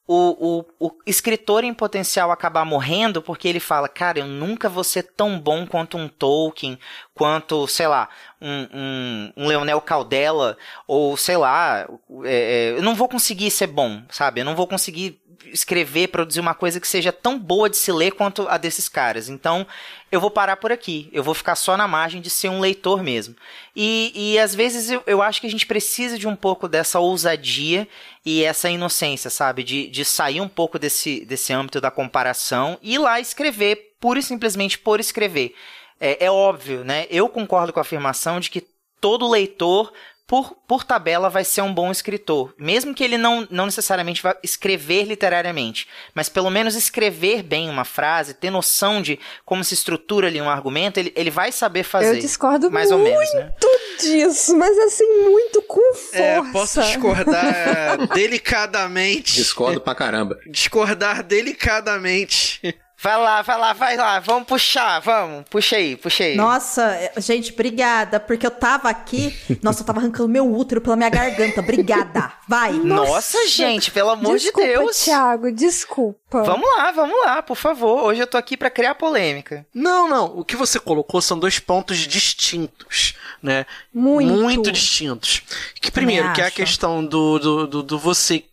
o, 0.07 0.63
o, 0.79 0.87
o, 0.87 0.91
escritor 1.05 1.63
em 1.63 1.73
potencial 1.73 2.31
acabar 2.31 2.63
morrendo 2.63 3.21
porque 3.21 3.47
ele 3.47 3.59
fala, 3.59 3.89
cara, 3.89 4.19
eu 4.19 4.27
nunca 4.27 4.69
vou 4.69 4.83
ser 4.83 5.03
tão 5.03 5.39
bom 5.39 5.65
quanto 5.65 5.97
um 5.97 6.07
Tolkien, 6.07 6.77
quanto, 7.15 7.67
sei 7.67 7.87
lá, 7.87 8.07
um, 8.39 8.67
um, 8.73 9.33
um 9.35 9.47
Leonel 9.47 9.81
Caldela, 9.81 10.57
ou 10.87 11.17
sei 11.17 11.37
lá, 11.37 11.87
é, 12.23 12.73
é, 12.73 12.77
eu 12.77 12.83
não 12.83 12.93
vou 12.93 13.09
conseguir 13.09 13.49
ser 13.49 13.67
bom, 13.67 14.03
sabe? 14.09 14.41
Eu 14.41 14.45
não 14.45 14.55
vou 14.55 14.67
conseguir 14.67 15.19
escrever, 15.51 16.07
produzir 16.07 16.39
uma 16.39 16.53
coisa 16.53 16.79
que 16.79 16.87
seja 16.87 17.11
tão 17.11 17.39
boa 17.39 17.69
de 17.69 17.77
se 17.77 17.91
ler 17.91 18.11
quanto 18.11 18.47
a 18.47 18.57
desses 18.57 18.89
caras. 18.89 19.29
Então, 19.29 19.65
eu 20.11 20.19
vou 20.19 20.31
parar 20.31 20.57
por 20.57 20.71
aqui. 20.71 21.09
Eu 21.11 21.23
vou 21.23 21.33
ficar 21.33 21.55
só 21.55 21.75
na 21.75 21.87
margem 21.87 22.21
de 22.21 22.29
ser 22.29 22.49
um 22.49 22.59
leitor 22.59 23.03
mesmo. 23.03 23.35
E, 23.75 24.11
e 24.15 24.39
às 24.39 24.55
vezes 24.55 24.89
eu, 24.89 25.03
eu 25.05 25.21
acho 25.21 25.41
que 25.41 25.47
a 25.47 25.49
gente 25.49 25.65
precisa 25.65 26.17
de 26.17 26.27
um 26.27 26.35
pouco 26.35 26.67
dessa 26.67 26.99
ousadia 26.99 27.87
e 28.25 28.43
essa 28.43 28.69
inocência, 28.69 29.29
sabe? 29.29 29.63
De, 29.63 29.87
de 29.87 30.05
sair 30.05 30.41
um 30.41 30.47
pouco 30.47 30.79
desse, 30.79 31.25
desse 31.25 31.53
âmbito 31.53 31.81
da 31.81 31.91
comparação 31.91 32.77
e 32.81 32.95
ir 32.95 32.97
lá 32.97 33.19
escrever, 33.19 33.95
pura 33.99 34.19
e 34.19 34.23
simplesmente 34.23 34.77
por 34.77 34.99
escrever. 34.99 35.53
É, 35.99 36.25
é 36.25 36.31
óbvio, 36.31 36.83
né? 36.83 37.07
Eu 37.09 37.29
concordo 37.29 37.71
com 37.71 37.79
a 37.79 37.81
afirmação 37.81 38.39
de 38.39 38.49
que 38.49 38.65
todo 38.99 39.29
leitor 39.29 39.91
por, 40.27 40.55
por 40.67 40.83
tabela, 40.83 41.29
vai 41.29 41.43
ser 41.43 41.61
um 41.61 41.73
bom 41.73 41.91
escritor. 41.91 42.53
Mesmo 42.57 42.93
que 42.93 43.03
ele 43.03 43.17
não, 43.17 43.47
não 43.51 43.65
necessariamente 43.65 44.23
vá 44.23 44.35
escrever 44.43 45.03
literariamente, 45.03 45.87
mas 46.13 46.29
pelo 46.29 46.49
menos 46.49 46.75
escrever 46.75 47.43
bem 47.43 47.69
uma 47.69 47.85
frase, 47.85 48.33
ter 48.33 48.49
noção 48.49 49.01
de 49.01 49.19
como 49.45 49.63
se 49.63 49.73
estrutura 49.73 50.27
ali 50.27 50.41
um 50.41 50.49
argumento, 50.49 50.99
ele, 50.99 51.13
ele 51.15 51.29
vai 51.29 51.51
saber 51.51 51.83
fazer. 51.83 52.17
Eu 52.17 52.19
discordo 52.19 52.71
mais 52.71 52.89
muito 52.89 53.03
ou 53.03 53.09
menos, 53.09 53.33
né? 53.33 53.53
disso, 54.01 54.55
mas 54.57 54.77
assim, 54.79 55.07
muito 55.23 55.61
com 55.61 55.93
força. 55.93 56.17
É, 56.17 56.51
posso 56.51 56.81
discordar 56.81 58.07
delicadamente. 58.13 59.35
Discordo 59.35 59.81
pra 59.81 59.95
caramba. 59.95 60.39
Discordar 60.47 61.23
delicadamente. 61.23 62.75
Vai 63.05 63.17
lá, 63.17 63.43
vai 63.43 63.59
lá, 63.59 63.73
vai 63.73 63.97
lá. 63.97 64.19
Vamos 64.19 64.47
puxar, 64.47 64.99
vamos. 64.99 65.45
Puxa 65.47 65.75
aí, 65.75 65.95
puxa 65.95 66.23
aí. 66.23 66.35
Nossa, 66.35 67.11
gente, 67.17 67.53
obrigada. 67.53 68.19
Porque 68.19 68.47
eu 68.47 68.49
tava 68.49 68.89
aqui. 68.89 69.31
Nossa, 69.61 69.83
eu 69.83 69.85
tava 69.85 69.99
arrancando 69.99 70.27
meu 70.27 70.51
útero 70.51 70.81
pela 70.81 70.95
minha 70.95 71.09
garganta. 71.11 71.61
Obrigada. 71.61 72.33
Vai. 72.47 72.73
Nossa, 72.73 73.11
Nossa 73.11 73.47
gente, 73.47 73.91
pelo 73.91 74.09
amor 74.09 74.39
desculpa, 74.39 74.67
de 74.67 74.73
Deus. 74.73 75.03
Thiago, 75.03 75.51
desculpa. 75.51 76.41
Vamos 76.41 76.67
lá, 76.77 76.91
vamos 76.93 77.15
lá, 77.23 77.43
por 77.43 77.55
favor. 77.55 78.05
Hoje 78.05 78.21
eu 78.21 78.27
tô 78.27 78.37
aqui 78.37 78.57
para 78.57 78.71
criar 78.71 78.95
polêmica. 78.95 79.67
Não, 79.71 80.09
não. 80.09 80.39
O 80.39 80.43
que 80.43 80.55
você 80.55 80.79
colocou 80.79 81.21
são 81.21 81.37
dois 81.37 81.59
pontos 81.59 81.99
distintos, 81.99 83.13
né? 83.39 83.67
Muito. 83.93 84.33
Muito 84.33 84.71
distintos. 84.71 85.43
Que 85.79 85.91
primeiro, 85.91 86.33
que 86.33 86.41
é 86.41 86.47
a 86.47 86.51
questão 86.51 87.05
do, 87.05 87.37
do, 87.37 87.67
do, 87.67 87.83
do 87.83 87.99
você 87.99 88.45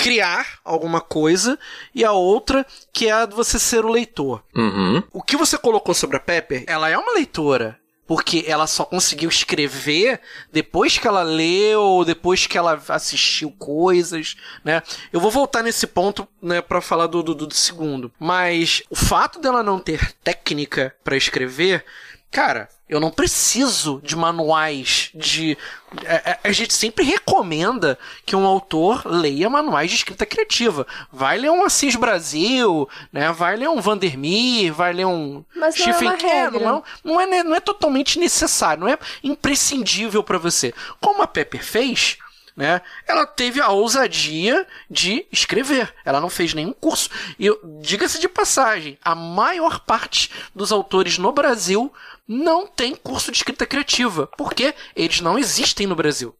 criar 0.00 0.58
alguma 0.64 1.00
coisa 1.00 1.58
e 1.94 2.04
a 2.04 2.12
outra 2.12 2.66
que 2.92 3.08
é 3.08 3.12
a 3.12 3.26
de 3.26 3.34
você 3.34 3.58
ser 3.58 3.84
o 3.84 3.90
leitor. 3.90 4.42
Uhum. 4.56 5.02
O 5.12 5.22
que 5.22 5.36
você 5.36 5.58
colocou 5.58 5.94
sobre 5.94 6.16
a 6.16 6.20
Pepper, 6.20 6.64
ela 6.66 6.88
é 6.88 6.96
uma 6.96 7.12
leitora. 7.12 7.78
Porque 8.06 8.44
ela 8.48 8.66
só 8.66 8.84
conseguiu 8.84 9.28
escrever 9.28 10.20
depois 10.52 10.98
que 10.98 11.06
ela 11.06 11.22
leu, 11.22 12.02
depois 12.04 12.44
que 12.44 12.58
ela 12.58 12.82
assistiu 12.88 13.52
coisas, 13.52 14.34
né? 14.64 14.82
Eu 15.12 15.20
vou 15.20 15.30
voltar 15.30 15.62
nesse 15.62 15.86
ponto, 15.86 16.26
né, 16.42 16.60
para 16.60 16.80
falar 16.80 17.06
do, 17.06 17.22
do, 17.22 17.36
do 17.36 17.54
segundo. 17.54 18.10
Mas 18.18 18.82
o 18.90 18.96
fato 18.96 19.38
dela 19.38 19.62
não 19.62 19.78
ter 19.78 20.12
técnica 20.24 20.92
para 21.04 21.16
escrever, 21.16 21.84
cara, 22.32 22.68
eu 22.90 22.98
não 22.98 23.10
preciso 23.10 24.00
de 24.02 24.16
manuais 24.16 25.10
de. 25.14 25.56
A, 26.04 26.12
é, 26.12 26.38
é, 26.42 26.48
a, 26.48 26.52
gente 26.52 26.74
sempre 26.74 27.04
recomenda 27.04 27.96
que 28.26 28.34
um 28.34 28.44
autor 28.44 29.06
leia 29.06 29.48
manuais 29.48 29.88
de 29.88 29.96
escrita 29.96 30.26
criativa. 30.26 30.84
Vai 31.12 31.38
ler 31.38 31.52
um 31.52 31.64
Assis 31.64 31.94
Brasil, 31.94 32.88
né? 33.12 33.30
Vai 33.30 33.56
ler 33.56 33.68
um 33.68 33.80
Vandermeer, 33.80 34.74
vai 34.74 34.92
ler 34.92 35.06
um 35.06 35.44
Mas 35.54 35.78
não 35.78 35.86
Stephen 35.86 36.08
é 36.08 36.16
King. 36.16 36.30
É, 36.32 36.50
não, 36.50 36.84
não, 37.04 37.20
é, 37.20 37.44
não 37.44 37.54
é 37.54 37.60
totalmente 37.60 38.18
necessário, 38.18 38.80
não 38.80 38.88
é 38.88 38.98
imprescindível 39.22 40.24
para 40.24 40.36
você. 40.36 40.74
Como 41.00 41.22
a 41.22 41.28
Pepper 41.28 41.64
fez, 41.64 42.18
né? 42.56 42.80
Ela 43.06 43.24
teve 43.24 43.60
a 43.60 43.68
ousadia 43.68 44.66
de 44.90 45.24
escrever. 45.30 45.94
Ela 46.04 46.20
não 46.20 46.28
fez 46.28 46.54
nenhum 46.54 46.72
curso. 46.72 47.08
E 47.38 47.48
diga-se 47.80 48.18
de 48.18 48.28
passagem, 48.28 48.98
a 49.02 49.14
maior 49.14 49.80
parte 49.80 50.30
dos 50.54 50.72
autores 50.72 51.18
no 51.18 51.30
Brasil 51.30 51.92
não 52.32 52.64
tem 52.64 52.94
curso 52.94 53.32
de 53.32 53.38
escrita 53.38 53.66
criativa, 53.66 54.28
porque 54.38 54.72
eles 54.94 55.20
não 55.20 55.36
existem 55.36 55.84
no 55.84 55.96
Brasil. 55.96 56.32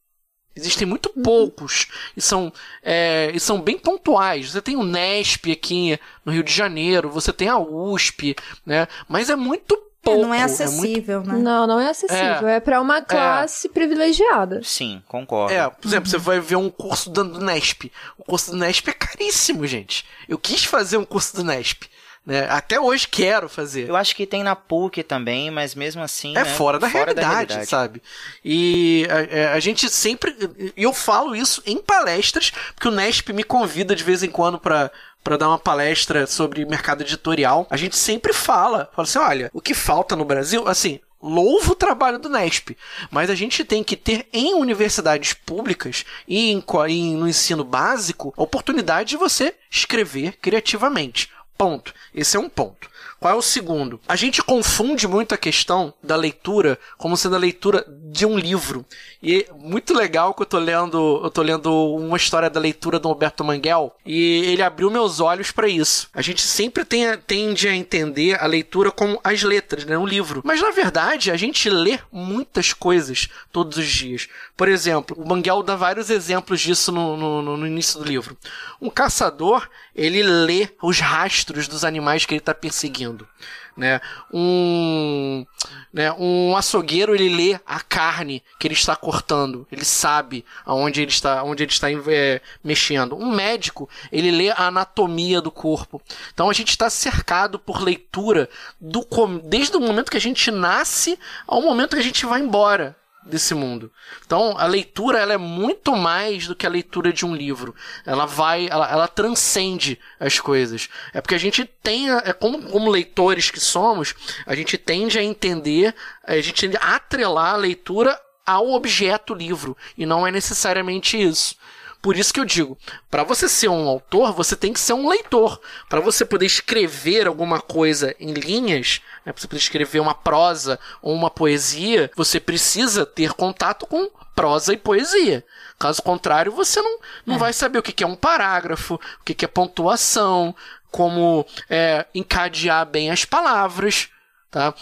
Existem 0.55 0.87
muito 0.87 1.13
uhum. 1.17 1.23
poucos 1.23 1.89
e 2.17 2.21
são, 2.21 2.53
é, 2.81 3.33
e 3.35 3.41
são 3.41 3.61
bem 3.61 3.77
pontuais. 3.77 4.53
Você 4.53 4.63
tem 4.63 4.77
o 4.77 4.85
Nesp 4.85 5.51
aqui 5.51 5.99
no 6.25 6.33
Rio 6.33 6.45
de 6.45 6.53
Janeiro, 6.53 7.11
você 7.11 7.33
tem 7.33 7.49
a 7.49 7.59
USP, 7.59 8.37
né? 8.65 8.87
Mas 9.09 9.31
é 9.31 9.35
muito 9.35 9.77
pouco. 10.01 10.21
É, 10.21 10.23
não 10.23 10.35
é 10.35 10.45
acessível, 10.45 11.23
é 11.23 11.25
muito... 11.25 11.33
né? 11.33 11.43
Não, 11.43 11.67
não 11.67 11.81
é 11.81 11.91
acessível. 11.91 12.47
É, 12.47 12.57
é 12.57 12.61
para 12.61 12.81
uma 12.81 13.03
classe 13.03 13.67
é. 13.67 13.71
privilegiada. 13.71 14.61
Sim, 14.63 15.03
concordo. 15.09 15.53
É, 15.53 15.69
por 15.69 15.89
exemplo, 15.89 16.07
uhum. 16.07 16.11
você 16.11 16.19
vai 16.19 16.39
ver 16.39 16.57
um 16.57 16.71
curso 16.71 17.11
do 17.11 17.25
Nesp. 17.25 17.91
O 18.17 18.23
curso 18.23 18.53
do 18.53 18.57
Nesp 18.57 18.89
é 18.89 18.93
caríssimo, 18.93 19.67
gente. 19.67 20.05
Eu 20.29 20.39
quis 20.39 20.65
fazer 20.65 20.99
um 20.99 21.05
curso 21.05 21.35
do 21.35 21.43
Nesp. 21.43 21.89
Né? 22.25 22.47
Até 22.51 22.79
hoje 22.79 23.09
quero 23.09 23.49
fazer. 23.49 23.89
Eu 23.89 23.97
acho 23.97 24.15
que 24.15 24.27
tem 24.27 24.43
na 24.43 24.55
PUC 24.55 25.03
também, 25.03 25.51
mas 25.51 25.75
mesmo 25.75 26.03
assim. 26.03 26.33
É 26.37 26.45
né? 26.45 26.45
fora, 26.45 26.79
da, 26.79 26.89
fora 26.89 27.07
realidade, 27.07 27.27
da, 27.27 27.35
realidade, 27.35 27.67
sabe? 27.67 28.03
E 28.45 29.07
a, 29.11 29.37
é, 29.37 29.49
a, 29.49 29.61
gente 29.61 29.89
sempre. 29.89 30.37
E 30.77 30.83
eu 30.83 30.93
falo 30.93 31.35
isso 31.35 31.63
em 31.67 31.79
palestras, 31.79 32.53
porque 32.75 32.89
o 32.89 32.91
Nesp 32.93 33.33
me 33.33 33.43
convida 33.43 33.97
de 33.97 34.05
vez 34.05 34.23
em 34.23 34.31
quando 34.31 34.59
para 34.59 34.91
para 35.23 35.37
dar 35.37 35.49
uma 35.49 35.59
palestra 35.59 36.27
sobre 36.27 36.65
mercado 36.65 37.03
editorial. 37.03 37.67
A 37.69 37.77
gente 37.77 37.95
sempre 37.95 38.33
fala, 38.33 38.91
fala 38.95 39.07
assim, 39.07 39.19
olha, 39.19 39.51
o 39.53 39.61
que 39.61 39.75
falta 39.75 40.17
no 40.17 40.25
Brasil, 40.25 40.67
assim, 40.67 40.99
louvo 41.23 41.73
o 41.73 41.77
trabalho 41.77 42.19
do 42.19 42.31
Nesp, 42.31 42.77
mas 43.11 43.29
a 43.29 43.35
gente 43.35 43.65
tem 43.65 43.85
que 43.85 43.97
ter 43.97 44.27
em 44.33 44.55
universidades 44.55 45.35
públicas 45.35 46.05
e 46.27 46.51
em, 46.53 46.65
e 46.89 47.15
no 47.15 47.29
ensino 47.29 47.63
básico 47.63 48.33
a 48.37 48.43
oportunidade 48.43 49.11
de 49.11 49.17
você 49.17 49.55
escrever 49.71 50.39
criativamente. 50.41 51.29
Ponto. 51.61 51.93
Esse 52.15 52.39
é 52.39 52.41
um 52.41 52.49
ponto. 52.49 52.89
Qual 53.21 53.35
é 53.35 53.37
o 53.37 53.43
segundo? 53.43 54.01
A 54.09 54.17
gente 54.17 54.43
confunde 54.43 55.07
muito 55.07 55.35
a 55.35 55.39
questão 55.39 55.93
da 56.03 56.17
leitura 56.17 56.79
como 56.97 57.19
sendo 57.19 57.37
a 57.37 57.39
leitura 57.39 57.85
de 57.87 58.25
um 58.25 58.39
livro. 58.39 58.83
E 59.23 59.47
é 59.47 59.53
muito 59.53 59.93
legal 59.93 60.33
que 60.33 60.41
eu 60.41 60.47
tô 60.47 60.59
lendo, 60.59 61.21
eu 61.23 61.31
tô 61.31 61.43
lendo 61.43 61.71
uma 61.97 62.17
história 62.17 62.49
da 62.49 62.59
leitura 62.59 62.99
do 62.99 63.09
Roberto 63.09 63.45
Manguel 63.45 63.95
e 64.07 64.43
ele 64.47 64.63
abriu 64.63 64.91
meus 64.91 65.21
olhos 65.21 65.51
para 65.51 65.69
isso. 65.69 66.09
A 66.15 66.23
gente 66.23 66.41
sempre 66.41 66.83
tem, 66.83 67.15
tende 67.19 67.69
a 67.69 67.77
entender 67.77 68.43
a 68.43 68.47
leitura 68.47 68.91
como 68.91 69.21
as 69.23 69.43
letras, 69.43 69.85
né, 69.85 69.99
um 69.99 70.07
livro. 70.07 70.41
Mas 70.43 70.63
na 70.63 70.71
verdade, 70.71 71.31
a 71.31 71.37
gente 71.37 71.69
lê 71.69 71.99
muitas 72.11 72.73
coisas 72.73 73.29
todos 73.53 73.77
os 73.77 73.87
dias. 73.87 74.29
Por 74.57 74.67
exemplo, 74.67 75.15
o 75.21 75.29
Manguel 75.29 75.63
dá 75.63 75.77
vários 75.77 76.09
exemplos 76.09 76.63
disso 76.63 76.91
no, 76.91 77.19
no, 77.19 77.57
no 77.59 77.67
início 77.67 77.99
do 77.99 78.05
livro. 78.07 78.35
Um 78.81 78.89
caçador, 78.89 79.69
ele 80.01 80.23
lê 80.23 80.67
os 80.83 80.99
rastros 80.99 81.69
dos 81.69 81.85
animais 81.85 82.25
que 82.25 82.33
ele 82.33 82.41
está 82.41 82.55
perseguindo. 82.55 83.29
Né? 83.77 84.01
Um, 84.33 85.45
né? 85.93 86.11
um 86.13 86.57
açougueiro 86.57 87.15
ele 87.15 87.29
lê 87.29 87.61
a 87.67 87.81
carne 87.81 88.43
que 88.59 88.67
ele 88.67 88.75
está 88.75 88.97
cortando, 88.97 89.67
ele 89.71 89.85
sabe 89.85 90.45
aonde 90.65 91.03
ele 91.03 91.11
está, 91.11 91.43
onde 91.45 91.63
ele 91.63 91.71
está 91.71 91.89
é, 92.09 92.41
mexendo. 92.65 93.15
Um 93.15 93.31
médico 93.31 93.89
ele 94.11 94.31
lê 94.31 94.49
a 94.51 94.69
anatomia 94.69 95.41
do 95.41 95.51
corpo. 95.51 96.01
Então 96.33 96.49
a 96.49 96.53
gente 96.55 96.71
está 96.71 96.89
cercado 96.89 97.59
por 97.59 97.83
leitura 97.83 98.49
do 98.81 99.07
desde 99.45 99.77
o 99.77 99.81
momento 99.81 100.11
que 100.11 100.17
a 100.17 100.21
gente 100.21 100.51
nasce 100.51 101.19
ao 101.47 101.61
momento 101.61 101.95
que 101.95 102.03
a 102.03 102.05
gente 102.05 102.25
vai 102.25 102.41
embora 102.41 102.97
desse 103.31 103.55
mundo. 103.55 103.91
Então, 104.27 104.57
a 104.59 104.67
leitura 104.67 105.19
ela 105.19 105.33
é 105.33 105.39
muito 105.39 105.97
mais 105.97 106.47
do 106.47 106.55
que 106.55 106.67
a 106.67 106.71
leitura 106.71 107.13
de 107.13 107.25
um 107.25 107.35
livro. 107.35 107.75
Ela 108.05 108.27
vai, 108.27 108.69
ela, 108.69 108.91
ela 108.91 109.09
transcende 109.09 109.99
as 110.19 110.39
coisas. 110.39 110.89
É 111.15 111.21
porque 111.21 111.35
a 111.35 111.39
gente 111.39 111.65
tem, 111.65 112.11
é 112.11 112.33
como, 112.33 112.63
como 112.65 112.91
leitores 112.91 113.51
que 113.51 113.61
somos, 113.61 114.15
a 114.45 114.55
gente 114.55 114.77
tende 114.77 115.19
a 115.19 115.23
entender, 115.23 115.95
a 116.25 116.37
gente 116.41 116.61
tende 116.61 116.77
a 116.77 116.97
atrelar 116.97 117.55
a 117.55 117.59
leitura 117.59 118.21
ao 118.45 118.73
objeto 118.73 119.33
livro, 119.33 119.77
e 119.97 120.05
não 120.05 120.27
é 120.27 120.31
necessariamente 120.31 121.21
isso. 121.21 121.55
Por 122.03 122.17
isso 122.17 122.33
que 122.33 122.41
eu 122.41 122.45
digo, 122.47 122.79
para 123.11 123.23
você 123.25 123.47
ser 123.49 123.69
um 123.69 123.87
autor, 123.89 124.33
você 124.33 124.57
tem 124.57 124.73
que 124.73 124.81
ser 124.81 124.95
um 124.95 125.09
leitor. 125.09 125.61
Para 125.89 126.01
você 126.01 126.25
poder 126.25 126.47
escrever 126.47 127.27
alguma 127.27 127.61
coisa 127.61 128.15
em 128.19 128.33
linhas, 128.33 129.03
né, 129.25 129.33
para 129.33 129.41
você 129.41 129.47
poder 129.47 129.61
escrever 129.61 130.01
uma 130.01 130.15
prosa 130.15 130.79
ou 131.03 131.15
uma 131.15 131.31
poesia, 131.31 132.11
você 132.17 132.41
precisa 132.41 133.05
ter 133.05 133.33
contato 133.35 133.87
com 133.87 134.09
prosa 134.35 134.73
e 134.73 134.79
poesia. 134.79 135.45
Caso 135.79 136.03
contrário, 136.03 136.51
você 136.53 136.81
não, 136.81 136.99
não 137.27 137.39
vai 137.39 137.53
saber 137.53 137.79
o 137.79 137.83
que 137.83 138.03
é 138.03 138.07
um 138.07 138.17
parágrafo, 138.17 138.95
o 138.95 139.25
que 139.25 139.45
é 139.45 139.49
pontuação, 139.49 140.55
como 140.91 141.45
é, 141.69 142.07
encadear 142.15 142.87
bem 142.87 143.11
as 143.11 143.25
palavras, 143.27 144.09
tá? 144.51 144.75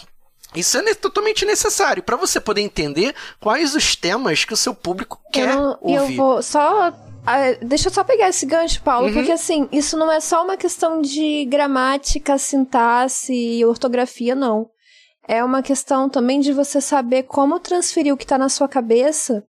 Isso 0.55 0.79
é 0.79 0.95
totalmente 0.95 1.45
necessário 1.45 2.03
para 2.03 2.17
você 2.17 2.41
poder 2.41 2.63
entender 2.63 3.15
quais 3.39 3.75
os 3.75 3.95
temas 3.95 4.45
que 4.45 4.55
o 4.55 4.57
seu 4.57 4.75
público 4.75 5.21
quer 5.31 5.51
eu, 5.51 5.61
não- 5.61 5.79
e 5.85 5.95
eu 5.95 6.03
ouvir. 6.03 6.17
vou 6.17 6.43
só. 6.43 6.93
Ah, 7.29 7.59
deixa 7.63 7.89
eu 7.89 7.93
só 7.93 8.03
pegar 8.05 8.29
esse 8.29 8.47
gancho, 8.47 8.83
Paulo, 8.83 9.09
Uhum. 9.09 9.15
porque 9.15 9.33
assim, 9.33 9.69
isso 9.71 9.97
não 9.97 10.11
é 10.11 10.21
só 10.21 10.45
uma 10.45 10.57
questão 10.57 11.01
de 11.01 11.45
gramática, 11.47 12.39
sintaxe 12.39 13.33
e 13.35 13.65
ortografia, 13.65 14.35
não. 14.35 14.69
É 15.27 15.45
uma 15.45 15.63
questão 15.63 16.09
também 16.09 16.41
de 16.41 16.53
você 16.53 16.81
saber 16.81 17.25
como 17.25 17.61
transferir 17.61 18.15
o 18.15 18.17
que 18.17 18.27
tá 18.27 18.39
na 18.39 18.49
sua 18.49 18.67
cabeça 18.67 19.45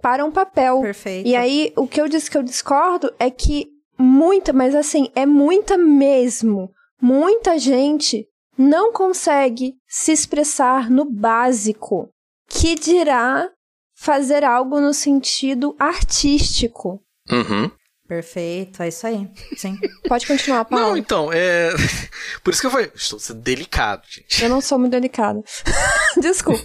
para 0.00 0.24
um 0.24 0.30
papel. 0.30 0.80
Perfeito. 0.80 1.26
E 1.28 1.34
aí, 1.34 1.72
o 1.76 1.88
que 1.88 2.00
eu 2.00 2.08
disse 2.08 2.30
que 2.30 2.38
eu 2.38 2.42
discordo 2.42 3.12
é 3.18 3.30
que 3.30 3.66
muita, 3.98 4.52
mas 4.52 4.74
assim, 4.74 5.08
é 5.14 5.26
muita 5.26 5.76
mesmo. 5.76 6.70
Muita 7.02 7.58
gente 7.58 8.26
não 8.56 8.92
consegue 8.92 9.74
se 9.88 10.12
expressar 10.12 10.88
no 10.88 11.04
básico. 11.04 12.08
Que 12.48 12.76
dirá 12.76 13.50
fazer 13.96 14.44
algo 14.44 14.80
no 14.80 14.92
sentido 14.94 15.74
artístico. 15.78 17.00
Uhum. 17.30 17.70
Perfeito, 18.06 18.82
é 18.82 18.88
isso 18.88 19.06
aí. 19.06 19.28
Sim. 19.56 19.78
Pode 20.06 20.26
continuar, 20.26 20.64
Paulo. 20.66 20.88
Não, 20.88 20.96
então, 20.96 21.32
é. 21.32 21.70
Por 22.44 22.52
isso 22.52 22.60
que 22.60 22.66
eu 22.66 22.70
falei, 22.70 22.90
estou 22.94 23.18
sendo 23.18 23.40
delicado, 23.40 24.02
gente. 24.08 24.42
Eu 24.42 24.48
não 24.48 24.60
sou 24.60 24.78
muito 24.78 24.92
delicada. 24.92 25.42
Desculpa. 26.20 26.62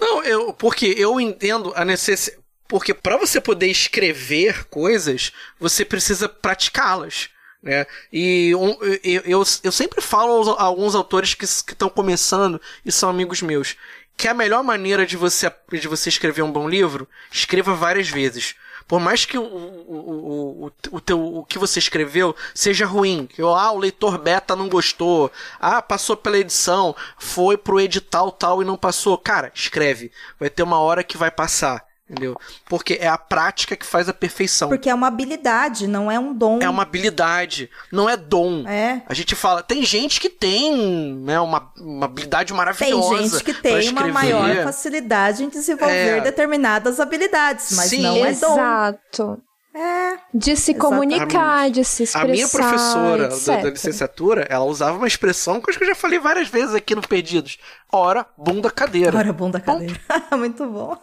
Não, 0.00 0.22
eu, 0.24 0.52
porque 0.52 0.86
eu 0.96 1.20
entendo 1.20 1.72
a 1.76 1.84
necessidade. 1.84 2.42
Porque 2.66 2.92
para 2.92 3.16
você 3.16 3.40
poder 3.40 3.68
escrever 3.68 4.64
coisas, 4.64 5.32
você 5.58 5.86
precisa 5.86 6.28
praticá-las. 6.28 7.30
Né? 7.62 7.86
E 8.12 8.54
um, 8.54 8.76
eu, 9.02 9.22
eu, 9.24 9.44
eu 9.62 9.72
sempre 9.72 10.00
falo 10.02 10.52
a 10.52 10.62
alguns 10.62 10.94
autores 10.94 11.32
que 11.34 11.44
estão 11.44 11.88
começando 11.88 12.60
e 12.84 12.92
são 12.92 13.08
amigos 13.08 13.40
meus 13.40 13.74
que 14.18 14.26
a 14.26 14.34
melhor 14.34 14.64
maneira 14.64 15.06
de 15.06 15.16
você, 15.16 15.50
de 15.70 15.86
você 15.86 16.08
escrever 16.08 16.42
um 16.42 16.50
bom 16.50 16.68
livro, 16.68 17.08
escreva 17.30 17.72
várias 17.72 18.08
vezes. 18.08 18.56
Por 18.88 18.98
mais 18.98 19.24
que 19.24 19.38
o, 19.38 19.44
o, 19.44 20.64
o, 20.64 20.72
o, 20.90 21.00
teu, 21.00 21.22
o 21.22 21.44
que 21.44 21.58
você 21.58 21.78
escreveu 21.78 22.34
seja 22.52 22.84
ruim, 22.84 23.28
ah, 23.38 23.70
o 23.70 23.78
leitor 23.78 24.18
beta 24.18 24.56
não 24.56 24.68
gostou, 24.68 25.30
ah, 25.60 25.80
passou 25.80 26.16
pela 26.16 26.38
edição, 26.38 26.96
foi 27.16 27.56
pro 27.56 27.80
edital 27.80 28.32
tal 28.32 28.60
e 28.60 28.64
não 28.64 28.76
passou. 28.76 29.16
Cara, 29.16 29.52
escreve. 29.54 30.10
Vai 30.40 30.50
ter 30.50 30.64
uma 30.64 30.80
hora 30.80 31.04
que 31.04 31.16
vai 31.16 31.30
passar. 31.30 31.87
Entendeu? 32.10 32.36
Porque 32.64 32.94
é 33.00 33.06
a 33.06 33.18
prática 33.18 33.76
que 33.76 33.84
faz 33.84 34.08
a 34.08 34.14
perfeição. 34.14 34.70
Porque 34.70 34.88
é 34.88 34.94
uma 34.94 35.08
habilidade, 35.08 35.86
não 35.86 36.10
é 36.10 36.18
um 36.18 36.32
dom. 36.32 36.58
É 36.62 36.68
uma 36.68 36.82
habilidade, 36.82 37.68
não 37.92 38.08
é 38.08 38.16
dom. 38.16 38.66
É. 38.66 39.02
A 39.06 39.12
gente 39.12 39.34
fala, 39.34 39.62
tem 39.62 39.84
gente 39.84 40.18
que 40.18 40.30
tem 40.30 41.14
né, 41.16 41.38
uma, 41.38 41.70
uma 41.76 42.06
habilidade 42.06 42.48
Tem 42.48 42.56
maravilhosa. 42.56 43.22
gente 43.40 43.44
que 43.44 43.52
tem 43.52 43.90
uma 43.90 44.08
maior 44.08 44.64
facilidade 44.64 45.44
em 45.44 45.50
desenvolver 45.50 46.18
É. 46.18 46.20
determinadas 46.22 46.98
habilidades, 46.98 47.72
mas 47.76 47.90
Sim. 47.90 48.00
não 48.00 48.24
é 48.24 48.32
dom. 48.32 48.52
Exato. 48.54 49.42
É. 49.74 50.18
De 50.34 50.56
se 50.56 50.72
Exatamente. 50.72 50.78
comunicar, 50.78 51.70
de 51.70 51.84
se 51.84 52.02
A 52.02 52.04
expressar. 52.04 52.26
minha 52.26 52.48
professora 52.48 53.28
da, 53.28 53.56
da 53.62 53.70
licenciatura, 53.70 54.46
ela 54.48 54.64
usava 54.64 54.96
uma 54.96 55.06
expressão 55.06 55.60
que 55.60 55.68
eu 55.68 55.70
acho 55.70 55.78
que 55.78 55.84
eu 55.84 55.88
já 55.88 55.94
falei 55.94 56.18
várias 56.18 56.48
vezes 56.48 56.74
aqui 56.74 56.94
no 56.94 57.02
Perdidos. 57.06 57.58
Ora, 57.92 58.26
bunda 58.36 58.70
cadeira. 58.70 59.10
Agora 59.10 59.32
bom 59.32 59.50
da 59.50 59.60
cadeira. 59.60 60.00
Muito 60.36 60.66
bom. 60.66 60.96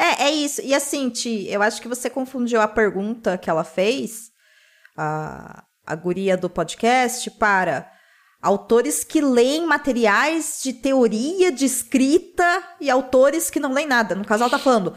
É, 0.00 0.28
é 0.28 0.30
isso. 0.30 0.62
E 0.62 0.74
assim, 0.74 1.10
Ti, 1.10 1.46
eu 1.50 1.60
acho 1.60 1.82
que 1.82 1.86
você 1.86 2.08
confundiu 2.08 2.58
a 2.58 2.66
pergunta 2.66 3.36
que 3.36 3.50
ela 3.50 3.62
fez, 3.62 4.30
a, 4.96 5.62
a 5.86 5.94
guria 5.94 6.38
do 6.38 6.48
podcast, 6.48 7.30
para 7.32 7.86
autores 8.40 9.04
que 9.04 9.20
leem 9.20 9.66
materiais 9.66 10.60
de 10.62 10.72
teoria, 10.72 11.52
de 11.52 11.66
escrita, 11.66 12.64
e 12.80 12.88
autores 12.88 13.50
que 13.50 13.60
não 13.60 13.74
leem 13.74 13.86
nada. 13.86 14.14
No 14.14 14.24
caso, 14.24 14.42
ela 14.42 14.50
tá 14.50 14.58
falando. 14.58 14.94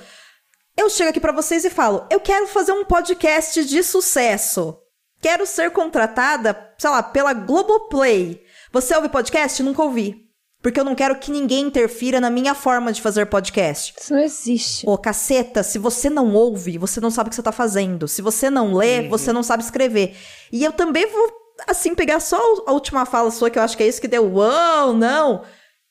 Eu 0.78 0.90
chego 0.90 1.10
aqui 1.10 1.20
pra 1.20 1.34
vocês 1.34 1.66
e 1.66 1.70
falo: 1.70 2.08
eu 2.10 2.22
quero 2.22 2.48
fazer 2.48 2.72
um 2.72 2.86
podcast 2.86 3.66
de 3.66 3.84
sucesso. 3.84 4.80
Quero 5.20 5.46
ser 5.46 5.72
contratada, 5.72 6.74
sei 6.78 6.90
lá, 6.90 7.04
pela 7.04 7.34
Globoplay. 7.34 8.42
Você 8.72 8.96
ouve 8.96 9.10
podcast? 9.10 9.62
Nunca 9.62 9.84
ouvi. 9.84 10.23
Porque 10.64 10.80
eu 10.80 10.86
não 10.86 10.96
quero 10.96 11.20
que 11.20 11.30
ninguém 11.30 11.66
interfira 11.68 12.22
na 12.22 12.30
minha 12.30 12.56
forma 12.56 12.94
de 12.94 13.02
fazer 13.02 13.26
podcast. 13.26 13.94
Isso 14.00 14.14
não 14.14 14.22
existe. 14.22 14.88
Ô, 14.88 14.98
caceta, 14.98 15.62
se 15.62 15.78
você 15.78 16.10
não 16.10 16.34
ouve, 16.34 16.78
você 16.78 17.02
não 17.02 17.12
sabe 17.12 17.28
o 17.28 17.30
que 17.30 17.36
você 17.36 17.44
tá 17.44 17.52
fazendo. 17.52 18.08
Se 18.08 18.22
você 18.22 18.50
não 18.50 18.74
lê, 18.74 19.10
você 19.10 19.34
não 19.34 19.44
sabe 19.44 19.62
escrever. 19.62 20.16
E 20.54 20.64
eu 20.64 20.72
também 20.72 21.06
vou, 21.06 21.30
assim, 21.68 21.94
pegar 21.94 22.22
só 22.22 22.38
a 22.66 22.72
última 22.72 23.06
fala 23.06 23.30
sua, 23.30 23.50
que 23.50 23.60
eu 23.60 23.62
acho 23.64 23.76
que 23.76 23.84
é 23.84 23.88
isso 23.88 24.00
que 24.00 24.08
deu. 24.08 24.26
Uau, 24.26 24.94
não! 24.94 25.44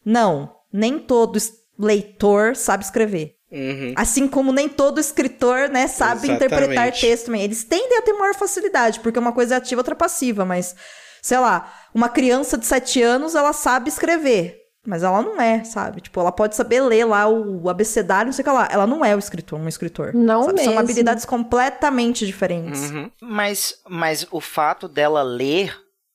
Não, 0.02 0.56
nem 0.72 0.98
todo 0.98 1.38
leitor 1.78 2.56
sabe 2.56 2.82
escrever. 2.82 3.34
Uhum. 3.52 3.92
Assim 3.94 4.26
como 4.26 4.54
nem 4.54 4.70
todo 4.70 4.98
escritor, 4.98 5.68
né, 5.68 5.86
sabe 5.86 6.28
Exatamente. 6.28 6.46
interpretar 6.46 6.92
texto 6.92 7.26
também. 7.26 7.42
Eles 7.42 7.62
tendem 7.62 7.98
a 7.98 8.02
ter 8.02 8.14
maior 8.14 8.34
facilidade, 8.34 9.00
porque 9.00 9.18
uma 9.18 9.32
coisa 9.32 9.54
é 9.54 9.58
ativa, 9.58 9.80
outra 9.80 9.94
passiva, 9.94 10.46
mas, 10.46 10.74
sei 11.20 11.38
lá, 11.38 11.70
uma 11.94 12.08
criança 12.08 12.56
de 12.56 12.64
7 12.64 13.02
anos, 13.02 13.34
ela 13.34 13.52
sabe 13.52 13.90
escrever. 13.90 14.61
Mas 14.84 15.02
ela 15.04 15.22
não 15.22 15.40
é, 15.40 15.62
sabe? 15.62 16.00
Tipo, 16.00 16.18
ela 16.20 16.32
pode 16.32 16.56
saber 16.56 16.80
ler 16.80 17.04
lá 17.04 17.28
o 17.28 17.68
abecedário, 17.68 18.26
não 18.26 18.32
sei 18.32 18.42
o 18.42 18.44
que 18.44 18.50
lá. 18.50 18.68
Ela 18.70 18.86
não 18.86 19.04
é 19.04 19.14
o 19.14 19.18
escritor, 19.18 19.58
um 19.58 19.68
escritor. 19.68 20.12
Não 20.12 20.42
sabe? 20.44 20.58
São 20.58 20.72
mesmo. 20.72 20.80
habilidades 20.80 21.24
completamente 21.24 22.26
diferentes. 22.26 22.90
Uhum. 22.90 23.10
Mas, 23.20 23.80
mas 23.88 24.26
o 24.32 24.40
fato 24.40 24.88
dela 24.88 25.22
ler, 25.22 25.72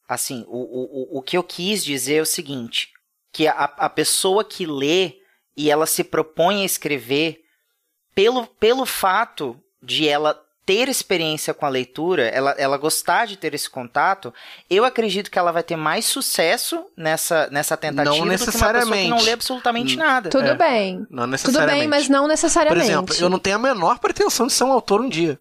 assim, 0.07 0.43
o, 0.49 0.57
o, 0.57 1.15
o- 1.15 1.17
o 1.19 1.21
que 1.21 1.37
eu 1.37 1.43
quis 1.43 1.81
dizer 1.83 2.15
é 2.15 2.21
o 2.21 2.25
seguinte: 2.25 2.89
que 3.31 3.47
a, 3.47 3.53
a 3.77 3.89
pessoa 3.89 4.43
que 4.43 4.65
lê 4.65 5.13
e 5.55 5.71
ela 5.71 5.85
se 5.85 6.03
propõe 6.03 6.61
a 6.63 6.65
escrever, 6.65 7.39
pelo, 8.13 8.45
pelo 8.47 8.85
fato 8.85 9.57
de 9.81 10.07
ela 10.09 10.37
ter 10.67 10.89
experiência 10.89 11.53
com 11.53 11.65
a 11.65 11.69
leitura, 11.69 12.27
ela, 12.27 12.51
ela 12.57 12.77
gostar 12.77 13.25
de 13.25 13.37
ter 13.37 13.53
esse 13.53 13.69
contato, 13.69 14.33
eu 14.69 14.83
acredito 14.83 15.31
que 15.31 15.39
ela 15.39 15.49
vai 15.53 15.63
ter 15.63 15.77
mais 15.77 16.03
sucesso 16.05 16.85
nessa, 16.95 17.47
nessa 17.49 17.77
tentativa 17.77 18.03
Não 18.03 18.17
do 18.17 18.23
que 18.23 18.29
uma 18.29 18.33
pessoa 18.33 18.51
que 18.51 18.57
necessariamente. 18.57 19.09
não 19.09 19.21
lê 19.21 19.31
absolutamente 19.31 19.95
nada. 19.95 20.29
Tudo 20.29 20.43
É. 20.49 20.55
bem. 20.55 20.97
Não 21.09 21.23
Tudo 21.23 21.27
necessariamente. 21.31 21.79
bem, 21.79 21.87
mas 21.87 22.09
não 22.09 22.23
Por 22.23 22.27
necessariamente. 22.27 22.85
exemplo, 22.85 23.15
eu 23.17 23.29
não 23.29 23.39
tenho 23.39 23.55
a 23.55 23.59
menor 23.59 23.97
pretensão 23.97 24.45
de 24.45 24.51
ser 24.51 24.65
um 24.65 24.73
autor 24.73 24.99
um 24.99 25.07
dia. 25.07 25.39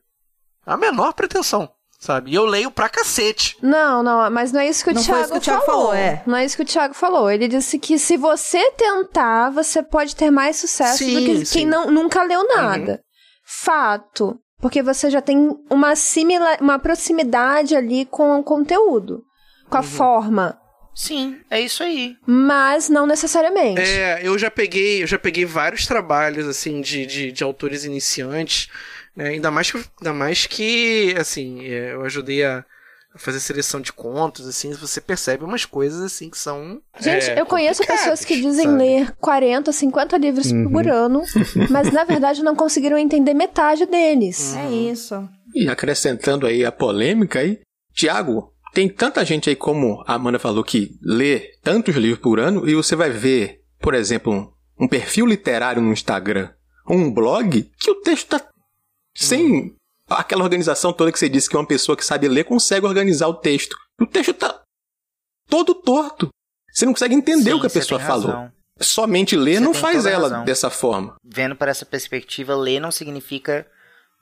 A 0.64 0.76
menor 0.76 1.12
pretensão, 1.12 1.68
sabe? 1.98 2.30
E 2.30 2.34
eu 2.36 2.44
leio 2.44 2.70
pra 2.70 2.88
cacete. 2.88 3.56
Não, 3.60 4.04
não, 4.04 4.30
mas 4.30 4.52
não 4.52 4.60
é 4.60 4.68
isso 4.68 4.84
que 4.84 4.90
o 4.90 4.94
Não 4.94 5.02
foi 5.02 5.12
Thiago 5.12 5.24
isso 5.24 5.32
que 5.32 5.38
o 5.38 5.40
Thiago 5.40 5.66
falou, 5.66 5.92
é. 5.92 6.22
Não 6.24 6.36
é 6.36 6.44
isso 6.44 6.56
que 6.56 6.62
o 6.62 6.66
Thiago 6.66 6.94
falou. 6.94 7.28
Ele 7.28 7.48
disse 7.48 7.80
que 7.80 7.98
se 7.98 8.16
você 8.16 8.70
tentar, 8.72 9.50
você 9.50 9.82
pode 9.82 10.14
ter 10.14 10.30
mais 10.30 10.56
sucesso 10.56 10.98
Sim, 10.98 11.14
do 11.14 11.24
que 11.26 11.46
sim. 11.46 11.52
quem 11.58 11.66
não, 11.66 11.90
nunca 11.90 12.22
leu 12.22 12.46
nada. 12.46 13.02
Fato. 13.44 14.38
Porque 14.60 14.82
você 14.82 15.10
já 15.10 15.20
tem 15.20 15.56
uma, 15.70 15.94
simila 15.94 16.56
uma 16.60 16.78
proximidade 16.78 17.76
ali 17.76 18.06
com 18.06 18.38
o 18.38 18.42
conteúdo, 18.42 19.24
com 19.68 19.76
a 19.76 19.82
forma. 19.82 20.58
Sim, 20.94 21.38
é 21.50 21.60
isso 21.60 21.82
aí. 21.82 22.16
Mas 22.26 22.88
não 22.88 23.06
necessariamente. 23.06 23.82
É, 23.82 24.20
eu 24.22 24.38
já 24.38 24.50
peguei, 24.50 25.02
eu 25.02 25.06
já 25.06 25.18
peguei 25.18 25.44
vários 25.44 25.86
trabalhos 25.86 26.46
assim 26.46 26.80
de, 26.80 27.04
de, 27.04 27.32
de 27.32 27.44
autores 27.44 27.84
iniciantes, 27.84 28.68
né? 29.14 29.28
Ainda 29.28 29.50
mais 29.50 29.70
que, 29.70 29.76
ainda 29.76 30.12
mais 30.14 30.46
que 30.46 31.14
assim, 31.18 31.66
é, 31.66 31.92
eu 31.92 32.02
ajudei 32.02 32.44
a 32.44 32.64
fazer 33.16 33.40
seleção 33.40 33.80
de 33.80 33.92
contos, 33.92 34.46
assim, 34.46 34.72
você 34.72 35.00
percebe 35.00 35.44
umas 35.44 35.64
coisas 35.64 36.00
assim 36.02 36.28
que 36.30 36.38
são. 36.38 36.80
Gente, 37.00 37.30
é, 37.30 37.40
eu 37.40 37.46
conheço 37.46 37.84
pessoas 37.86 38.24
que 38.24 38.36
dizem 38.40 38.66
sabe? 38.66 38.78
ler 38.78 39.12
40, 39.20 39.72
50 39.72 40.16
livros 40.18 40.50
Uhum. 40.52 40.70
por 40.70 40.86
ano, 40.88 41.22
mas 41.70 41.92
na 41.92 42.04
verdade 42.04 42.42
não 42.42 42.54
conseguiram 42.54 42.98
entender 42.98 43.34
metade 43.34 43.86
deles. 43.86 44.54
É 44.56 44.70
isso. 44.70 45.28
E 45.54 45.68
acrescentando 45.68 46.46
aí 46.46 46.64
a 46.64 46.70
polêmica 46.72 47.38
aí, 47.40 47.60
Tiago, 47.94 48.52
tem 48.74 48.88
tanta 48.88 49.24
gente 49.24 49.48
aí 49.48 49.56
como 49.56 50.02
a 50.06 50.14
Amanda 50.14 50.38
falou 50.38 50.62
que 50.62 50.90
lê 51.02 51.52
tantos 51.62 51.96
livros 51.96 52.20
por 52.20 52.38
ano 52.38 52.68
e 52.68 52.74
você 52.74 52.94
vai 52.94 53.08
ver, 53.10 53.60
por 53.80 53.94
exemplo, 53.94 54.32
um, 54.78 54.84
um 54.84 54.88
perfil 54.88 55.24
literário 55.26 55.80
no 55.80 55.92
Instagram, 55.92 56.50
ou 56.86 56.96
um 56.96 57.10
blog, 57.12 57.70
que 57.80 57.90
o 57.90 58.00
texto 58.02 58.28
tá 58.28 58.46
sem 59.16 59.74
aquela 60.08 60.42
organização 60.44 60.92
toda 60.92 61.10
que 61.12 61.18
você 61.18 61.28
disse 61.28 61.48
que 61.48 61.56
uma 61.56 61.66
pessoa 61.66 61.96
que 61.96 62.04
sabe 62.04 62.28
ler 62.28 62.44
consegue 62.44 62.86
organizar 62.86 63.28
o 63.28 63.34
texto. 63.34 63.76
O 64.00 64.06
texto 64.06 64.32
tá 64.34 64.62
todo 65.48 65.74
torto. 65.74 66.28
Você 66.72 66.84
não 66.84 66.92
consegue 66.92 67.14
entender 67.14 67.50
Sim, 67.50 67.56
o 67.56 67.60
que 67.60 67.66
a 67.66 67.70
pessoa 67.70 67.98
falou. 68.00 68.50
Somente 68.80 69.34
ler 69.36 69.54
Você 69.54 69.60
não 69.64 69.72
faz 69.74 70.04
ela 70.04 70.28
razão. 70.28 70.44
dessa 70.44 70.68
forma. 70.68 71.16
Vendo 71.24 71.56
por 71.56 71.66
essa 71.68 71.86
perspectiva, 71.86 72.54
ler 72.54 72.78
não 72.78 72.90
significa 72.90 73.66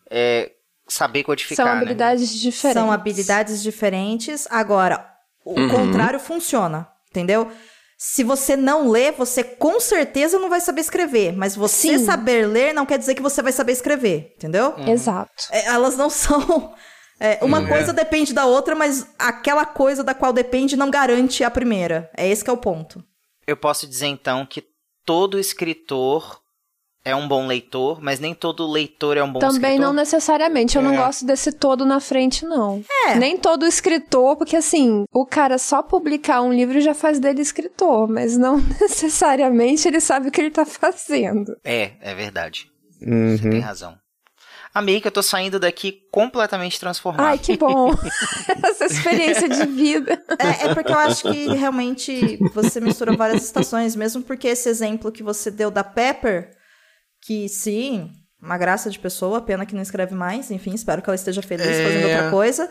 é, 0.09 0.53
saber 0.87 1.25
codificar. 1.25 1.67
São 1.67 1.75
né? 1.75 1.81
habilidades 1.81 2.31
diferentes. 2.33 2.73
São 2.81 2.93
habilidades 2.93 3.63
diferentes. 3.63 4.47
Agora, 4.51 5.05
o 5.45 5.59
Uhum. 5.59 5.69
contrário 5.69 6.21
funciona, 6.21 6.89
entendeu? 7.11 7.51
Se 7.97 8.25
você 8.25 8.57
não 8.57 8.89
lê, 8.91 9.13
você 9.13 9.43
com 9.45 9.79
certeza 9.81 10.39
não 10.39 10.49
vai 10.51 10.61
saber 10.61 10.81
escrever. 10.81 11.33
Mas 11.33 11.55
você 11.57 11.99
Sim. 11.99 12.05
saber 12.05 12.47
ler 12.47 12.75
não 12.75 12.85
quer 12.87 12.99
dizer 12.99 13.15
que 13.15 13.23
você 13.23 13.41
vai 13.43 13.53
saber 13.53 13.73
escrever, 13.73 14.35
entendeu? 14.37 14.75
Exato. 14.87 15.31
É, 15.51 15.67
elas 15.67 15.97
não 15.97 16.11
são. 16.11 16.75
é, 17.21 17.39
uma 17.43 17.61
Hum, 17.61 17.69
coisa 17.69 17.93
depende 17.93 18.33
da 18.35 18.45
outra, 18.47 18.75
mas 18.75 19.07
aquela 19.19 19.65
coisa 19.65 20.03
da 20.05 20.15
qual 20.15 20.33
depende 20.33 20.77
não 20.77 20.91
garante 20.91 21.45
a 21.45 21.51
primeira. 21.51 22.11
É 22.17 22.29
esse 22.29 22.43
que 22.45 22.51
é 22.51 22.53
o 22.53 22.57
ponto. 22.59 23.03
Eu 23.47 23.57
posso 23.57 23.87
dizer 23.87 24.07
então 24.07 24.45
que 24.45 24.65
todo 25.05 25.39
escritor 25.39 26.41
é 27.05 27.15
um 27.15 27.29
bom 27.29 27.47
leitor, 27.47 28.01
mas 28.01 28.19
nem 28.19 28.35
todo 28.35 28.67
leitor 28.71 29.17
é 29.17 29.23
um 29.23 29.31
bom 29.31 29.39
Também 29.39 29.73
escritor. 29.73 29.81
não 29.81 29.93
necessariamente. 29.93 30.77
Eu 30.77 30.83
não 30.83 30.95
É. 30.95 30.97
gosto 30.97 31.27
desse 31.27 31.53
todo 31.53 31.85
na 31.85 32.01
frente, 32.01 32.45
não. 32.45 32.83
É. 33.09 33.15
Nem 33.17 33.37
todo 33.37 33.67
escritor, 33.67 34.37
porque 34.37 34.57
assim, 34.57 35.05
o 35.13 35.27
cara 35.27 35.59
só 35.59 35.83
publicar 35.83 36.41
um 36.43 36.53
livro 36.53 36.81
já 36.81 36.95
faz 36.95 37.19
dele 37.19 37.43
escritor, 37.43 38.09
mas 38.09 38.37
não 38.39 38.57
necessariamente 38.81 39.87
ele 39.87 40.01
sabe 40.01 40.29
o 40.29 40.31
que 40.33 40.41
ele 40.41 40.51
tá 40.51 40.65
fazendo. 40.65 41.57
É, 41.63 41.93
é 42.01 42.15
verdade. 42.15 42.71
Você 43.01 43.49
tem 43.51 43.59
Uhum. 43.59 43.61
razão. 43.61 43.95
Amiga, 44.73 45.07
eu 45.07 45.13
tô 45.13 45.23
saindo 45.23 45.61
daqui 45.61 46.01
completamente 46.11 46.81
transformado. 46.81 47.27
Ai, 47.27 47.39
que 47.39 47.57
bom. 47.57 47.91
Essa 48.65 48.87
experiência 48.87 49.49
de 49.49 49.67
vida. 49.67 50.21
É, 50.39 50.67
é 50.67 50.75
porque 50.75 50.91
eu 50.91 50.99
acho 50.99 51.23
que 51.31 51.47
realmente 51.55 52.39
você 52.53 52.81
mistura 52.81 53.15
várias 53.17 53.45
estações, 53.45 53.95
mesmo 53.95 54.23
porque 54.23 54.49
esse 54.49 54.69
exemplo 54.69 55.13
que 55.13 55.23
você 55.23 55.49
deu 55.51 55.71
da 55.71 55.85
Pepper, 55.85 56.51
que 57.27 57.49
sim, 57.49 58.13
uma 58.41 58.59
graça 58.59 58.91
de 58.91 58.99
pessoa, 58.99 59.41
pena 59.41 59.65
que 59.65 59.75
não 59.75 59.83
escreve 59.83 60.15
mais, 60.15 60.51
enfim, 60.51 60.75
espero 60.75 61.01
que 61.01 61.09
ela 61.09 61.15
esteja 61.15 61.41
feliz 61.43 61.67
É. 61.67 61.85
fazendo 61.85 62.09
outra 62.09 62.31
coisa. 62.31 62.71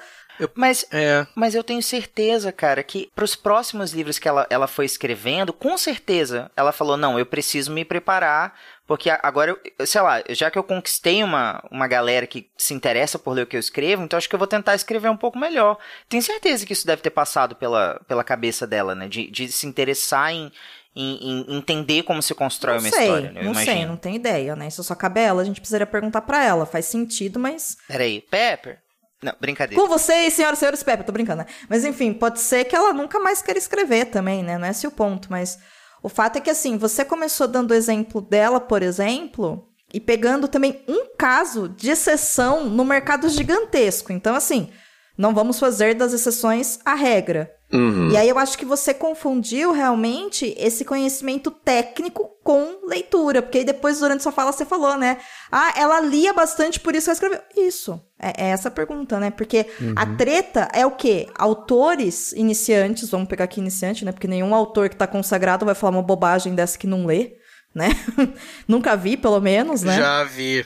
Mas 0.55 0.85
É. 0.91 1.27
Mas 1.35 1.53
eu 1.53 1.63
tenho 1.63 1.81
certeza, 1.81 2.51
cara, 2.51 2.83
que 2.83 3.11
pros 3.15 3.35
próximos 3.35 3.91
livros 3.91 4.17
que 4.17 4.27
ela, 4.27 4.47
ela 4.49 4.67
foi 4.67 4.85
escrevendo, 4.85 5.53
com 5.53 5.77
certeza 5.77 6.49
ela 6.55 6.71
falou: 6.71 6.97
não, 6.97 7.19
eu 7.19 7.25
preciso 7.25 7.71
me 7.71 7.85
preparar, 7.85 8.57
porque 8.87 9.11
agora, 9.11 9.55
eu, 9.77 9.85
sei 9.85 10.01
lá, 10.01 10.23
já 10.29 10.49
que 10.49 10.57
eu 10.57 10.63
conquistei 10.63 11.23
uma, 11.23 11.63
uma 11.71 11.87
galera 11.87 12.25
que 12.25 12.49
se 12.57 12.73
interessa 12.73 13.19
por 13.19 13.31
ler 13.33 13.43
o 13.43 13.47
que 13.47 13.55
eu 13.55 13.59
escrevo, 13.59 14.03
então 14.03 14.17
acho 14.17 14.27
que 14.27 14.33
eu 14.33 14.39
vou 14.39 14.47
tentar 14.47 14.73
escrever 14.73 15.09
um 15.09 15.17
pouco 15.17 15.37
melhor. 15.37 15.77
Tenho 16.09 16.23
certeza 16.23 16.65
que 16.65 16.73
isso 16.73 16.87
deve 16.87 17.03
ter 17.03 17.11
passado 17.11 17.55
pela, 17.55 18.01
pela 18.07 18.23
cabeça 18.23 18.65
dela, 18.65 18.95
né? 18.95 19.07
De, 19.07 19.29
de 19.29 19.51
se 19.51 19.67
interessar 19.67 20.31
em, 20.33 20.51
em, 20.95 21.45
em 21.49 21.57
entender 21.57 22.03
como 22.03 22.21
se 22.21 22.33
constrói 22.35 22.75
não 22.75 22.81
uma 22.81 22.89
sei, 22.89 23.01
história, 23.01 23.31
né? 23.31 23.43
Não 23.43 23.53
sei, 23.53 23.85
não 23.85 23.97
tenho 23.97 24.15
ideia, 24.15 24.55
né? 24.55 24.67
Isso 24.67 24.83
só 24.83 24.95
cabe 24.95 25.19
a 25.19 25.23
ela, 25.23 25.41
a 25.41 25.45
gente 25.45 25.59
precisaria 25.59 25.87
perguntar 25.87 26.21
pra 26.21 26.43
ela. 26.43 26.65
Faz 26.65 26.85
sentido, 26.85 27.39
mas. 27.39 27.77
Peraí, 27.87 28.21
Pepper? 28.21 28.79
Não, 29.23 29.33
brincadeira. 29.39 29.81
Com 29.81 29.87
vocês, 29.87 30.33
senhoras 30.33 30.59
e 30.59 30.61
senhores 30.61 30.83
Pepper, 30.83 31.05
tô 31.05 31.11
brincando, 31.11 31.43
né? 31.43 31.45
Mas 31.69 31.85
enfim, 31.85 32.13
pode 32.13 32.39
ser 32.39 32.65
que 32.65 32.75
ela 32.75 32.93
nunca 32.93 33.19
mais 33.19 33.41
queira 33.41 33.57
escrever 33.57 34.05
também, 34.05 34.43
né? 34.43 34.57
Não 34.57 34.67
é 34.67 34.71
esse 34.71 34.85
o 34.85 34.91
ponto, 34.91 35.29
mas 35.31 35.57
o 36.01 36.09
fato 36.09 36.37
é 36.37 36.41
que 36.41 36.49
assim, 36.49 36.77
você 36.77 37.05
começou 37.05 37.47
dando 37.47 37.71
o 37.71 37.73
exemplo 37.73 38.21
dela, 38.21 38.59
por 38.59 38.83
exemplo, 38.83 39.69
e 39.93 39.99
pegando 39.99 40.47
também 40.47 40.83
um 40.87 41.15
caso 41.17 41.69
de 41.69 41.89
exceção 41.89 42.65
no 42.69 42.83
mercado 42.83 43.29
gigantesco. 43.29 44.11
Então, 44.11 44.35
assim, 44.35 44.69
não 45.17 45.33
vamos 45.33 45.59
fazer 45.59 45.93
das 45.93 46.11
exceções 46.11 46.79
a 46.83 46.93
regra. 46.93 47.51
Uhum. 47.73 48.11
E 48.11 48.17
aí 48.17 48.29
eu 48.29 48.37
acho 48.37 48.55
que 48.55 48.65
você 48.65 48.93
confundiu 48.93 49.71
realmente 49.71 50.53
esse 50.59 50.85
conhecimento 50.85 51.49
técnico 51.49 52.29
com 52.43 52.87
leitura. 52.87 53.41
Porque 53.41 53.59
aí 53.59 53.65
depois, 53.65 53.99
durante 53.99 54.21
sua 54.21 54.31
fala, 54.31 54.51
você 54.51 54.63
falou, 54.63 54.95
né? 54.95 55.17
Ah, 55.51 55.73
ela 55.75 55.99
lia 55.99 56.31
bastante, 56.33 56.79
por 56.79 56.95
isso 56.95 57.09
ela 57.09 57.15
escreveu. 57.15 57.39
Isso. 57.57 57.99
É, 58.19 58.45
é 58.45 58.49
essa 58.49 58.67
a 58.67 58.71
pergunta, 58.71 59.19
né? 59.19 59.31
Porque 59.31 59.65
a 59.95 60.05
treta 60.05 60.69
é 60.71 60.85
o 60.85 60.91
quê? 60.91 61.27
Autores 61.35 62.31
iniciantes, 62.33 63.09
vamos 63.09 63.27
pegar 63.27 63.45
aqui 63.45 63.59
iniciante, 63.59 64.05
né? 64.05 64.11
Porque 64.11 64.27
nenhum 64.27 64.53
autor 64.53 64.87
que 64.87 64.95
tá 64.95 65.07
consagrado 65.07 65.65
vai 65.65 65.73
falar 65.73 65.97
uma 65.97 66.03
bobagem 66.03 66.53
dessa 66.53 66.77
que 66.77 66.85
não 66.85 67.07
lê, 67.07 67.37
né? 67.73 67.89
Nunca 68.67 68.95
vi, 68.95 69.17
pelo 69.17 69.41
menos, 69.41 69.81
né? 69.81 69.97
Já 69.97 70.23
vi. 70.23 70.63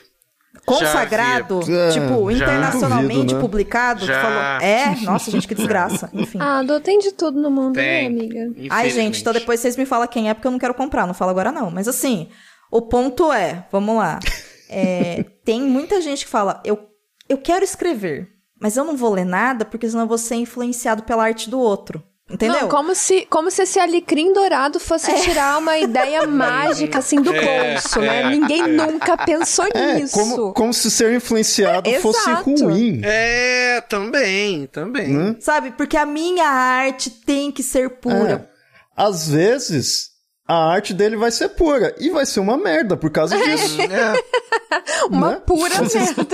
Consagrado, 0.64 1.62
Já 1.62 1.88
vi. 1.88 1.92
tipo, 1.94 2.30
Já. 2.30 2.36
internacionalmente 2.36 3.14
Duvido, 3.14 3.34
né? 3.34 3.40
publicado, 3.40 4.04
Já. 4.06 4.20
falou. 4.20 4.66
É, 4.66 4.96
nossa, 5.02 5.30
gente, 5.30 5.46
que 5.48 5.54
desgraça. 5.54 6.10
Enfim. 6.14 6.38
Ah, 6.40 6.62
Dô, 6.62 6.78
tem 6.80 6.98
de 6.98 7.12
tudo 7.12 7.40
no 7.40 7.50
mundo, 7.50 7.76
né, 7.76 7.82
Tem. 7.82 8.06
amiga? 8.06 8.40
Ai, 8.70 8.90
gente, 8.90 9.20
então 9.20 9.32
depois 9.32 9.60
vocês 9.60 9.76
me 9.76 9.86
falam 9.86 10.06
quem 10.06 10.28
é, 10.28 10.34
porque 10.34 10.46
eu 10.46 10.52
não 10.52 10.58
quero 10.58 10.74
comprar, 10.74 11.06
não 11.06 11.14
falo 11.14 11.30
agora 11.30 11.50
não. 11.52 11.70
Mas 11.70 11.88
assim, 11.88 12.28
o 12.70 12.82
ponto 12.82 13.32
é, 13.32 13.66
vamos 13.70 13.96
lá. 13.96 14.18
É, 14.70 15.24
tem 15.46 15.62
muita 15.62 15.98
gente 16.02 16.26
que 16.26 16.30
fala, 16.30 16.60
eu, 16.62 16.78
eu 17.26 17.38
quero 17.38 17.64
escrever, 17.64 18.28
mas 18.60 18.76
eu 18.76 18.84
não 18.84 18.98
vou 18.98 19.14
ler 19.14 19.24
nada, 19.24 19.64
porque 19.64 19.88
senão 19.88 20.02
eu 20.02 20.06
vou 20.06 20.18
ser 20.18 20.34
influenciado 20.34 21.04
pela 21.04 21.24
arte 21.24 21.48
do 21.48 21.58
outro. 21.58 22.02
Entendeu? 22.30 22.60
Não, 22.62 22.68
como 22.68 22.94
se, 22.94 23.26
como 23.30 23.50
se 23.50 23.62
esse 23.62 23.80
alecrim 23.80 24.34
dourado 24.34 24.78
fosse 24.78 25.10
tirar 25.22 25.58
uma 25.58 25.78
ideia 25.78 26.26
mágica, 26.28 26.98
assim, 26.98 27.22
do 27.22 27.34
É, 27.34 27.72
bolso, 27.72 28.00
né? 28.00 28.20
é, 28.22 28.28
Ninguém 28.30 28.66
nunca 28.68 29.16
pensou 29.16 29.66
É, 29.72 29.94
nisso. 29.94 30.12
como, 30.12 30.52
como 30.52 30.74
se 30.74 30.90
ser 30.90 31.14
influenciado 31.14 31.88
É, 31.88 31.98
fosse 32.00 32.20
exato. 32.28 32.50
ruim. 32.64 33.00
É, 33.02 33.80
também, 33.88 34.66
também. 34.66 35.08
Né? 35.08 35.36
Sabe? 35.40 35.70
Porque 35.70 35.96
a 35.96 36.04
minha 36.04 36.46
arte 36.46 37.08
tem 37.10 37.50
que 37.50 37.62
ser 37.62 37.88
pura. 37.98 38.46
É. 38.54 38.58
Às 38.94 39.28
vezes, 39.30 40.07
a 40.48 40.72
arte 40.72 40.94
dele 40.94 41.14
vai 41.14 41.30
ser 41.30 41.50
pura. 41.50 41.94
E 42.00 42.08
vai 42.08 42.24
ser 42.24 42.40
uma 42.40 42.56
merda 42.56 42.96
por 42.96 43.10
causa 43.10 43.36
disso. 43.36 43.76
É. 43.88 45.06
Uma 45.06 45.30
né? 45.32 45.42
pura 45.46 45.74
merda. 45.80 46.26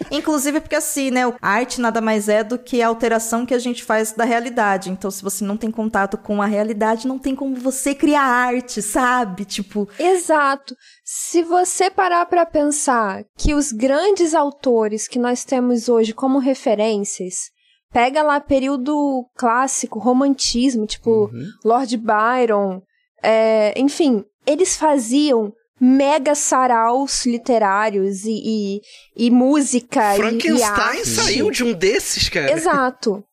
Inclusive 0.10 0.60
porque 0.60 0.76
assim, 0.76 1.10
né? 1.10 1.22
A 1.40 1.50
arte 1.50 1.80
nada 1.80 2.00
mais 2.00 2.28
é 2.28 2.44
do 2.44 2.58
que 2.58 2.82
a 2.82 2.88
alteração 2.88 3.46
que 3.46 3.54
a 3.54 3.58
gente 3.58 3.82
faz 3.82 4.12
da 4.12 4.24
realidade. 4.24 4.90
Então, 4.90 5.10
se 5.10 5.22
você 5.22 5.42
não 5.42 5.56
tem 5.56 5.70
contato 5.70 6.18
com 6.18 6.42
a 6.42 6.46
realidade, 6.46 7.08
não 7.08 7.18
tem 7.18 7.34
como 7.34 7.56
você 7.56 7.94
criar 7.94 8.22
arte, 8.22 8.82
sabe? 8.82 9.44
Tipo, 9.44 9.88
Exato. 9.98 10.76
Se 11.02 11.42
você 11.42 11.90
parar 11.90 12.26
pra 12.26 12.44
pensar 12.44 13.24
que 13.36 13.54
os 13.54 13.72
grandes 13.72 14.34
autores 14.34 15.08
que 15.08 15.18
nós 15.18 15.44
temos 15.44 15.88
hoje 15.88 16.12
como 16.12 16.38
referências, 16.38 17.53
pega 17.94 18.24
lá 18.24 18.40
período 18.40 19.24
clássico, 19.36 20.00
romantismo, 20.00 20.84
tipo 20.84 21.30
Lord 21.64 21.96
Byron, 21.96 22.82
é, 23.22 23.72
enfim, 23.80 24.24
eles 24.44 24.76
faziam 24.76 25.52
mega 25.80 26.34
saraus 26.34 27.24
literários 27.24 28.24
e, 28.24 28.42
e, 28.44 28.80
e 29.16 29.30
música 29.30 30.12
e, 30.12 30.14
e 30.14 30.16
Frankenstein 30.16 30.98
arte. 30.98 31.06
saiu 31.08 31.50
de 31.52 31.62
um 31.62 31.72
desses, 31.72 32.28
cara. 32.28 32.52
Exato. 32.52 33.24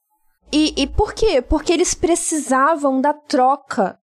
E, 0.54 0.74
e 0.76 0.86
por 0.86 1.14
quê? 1.14 1.42
Porque 1.42 1.72
eles 1.72 1.94
precisavam 1.94 3.00
da 3.00 3.14
troca. 3.14 3.98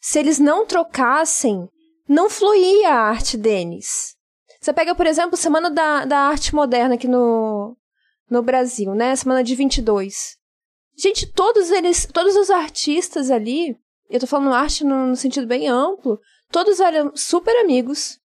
Se 0.00 0.18
eles 0.18 0.40
não 0.40 0.66
trocassem, 0.66 1.68
não 2.08 2.28
fluía 2.28 2.88
a 2.88 3.02
arte 3.02 3.36
deles. 3.36 4.16
Você 4.60 4.72
pega, 4.72 4.96
por 4.96 5.06
exemplo, 5.06 5.36
Semana 5.36 5.70
da, 5.70 6.04
da 6.04 6.18
Arte 6.22 6.56
Moderna 6.56 6.96
aqui 6.96 7.06
no, 7.06 7.76
no 8.32 8.42
Brasil, 8.42 8.94
né? 8.94 9.14
Semana 9.14 9.44
de 9.44 9.54
22. 9.54 10.36
Gente, 10.96 11.26
todos 11.26 11.70
eles, 11.70 12.06
todos 12.06 12.34
os 12.34 12.50
artistas 12.50 13.30
ali, 13.30 13.76
eu 14.08 14.18
tô 14.18 14.26
falando 14.26 14.54
arte 14.54 14.84
no, 14.84 15.08
no 15.08 15.16
sentido 15.16 15.46
bem 15.46 15.68
amplo, 15.68 16.18
todos 16.50 16.80
eram 16.80 17.12
super 17.14 17.54
amigos. 17.60 18.18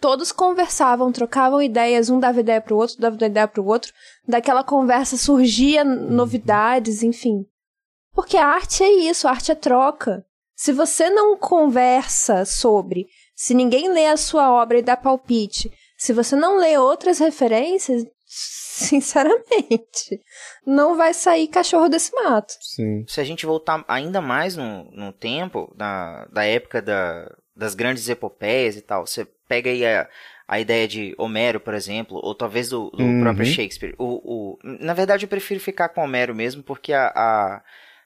Todos 0.00 0.32
conversavam, 0.32 1.12
trocavam 1.12 1.62
ideias, 1.62 2.10
um 2.10 2.18
dava 2.18 2.40
ideia 2.40 2.60
pro 2.60 2.76
outro, 2.76 2.98
dava 2.98 3.24
ideia 3.24 3.48
pro 3.48 3.64
outro. 3.64 3.92
Daquela 4.26 4.64
conversa 4.64 5.16
surgia 5.16 5.84
novidades, 5.84 7.02
enfim. 7.02 7.46
Porque 8.12 8.36
a 8.36 8.46
arte 8.46 8.82
é 8.82 8.90
isso, 8.90 9.26
a 9.26 9.30
arte 9.30 9.52
é 9.52 9.54
troca. 9.54 10.24
Se 10.54 10.72
você 10.72 11.10
não 11.10 11.36
conversa 11.36 12.44
sobre, 12.44 13.06
se 13.34 13.54
ninguém 13.54 13.88
lê 13.90 14.06
a 14.06 14.16
sua 14.16 14.52
obra 14.52 14.78
e 14.78 14.82
dá 14.82 14.96
palpite, 14.96 15.70
se 15.96 16.12
você 16.12 16.36
não 16.36 16.58
lê 16.58 16.76
outras 16.76 17.18
referências, 17.18 18.04
sinceramente, 18.74 20.20
não 20.66 20.96
vai 20.96 21.14
sair 21.14 21.48
cachorro 21.48 21.88
desse 21.88 22.12
mato. 22.14 22.54
Sim. 22.60 23.04
Se 23.08 23.20
a 23.20 23.24
gente 23.24 23.46
voltar 23.46 23.84
ainda 23.88 24.20
mais 24.20 24.56
no, 24.56 24.84
no 24.92 25.12
tempo, 25.12 25.72
da, 25.76 26.26
da 26.26 26.44
época 26.44 26.80
da, 26.82 27.30
das 27.54 27.74
grandes 27.74 28.08
epopeias 28.08 28.76
e 28.76 28.80
tal, 28.82 29.06
você 29.06 29.26
pega 29.48 29.70
aí 29.70 29.84
a, 29.86 30.08
a 30.48 30.60
ideia 30.60 30.88
de 30.88 31.14
Homero, 31.18 31.60
por 31.60 31.74
exemplo, 31.74 32.18
ou 32.22 32.34
talvez 32.34 32.68
do, 32.70 32.90
do 32.90 33.02
Uhum. 33.04 33.20
próprio 33.20 33.46
Shakespeare. 33.46 33.94
O, 33.98 34.04
o, 34.54 34.58
na 34.62 34.94
verdade, 34.94 35.24
eu 35.24 35.28
prefiro 35.28 35.60
ficar 35.60 35.88
com 35.90 36.02
Homero 36.02 36.34
mesmo, 36.34 36.62
porque 36.62 36.92
a, 36.92 37.06
a- 37.14 37.62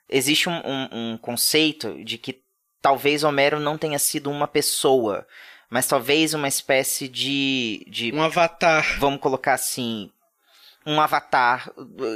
existe 0.09 0.49
um, 0.49 0.53
um, 0.65 0.89
um 0.93 1.19
conceito 1.19 2.03
de 2.05 2.19
que 2.19 2.41
talvez 2.81 3.25
Homero 3.25 3.59
não 3.59 3.77
tenha 3.79 3.99
sido 3.99 4.31
uma 4.31 4.47
pessoa, 4.47 5.27
mas 5.71 5.87
talvez 5.87 6.33
uma 6.33 6.49
espécie 6.49 7.09
de, 7.09 7.85
de 7.89 8.13
Um 8.15 8.23
avatar. 8.23 8.99
vamos 8.99 9.21
colocar 9.21 9.55
assim, 9.55 10.11
um 10.89 11.01
avatar, 11.01 11.71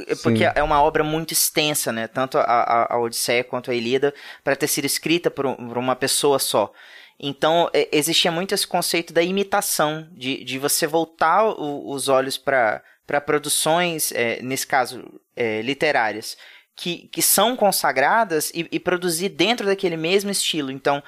eh, 0.08 0.14
porque 0.22 0.44
Sim. 0.44 0.52
é 0.54 0.62
uma 0.62 0.82
obra 0.82 1.04
muito 1.04 1.32
extensa, 1.32 1.92
né? 1.92 2.08
Tanto 2.08 2.38
a, 2.38 2.42
a, 2.42 2.94
a 2.94 2.98
Odisseia 2.98 3.44
quanto 3.44 3.70
a 3.70 3.74
Ilíada, 3.74 4.14
para 4.42 4.56
ter 4.56 4.66
sido 4.66 4.86
escrita 4.86 5.30
por, 5.30 5.54
por 5.54 5.76
uma 5.78 5.94
pessoa 5.94 6.38
só. 6.38 6.72
Então, 7.20 7.68
eh, 7.74 7.88
existia 7.92 8.32
muito 8.32 8.54
esse 8.54 8.66
conceito 8.66 9.12
da 9.12 9.22
imitação, 9.22 10.08
de, 10.12 10.42
de 10.42 10.58
você 10.58 10.86
voltar 10.86 11.44
o- 11.44 11.90
os 11.92 12.08
olhos 12.08 12.38
para 12.38 12.82
produções, 13.26 14.10
eh, 14.12 14.40
nesse 14.42 14.66
caso, 14.66 15.04
eh, 15.36 15.60
literárias, 15.62 16.36
que, 16.74 17.08
que 17.12 17.20
são 17.20 17.54
consagradas 17.54 18.50
e, 18.54 18.66
e 18.72 18.80
produzir 18.80 19.28
dentro 19.28 19.66
daquele 19.66 19.96
mesmo 19.96 20.30
estilo. 20.30 20.70
Então, 20.70 21.02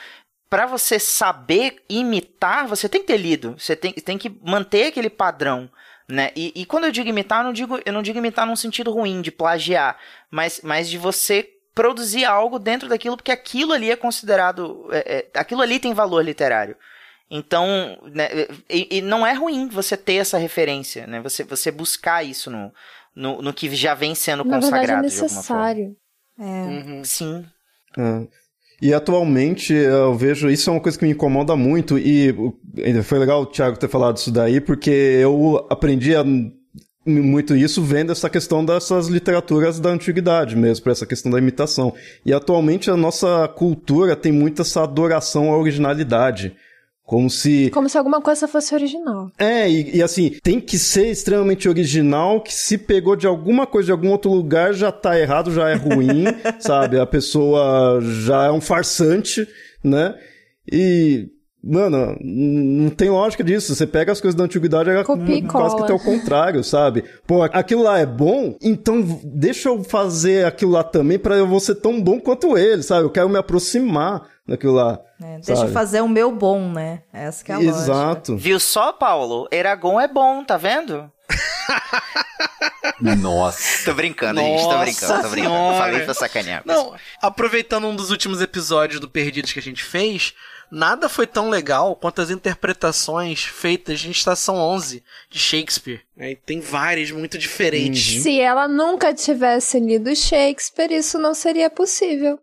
para 0.51 0.66
você 0.66 0.99
saber 1.01 1.82
imitar, 1.89 2.69
você 2.69 2.89
tem 2.89 3.01
que 3.01 3.07
ter 3.07 3.16
lido, 3.16 3.57
você 3.59 3.74
tem, 3.74 3.93
tem 3.93 4.19
que 4.19 4.28
manter 4.43 4.89
aquele 4.89 5.11
padrão. 5.11 5.70
Né? 6.09 6.31
E, 6.36 6.52
e 6.55 6.66
quando 6.66 6.85
eu 6.85 6.93
digo 6.93 7.09
imitar, 7.09 7.40
eu 7.40 7.44
não 7.44 7.52
digo, 7.52 7.81
eu 7.85 7.93
não 7.93 8.02
digo 8.02 8.18
imitar 8.18 8.47
num 8.47 8.56
sentido 8.56 8.93
ruim, 8.93 9.22
de 9.22 9.31
plagiar, 9.32 9.98
mas, 10.31 10.60
mas 10.62 10.89
de 10.90 10.98
você 10.98 11.48
produzir 11.74 12.24
algo 12.24 12.59
dentro 12.59 12.89
daquilo, 12.89 13.16
porque 13.16 13.32
aquilo 13.32 13.72
ali 13.72 13.90
é 13.90 13.97
considerado. 13.97 14.86
é- 14.93 15.16
é- 15.35 15.40
aquilo 15.40 15.62
ali 15.62 15.78
tem 15.81 15.94
valor 15.94 16.22
literário. 16.22 16.76
Então, 17.31 17.98
né, 18.12 18.28
e, 18.68 18.98
e 18.98 19.01
não 19.01 19.26
é 19.26 19.32
ruim 19.32 19.66
você 19.68 19.97
ter 19.97 20.16
essa 20.16 20.36
referência, 20.36 21.06
né? 21.06 21.20
Você, 21.22 21.43
você 21.43 21.70
buscar 21.70 22.22
isso 22.22 22.51
no, 22.51 22.72
no, 23.16 23.40
no 23.43 23.52
que 23.55 23.74
já 23.74 23.94
vem 23.94 24.14
sendo 24.14 24.44
Na 24.44 24.59
verdade, 24.60 24.66
é 24.66 24.70
consagrado 24.70 25.09
de 25.09 25.20
alguma 25.20 25.43
forma. 25.43 25.64
necessário. 25.64 25.97
Uhum. 26.39 27.05
Sim. 27.05 27.47
É. 27.97 28.44
E 28.85 28.93
atualmente 28.93 29.73
eu 29.73 30.15
vejo, 30.15 30.51
isso 30.51 30.69
é 30.69 30.73
uma 30.74 30.78
coisa 30.78 30.98
que 30.98 31.06
me 31.06 31.12
incomoda 31.12 31.56
muito, 31.56 31.98
e 31.98 32.35
foi 33.02 33.19
legal 33.19 33.40
o 33.40 33.47
Thiago 33.47 33.78
ter 33.78 33.89
falado 33.89 34.19
isso 34.19 34.31
daí, 34.31 34.61
porque 34.61 34.90
eu 34.90 35.66
aprendi 35.70 36.15
a- 36.15 36.23
muito 37.06 37.56
isso 37.56 37.82
vendo 37.82 38.12
essa 38.12 38.28
questão 38.28 38.62
dessas 38.62 39.09
literaturas 39.09 39.81
da 39.81 39.89
antiguidade 39.89 40.55
mesmo, 40.55 40.85
por 40.85 40.93
essa 40.93 41.06
questão 41.06 41.32
da 41.32 41.39
imitação. 41.39 41.94
E 42.27 42.32
atualmente 42.35 42.90
a 42.90 42.97
nossa 42.97 43.48
cultura 43.48 44.15
tem 44.15 44.31
muito 44.31 44.61
essa 44.61 44.82
adoração 44.82 45.51
à 45.51 45.56
originalidade. 45.56 46.55
Como 47.05 47.28
se 47.28 47.70
Como 47.70 47.89
se 47.89 47.98
alguma 47.98 48.20
coisa 48.22 48.48
fosse 48.48 48.74
original. 48.74 49.31
é, 49.39 49.68
e, 49.70 49.97
e 49.98 50.02
assim, 50.02 50.31
tem 50.43 50.59
que 50.59 50.78
ser 50.78 51.10
extremamente 51.10 51.68
original, 51.68 52.40
que 52.40 52.52
se 52.55 52.78
pegou 52.78 53.14
de 53.14 53.26
alguma 53.26 53.66
coisa 53.66 53.86
de 53.86 53.93
algum 53.93 54.10
outro 54.10 54.32
lugar 54.32 54.72
já 54.72 54.90
tá 54.90 55.18
errado, 55.20 55.52
já 55.52 55.68
é 55.68 55.74
ruim, 55.74 56.24
sabe? 56.60 56.98
A 56.98 57.05
pessoa 57.06 58.01
já 58.01 58.44
é 58.47 58.51
um 58.51 58.60
farsante, 58.60 59.47
né? 59.85 60.14
E, 60.72 61.28
mano, 61.62 62.16
não 62.22 62.89
tem 62.89 63.10
lógica 63.10 63.44
disso. 63.44 63.74
Você 63.74 63.86
pega 63.86 64.10
as 64.10 64.20
coisas 64.20 64.35
da 64.35 64.44
antiguidade, 64.44 64.89
Copia 65.05 65.36
e 65.36 65.43
quase 65.43 65.76
que 65.76 65.82
cola. 65.82 65.86
tem 65.86 65.97
o 65.97 66.01
contrário, 66.01 66.64
sabe? 66.64 67.05
Pô, 67.26 67.43
aquilo 67.43 67.82
lá 67.82 67.98
é 67.98 68.06
bom, 68.06 68.56
então 68.62 69.02
deixa 69.22 69.68
eu 69.68 69.85
fazer 69.85 70.47
aquilo 70.47 70.70
lá 70.72 70.82
também 70.82 71.18
pra 71.18 71.36
eu 71.36 71.47
vou 71.47 71.60
ser 71.60 71.74
tão 71.76 72.01
bom 72.01 72.18
quanto 72.18 72.56
ele, 72.56 72.82
sabe? 72.82 73.05
Eu 73.05 73.10
quero 73.10 73.28
me 73.28 73.36
aproximar 73.36 74.22
daquilo 74.47 74.75
lá. 74.75 75.01
É, 75.23 75.37
deixa 75.37 75.53
eu 75.53 75.57
sabe? 75.57 75.73
fazer 75.73 76.01
o 76.01 76.09
meu 76.09 76.31
bom, 76.31 76.71
né? 76.71 77.03
Essa 77.12 77.45
que 77.45 77.53
é 77.53 77.55
a 77.55 77.59
lógica. 77.59 77.79
Exato. 77.79 78.37
Viu 78.37 78.61
só, 78.61 78.93
Paulo? 78.93 79.49
Eragon 79.51 80.01
é 80.01 80.09
bom, 80.09 80.45
tá 80.45 80.57
vendo? 80.57 81.11
Nossa. 83.21 83.85
Tô 83.85 83.95
brincando, 83.95 84.41
gente, 84.41 84.62
tô 84.62 84.69
Nossa 84.69 84.79
brincando, 84.85 85.23
tô 85.23 85.29
brincando. 85.31 85.55
Senhora. 85.55 85.79
Falei 85.79 86.01
pra 86.01 86.15
sacanear. 86.15 86.62
Não, 86.65 86.95
aproveitando 87.21 87.87
um 87.87 87.97
dos 87.97 88.11
últimos 88.11 88.41
episódios 88.41 89.01
do 89.01 89.09
Perdidos 89.09 89.53
que 89.53 89.59
a 89.59 89.62
gente 89.62 89.83
fez, 89.83 90.35
nada 90.71 91.09
foi 91.09 91.27
tão 91.27 91.49
legal 91.49 91.97
quanto 91.97 92.21
as 92.21 92.31
interpretações 92.31 93.45
feitas 93.45 94.05
em 94.05 94.11
Estação 94.11 94.57
11 94.57 95.03
de 95.31 95.39
Shakespeare. 95.39 96.03
E 96.16 96.37
tem 96.37 96.61
várias 96.61 97.11
muito 97.11 97.39
diferentes. 97.39 98.23
Se 98.23 98.41
ela 98.41 98.69
nunca 98.69 99.12
tivesse 99.15 99.81
lido 99.81 100.15
Shakespeare, 100.15 100.93
isso 100.93 101.19
não 101.19 101.35
seria 101.35 101.71
possível. 101.71 102.39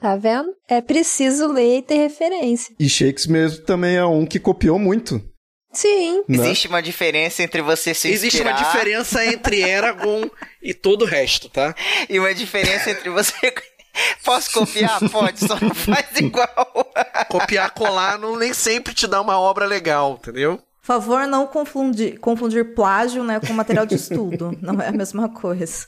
Tá 0.00 0.14
vendo? 0.16 0.48
É 0.68 0.80
preciso 0.80 1.46
ler 1.46 1.78
e 1.78 1.82
ter 1.82 1.96
referência. 1.96 2.74
E 2.78 2.88
Shakespeare 2.88 3.64
também 3.64 3.96
é 3.96 4.04
um 4.04 4.26
que 4.26 4.38
copiou 4.38 4.78
muito. 4.78 5.20
Sim. 5.72 6.22
né? 6.26 6.38
Existe 6.38 6.68
uma 6.68 6.80
diferença 6.80 7.42
entre 7.42 7.60
você 7.60 7.92
se 7.92 8.08
Existe 8.08 8.40
uma 8.40 8.52
inspirar 8.52 8.72
diferença 8.72 9.24
entre 9.26 9.60
Eragon 9.60 10.22
e 10.62 10.72
todo 10.72 11.02
o 11.02 11.06
resto, 11.06 11.50
tá? 11.50 11.74
e 12.08 12.18
uma 12.18 12.34
diferença 12.34 12.90
entre 12.90 13.10
você... 13.10 13.32
Posso 14.22 14.52
copiar? 14.52 15.00
Pode, 15.10 15.40
só 15.40 15.58
não 15.58 15.74
faz 15.74 16.06
igual. 16.20 16.92
Copiar, 17.28 17.70
colar 17.70 18.18
não 18.18 18.36
nem 18.36 18.52
sempre 18.52 18.92
te 18.92 19.06
dá 19.06 19.20
uma 19.22 19.38
obra 19.40 19.64
legal, 19.64 20.18
entendeu? 20.20 20.58
Por 20.58 20.86
favor, 20.86 21.26
não 21.26 21.46
confundir, 21.46 22.18
confundir 22.20 22.74
plágio 22.74 23.24
né, 23.24 23.40
com 23.40 23.54
material 23.54 23.86
de 23.86 23.94
estudo. 23.94 24.56
não 24.60 24.80
é 24.80 24.88
a 24.88 24.92
mesma 24.92 25.30
coisa. 25.30 25.86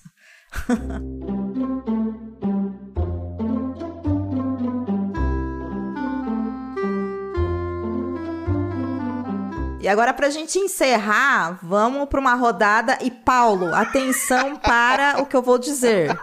E 9.80 9.86
agora, 9.86 10.12
pra 10.12 10.28
gente 10.28 10.58
encerrar, 10.58 11.60
vamos 11.62 12.08
pra 12.08 12.18
uma 12.18 12.34
rodada. 12.34 12.98
E, 13.00 13.10
Paulo, 13.12 13.72
atenção 13.72 14.56
para 14.56 15.22
o 15.22 15.26
que 15.26 15.36
eu 15.36 15.42
vou 15.42 15.56
dizer. 15.56 16.18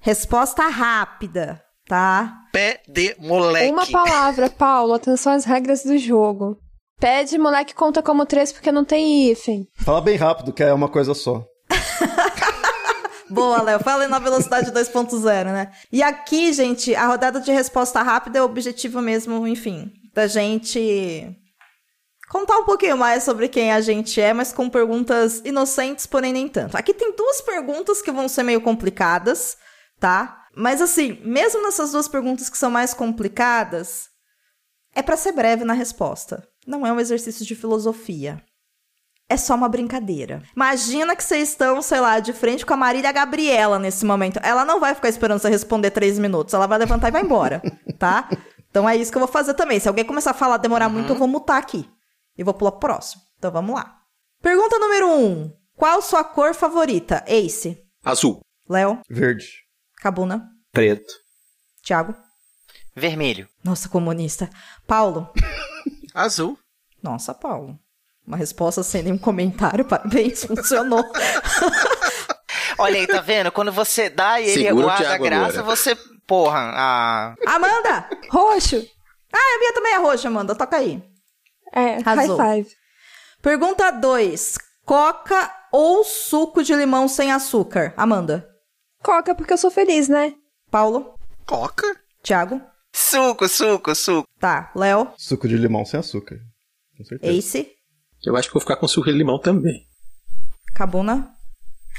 Resposta 0.00 0.66
rápida, 0.66 1.62
tá? 1.88 2.34
Pé 2.52 2.82
de 2.88 3.14
moleque. 3.20 3.72
Uma 3.72 3.86
palavra, 3.86 4.50
Paulo. 4.50 4.94
Atenção 4.94 5.32
às 5.32 5.44
regras 5.44 5.84
do 5.84 5.96
jogo. 5.96 6.58
Pé 6.98 7.22
de 7.22 7.38
moleque 7.38 7.72
conta 7.72 8.02
como 8.02 8.26
três 8.26 8.50
porque 8.50 8.72
não 8.72 8.84
tem 8.84 9.30
hífen. 9.30 9.68
Fala 9.76 10.00
bem 10.00 10.16
rápido, 10.16 10.52
que 10.52 10.62
é 10.62 10.72
uma 10.72 10.88
coisa 10.88 11.14
só. 11.14 11.44
Boa, 13.30 13.62
Léo. 13.62 13.78
Falei 13.80 14.08
na 14.08 14.18
velocidade 14.18 14.72
2.0, 14.72 15.44
né? 15.52 15.70
E 15.92 16.02
aqui, 16.02 16.52
gente, 16.52 16.94
a 16.96 17.06
rodada 17.06 17.40
de 17.40 17.52
resposta 17.52 18.02
rápida 18.02 18.38
é 18.40 18.42
o 18.42 18.46
objetivo 18.46 19.00
mesmo, 19.00 19.46
enfim, 19.46 19.92
da 20.12 20.26
gente 20.26 21.36
contar 22.28 22.58
um 22.58 22.64
pouquinho 22.64 22.96
mais 22.96 23.22
sobre 23.22 23.48
quem 23.48 23.72
a 23.72 23.80
gente 23.80 24.20
é, 24.20 24.32
mas 24.32 24.52
com 24.52 24.68
perguntas 24.68 25.40
inocentes, 25.44 26.06
porém 26.06 26.32
nem 26.32 26.48
tanto. 26.48 26.76
Aqui 26.76 26.92
tem 26.92 27.14
duas 27.14 27.40
perguntas 27.40 28.02
que 28.02 28.12
vão 28.12 28.28
ser 28.28 28.42
meio 28.42 28.60
complicadas, 28.60 29.56
tá? 29.98 30.44
Mas 30.54 30.80
assim, 30.80 31.20
mesmo 31.22 31.62
nessas 31.62 31.92
duas 31.92 32.08
perguntas 32.08 32.48
que 32.48 32.56
são 32.56 32.70
mais 32.70 32.94
complicadas, 32.94 34.08
é 34.94 35.02
pra 35.02 35.16
ser 35.16 35.32
breve 35.32 35.64
na 35.64 35.74
resposta. 35.74 36.46
Não 36.66 36.86
é 36.86 36.92
um 36.92 36.98
exercício 36.98 37.44
de 37.44 37.54
filosofia. 37.54 38.42
É 39.28 39.36
só 39.36 39.54
uma 39.54 39.68
brincadeira. 39.68 40.42
Imagina 40.54 41.16
que 41.16 41.22
vocês 41.22 41.50
estão, 41.50 41.82
sei 41.82 42.00
lá, 42.00 42.20
de 42.20 42.32
frente 42.32 42.64
com 42.64 42.72
a 42.72 42.76
Marília 42.76 43.10
Gabriela 43.10 43.78
nesse 43.78 44.04
momento. 44.04 44.38
Ela 44.42 44.64
não 44.64 44.78
vai 44.78 44.94
ficar 44.94 45.08
esperando 45.08 45.40
você 45.40 45.48
responder 45.48 45.90
três 45.90 46.18
minutos. 46.18 46.54
Ela 46.54 46.66
vai 46.66 46.78
levantar 46.78 47.08
e 47.08 47.10
vai 47.10 47.22
embora, 47.22 47.60
tá? 47.98 48.28
Então 48.70 48.88
é 48.88 48.96
isso 48.96 49.10
que 49.10 49.18
eu 49.18 49.22
vou 49.22 49.28
fazer 49.28 49.54
também. 49.54 49.80
Se 49.80 49.88
alguém 49.88 50.04
começar 50.04 50.30
a 50.30 50.34
falar, 50.34 50.58
demorar 50.58 50.88
muito, 50.88 51.12
eu 51.12 51.16
vou 51.16 51.26
mutar 51.26 51.58
aqui. 51.58 51.88
E 52.36 52.44
vou 52.44 52.54
pular 52.54 52.72
pro 52.72 52.80
próximo. 52.80 53.22
Então 53.38 53.50
vamos 53.50 53.74
lá. 53.74 53.98
Pergunta 54.42 54.78
número 54.78 55.08
1. 55.08 55.24
Um. 55.24 55.52
Qual 55.76 56.00
sua 56.00 56.24
cor 56.24 56.54
favorita? 56.54 57.24
Ace. 57.26 57.82
Azul. 58.04 58.40
Léo. 58.68 59.00
Verde. 59.08 59.46
Cabuna. 59.98 60.48
Preto. 60.72 61.12
Thiago. 61.82 62.14
Vermelho. 62.94 63.48
Nossa, 63.62 63.88
comunista. 63.88 64.48
Paulo. 64.86 65.30
Azul. 66.14 66.58
Nossa, 67.02 67.34
Paulo. 67.34 67.78
Uma 68.26 68.36
resposta 68.36 68.82
sem 68.82 69.02
nenhum 69.02 69.18
comentário. 69.18 69.84
Parabéns, 69.88 70.44
funcionou. 70.44 71.04
Olha 72.78 72.96
aí, 72.96 73.06
tá 73.06 73.20
vendo? 73.20 73.52
Quando 73.52 73.72
você 73.72 74.10
dá 74.10 74.40
e 74.40 74.48
ele 74.48 74.72
guarda 74.72 75.14
a 75.14 75.18
graça, 75.18 75.60
agora. 75.60 75.76
você. 75.76 75.96
Porra, 76.26 76.72
ah. 76.74 77.34
Amanda! 77.46 78.08
Roxo. 78.30 78.84
Ah, 79.32 79.54
a 79.54 79.58
minha 79.58 79.72
também 79.72 79.92
é 79.92 79.98
roxa, 79.98 80.28
Amanda. 80.28 80.54
Toca 80.54 80.76
aí. 80.76 81.02
É, 81.76 81.96
Arrasou. 81.96 82.36
high 82.38 82.64
five. 82.64 82.74
Pergunta 83.42 83.90
2. 83.90 84.56
Coca 84.86 85.52
ou 85.70 86.02
suco 86.04 86.62
de 86.62 86.74
limão 86.74 87.06
sem 87.06 87.30
açúcar? 87.30 87.92
Amanda. 87.96 88.48
Coca, 89.02 89.34
porque 89.34 89.52
eu 89.52 89.58
sou 89.58 89.70
feliz, 89.70 90.08
né? 90.08 90.34
Paulo. 90.70 91.14
Coca? 91.46 91.84
Thiago. 92.22 92.60
Suco, 92.94 93.46
suco, 93.46 93.94
suco. 93.94 94.26
Tá. 94.40 94.72
Léo. 94.74 95.12
Suco 95.18 95.46
de 95.46 95.56
limão 95.56 95.84
sem 95.84 96.00
açúcar. 96.00 96.38
Com 96.96 97.04
certeza. 97.04 97.32
Ace. 97.32 97.70
Eu 98.24 98.34
acho 98.36 98.48
que 98.48 98.54
vou 98.54 98.62
ficar 98.62 98.76
com 98.76 98.88
suco 98.88 99.06
de 99.10 99.18
limão 99.18 99.38
também. 99.38 99.86
Cabuna. 100.74 101.30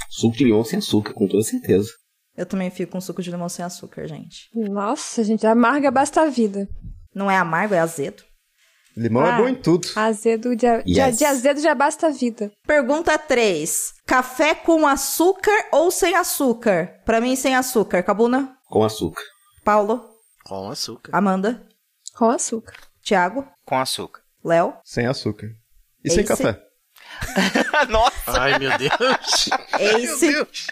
Suco 0.09 0.35
de 0.35 0.43
limão 0.43 0.63
sem 0.63 0.79
açúcar, 0.79 1.13
com 1.13 1.27
toda 1.27 1.43
certeza. 1.43 1.91
Eu 2.35 2.45
também 2.45 2.71
fico 2.71 2.93
com 2.93 3.01
suco 3.01 3.21
de 3.21 3.29
limão 3.29 3.47
sem 3.47 3.63
açúcar, 3.63 4.07
gente. 4.07 4.49
Nossa, 4.55 5.23
gente, 5.23 5.45
amarga 5.45 5.91
basta 5.91 6.21
a 6.21 6.29
vida. 6.29 6.67
Não 7.13 7.29
é 7.29 7.37
amargo, 7.37 7.73
é 7.73 7.79
azedo. 7.79 8.23
Limão 8.97 9.23
Ah. 9.23 9.29
é 9.29 9.37
bom 9.37 9.47
em 9.47 9.55
tudo. 9.55 9.87
Azedo 9.95 10.55
de, 10.55 10.65
a- 10.65 10.83
Yes. 10.85 11.17
de 11.19 11.25
azedo 11.25 11.61
já 11.61 11.75
basta 11.75 12.07
a 12.07 12.09
vida. 12.09 12.51
Pergunta 12.65 13.17
3. 13.17 13.93
Café 14.05 14.55
com 14.55 14.87
açúcar 14.87 15.67
ou 15.71 15.91
sem 15.91 16.15
açúcar? 16.15 16.99
Pra 17.05 17.21
mim, 17.21 17.35
sem 17.35 17.55
açúcar. 17.55 18.01
Cabuna. 18.01 18.57
Com 18.65 18.83
açúcar. 18.83 19.21
Paulo. 19.63 20.03
Com 20.43 20.69
açúcar. 20.71 21.11
Amanda. 21.15 21.65
Com 22.15 22.29
açúcar. 22.29 22.73
Thiago. 23.03 23.47
Com 23.65 23.77
açúcar. 23.77 24.21
Léo. 24.43 24.73
Sem 24.83 25.05
açúcar. 25.05 25.47
E 26.03 26.09
sem 26.09 26.21
Esse- 26.23 26.27
café. 26.27 26.59
Nossa! 27.89 28.39
Ai, 28.41 28.59
meu 28.59 28.77
Deus. 28.77 29.49
Meu 29.79 29.97
Ace. 29.97 30.31
Deus. 30.31 30.67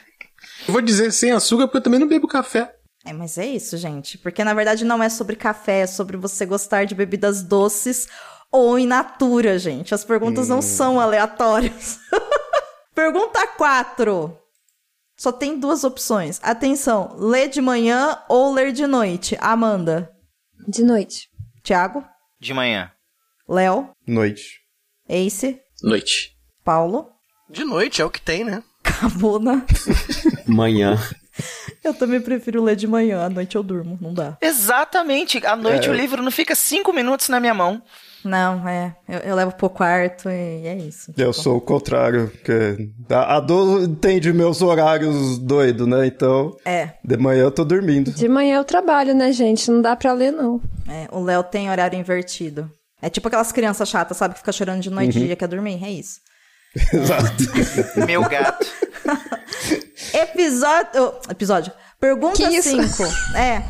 Eu 0.67 0.73
vou 0.73 0.81
dizer 0.81 1.11
sem 1.11 1.31
açúcar 1.31 1.67
porque 1.67 1.77
eu 1.77 1.81
também 1.83 1.99
não 1.99 2.07
bebo 2.07 2.27
café. 2.27 2.74
É, 3.05 3.13
mas 3.13 3.37
é 3.37 3.45
isso, 3.45 3.77
gente. 3.77 4.17
Porque 4.17 4.43
na 4.43 4.53
verdade 4.53 4.83
não 4.83 5.01
é 5.01 5.09
sobre 5.09 5.35
café, 5.35 5.81
é 5.81 5.87
sobre 5.87 6.17
você 6.17 6.45
gostar 6.45 6.85
de 6.85 6.95
bebidas 6.95 7.43
doces 7.43 8.07
ou 8.51 8.79
in 8.79 8.87
natura, 8.87 9.59
gente. 9.59 9.93
As 9.93 10.03
perguntas 10.03 10.49
não 10.49 10.61
são 10.61 10.99
aleatórias. 10.99 11.99
Pergunta 12.95 13.45
4. 13.45 14.37
Só 15.17 15.31
tem 15.31 15.59
duas 15.59 15.83
opções. 15.83 16.39
Atenção, 16.41 17.15
ler 17.17 17.47
de 17.47 17.61
manhã 17.61 18.17
ou 18.27 18.53
ler 18.53 18.71
de 18.71 18.87
noite? 18.87 19.37
Amanda. 19.39 20.11
De 20.67 20.83
noite. 20.83 21.29
Thiago. 21.63 22.03
De 22.39 22.53
manhã. 22.53 22.91
Léo. 23.47 23.89
Noite. 24.07 24.61
Ace. 25.07 25.59
Noite. 25.83 26.35
Paulo. 26.63 27.11
De 27.49 27.63
noite 27.63 28.01
é 28.01 28.05
o 28.05 28.09
que 28.09 28.21
tem, 28.21 28.43
né? 28.43 28.63
Cabuna. 28.81 29.65
Manhã. 30.47 30.97
Eu 31.83 31.93
também 31.93 32.19
prefiro 32.21 32.63
ler 32.63 32.75
de 32.75 32.87
manhã. 32.87 33.23
À 33.25 33.29
noite 33.29 33.55
eu 33.55 33.63
durmo. 33.63 33.97
Não 34.01 34.13
dá. 34.13 34.37
Exatamente. 34.41 35.45
À 35.45 35.55
noite 35.55 35.87
É. 35.87 35.91
o 35.91 35.93
livro 35.95 36.21
não 36.21 36.31
fica 36.31 36.55
cinco 36.55 36.91
minutos 36.93 37.29
na 37.29 37.39
minha 37.39 37.53
mão. 37.53 37.81
Não, 38.23 38.67
é. 38.67 38.95
Eu, 39.07 39.19
eu 39.19 39.35
levo 39.35 39.51
pro 39.55 39.69
quarto 39.69 40.27
e 40.29 40.65
é 40.67 40.75
isso. 40.77 41.11
Eu 41.15 41.31
Tipo, 41.31 41.43
sou 41.43 41.57
o 41.57 41.61
contrário. 41.61 42.31
Que 42.43 42.89
a, 43.09 43.35
a 43.35 43.39
Do 43.39 43.83
entende 43.83 44.33
meus 44.33 44.61
horários 44.63 45.37
doido, 45.37 45.85
né? 45.85 46.07
Então, 46.07 46.57
É. 46.65 46.93
de 47.03 47.17
manhã 47.17 47.43
eu 47.43 47.51
tô 47.51 47.63
dormindo. 47.63 48.11
De 48.11 48.27
manhã 48.27 48.57
eu 48.57 48.63
trabalho, 48.63 49.13
né, 49.13 49.31
gente? 49.31 49.69
Não 49.69 49.79
dá 49.81 49.95
pra 49.95 50.11
ler, 50.13 50.31
não. 50.31 50.59
É, 50.89 51.07
o 51.11 51.21
Léo 51.23 51.43
tem 51.43 51.69
horário 51.69 51.99
invertido. 51.99 52.69
É 52.99 53.09
tipo 53.09 53.27
aquelas 53.27 53.51
crianças 53.51 53.87
chatas, 53.87 54.17
sabe? 54.17 54.33
Que 54.33 54.39
fica 54.39 54.51
chorando 54.51 54.81
de 54.81 54.89
noite 54.89 55.19
e 55.19 55.25
dia 55.27 55.35
quer 55.35 55.47
dormir. 55.47 55.79
É 55.83 55.91
isso. 55.91 56.19
Exato. 56.93 58.05
Meu 58.05 58.21
gato. 58.27 58.65
Episódio. 60.13 60.89
oh, 61.01 61.31
episódio. 61.31 61.71
Pergunta 61.99 62.35
Que 62.35 62.57
isso? 62.57 62.69
5. 62.69 63.03
É. 63.37 63.63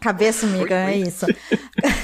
Cabeça, 0.00 0.46
amiga, 0.46 0.74
é 0.90 0.96
isso. 0.98 1.26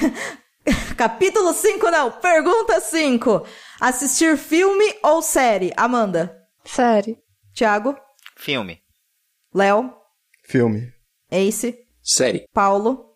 Capítulo 0.97 1.53
5, 1.53 1.89
não. 1.89 2.11
Pergunta 2.11 2.79
5. 2.79 3.45
Assistir 3.79 4.37
filme 4.37 4.95
ou 5.01 5.21
série? 5.21 5.71
Amanda. 5.77 6.37
Sério. 6.65 7.17
Thiago. 7.53 7.95
Filme. 8.37 8.81
Léo. 9.53 9.93
Filme. 10.43 10.93
Ace. 11.31 11.77
Série. 12.03 12.45
Paulo. 12.53 13.15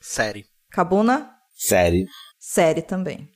Série. 0.00 0.46
Cabuna. 0.70 1.30
Série. 1.54 2.06
Série 2.38 2.82
também. 2.82 3.28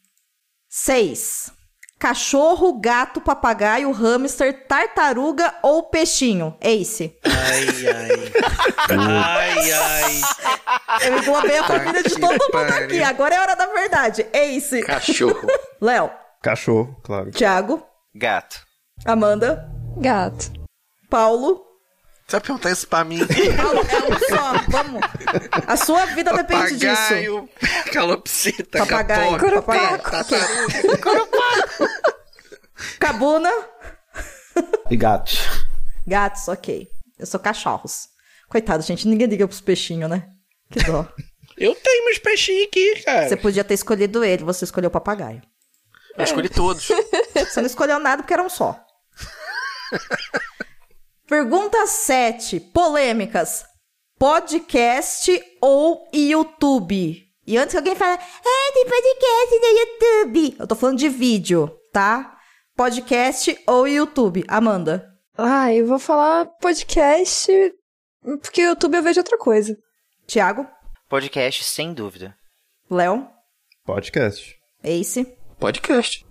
6. 0.68 1.52
Cachorro, 1.98 2.74
gato, 2.78 3.22
papagaio, 3.22 3.90
hamster, 3.90 4.66
tartaruga 4.66 5.54
ou 5.62 5.84
peixinho? 5.84 6.54
Ace. 6.60 7.16
Ai, 7.24 7.66
ai. 7.88 8.32
ai, 8.98 9.72
ai. 9.72 11.06
Eu 11.06 11.18
englobei 11.18 11.56
a 11.56 11.64
família 11.64 12.02
de 12.02 12.14
todo 12.20 12.32
mundo 12.32 12.72
aqui. 12.74 13.02
Agora 13.02 13.34
é 13.34 13.40
hora 13.40 13.56
da 13.56 13.66
verdade. 13.66 14.26
Ace. 14.30 14.82
Cachorro. 14.82 15.46
Léo. 15.80 16.10
Cachorro, 16.42 17.00
claro. 17.02 17.30
Thiago. 17.30 17.82
Gato. 18.14 18.60
Amanda. 19.06 19.66
Gato. 19.96 20.52
Paulo. 21.08 21.65
Você 22.26 22.32
vai 22.32 22.40
perguntar 22.40 22.70
isso 22.72 22.88
pra 22.88 23.04
mim? 23.04 23.20
Paulo, 23.56 23.80
é 23.88 23.98
um 23.98 24.36
só. 24.36 24.52
Vamos. 24.68 25.00
A 25.66 25.76
sua 25.76 26.06
vida 26.06 26.32
depende 26.32 26.76
disso. 26.76 26.96
Papagaio, 26.96 27.48
calopsita, 27.92 28.78
Papagaio, 28.80 29.38
papagaio. 29.38 30.02
tartaruga. 30.02 31.96
Cabuna. 32.98 33.50
E 34.90 34.96
gatos. 34.96 35.38
Gatos, 36.06 36.48
ok. 36.48 36.88
Eu 37.18 37.26
sou 37.26 37.38
cachorros. 37.38 38.08
Coitado, 38.48 38.82
gente. 38.82 39.06
Ninguém 39.06 39.28
liga 39.28 39.46
pros 39.46 39.60
peixinhos, 39.60 40.10
né? 40.10 40.28
Que 40.70 40.82
dó. 40.82 41.06
Eu 41.56 41.74
tenho 41.74 42.04
meus 42.04 42.18
peixinhos 42.18 42.66
aqui, 42.66 43.02
cara. 43.02 43.28
Você 43.28 43.36
podia 43.36 43.64
ter 43.64 43.72
escolhido 43.74 44.22
ele, 44.22 44.44
você 44.44 44.64
escolheu 44.64 44.88
o 44.88 44.92
papagaio. 44.92 45.40
Eu 46.18 46.24
escolhi 46.24 46.50
todos. 46.50 46.86
Você 47.34 47.60
não 47.60 47.66
escolheu 47.66 47.98
nada 47.98 48.22
porque 48.22 48.34
era 48.34 48.42
um 48.42 48.48
só. 48.50 48.78
Pergunta 51.26 51.88
7. 51.88 52.60
Polêmicas. 52.60 53.64
Podcast 54.16 55.42
ou 55.60 56.08
YouTube? 56.14 57.20
E 57.44 57.58
antes 57.58 57.72
que 57.72 57.78
alguém 57.78 57.96
fale, 57.96 58.16
ah, 58.20 58.72
tem 58.72 58.84
podcast 58.84 59.60
no 59.60 59.66
YouTube. 59.78 60.56
Eu 60.60 60.66
tô 60.68 60.76
falando 60.76 60.98
de 60.98 61.08
vídeo, 61.08 61.76
tá? 61.92 62.38
Podcast 62.76 63.58
ou 63.66 63.88
YouTube? 63.88 64.44
Amanda. 64.46 65.04
Ah, 65.36 65.72
eu 65.74 65.86
vou 65.86 65.98
falar 65.98 66.46
podcast, 66.60 67.52
porque 68.40 68.62
o 68.62 68.68
YouTube 68.68 68.96
eu 68.96 69.02
vejo 69.02 69.18
outra 69.20 69.36
coisa. 69.36 69.76
Thiago. 70.28 70.64
Podcast, 71.08 71.64
sem 71.64 71.92
dúvida. 71.92 72.36
Léo. 72.88 73.28
Podcast. 73.84 74.56
Ace. 74.84 75.24
Podcast. 75.58 76.24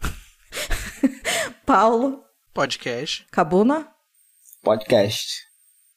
Paulo. 1.66 2.22
Podcast. 2.52 3.26
Cabuna. 3.32 3.93
Podcast. 4.64 5.44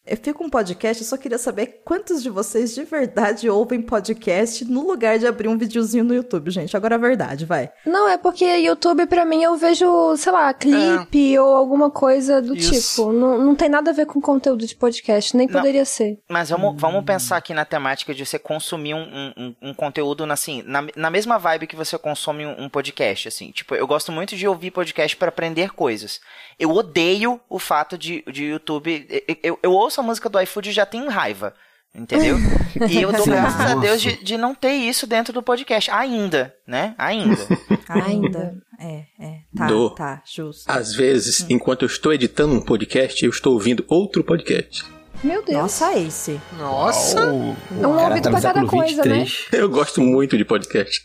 Eu 0.10 0.16
fico 0.16 0.42
um 0.42 0.50
podcast, 0.50 1.04
eu 1.04 1.10
só 1.10 1.18
queria 1.18 1.38
saber 1.38 1.82
quantos 1.84 2.24
de 2.24 2.30
vocês 2.30 2.74
de 2.74 2.86
verdade 2.86 3.50
ouvem 3.50 3.82
podcast 3.82 4.64
no 4.64 4.88
lugar 4.88 5.20
de 5.20 5.28
abrir 5.28 5.50
um 5.50 5.58
videozinho 5.58 6.06
no 6.06 6.14
YouTube, 6.16 6.50
gente. 6.50 6.78
Agora 6.78 6.96
a 6.96 6.98
verdade, 6.98 7.46
vai. 7.46 7.70
Não, 7.86 8.08
é 8.08 8.18
porque 8.18 8.46
YouTube 8.46 9.06
pra 9.08 9.26
mim 9.26 9.44
eu 9.44 9.58
vejo, 9.58 10.16
sei 10.16 10.32
lá, 10.32 10.54
clipe 10.54 11.38
ou 11.38 11.54
alguma 11.54 11.92
coisa 11.92 12.42
do 12.42 12.56
Isso. 12.56 13.02
tipo. 13.02 13.12
Não, 13.12 13.38
não 13.38 13.54
tem 13.54 13.68
nada 13.68 13.92
a 13.92 13.94
ver 13.94 14.06
com 14.06 14.22
conteúdo 14.22 14.66
de 14.66 14.76
podcast, 14.78 15.36
nem 15.36 15.46
Não. 15.46 15.52
poderia 15.60 15.84
ser. 15.84 16.18
Mas 16.30 16.52
vamos, 16.52 16.80
vamos 16.80 17.04
pensar 17.04 17.36
aqui 17.36 17.54
na 17.54 17.66
temática 17.66 18.14
de 18.14 18.26
você 18.26 18.40
consumir 18.40 18.94
um, 18.94 19.00
um, 19.04 19.34
um- 19.38 19.56
um 19.72 19.74
conteúdo 19.74 20.24
assim, 20.32 20.64
na, 20.66 20.86
na 20.96 21.10
mesma 21.10 21.38
vibe 21.38 21.68
que 21.68 21.76
você 21.76 21.98
consome 21.98 22.46
um, 22.46 22.62
um 22.64 22.70
podcast, 22.70 23.28
assim. 23.28 23.52
Tipo, 23.52 23.76
eu 23.76 23.86
gosto 23.86 24.10
muito 24.14 24.38
de 24.38 24.48
ouvir 24.48 24.72
podcast 24.72 25.18
para 25.18 25.28
aprender 25.28 25.72
coisas. 25.74 26.22
Eu 26.60 26.72
odeio 26.72 27.40
o 27.50 27.60
fato 27.60 27.98
de, 27.98 28.24
de 28.32 28.46
YouTube. 28.46 29.08
Eu, 29.44 29.60
eu, 29.62 29.72
ouço 29.72 30.02
a 30.02 30.04
música 30.04 30.28
do 30.28 30.40
iFood 30.42 30.70
e 30.70 30.74
já 30.74 30.86
tenho 30.86 31.10
raiva. 31.10 31.54
Entendeu? 31.94 32.38
E 32.90 33.02
eu 33.02 33.12
dou 33.12 33.24
Sim, 33.24 33.32
graças 33.32 33.60
a. 33.60 33.76
Deus 33.76 34.00
de, 34.00 34.24
de 34.24 34.38
não 34.38 34.54
ter 34.54 34.74
isso 34.74 35.08
dentro 35.08 35.34
do 35.34 35.42
podcast. 35.42 35.90
Ainda, 35.90 36.54
né? 36.68 36.94
Ainda. 36.96 37.36
Ainda. 37.90 38.56
É, 38.80 39.04
é. 39.20 39.40
Tá, 39.56 39.66
Do. 39.66 39.90
tá, 39.96 40.22
justo. 40.24 40.70
Às 40.72 40.94
vezes, 40.94 41.44
enquanto 41.50 41.82
eu 41.82 41.88
estou 41.88 42.14
editando 42.14 42.54
um 42.54 42.64
podcast, 42.64 43.26
eu 43.26 43.32
estou 43.32 43.54
ouvindo 43.54 43.84
outro 43.88 44.24
podcast. 44.24 44.86
Meu 45.24 45.44
Deus. 45.44 45.58
Nossa, 45.58 45.98
Ace. 45.98 46.40
Nossa! 46.60 47.20
Uau. 47.20 47.56
É 47.82 47.88
um 47.88 48.00
ouvido 48.00 48.24
tá 48.24 48.30
pra 48.30 48.42
cada 48.42 48.66
coisa, 48.68 49.04
né? 49.04 49.24
23. 49.24 49.48
Eu 49.54 49.68
gosto 49.68 50.00
muito 50.00 50.38
de 50.38 50.46
podcast. 50.46 51.02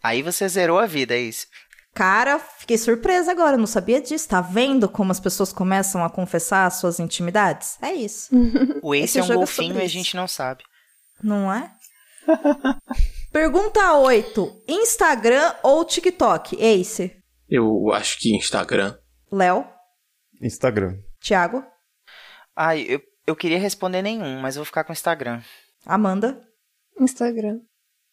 Aí 0.00 0.22
você 0.22 0.48
zerou 0.48 0.78
a 0.78 0.86
vida, 0.86 1.14
é 1.14 1.20
isso. 1.20 1.48
Cara, 1.96 2.38
fiquei 2.38 2.76
surpresa 2.76 3.30
agora, 3.30 3.56
não 3.56 3.66
sabia 3.66 4.02
disso. 4.02 4.28
Tá 4.28 4.42
vendo 4.42 4.86
como 4.86 5.10
as 5.10 5.18
pessoas 5.18 5.50
começam 5.50 6.04
a 6.04 6.10
confessar 6.10 6.66
as 6.66 6.74
suas 6.74 7.00
intimidades? 7.00 7.78
É 7.80 7.90
isso. 7.90 8.28
O 8.82 8.94
Ace 8.94 9.04
Esse 9.04 9.18
é 9.18 9.22
um 9.22 9.32
é 9.32 9.34
golfinho 9.34 9.68
sobre 9.68 9.82
e 9.82 9.86
a 9.86 9.88
gente 9.88 10.14
não 10.14 10.28
sabe. 10.28 10.62
Não 11.22 11.50
é? 11.50 11.72
Pergunta 13.32 13.94
8. 13.94 14.64
Instagram 14.68 15.54
ou 15.62 15.86
TikTok? 15.86 16.62
Ace. 16.62 17.16
Eu 17.48 17.90
acho 17.94 18.18
que 18.18 18.36
Instagram. 18.36 18.94
Léo? 19.32 19.66
Instagram. 20.42 20.98
Thiago? 21.22 21.64
Ai, 22.54 22.84
eu, 22.86 23.00
eu 23.26 23.34
queria 23.34 23.58
responder 23.58 24.02
nenhum, 24.02 24.38
mas 24.38 24.54
eu 24.54 24.60
vou 24.60 24.66
ficar 24.66 24.84
com 24.84 24.92
o 24.92 24.92
Instagram. 24.92 25.40
Amanda? 25.86 26.46
Instagram. 27.00 27.60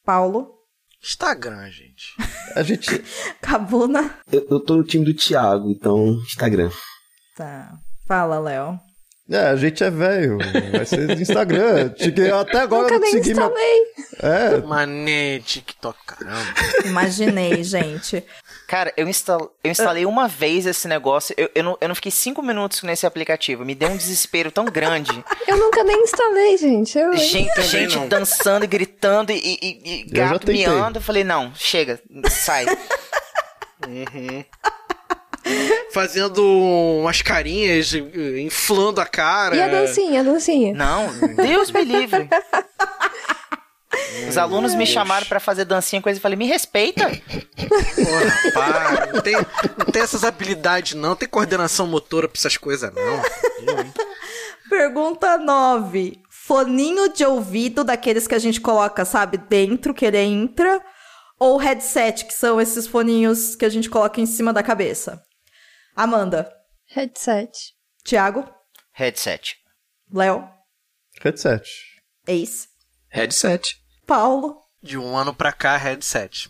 Paulo? 0.05 0.62
Instagram, 1.03 1.69
gente. 1.69 2.13
A 2.55 2.63
gente. 2.63 3.03
Cabuna? 3.41 4.15
Eu, 4.31 4.47
eu 4.49 4.59
tô 4.59 4.77
no 4.77 4.83
time 4.83 5.03
do 5.05 5.13
Thiago, 5.13 5.69
então 5.69 6.13
Instagram. 6.25 6.71
Tá. 7.35 7.71
Fala, 8.07 8.39
Léo. 8.39 8.79
É, 9.29 9.47
a 9.47 9.55
gente 9.55 9.81
é 9.83 9.89
velho. 9.89 10.37
Vai 10.71 10.85
ser 10.85 11.07
do 11.07 11.21
Instagram. 11.21 11.89
Tique- 11.97 12.29
Até 12.29 12.59
agora 12.59 12.83
Nunca 12.83 12.95
eu 12.95 12.99
não 12.99 13.11
nem 13.11 13.11
segui 13.23 13.33
minha. 13.33 13.45
instalei. 13.45 13.81
É, 14.19 14.57
Mané, 14.61 15.39
TikTok, 15.39 15.97
caramba. 16.05 16.53
Imaginei, 16.85 17.63
gente. 17.63 18.23
Cara, 18.73 18.91
eu, 18.97 19.07
instal, 19.07 19.53
eu 19.63 19.69
instalei 19.69 20.03
uma 20.03 20.27
vez 20.27 20.65
esse 20.65 20.87
negócio. 20.87 21.35
Eu, 21.37 21.47
eu, 21.53 21.63
não, 21.63 21.77
eu 21.79 21.87
não 21.87 21.93
fiquei 21.93 22.11
cinco 22.11 22.41
minutos 22.41 22.81
nesse 22.81 23.05
aplicativo. 23.05 23.63
Me 23.63 23.75
deu 23.75 23.87
um 23.87 23.95
desespero 23.95 24.51
tão 24.51 24.65
grande. 24.65 25.11
Eu 25.47 25.57
nunca 25.57 25.83
nem 25.83 26.01
instalei, 26.01 26.57
gente. 26.57 26.97
Eu, 26.97 27.15
gente 27.15 27.61
gente 27.61 27.95
não. 27.95 28.07
dançando 28.07 28.65
e 28.65 28.67
gritando 28.67 29.31
e, 29.31 29.35
e- 29.35 29.81
e 29.85 30.01
Eu 30.09 30.17
já 30.17 30.29
gato 30.29 30.47
tentei. 30.47 30.65
miando. 30.65 30.97
Eu 30.97 31.03
falei, 31.03 31.23
não, 31.23 31.53
chega, 31.53 32.01
sai. 32.27 32.65
Fazendo 35.93 36.43
umas 36.43 37.21
carinhas, 37.21 37.93
inflando 37.93 38.99
a 38.99 39.05
cara. 39.05 39.55
E 39.55 39.61
a 39.61 39.67
dancinha, 39.67 40.21
a 40.21 40.23
dancinha. 40.23 40.73
Não, 40.73 41.13
Deus 41.35 41.69
me 41.69 41.83
livre. 41.83 42.27
Os 44.29 44.37
alunos 44.37 44.75
me 44.75 44.85
chamaram 44.85 45.25
pra 45.27 45.39
fazer 45.39 45.65
dancinha 45.65 46.01
com 46.01 46.09
eles 46.09 46.19
e 46.19 46.21
falei, 46.21 46.37
me 46.37 46.45
respeita. 46.45 47.05
Porra, 47.07 48.51
para. 48.53 49.13
Não 49.13 49.21
tem, 49.21 49.35
não 49.77 49.85
tem 49.85 50.01
essas 50.01 50.23
habilidades, 50.23 50.93
não. 50.93 51.15
Tem 51.15 51.27
coordenação 51.27 51.87
motora 51.87 52.27
pra 52.27 52.37
essas 52.37 52.57
coisas, 52.57 52.91
não. 52.93 53.21
Pergunta 54.69 55.37
9. 55.37 56.21
Foninho 56.29 57.13
de 57.13 57.23
ouvido 57.23 57.83
daqueles 57.83 58.27
que 58.27 58.35
a 58.35 58.39
gente 58.39 58.59
coloca, 58.59 59.05
sabe, 59.05 59.37
dentro, 59.37 59.93
que 59.93 60.05
ele 60.05 60.17
entra, 60.17 60.81
ou 61.39 61.57
headset, 61.57 62.25
que 62.25 62.33
são 62.33 62.59
esses 62.59 62.85
foninhos 62.85 63.55
que 63.55 63.63
a 63.63 63.69
gente 63.69 63.89
coloca 63.89 64.19
em 64.19 64.25
cima 64.25 64.51
da 64.51 64.61
cabeça? 64.61 65.21
Amanda, 65.95 66.51
Headset. 66.87 67.51
Thiago, 68.03 68.43
Headset. 68.91 69.55
Léo, 70.11 70.49
headset. 71.21 71.69
Ace, 72.27 72.67
Headset. 73.09 73.75
Paulo, 74.05 74.57
De 74.81 74.97
um 74.97 75.15
ano 75.15 75.33
pra 75.33 75.51
cá, 75.53 75.77
headset. 75.77 76.49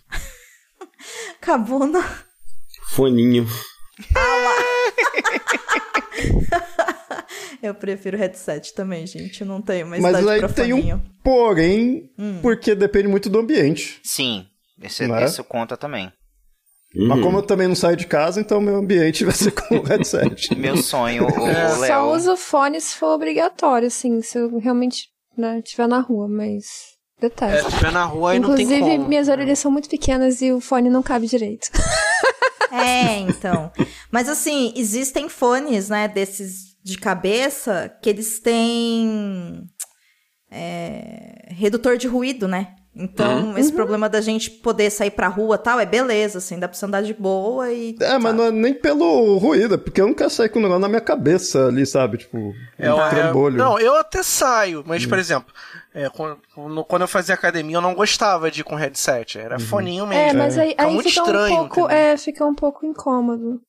Cabuna. 1.41 2.03
Foninho. 2.91 3.45
Eu 7.61 7.73
prefiro 7.73 8.17
headset 8.17 8.73
também, 8.73 9.05
gente. 9.07 9.41
Eu 9.41 9.47
não 9.47 9.61
tenho 9.61 9.87
mais 9.87 10.01
Mas 10.01 10.11
idade 10.19 10.29
aí 10.29 10.39
pra 10.39 10.49
tem 10.49 10.69
foninho. 10.71 10.95
um 10.97 11.01
porém, 11.23 12.09
porque 12.41 12.75
depende 12.75 13.07
muito 13.07 13.29
do 13.29 13.39
ambiente. 13.39 13.99
Sim, 14.03 14.45
esse, 14.81 15.07
Não 15.07 15.15
é? 15.15 15.25
isso 15.25 15.43
conta 15.43 15.77
também. 15.77 16.11
Mas 16.95 17.17
Uhum. 17.17 17.23
como 17.23 17.37
eu 17.39 17.43
também 17.43 17.67
não 17.67 17.73
saio 17.75 17.97
de 17.97 18.05
casa, 18.05 18.39
então 18.39 18.61
meu 18.61 18.75
ambiente 18.75 19.25
vai 19.25 19.33
ser 19.33 19.49
com 19.51 19.77
o 19.77 19.81
headset. 19.83 20.53
Meu 20.55 20.77
sonho, 20.77 21.25
o, 21.25 21.47
É. 21.47 21.65
o 21.67 21.75
Só 21.75 21.79
Léo. 21.79 22.11
uso 22.11 22.37
fone 22.37 22.79
se 22.79 22.95
for 22.97 23.15
obrigatório, 23.15 23.87
assim, 23.87 24.21
se 24.21 24.37
eu 24.37 24.59
realmente 24.59 25.07
né, 25.35 25.57
estiver 25.57 25.87
na 25.87 25.99
rua, 26.01 26.27
mas 26.27 26.92
É, 27.25 27.29
detesto. 27.29 27.71
se 27.71 27.77
tiver 27.77 27.91
na 27.91 28.05
rua 28.05 28.31
aí 28.31 28.39
não 28.39 28.55
tem 28.55 28.65
Inclusive, 28.65 28.97
como. 28.97 29.07
minhas 29.07 29.27
orelhas 29.27 29.59
são 29.59 29.71
muito 29.71 29.89
pequenas 29.89 30.41
e 30.41 30.51
o 30.51 30.59
fone 30.59 30.89
não 30.89 31.03
cabe 31.03 31.27
direito. 31.27 31.69
É, 32.75 33.19
então. 33.19 33.71
Mas 34.11 34.27
assim, 34.27 34.73
existem 34.75 35.29
fones, 35.29 35.89
né, 35.89 36.07
desses 36.07 36.75
de 36.83 36.97
cabeça, 36.97 37.95
que 38.01 38.09
eles 38.09 38.39
têm 38.39 39.63
é, 40.51 41.49
redutor 41.49 41.97
de 41.97 42.07
ruído, 42.07 42.47
né? 42.47 42.73
Então, 42.95 43.57
esse 43.57 43.73
problema 43.73 44.07
da 44.07 44.21
gente 44.21 44.51
poder 44.51 44.91
sair 44.91 45.09
pra 45.09 45.27
rua 45.27 45.55
e 45.55 45.57
tal, 45.57 45.79
é 45.79 45.85
beleza, 45.85 46.37
assim, 46.37 46.59
dá 46.59 46.67
pra 46.67 46.77
você 46.77 46.85
andar 46.85 47.01
de 47.01 47.11
boa 47.13 47.71
e. 47.71 47.95
É, 47.99 48.19
mas 48.19 48.35
não 48.35 48.43
é 48.45 48.51
nem 48.51 48.71
pelo 48.73 49.37
ruído, 49.39 49.73
é 49.73 49.77
porque 49.77 49.99
eu 49.99 50.05
não 50.05 50.13
quero 50.13 50.29
sair 50.29 50.49
com 50.49 50.59
o 50.59 50.61
negócio 50.61 50.81
na 50.81 50.87
minha 50.87 51.01
cabeça 51.01 51.67
ali, 51.67 51.87
sabe? 51.87 52.19
Tipo, 52.19 52.53
É, 52.77 52.93
um 52.93 53.01
é, 53.01 53.09
trambolho. 53.09 53.57
não, 53.57 53.79
eu 53.79 53.95
até 53.95 54.21
saio, 54.21 54.83
mas, 54.85 55.07
por 55.07 55.17
exemplo, 55.17 55.51
é, 55.91 56.07
quando, 56.09 56.39
quando 56.85 57.01
eu 57.01 57.07
fazia 57.07 57.33
academia, 57.33 57.77
eu 57.77 57.81
não 57.81 57.95
gostava 57.95 58.51
de 58.51 58.61
ir 58.61 58.63
com 58.63 58.75
headset. 58.75 59.39
Era 59.39 59.59
foninho 59.59 60.05
mesmo. 60.05 60.29
É, 60.29 60.33
mas 60.33 60.55
aí, 60.57 60.69
Fica 60.69 60.83
aí 60.83 60.93
muito 60.93 61.09
fica 61.09 61.21
estranho, 61.21 61.53
um 61.53 61.57
pouco. 61.57 61.79
entendeu? 61.81 61.97
É, 61.97 62.17
fica 62.17 62.45
um 62.45 62.55
pouco 62.55 62.85
incômodo. 62.85 63.59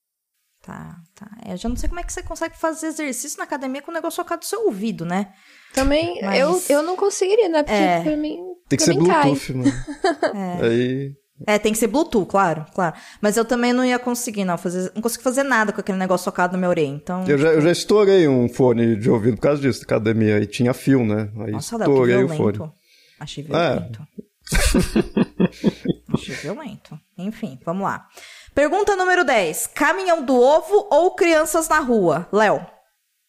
Tá, 0.63 0.97
tá. 1.15 1.27
É, 1.47 1.53
Eu 1.53 1.57
já 1.59 1.69
não 1.69 1.77
sei 1.77 1.89
como 1.89 2.01
é 2.01 2.03
que 2.03 2.13
você 2.13 2.23
consegue 2.23 2.57
fazer 2.59 2.87
exercício 2.89 3.39
na 3.39 3.45
academia 3.45 3.83
com 3.83 3.91
o 3.91 3.95
negócio 3.95 4.23
focado 4.23 4.41
do 4.41 4.47
seu 4.47 4.65
ouvido, 4.67 5.05
né? 5.05 5.33
Também, 5.75 6.21
Mas- 6.23 6.39
eu, 6.41 6.63
eu 6.69 6.83
não 6.83 6.97
conseguiria, 6.97 7.49
né? 7.49 7.63
Porque 7.63 7.75
É. 7.77 8.01
pra 8.03 8.17
mim. 8.17 8.39
Tem 8.69 8.79
que 8.79 8.85
pra 8.85 8.95
ser 8.95 8.99
mim 9.01 9.07
cai. 9.07 9.23
Bluetooth, 9.25 9.53
mano. 9.55 9.73
Aí. 10.63 11.13
É, 11.47 11.59
tem 11.59 11.73
que 11.73 11.79
ser 11.79 11.89
Bluetooth, 11.89 12.27
claro, 12.31 12.65
claro. 12.75 12.95
Mas 13.21 13.37
eu 13.37 13.45
também 13.45 13.73
não 13.73 13.85
ia 13.85 13.99
conseguir, 13.99 14.45
não. 14.45 14.57
Fazer, 14.57 14.91
não 14.95 15.03
consigo 15.03 15.23
fazer 15.23 15.43
nada 15.43 15.73
com 15.73 15.81
aquele 15.81 15.99
negócio 15.99 16.25
focado 16.25 16.53
no 16.55 16.61
meu 16.61 16.71
orelha. 16.71 16.87
Então. 16.87 17.25
Eu 17.27 17.37
já, 17.37 17.49
eu 17.49 17.61
já 17.61 17.73
estourei 17.73 18.27
um 18.29 18.49
fone 18.49 18.97
de 18.97 19.11
ouvido 19.11 19.35
por 19.37 19.43
causa 19.43 19.61
disso, 19.61 19.81
na 19.81 19.85
academia. 19.85 20.39
E 20.39 20.47
tinha 20.47 20.73
fio, 20.73 21.05
né? 21.05 21.29
Aí 21.41 21.51
Nossa, 21.53 21.77
Léo, 21.77 21.87
que 21.87 21.93
estourei 21.93 22.15
o 22.25 22.29
violento. 22.29 22.59
fone. 22.59 22.73
Achei 23.21 23.45
violento. 23.45 24.01
Achei 26.15 26.35
violento. 26.37 26.99
Enfim, 27.19 27.59
vamos 27.65 27.83
lá. 27.83 28.07
Pergunta 28.55 28.95
número 28.97 29.25
10. 29.25 29.67
Caminhão 29.75 30.25
do 30.25 30.35
ovo 30.41 30.87
ou 30.91 31.15
crianças 31.15 31.69
na 31.69 31.81
rua? 31.81 32.29
Léo. 32.33 32.65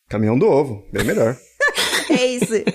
Caminhão 0.07 0.37
do 0.37 0.45
ovo, 0.47 0.83
bem 0.93 1.03
melhor. 1.03 1.35
Ace. 2.09 2.65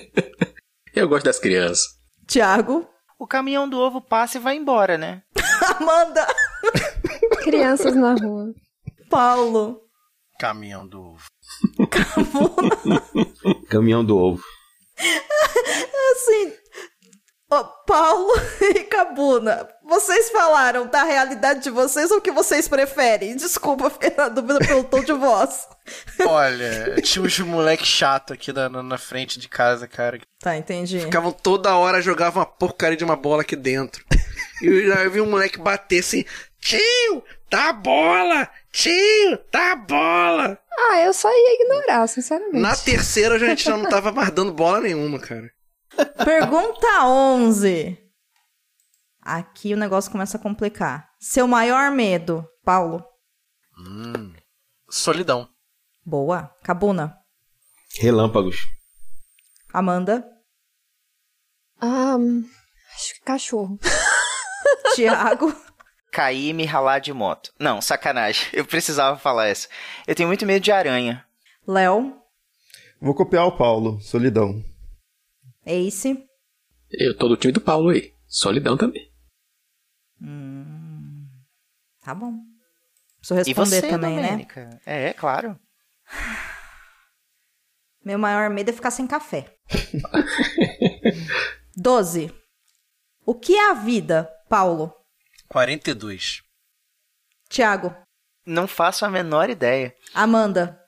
Eu 0.94 1.08
gosto 1.08 1.24
das 1.24 1.38
crianças. 1.38 1.84
Thiago. 2.26 2.88
O 3.18 3.26
caminhão 3.26 3.68
do 3.68 3.78
ovo 3.78 4.00
passa 4.00 4.38
e 4.38 4.40
vai 4.40 4.56
embora, 4.56 4.96
né? 4.96 5.22
Amanda. 5.78 6.26
Crianças 7.42 7.94
na 7.94 8.14
rua. 8.14 8.54
Paulo. 9.10 9.82
Caminhão 10.38 10.86
do 10.86 11.02
ovo. 11.02 11.24
Caminhão 13.68 14.04
do 14.04 14.16
ovo. 14.16 14.42
Assim. 16.12 16.52
Ô, 17.52 17.64
Paulo 17.86 18.32
e 18.74 18.84
Cabuna, 18.84 19.68
vocês 19.90 20.30
falaram 20.30 20.86
da 20.86 21.02
realidade 21.02 21.64
de 21.64 21.70
vocês 21.70 22.12
ou 22.12 22.18
o 22.18 22.20
que 22.20 22.30
vocês 22.30 22.68
preferem? 22.68 23.34
Desculpa, 23.34 23.90
fiquei 23.90 24.14
na 24.16 24.28
dúvida 24.28 24.60
pelo 24.60 24.84
tom 24.84 25.02
de 25.02 25.12
voz. 25.12 25.66
Olha, 26.24 26.94
tinha 27.02 27.24
uns 27.24 27.40
moleque 27.40 27.84
chato 27.84 28.32
aqui 28.32 28.52
na, 28.52 28.68
na, 28.68 28.96
frente 28.96 29.36
de 29.40 29.48
casa, 29.48 29.88
cara. 29.88 30.20
Tá, 30.38 30.56
entendi. 30.56 31.00
Ficavam 31.00 31.32
toda 31.32 31.76
hora, 31.76 32.00
jogavam 32.00 32.40
uma 32.40 32.46
porcaria 32.46 32.96
de 32.96 33.02
uma 33.02 33.16
bola 33.16 33.42
aqui 33.42 33.56
dentro. 33.56 34.04
E 34.62 34.66
eu 34.66 34.86
já 34.86 35.08
vi 35.08 35.20
um 35.20 35.28
moleque 35.28 35.58
bater 35.58 36.00
assim: 36.00 36.24
Tio, 36.60 37.24
dá 37.50 37.70
a 37.70 37.72
bola! 37.72 38.48
Tio, 38.70 39.38
a 39.52 39.74
bola! 39.74 40.58
Ah, 40.78 41.00
eu 41.00 41.12
só 41.12 41.28
ia 41.28 41.54
ignorar, 41.62 42.06
sinceramente. 42.06 42.60
Na 42.60 42.76
terceira 42.76 43.34
a 43.34 43.38
gente 43.38 43.64
já 43.64 43.76
não 43.76 43.88
tava 43.88 44.12
mais 44.12 44.30
dando 44.30 44.52
bola 44.52 44.80
nenhuma, 44.80 45.18
cara. 45.18 45.50
Pergunta 46.24 47.06
11. 47.06 48.09
Aqui 49.22 49.74
o 49.74 49.76
negócio 49.76 50.10
começa 50.10 50.36
a 50.36 50.40
complicar. 50.40 51.10
Seu 51.18 51.46
maior 51.46 51.90
medo, 51.90 52.46
Paulo? 52.64 53.04
Solidão. 54.88 55.48
Boa. 56.04 56.54
Cabuna. 56.62 57.16
Relâmpagos. 57.98 58.66
Amanda. 59.72 60.26
Ah, 61.80 62.16
hum, 62.16 62.44
acho 62.94 63.14
que 63.14 63.20
cachorro. 63.20 63.78
Tiago. 64.94 65.54
Cair 66.12 66.48
e 66.48 66.52
me 66.52 66.64
ralar 66.64 66.98
de 66.98 67.12
moto. 67.12 67.52
Não, 67.58 67.80
sacanagem. 67.80 68.48
Eu 68.52 68.64
precisava 68.64 69.16
falar 69.18 69.46
essa. 69.46 69.68
Eu 70.06 70.14
tenho 70.14 70.28
muito 70.28 70.44
medo 70.44 70.62
de 70.62 70.72
aranha. 70.72 71.24
Léo. 71.66 72.16
Vou 73.00 73.14
copiar 73.14 73.46
o 73.46 73.56
Paulo, 73.56 74.00
solidão. 74.00 74.62
Ace. 75.64 76.18
Eu 76.90 77.16
tô 77.16 77.28
do 77.28 77.36
time 77.36 77.52
do 77.52 77.60
Paulo 77.60 77.90
aí. 77.90 78.12
Solidão 78.26 78.76
também. 78.76 79.09
Tá 82.00 82.14
bom. 82.14 82.34
Preciso 83.18 83.40
E 83.40 83.44
responder 83.44 83.80
você, 83.80 83.88
também, 83.88 84.16
né? 84.16 84.22
Domênica? 84.22 84.80
É, 84.86 85.08
é 85.08 85.12
claro. 85.12 85.58
Meu 88.04 88.18
maior 88.18 88.48
medo 88.48 88.70
é 88.70 88.72
ficar 88.72 88.90
sem 88.90 89.06
café. 89.06 89.54
12. 91.76 92.32
O 93.26 93.34
que 93.34 93.54
é 93.54 93.70
a 93.70 93.74
vida, 93.74 94.30
Paulo? 94.48 94.94
42. 95.48 96.42
Tiago? 97.48 97.94
Não 98.46 98.66
faço 98.66 99.04
a 99.04 99.10
menor 99.10 99.50
ideia. 99.50 99.94
Amanda? 100.14 100.80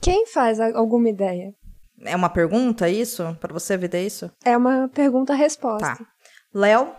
Quem 0.00 0.26
faz 0.26 0.60
alguma 0.60 1.08
ideia? 1.08 1.54
É 2.00 2.14
uma 2.14 2.28
pergunta 2.28 2.88
isso? 2.88 3.34
Pra 3.40 3.52
você, 3.52 3.74
é 3.74 4.02
isso? 4.02 4.30
É 4.44 4.56
uma 4.56 4.88
pergunta-resposta. 4.88 5.96
Tá. 5.96 6.06
Léo? 6.52 6.94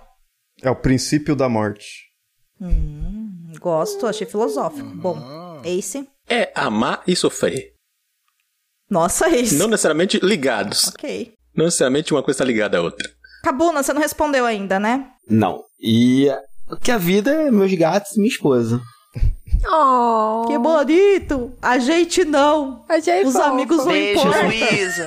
É 0.62 0.70
o 0.70 0.76
princípio 0.76 1.36
da 1.36 1.48
morte. 1.48 2.08
Gosto, 3.60 4.08
achei 4.08 4.26
filosófico. 4.28 4.88
Bom. 4.96 5.62
Ace? 5.64 6.08
É 6.30 6.52
amar 6.56 7.04
e 7.08 7.16
sofrer. 7.16 7.74
Nossa, 8.90 9.30
Ace. 9.30 9.56
Não 9.56 9.68
necessariamente 9.68 10.20
ligados. 10.24 10.88
Ok. 10.88 11.34
Não 11.56 11.66
necessariamente 11.66 12.14
uma 12.14 12.24
coisa 12.24 12.40
tá 12.40 12.46
ligada 12.46 12.78
à 12.78 12.82
outra. 12.82 13.08
Cabuna, 13.44 13.84
você 13.84 13.94
não 13.94 14.02
respondeu 14.02 14.46
ainda, 14.46 14.80
né? 14.80 15.10
Não. 15.30 15.64
E 15.80 16.28
o 16.70 16.76
que 16.78 16.92
a 16.92 16.98
vida 16.98 17.32
é 17.32 17.52
meus 17.52 17.74
gatos 17.74 18.12
e 18.14 18.20
minha 18.20 18.30
esposa. 18.32 18.82
Oh, 19.70 20.46
Que 20.48 20.58
bonito! 20.58 21.52
A 21.62 21.80
gente 21.80 22.24
não. 22.24 22.86
achei 22.88 23.24
Os 23.26 23.34
fofo. 23.34 23.46
amigos 23.46 23.78
não 23.78 23.86
Beijo, 23.88 24.20
importa. 24.22 24.46
Luísa. 24.46 25.06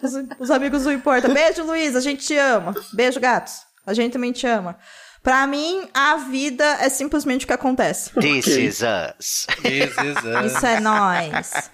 Os, 0.02 0.12
os 0.40 0.50
amigos 0.50 0.84
não 0.84 0.92
importam. 0.92 1.34
Beijo, 1.34 1.64
Luiz. 1.64 1.96
A 1.96 2.00
gente 2.00 2.24
te 2.24 2.36
ama. 2.36 2.74
Beijo, 2.94 3.18
gatos. 3.18 3.54
A 3.86 3.94
gente 3.94 4.12
também 4.12 4.32
te 4.32 4.46
ama. 4.46 4.76
Pra 5.22 5.46
mim, 5.46 5.88
a 5.94 6.16
vida 6.16 6.64
é 6.80 6.88
simplesmente 6.88 7.44
o 7.44 7.46
que 7.46 7.52
acontece. 7.52 8.10
This 8.20 8.46
is 8.46 8.80
us. 8.82 9.46
Isso 10.46 10.66
é 10.66 10.80
nóis. 10.80 11.70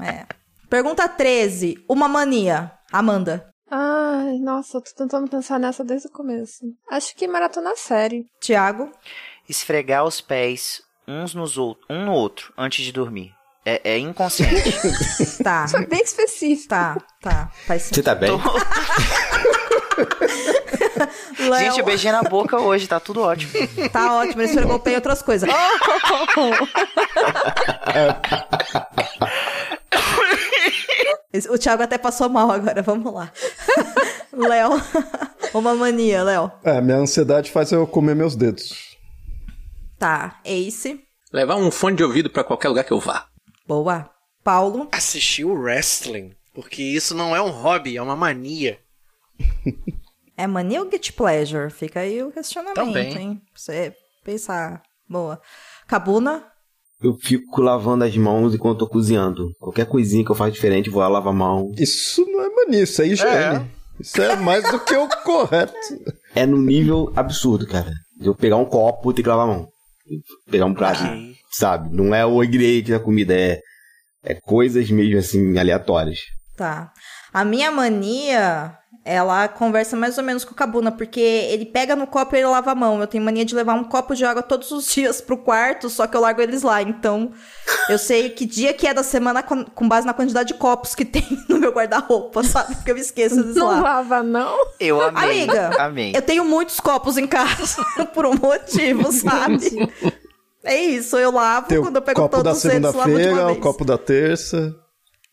É. 0.00 0.24
Pergunta 0.70 1.08
13. 1.08 1.84
Uma 1.88 2.08
mania. 2.08 2.72
Amanda. 2.90 3.48
Ai, 3.70 4.38
nossa, 4.38 4.78
eu 4.78 4.82
tô 4.82 4.90
tentando 4.96 5.28
pensar 5.28 5.58
nessa 5.58 5.84
desde 5.84 6.08
o 6.08 6.10
começo. 6.10 6.64
Acho 6.90 7.14
que 7.14 7.28
maratona 7.28 7.76
série. 7.76 8.24
Tiago. 8.40 8.90
Esfregar 9.46 10.04
os 10.04 10.22
pés 10.22 10.80
uns 11.06 11.34
nos 11.34 11.58
outros, 11.58 11.86
um 11.88 12.04
no 12.06 12.12
outro 12.12 12.52
antes 12.56 12.84
de 12.84 12.92
dormir. 12.92 13.34
É, 13.64 13.92
é 13.92 13.98
inconsciente. 13.98 14.72
Tá. 15.44 15.66
Bem 15.88 16.00
específico. 16.02 16.68
Tá, 16.68 16.96
tá. 17.20 17.50
Faz 17.66 17.82
Você 17.82 18.02
tá 18.02 18.14
bem? 18.14 18.30
Léo. 21.38 21.58
Gente, 21.60 21.78
eu 21.80 21.84
beijei 21.84 22.12
na 22.12 22.22
boca 22.22 22.60
hoje, 22.60 22.86
tá 22.86 22.98
tudo 23.00 23.20
ótimo. 23.22 23.52
Tá 23.92 24.14
ótimo, 24.14 24.42
ele 24.42 24.48
esfregou 24.50 24.76
o 24.76 24.80
pé 24.80 24.92
e 24.92 24.94
outras 24.96 25.22
coisas. 25.22 25.48
O 31.50 31.58
Thiago 31.58 31.82
até 31.82 31.98
passou 31.98 32.28
mal 32.28 32.50
agora, 32.50 32.82
vamos 32.82 33.12
lá. 33.12 33.30
Léo, 34.32 34.70
uma 35.54 35.74
mania, 35.74 36.22
Léo. 36.22 36.50
É, 36.64 36.80
minha 36.80 36.96
ansiedade 36.98 37.50
faz 37.50 37.70
eu 37.70 37.86
comer 37.86 38.16
meus 38.16 38.34
dedos. 38.34 38.96
Tá, 39.98 40.40
Ace, 40.44 41.00
Levar 41.32 41.56
um 41.56 41.70
fone 41.70 41.96
de 41.96 42.02
ouvido 42.02 42.30
pra 42.30 42.42
qualquer 42.42 42.68
lugar 42.68 42.84
que 42.84 42.92
eu 42.92 43.00
vá. 43.00 43.26
boa. 43.66 44.10
Paulo, 44.42 44.88
Assistir 44.92 45.44
o 45.44 45.52
wrestling. 45.52 46.32
Porque 46.54 46.82
isso 46.82 47.14
não 47.14 47.36
é 47.36 47.42
um 47.42 47.50
hobby, 47.50 47.96
é 47.98 48.02
uma 48.02 48.16
mania. 48.16 48.78
É 50.38 50.46
mania 50.46 50.80
ou 50.82 50.90
get 50.90 51.12
pleasure? 51.12 51.70
Fica 51.70 52.00
aí 52.00 52.22
o 52.22 52.30
questionamento, 52.32 52.76
Também. 52.76 53.16
hein? 53.18 53.34
Pra 53.52 53.60
você 53.60 53.92
pensar. 54.24 54.82
Boa. 55.08 55.40
Cabuna, 55.86 56.44
Eu 57.02 57.14
fico 57.14 57.60
lavando 57.62 58.04
as 58.04 58.16
mãos 58.16 58.54
enquanto 58.54 58.78
tô 58.80 58.88
cozinhando. 58.88 59.52
Qualquer 59.58 59.86
coisinha 59.86 60.24
que 60.24 60.30
eu 60.30 60.34
faço 60.34 60.50
diferente, 60.52 60.90
vou 60.90 61.00
lá 61.00 61.08
lavar 61.08 61.32
a 61.32 61.36
mão. 61.36 61.70
Isso 61.78 62.24
não 62.26 62.42
é 62.42 62.48
mania, 62.50 62.82
isso 62.82 63.00
é 63.02 63.06
higiene. 63.06 63.70
Isso 64.00 64.20
é 64.22 64.36
mais 64.36 64.68
do 64.70 64.78
que 64.80 64.94
o 64.96 65.08
correto. 65.24 65.72
É 66.34 66.44
no 66.46 66.56
nível 66.60 67.12
absurdo, 67.16 67.66
cara. 67.66 67.90
De 68.20 68.26
eu 68.26 68.34
pegar 68.34 68.56
um 68.56 68.64
copo 68.64 69.10
e 69.10 69.14
ter 69.14 69.22
que 69.22 69.28
lavar 69.28 69.44
a 69.48 69.52
mão. 69.52 69.68
Pegar 70.50 70.64
um 70.66 70.74
prato, 70.74 71.02
Ok. 71.04 71.34
sabe? 71.52 71.94
Não 71.94 72.14
é 72.14 72.24
o 72.26 72.42
ingrediente 72.42 72.90
da 72.90 72.98
comida, 73.00 73.32
é, 73.34 73.60
é 74.24 74.34
coisas 74.34 74.90
mesmo 74.90 75.18
assim, 75.18 75.56
aleatórias. 75.58 76.18
Tá. 76.56 76.92
A 77.32 77.44
minha 77.44 77.70
mania, 77.70 78.76
ela 79.08 79.48
conversa 79.48 79.96
mais 79.96 80.18
ou 80.18 80.22
menos 80.24 80.44
com 80.44 80.52
o 80.52 80.54
Cabuna, 80.54 80.92
porque 80.92 81.18
ele 81.18 81.64
pega 81.64 81.96
no 81.96 82.06
copo 82.06 82.36
e 82.36 82.40
ele 82.40 82.46
lava 82.48 82.72
a 82.72 82.74
mão. 82.74 83.00
Eu 83.00 83.06
tenho 83.06 83.24
mania 83.24 83.42
de 83.42 83.54
levar 83.54 83.72
um 83.72 83.82
copo 83.84 84.14
de 84.14 84.22
água 84.22 84.42
todos 84.42 84.70
os 84.70 84.84
dias 84.92 85.18
pro 85.22 85.38
quarto, 85.38 85.88
só 85.88 86.06
que 86.06 86.14
eu 86.14 86.20
largo 86.20 86.42
eles 86.42 86.60
lá. 86.62 86.82
Então, 86.82 87.32
eu 87.88 87.96
sei 87.96 88.28
que 88.28 88.44
dia 88.44 88.74
que 88.74 88.86
é 88.86 88.92
da 88.92 89.02
semana 89.02 89.42
com 89.42 89.88
base 89.88 90.06
na 90.06 90.12
quantidade 90.12 90.48
de 90.48 90.54
copos 90.54 90.94
que 90.94 91.06
tem 91.08 91.26
no 91.48 91.58
meu 91.58 91.72
guarda-roupa, 91.72 92.44
sabe? 92.44 92.74
Porque 92.74 92.90
eu 92.90 92.98
esqueço 92.98 93.40
eles 93.40 93.56
Não 93.56 93.68
lá. 93.68 93.80
lava, 93.80 94.22
não? 94.22 94.54
Eu 94.78 95.00
amei. 95.00 95.44
Amiga, 95.44 95.70
Amei. 95.82 96.12
eu 96.14 96.20
tenho 96.20 96.44
muitos 96.44 96.78
copos 96.78 97.16
em 97.16 97.26
casa, 97.26 97.82
por 98.12 98.26
um 98.26 98.34
motivo, 98.34 99.10
sabe? 99.10 99.90
É 100.62 100.76
isso, 100.76 101.16
eu 101.16 101.30
lavo 101.30 101.68
quando 101.80 101.96
eu 101.96 102.02
pego 102.02 102.20
copo 102.20 102.36
da 102.42 102.50
todos 102.50 102.62
eles, 102.66 102.82
lavo 102.82 102.92
de 102.92 102.98
uma 102.98 103.04
segunda-feira, 103.16 103.52
o 103.52 103.56
copo 103.56 103.84
da 103.86 103.96
terça. 103.96 104.76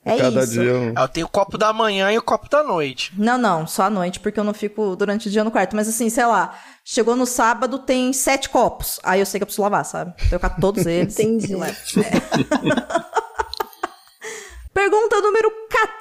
É 0.08 0.18
cada 0.18 0.44
isso. 0.44 0.52
dia 0.54 0.72
um. 0.76 0.94
Eu 0.96 1.08
tenho 1.08 1.26
o 1.26 1.30
copo 1.30 1.58
da 1.58 1.74
manhã 1.74 2.12
e 2.12 2.18
o 2.18 2.22
copo 2.22 2.48
da 2.48 2.62
noite. 2.64 3.12
Não, 3.18 3.40
não, 3.40 3.66
só 3.66 3.84
à 3.84 3.90
noite, 3.90 4.20
porque 4.20 4.40
eu 4.40 4.44
não 4.44 4.54
fico 4.54 4.96
durante 4.96 5.28
o 5.28 5.32
dia 5.32 5.44
no 5.44 5.50
quarto. 5.50 5.76
Mas 5.76 5.88
assim, 5.90 6.10
sei 6.12 6.26
lá, 6.28 6.56
chegou 6.84 7.16
no 7.16 7.26
sábado, 7.26 7.80
tem 7.80 8.14
sete 8.14 8.48
copos. 8.50 9.00
Aí 9.04 9.20
eu 9.20 9.26
sei 9.26 9.40
que 9.40 9.44
eu 9.44 9.48
preciso 9.48 9.64
lavar, 9.64 9.84
sabe? 9.84 10.14
Então 10.18 10.36
eu 10.36 10.40
cato 10.40 10.62
todos 10.62 10.86
eles. 10.88 11.18
Entendi. 11.20 11.54
e 11.54 11.56
levo. 11.56 11.76
É. 12.00 13.16
Pergunta 14.74 15.20
número 15.22 15.52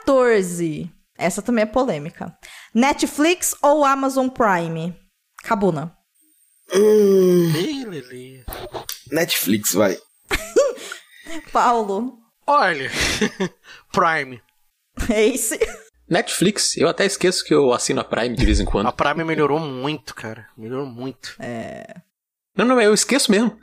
14. 0.04 0.90
Essa 1.16 1.40
também 1.40 1.62
é 1.62 1.66
polêmica. 1.66 2.36
Netflix 2.74 3.54
ou 3.62 3.84
Amazon 3.84 4.28
Prime? 4.28 4.94
Cabuna. 5.44 5.96
Ih, 6.72 7.84
Lili. 7.84 8.44
Netflix, 9.10 9.72
vai. 9.72 9.96
Paulo. 11.52 12.18
Olha, 12.46 12.90
Prime. 13.94 14.42
Ace. 15.10 15.58
Netflix, 16.08 16.76
eu 16.76 16.88
até 16.88 17.06
esqueço 17.06 17.44
que 17.44 17.54
eu 17.54 17.72
assino 17.72 18.00
a 18.00 18.04
Prime 18.04 18.36
de 18.36 18.44
vez 18.44 18.60
em 18.60 18.64
A 18.64 18.66
quando. 18.66 18.92
Prime 18.92 19.24
melhorou 19.24 19.58
muito, 19.58 20.14
cara. 20.14 20.48
Melhorou 20.56 20.86
muito. 20.86 21.36
Não, 22.56 22.64
não, 22.64 22.80
eu 22.80 22.92
esqueço 22.92 23.30
mesmo. 23.30 23.58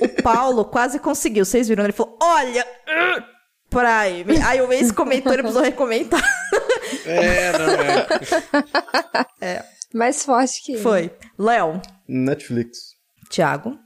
O 0.00 0.22
Paulo 0.22 0.64
quase 0.64 0.98
conseguiu. 0.98 1.44
Vocês 1.44 1.68
viram? 1.68 1.84
Ele 1.84 1.92
falou: 1.92 2.16
Olha, 2.22 2.64
uh, 2.64 3.22
Prime. 3.68 4.40
Aí 4.44 4.60
o 4.60 4.72
Ace 4.72 4.92
comentou, 4.92 5.32
ele 5.32 5.42
precisou 5.42 5.62
recomendar. 5.62 6.22
É, 7.04 7.52
não 7.58 7.68
é. 9.40 9.64
Mais 9.92 10.24
forte 10.24 10.62
que. 10.62 10.78
Foi. 10.78 11.10
Léo. 11.38 11.80
Netflix. 12.08 12.94
Thiago. 13.28 13.78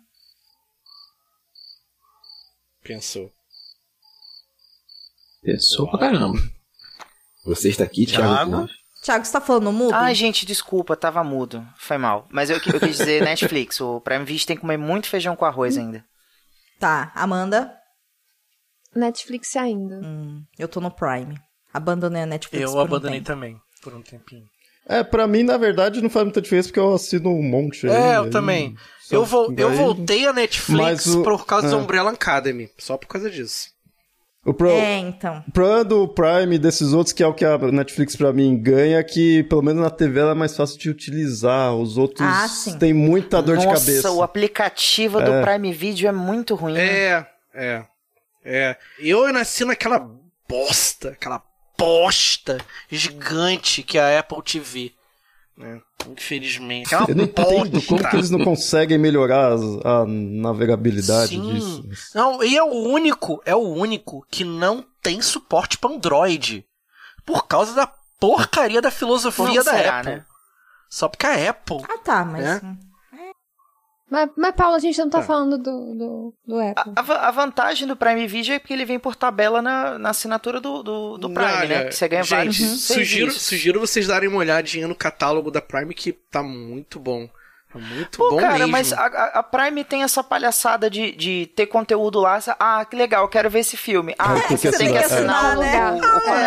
Pensou. 2.82 3.32
Pensou 5.44 5.88
pra 5.90 6.00
caramba. 6.00 6.38
Você 7.44 7.68
está 7.68 7.84
aqui, 7.84 8.06
Thiago? 8.06 8.66
Thiago? 9.02 9.24
Você 9.26 9.32
tá 9.32 9.40
falando 9.40 9.70
mudo? 9.70 9.92
Ai, 9.94 10.14
gente, 10.14 10.46
desculpa, 10.46 10.96
tava 10.96 11.22
mudo. 11.22 11.64
Foi 11.76 11.98
mal. 11.98 12.26
Mas 12.30 12.48
eu, 12.48 12.56
eu 12.56 12.80
quis 12.80 12.96
dizer 12.96 13.20
Netflix. 13.24 13.80
O 13.80 14.00
Prime 14.00 14.24
Video 14.24 14.46
tem 14.46 14.56
que 14.56 14.62
comer 14.62 14.78
muito 14.78 15.08
feijão 15.08 15.36
com 15.36 15.44
arroz 15.44 15.76
ainda. 15.76 16.02
Tá, 16.80 17.12
Amanda. 17.14 17.70
Netflix 18.94 19.54
ainda. 19.56 19.96
Hum, 20.02 20.42
eu 20.58 20.68
tô 20.68 20.80
no 20.80 20.90
Prime. 20.90 21.38
Abandonei 21.72 22.22
a 22.22 22.26
Netflix. 22.26 22.62
Eu 22.64 22.70
por 22.72 22.78
um 22.78 22.80
abandonei 22.82 23.18
tempo. 23.18 23.26
também, 23.26 23.56
por 23.82 23.94
um 23.94 24.00
tempinho. 24.02 24.44
É, 24.86 25.02
pra 25.02 25.26
mim, 25.26 25.42
na 25.42 25.56
verdade, 25.56 26.00
não 26.00 26.10
faz 26.10 26.24
muita 26.24 26.40
diferença 26.40 26.68
porque 26.68 26.78
eu 26.78 26.94
assino 26.94 27.30
um 27.30 27.42
monte 27.42 27.86
aí. 27.88 27.92
É, 27.92 28.16
eu 28.16 28.24
aí, 28.24 28.30
também. 28.30 28.76
Eu, 29.10 29.24
vol 29.24 29.52
eu 29.56 29.72
voltei 29.72 30.26
a 30.26 30.32
Netflix 30.32 31.06
o- 31.06 31.22
por 31.22 31.44
causa 31.46 31.68
do 31.70 31.74
é. 31.74 31.78
Umbrella 31.78 32.10
Academy. 32.12 32.68
Só 32.78 32.96
por 32.96 33.06
causa 33.08 33.30
disso. 33.30 33.73
O 34.44 34.52
pro... 34.52 34.68
É, 34.68 34.98
então. 34.98 35.42
o 35.48 35.50
problema 35.52 35.84
do 35.84 36.06
Prime 36.06 36.56
e 36.56 36.58
desses 36.58 36.92
outros, 36.92 37.14
que 37.14 37.22
é 37.22 37.26
o 37.26 37.32
que 37.32 37.44
a 37.46 37.56
Netflix 37.56 38.14
pra 38.14 38.30
mim 38.32 38.56
ganha, 38.56 38.98
é 38.98 39.02
que 39.02 39.42
pelo 39.44 39.62
menos 39.62 39.82
na 39.82 39.88
TV 39.88 40.20
ela 40.20 40.32
é 40.32 40.34
mais 40.34 40.54
fácil 40.54 40.78
de 40.78 40.90
utilizar. 40.90 41.74
Os 41.74 41.96
outros 41.96 42.20
Ah, 42.28 42.46
têm 42.78 42.92
muita 42.92 43.40
dor 43.40 43.56
Nossa, 43.56 43.68
de 43.68 43.74
cabeça. 43.74 44.10
o 44.10 44.22
aplicativo 44.22 45.18
do 45.20 45.30
Prime 45.42 45.72
Video 45.72 46.08
é 46.08 46.12
muito 46.12 46.54
ruim. 46.54 46.74
né? 46.74 46.86
É, 46.86 47.26
é, 47.54 47.84
é. 48.44 48.76
Eu 48.98 49.32
nasci 49.32 49.64
naquela 49.64 50.06
bosta, 50.46 51.10
aquela 51.10 51.42
bosta 51.78 52.58
gigante 52.90 53.82
que 53.82 53.96
é 53.98 54.16
a 54.16 54.20
Apple 54.20 54.42
TV. 54.42 54.92
Né? 55.56 55.80
Infelizmente. 56.08 56.94
Aquela 56.94 57.10
Eu 57.10 57.14
não 57.16 57.24
entendo 57.24 57.82
como 57.86 58.08
que 58.08 58.16
eles 58.16 58.30
não 58.30 58.44
conseguem 58.44 58.98
melhorar 58.98 59.52
a 59.84 60.04
navegabilidade 60.06 61.30
Sim. 61.30 61.54
disso. 61.54 61.84
Não, 62.14 62.42
e 62.42 62.56
é 62.56 62.62
o 62.62 62.72
único, 62.72 63.40
é 63.46 63.54
o 63.54 63.60
único 63.68 64.26
que 64.30 64.44
não 64.44 64.84
tem 65.02 65.22
suporte 65.22 65.78
para 65.78 65.90
Android. 65.94 66.64
Por 67.24 67.46
causa 67.46 67.74
da 67.74 67.86
porcaria 68.18 68.82
da 68.82 68.90
filosofia 68.90 69.44
Não 69.46 69.54
da 69.54 69.62
será, 69.62 70.00
Apple. 70.00 70.12
né? 70.12 70.24
Só 70.90 71.08
porque 71.08 71.26
a 71.26 71.50
Apple. 71.50 71.82
Ah, 71.88 71.98
tá, 71.98 72.24
mas. 72.24 72.44
É? 72.44 72.60
Mas, 74.10 74.28
mas, 74.36 74.54
Paulo, 74.54 74.76
a 74.76 74.78
gente 74.78 74.98
não 74.98 75.08
tá 75.08 75.18
Ah. 75.20 75.22
falando 75.22 75.56
do, 75.58 75.94
do, 75.94 76.34
do 76.46 76.60
Apple. 76.60 76.92
A, 76.94 77.28
a 77.28 77.30
vantagem 77.30 77.88
do 77.88 77.96
Prime 77.96 78.26
Video 78.26 78.54
é 78.54 78.58
porque 78.58 78.72
ele 78.72 78.84
vem 78.84 78.98
por 78.98 79.16
tabela 79.16 79.62
na, 79.62 79.98
na 79.98 80.10
assinatura 80.10 80.60
do, 80.60 80.82
do, 80.82 81.18
do 81.18 81.30
Prime, 81.30 81.50
Olha, 81.50 81.66
né? 81.68 81.84
Que 81.86 81.94
você 81.96 82.06
ganha 82.08 82.22
gente, 82.22 82.36
vários 82.36 82.56
sugiro, 82.56 83.06
serviços. 83.30 83.42
sugiro 83.42 83.80
vocês 83.80 84.06
darem 84.06 84.28
uma 84.28 84.38
olhadinha 84.38 84.86
no 84.86 84.94
catálogo 84.94 85.50
da 85.50 85.60
Prime 85.62 85.94
que 85.94 86.12
tá 86.12 86.42
muito 86.42 87.00
bom. 87.00 87.28
Tá 87.74 87.78
muito 87.80 88.18
Pô, 88.18 88.30
bom 88.30 88.36
cara, 88.36 88.58
mesmo. 88.58 88.70
mas 88.72 88.92
a, 88.92 89.04
a- 89.06 89.42
Prime 89.42 89.82
tem 89.84 90.02
essa 90.04 90.22
palhaçada 90.22 90.88
de, 90.88 91.10
de 91.12 91.46
ter 91.56 91.66
conteúdo 91.66 92.20
lá. 92.20 92.38
Ah, 92.58 92.84
que 92.84 92.94
legal, 92.96 93.28
quero 93.28 93.50
ver 93.50 93.58
esse 93.60 93.76
filme. 93.76 94.14
Ah, 94.18 94.36
É, 94.38 94.56
você 94.56 94.70
você 94.70 94.78
tem 94.78 94.92
que 94.92 94.98
assinar 94.98 95.56
o, 95.56 95.60
né? 95.60 95.90
o, 95.92 95.94
o 95.94 95.98
É, 95.98 96.00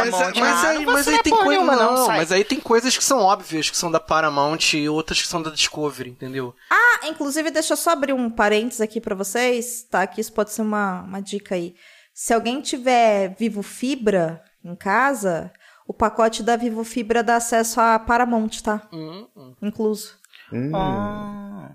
mas, 0.05 0.09
Paramount. 0.11 0.39
mas 0.39 0.63
Ah, 0.63 0.69
aí, 0.69 0.85
mas 0.85 0.99
assinar 1.01 1.23
tem 1.23 1.33
coisa, 1.35 1.63
não, 1.75 2.07
mas 2.07 2.31
aí 2.31 2.43
tem 2.43 2.59
coisas 2.59 2.97
que 2.97 3.03
são 3.03 3.19
óbvias, 3.19 3.69
que 3.69 3.77
são 3.77 3.91
da 3.91 3.99
Paramount 3.99 4.73
e 4.73 4.87
outras 4.87 5.21
que 5.21 5.27
são 5.27 5.41
da 5.41 5.49
Discovery, 5.49 6.09
entendeu? 6.09 6.55
Ah, 6.69 7.07
inclusive, 7.07 7.51
deixa 7.51 7.73
eu 7.73 7.77
só 7.77 7.91
abrir 7.91 8.13
um 8.13 8.29
parênteses 8.29 8.79
aqui 8.81 9.01
pra 9.01 9.13
vocês, 9.15 9.83
tá? 9.91 10.07
Que 10.07 10.21
isso 10.21 10.31
pode 10.31 10.51
ser 10.51 10.61
uma, 10.61 11.01
uma 11.01 11.21
dica 11.21 11.55
aí. 11.55 11.75
Se 12.13 12.33
alguém 12.33 12.61
tiver 12.61 13.35
Vivo 13.37 13.61
Fibra 13.61 14.41
em 14.65 14.75
casa, 14.75 15.51
o 15.87 15.93
pacote 15.93 16.41
da 16.41 16.55
Vivo 16.55 16.83
Fibra 16.83 17.21
dá 17.23 17.35
acesso 17.35 17.79
a 17.79 17.99
Paramount, 17.99 18.49
tá? 18.63 18.81
Hum, 18.91 19.27
hum. 19.35 19.53
Incluso. 19.61 20.16
Hum. 20.51 20.71
Ah. 20.75 21.71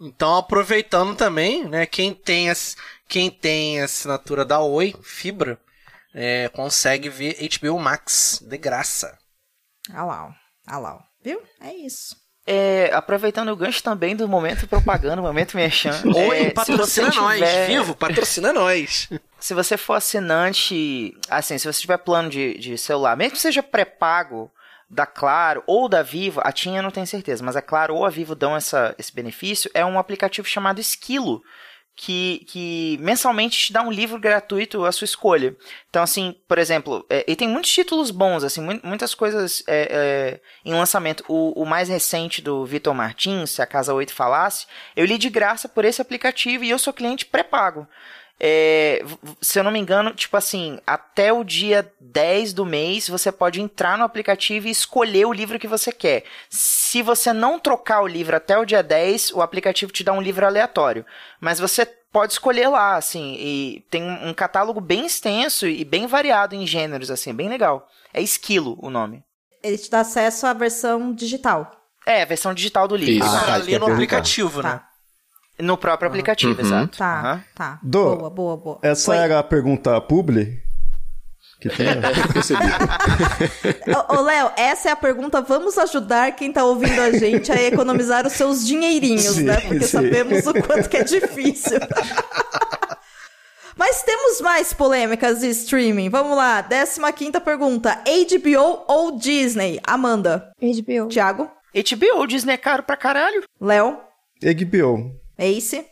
Então, 0.00 0.36
aproveitando 0.36 1.14
também, 1.14 1.64
né, 1.68 1.84
quem 1.86 2.14
tem, 2.14 2.48
ass- 2.50 2.76
quem 3.06 3.30
tem 3.30 3.80
assinatura 3.82 4.44
da 4.44 4.60
Oi, 4.60 4.94
Fibra, 5.02 5.58
é, 6.14 6.48
consegue 6.48 7.08
ver 7.08 7.36
HBO 7.58 7.78
Max, 7.78 8.42
de 8.42 8.56
graça. 8.56 9.16
Ah 9.92 10.04
lá, 10.04 10.26
ó. 10.26 10.30
Ah 10.66 10.78
lá, 10.78 10.94
ó. 10.96 11.00
Viu? 11.22 11.40
É 11.60 11.72
isso. 11.74 12.16
É, 12.46 12.90
aproveitando 12.94 13.50
o 13.50 13.56
gancho 13.56 13.82
também 13.82 14.16
do 14.16 14.26
momento 14.26 14.66
propaganda, 14.66 15.20
momento 15.20 15.54
merchan. 15.56 15.92
Oi, 16.28 16.44
é, 16.46 16.50
patrocina 16.50 17.10
nós, 17.14 17.34
tiver- 17.38 17.66
vivo, 17.66 17.94
patrocina 17.94 18.52
nós. 18.52 19.08
Se 19.38 19.52
você 19.54 19.76
for 19.76 19.94
assinante, 19.94 21.14
assim, 21.30 21.56
se 21.56 21.66
você 21.66 21.80
tiver 21.80 21.96
plano 21.96 22.28
de, 22.28 22.58
de 22.58 22.76
celular, 22.76 23.16
mesmo 23.16 23.32
que 23.32 23.38
seja 23.40 23.62
pré-pago 23.62 24.50
da 24.90 25.06
Claro 25.06 25.62
ou 25.66 25.88
da 25.88 26.02
Vivo, 26.02 26.40
a 26.42 26.50
Tinha 26.52 26.82
não 26.82 26.90
tenho 26.90 27.06
certeza, 27.06 27.44
mas 27.44 27.54
a 27.56 27.62
Claro 27.62 27.94
ou 27.94 28.04
a 28.04 28.10
Vivo 28.10 28.34
dão 28.34 28.56
essa, 28.56 28.94
esse 28.98 29.14
benefício, 29.14 29.70
é 29.72 29.84
um 29.84 29.98
aplicativo 29.98 30.46
chamado 30.48 30.80
Esquilo, 30.80 31.40
que, 31.96 32.46
que 32.48 32.96
mensalmente 33.00 33.58
te 33.58 33.72
dá 33.74 33.82
um 33.82 33.90
livro 33.92 34.18
gratuito 34.18 34.84
à 34.86 34.92
sua 34.92 35.04
escolha. 35.04 35.54
Então, 35.90 36.02
assim, 36.02 36.34
por 36.48 36.56
exemplo, 36.56 37.04
é, 37.10 37.24
e 37.28 37.36
tem 37.36 37.46
muitos 37.46 37.70
títulos 37.70 38.10
bons, 38.10 38.42
assim, 38.42 38.62
mu- 38.62 38.80
muitas 38.82 39.14
coisas 39.14 39.62
é, 39.66 39.88
é, 39.90 40.40
em 40.64 40.72
lançamento. 40.72 41.22
O, 41.28 41.62
o 41.62 41.66
mais 41.66 41.88
recente 41.90 42.40
do 42.40 42.64
Vitor 42.64 42.94
Martins, 42.94 43.50
Se 43.50 43.60
a 43.60 43.66
Casa 43.66 43.92
8 43.92 44.14
Falasse, 44.14 44.66
eu 44.96 45.04
li 45.04 45.18
de 45.18 45.28
graça 45.28 45.68
por 45.68 45.84
esse 45.84 46.00
aplicativo 46.00 46.64
e 46.64 46.70
eu 46.70 46.78
sou 46.78 46.92
cliente 46.92 47.26
pré-pago. 47.26 47.86
É, 48.42 49.04
se 49.42 49.58
eu 49.58 49.62
não 49.62 49.70
me 49.70 49.78
engano, 49.78 50.14
tipo 50.14 50.34
assim, 50.34 50.78
até 50.86 51.30
o 51.30 51.44
dia 51.44 51.92
10 52.00 52.54
do 52.54 52.64
mês 52.64 53.06
você 53.06 53.30
pode 53.30 53.60
entrar 53.60 53.98
no 53.98 54.04
aplicativo 54.04 54.66
e 54.66 54.70
escolher 54.70 55.26
o 55.26 55.32
livro 55.32 55.58
que 55.58 55.68
você 55.68 55.92
quer. 55.92 56.24
Se 56.48 57.02
você 57.02 57.34
não 57.34 57.58
trocar 57.58 58.00
o 58.00 58.06
livro 58.06 58.34
até 58.34 58.56
o 58.56 58.64
dia 58.64 58.82
10, 58.82 59.32
o 59.32 59.42
aplicativo 59.42 59.92
te 59.92 60.02
dá 60.02 60.14
um 60.14 60.22
livro 60.22 60.46
aleatório. 60.46 61.04
Mas 61.38 61.58
você 61.58 61.84
pode 61.84 62.32
escolher 62.32 62.68
lá, 62.68 62.96
assim, 62.96 63.36
e 63.38 63.84
tem 63.90 64.02
um 64.02 64.32
catálogo 64.32 64.80
bem 64.80 65.04
extenso 65.04 65.66
e 65.66 65.84
bem 65.84 66.06
variado 66.06 66.54
em 66.54 66.66
gêneros, 66.66 67.10
assim, 67.10 67.34
bem 67.34 67.48
legal. 67.48 67.86
É 68.12 68.22
Esquilo 68.22 68.76
o 68.80 68.88
nome. 68.88 69.22
Ele 69.62 69.76
te 69.76 69.90
dá 69.90 70.00
acesso 70.00 70.46
à 70.46 70.54
versão 70.54 71.12
digital. 71.12 71.70
É, 72.06 72.22
a 72.22 72.26
versão 72.26 72.54
digital 72.54 72.88
do 72.88 72.96
livro. 72.96 73.24
Isso. 73.24 73.36
exato. 73.36 73.50
Ah, 73.50 73.54
ali 73.54 73.78
no 73.78 73.86
aplicativo, 73.86 74.62
né? 74.62 74.70
Tá. 74.70 74.89
No 75.62 75.76
próprio 75.76 76.08
aplicativo, 76.08 76.54
Uhum. 76.60 76.66
exato. 76.66 76.98
Tá, 76.98 77.20
Aham. 77.20 77.44
tá. 77.54 77.78
Do- 77.82 78.16
Boa, 78.16 78.30
boa, 78.30 78.56
boa. 78.56 78.78
Essa 78.82 79.10
Oi. 79.12 79.16
era 79.18 79.38
a 79.38 79.42
pergunta 79.42 80.00
publi? 80.00 80.60
Que 81.60 81.68
tem? 81.76 81.88
Percebi. 82.32 82.62
Ô, 84.08 84.16
ô, 84.16 84.20
Léo, 84.22 84.50
essa 84.56 84.88
é 84.88 84.92
a 84.92 84.96
pergunta. 84.96 85.42
Vamos 85.42 85.76
ajudar 85.76 86.32
quem 86.32 86.50
tá 86.52 86.64
ouvindo 86.64 86.98
a 87.00 87.10
gente 87.12 87.52
a 87.52 87.62
economizar 87.62 88.26
os 88.26 88.32
seus 88.32 88.66
dinheirinhos, 88.66 89.22
Sim, 89.36 89.42
né? 89.44 89.60
Porque 89.60 89.80
sim. 89.80 89.86
sabemos 89.88 90.46
o 90.46 90.54
quanto 90.54 90.88
que 90.88 90.96
é 90.96 91.04
difícil. 91.04 91.78
Mas 93.76 94.02
temos 94.02 94.40
mais 94.40 94.72
polêmicas 94.74 95.40
de 95.40 95.48
streaming. 95.48 96.10
Vamos 96.10 96.36
lá. 96.36 96.62
15 96.62 97.40
pergunta. 97.40 97.94
HBO 98.04 98.84
ou 98.88 99.18
Disney? 99.18 99.80
Amanda. 99.86 100.50
HBO. 100.60 101.08
Thiago. 101.08 101.50
HBO, 101.74 102.26
Disney 102.26 102.54
é 102.54 102.56
caro 102.58 102.82
pra 102.82 102.96
caralho. 102.96 103.42
Léo. 103.60 103.98
HBO. 104.42 105.12
Ace. 105.40 105.86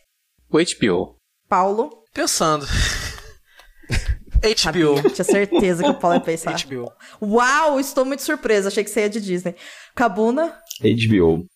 O 0.51 0.59
HBO. 0.59 1.17
Paulo. 1.49 1.91
Pensando. 2.13 2.67
Sabia, 4.57 4.85
HBO. 4.85 5.11
tinha 5.11 5.25
certeza 5.25 5.83
que 5.83 5.89
o 5.89 5.95
Paulo 5.95 6.19
ia 6.19 6.21
pensar. 6.21 6.55
HBO. 6.55 6.93
Uau, 7.21 7.81
estou 7.81 8.05
muito 8.05 8.23
surpresa. 8.23 8.69
Achei 8.69 8.85
que 8.85 8.91
você 8.91 9.01
ia 9.01 9.09
de 9.09 9.21
Disney. 9.21 9.55
Cabuna. 9.95 10.55
HBO. 10.81 11.47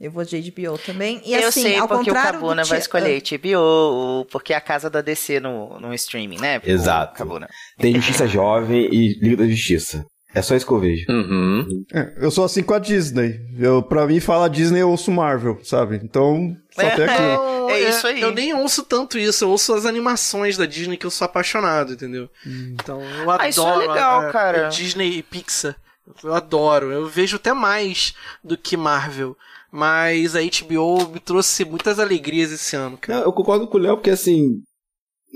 Eu 0.00 0.10
vou 0.10 0.24
de 0.24 0.40
HBO 0.50 0.76
também. 0.78 1.22
E 1.24 1.32
eu 1.32 1.48
assim, 1.48 1.62
sei 1.62 1.78
ao 1.78 1.86
porque 1.86 2.10
o 2.10 2.14
contrário 2.14 2.40
Cabuna 2.40 2.62
do 2.62 2.68
vai 2.68 2.78
escolher 2.80 3.22
HBO, 3.22 4.26
porque 4.32 4.52
é 4.52 4.56
a 4.56 4.60
casa 4.60 4.90
da 4.90 5.00
DC 5.00 5.38
no, 5.38 5.78
no 5.78 5.94
streaming, 5.94 6.40
né? 6.40 6.58
O 6.58 6.68
Exato. 6.68 7.16
Cabuna. 7.16 7.48
Tem 7.78 7.94
Justiça 7.94 8.26
Jovem 8.26 8.88
e 8.92 9.14
Liga 9.20 9.36
da 9.36 9.46
Justiça. 9.46 10.04
É 10.34 10.40
só 10.40 10.54
isso 10.56 10.66
que 10.66 10.72
eu 10.72 10.80
vejo. 10.80 11.04
Uhum. 11.10 11.84
É, 11.92 12.12
eu 12.16 12.30
sou 12.30 12.44
assim 12.44 12.62
com 12.62 12.72
a 12.74 12.78
Disney. 12.78 13.38
Eu, 13.58 13.82
pra 13.82 14.06
mim, 14.06 14.18
fala 14.20 14.48
Disney, 14.48 14.80
eu 14.80 14.90
ouço 14.90 15.10
Marvel, 15.10 15.58
sabe? 15.62 16.00
Então, 16.02 16.56
só 16.70 16.80
tem 16.80 17.04
aquilo. 17.04 17.68
É 17.70 17.88
isso 17.88 18.06
aí. 18.06 18.20
Eu 18.20 18.32
nem 18.32 18.54
ouço 18.54 18.82
tanto 18.82 19.18
isso, 19.18 19.44
eu 19.44 19.50
ouço 19.50 19.74
as 19.74 19.84
animações 19.86 20.56
da 20.56 20.64
Disney 20.66 20.96
que 20.96 21.04
eu 21.06 21.10
sou 21.10 21.24
apaixonado, 21.26 21.92
entendeu? 21.92 22.28
Então 22.46 23.00
eu 23.02 23.30
adoro 23.30 23.42
Ah, 23.42 23.48
isso 23.48 23.66
é 23.66 23.76
legal, 23.76 24.20
a- 24.22 24.28
a- 24.28 24.32
cara. 24.32 24.66
a 24.66 24.68
Disney 24.70 25.18
e 25.18 25.22
Pixar. 25.22 25.76
Eu 26.24 26.34
adoro, 26.34 26.90
eu 26.90 27.06
vejo 27.08 27.36
até 27.36 27.52
mais 27.52 28.14
do 28.42 28.56
que 28.56 28.76
Marvel. 28.76 29.36
Mas 29.70 30.34
a 30.36 30.40
HBO 30.42 31.08
me 31.08 31.18
trouxe 31.20 31.64
muitas 31.64 31.98
alegrias 31.98 32.52
esse 32.52 32.76
ano, 32.76 32.98
cara. 32.98 33.20
Não, 33.20 33.26
eu 33.26 33.32
concordo 33.32 33.66
com 33.66 33.78
o 33.78 33.80
Léo, 33.80 33.96
porque 33.96 34.10
assim. 34.10 34.60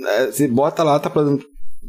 é, 0.08 0.26
Você 0.26 0.46
bota 0.48 0.82
lá, 0.82 0.98
tá 1.00 1.08
fazendo. 1.08 1.42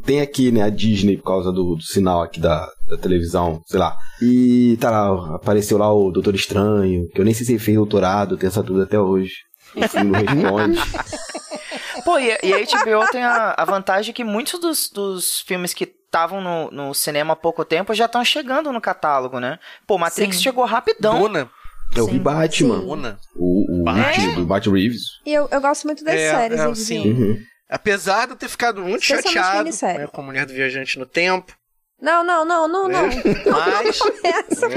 Tem 0.04 0.20
aqui, 0.20 0.50
né, 0.50 0.62
a 0.62 0.68
Disney, 0.70 1.16
por 1.16 1.24
causa 1.24 1.52
do, 1.52 1.74
do 1.76 1.82
sinal 1.82 2.22
aqui 2.22 2.40
da, 2.40 2.68
da 2.88 2.96
televisão, 2.96 3.60
sei 3.66 3.78
lá. 3.78 3.96
E 4.22 4.76
tá 4.80 4.90
lá, 4.90 5.36
apareceu 5.36 5.76
lá 5.78 5.92
o 5.92 6.10
Doutor 6.10 6.34
Estranho, 6.34 7.08
que 7.14 7.20
eu 7.20 7.24
nem 7.24 7.34
sei 7.34 7.44
se 7.46 7.52
ele 7.52 7.58
fez 7.58 7.76
doutorado, 7.76 8.36
tem 8.36 8.46
essa 8.48 8.62
dúvida 8.62 8.84
até 8.84 8.98
hoje. 8.98 9.32
O 9.74 9.86
filme 9.88 10.10
não 10.10 10.20
responde. 10.20 10.78
Pô, 12.04 12.18
e, 12.18 12.30
a- 12.32 12.38
e 12.42 12.52
a 12.54 12.58
HBO 12.58 13.06
tem 13.10 13.22
a, 13.22 13.54
a 13.56 13.64
vantagem 13.64 14.14
que 14.14 14.24
muitos 14.24 14.58
dos, 14.60 14.88
dos 14.90 15.40
filmes 15.40 15.74
que 15.74 15.84
estavam 15.84 16.40
no, 16.40 16.70
no 16.70 16.94
cinema 16.94 17.34
há 17.34 17.36
pouco 17.36 17.64
tempo 17.64 17.92
já 17.92 18.06
estão 18.06 18.24
chegando 18.24 18.72
no 18.72 18.80
catálogo, 18.80 19.38
né? 19.38 19.58
Pô, 19.86 19.98
Matrix 19.98 20.36
Sim. 20.36 20.42
chegou 20.42 20.64
rapidão. 20.64 21.20
Duna, 21.20 21.50
Eu 21.94 22.06
vi 22.06 22.12
Sim. 22.12 22.18
Batman. 22.18 22.78
Duna. 22.80 23.18
O, 23.36 23.80
o 23.80 23.84
Batman. 23.84 24.06
último 24.06 24.34
do 24.36 24.46
Batman 24.46 24.74
Reeves. 24.76 25.00
E 25.26 25.32
eu, 25.34 25.48
eu 25.50 25.60
gosto 25.60 25.84
muito 25.86 26.02
das 26.02 26.14
É, 26.14 26.30
séries, 26.34 26.60
é, 26.60 26.74
sim. 26.74 27.10
Uhum. 27.10 27.36
Apesar 27.68 28.26
de 28.26 28.32
eu 28.32 28.36
ter 28.36 28.48
ficado 28.48 28.80
muito 28.82 29.04
chateado 29.04 29.68
né, 29.82 30.06
com 30.06 30.20
a 30.20 30.24
Mulher 30.24 30.46
do 30.46 30.52
Viajante 30.54 30.98
no 30.98 31.04
Tempo, 31.06 31.52
Não, 32.00 32.24
não, 32.24 32.44
não, 32.44 32.66
não, 32.68 32.88
não. 32.88 33.02
mas 33.50 34.00
Essa 34.24 34.68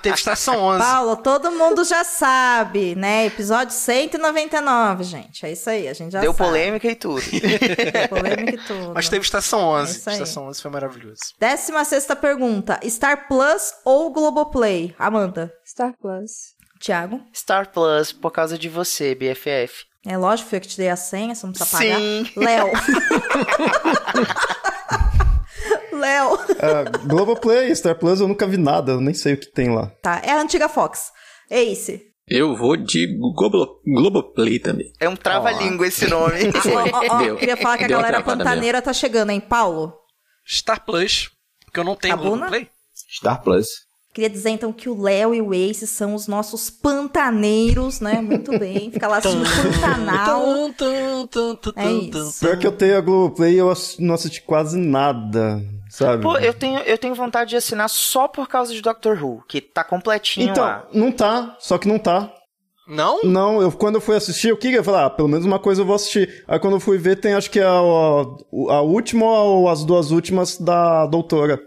teve 0.00 0.14
Estação 0.14 0.56
11. 0.58 0.78
Paulo, 0.78 1.16
todo 1.16 1.50
mundo 1.50 1.84
já 1.84 2.02
sabe, 2.04 2.94
né? 2.94 3.26
Episódio 3.26 3.74
199, 3.74 5.04
gente. 5.04 5.44
É 5.44 5.52
isso 5.52 5.68
aí, 5.68 5.88
a 5.88 5.92
gente 5.92 6.12
já 6.12 6.20
Deu 6.20 6.32
sabe. 6.32 6.44
polêmica 6.48 6.88
e 6.88 6.94
tudo. 6.94 7.20
Deu 7.30 8.08
polêmica 8.08 8.54
e 8.54 8.58
tudo. 8.66 8.92
Mas 8.94 9.08
teve 9.08 9.24
Estação 9.24 9.60
11. 9.60 10.08
É. 10.08 10.12
Estação 10.12 10.46
11 10.46 10.62
foi 10.62 10.70
maravilhoso. 10.70 11.20
Décima 11.38 11.84
sexta 11.84 12.16
pergunta. 12.16 12.80
Star 12.88 13.26
Plus 13.28 13.74
ou 13.84 14.10
Globoplay? 14.12 14.94
Amanda. 14.98 15.52
Star 15.66 15.92
Plus. 16.00 16.54
Thiago. 16.80 17.20
Star 17.34 17.70
Plus, 17.70 18.12
por 18.12 18.30
causa 18.30 18.56
de 18.58 18.68
você, 18.68 19.14
BFF. 19.14 19.84
É 20.04 20.16
lógico, 20.16 20.50
foi 20.50 20.58
eu 20.58 20.62
que 20.62 20.68
te 20.68 20.76
dei 20.76 20.88
a 20.88 20.96
senha, 20.96 21.34
você 21.34 21.46
não 21.46 21.52
precisa 21.52 21.78
pagar. 21.78 21.98
Sim. 21.98 22.26
Léo. 22.36 22.70
Léo. 25.92 26.38
Ah, 26.58 26.84
Globoplay, 27.06 27.74
Star 27.74 27.96
Plus, 27.96 28.20
eu 28.20 28.26
nunca 28.26 28.46
vi 28.46 28.56
nada, 28.56 28.92
eu 28.92 29.00
nem 29.00 29.14
sei 29.14 29.34
o 29.34 29.36
que 29.36 29.46
tem 29.46 29.72
lá. 29.72 29.86
Tá, 30.02 30.20
é 30.24 30.32
a 30.32 30.40
antiga 30.40 30.68
Fox. 30.68 31.12
Ace. 31.50 32.02
Eu 32.26 32.56
vou 32.56 32.76
de 32.76 33.06
Globo, 33.36 33.80
Globoplay 33.84 34.58
também. 34.58 34.92
É 34.98 35.08
um 35.08 35.14
trava-língua 35.14 35.86
esse 35.86 36.08
nome. 36.08 36.50
Ó, 37.10 37.18
Deu. 37.18 37.36
queria 37.36 37.56
falar 37.56 37.78
que 37.78 37.84
a 37.84 37.88
Deu 37.88 37.98
galera 37.98 38.22
pantaneira 38.22 38.82
tá 38.82 38.92
chegando, 38.92 39.30
hein, 39.30 39.40
Paulo? 39.40 39.92
Star 40.48 40.84
Plus, 40.84 41.30
porque 41.64 41.78
eu 41.78 41.84
não 41.84 41.94
tenho 41.94 42.16
Cabuna? 42.16 42.48
Globoplay. 42.48 42.68
Star 43.18 43.40
Plus. 43.42 43.66
Queria 44.12 44.28
dizer 44.28 44.50
então 44.50 44.72
que 44.72 44.90
o 44.90 45.00
Léo 45.00 45.34
e 45.34 45.40
o 45.40 45.54
Ace 45.54 45.86
são 45.86 46.14
os 46.14 46.26
nossos 46.28 46.68
pantaneiros, 46.68 48.00
né? 48.00 48.20
Muito 48.20 48.58
bem. 48.58 48.90
Fica 48.90 49.08
lá 49.08 49.16
assistindo 49.18 49.44
Pantanal. 49.80 50.42
É 51.76 51.92
isso. 51.92 52.40
Pior 52.40 52.58
que 52.58 52.66
eu 52.66 52.72
tenho 52.72 52.98
a 52.98 53.00
Globoplay, 53.00 53.58
eu 53.58 53.72
não 53.98 54.14
assisti 54.14 54.42
quase 54.42 54.76
nada, 54.78 55.62
sabe? 55.88 56.22
Pô, 56.22 56.36
eu 56.36 56.52
tenho, 56.52 56.78
eu 56.80 56.98
tenho 56.98 57.14
vontade 57.14 57.50
de 57.50 57.56
assinar 57.56 57.88
só 57.88 58.28
por 58.28 58.46
causa 58.48 58.72
de 58.74 58.82
Doctor 58.82 59.22
Who, 59.22 59.42
que 59.48 59.60
tá 59.60 59.82
completinho 59.82 60.50
Então, 60.50 60.62
lá. 60.64 60.86
não 60.92 61.10
tá, 61.10 61.56
só 61.58 61.78
que 61.78 61.88
não 61.88 61.98
tá. 61.98 62.30
Não? 62.86 63.22
Não, 63.22 63.62
eu, 63.62 63.72
quando 63.72 63.94
eu 63.94 64.00
fui 64.00 64.16
assistir, 64.16 64.48
eu 64.48 64.56
queria 64.56 64.82
falar, 64.84 65.06
ah, 65.06 65.10
pelo 65.10 65.28
menos 65.28 65.46
uma 65.46 65.58
coisa 65.58 65.80
eu 65.80 65.86
vou 65.86 65.94
assistir. 65.94 66.44
Aí 66.46 66.58
quando 66.58 66.74
eu 66.74 66.80
fui 66.80 66.98
ver, 66.98 67.16
tem 67.16 67.32
acho 67.32 67.50
que 67.50 67.60
a, 67.60 67.70
a, 67.70 68.74
a 68.74 68.80
última 68.82 69.24
ou 69.24 69.68
as 69.68 69.84
duas 69.84 70.10
últimas 70.10 70.58
da 70.58 71.06
doutora. 71.06 71.58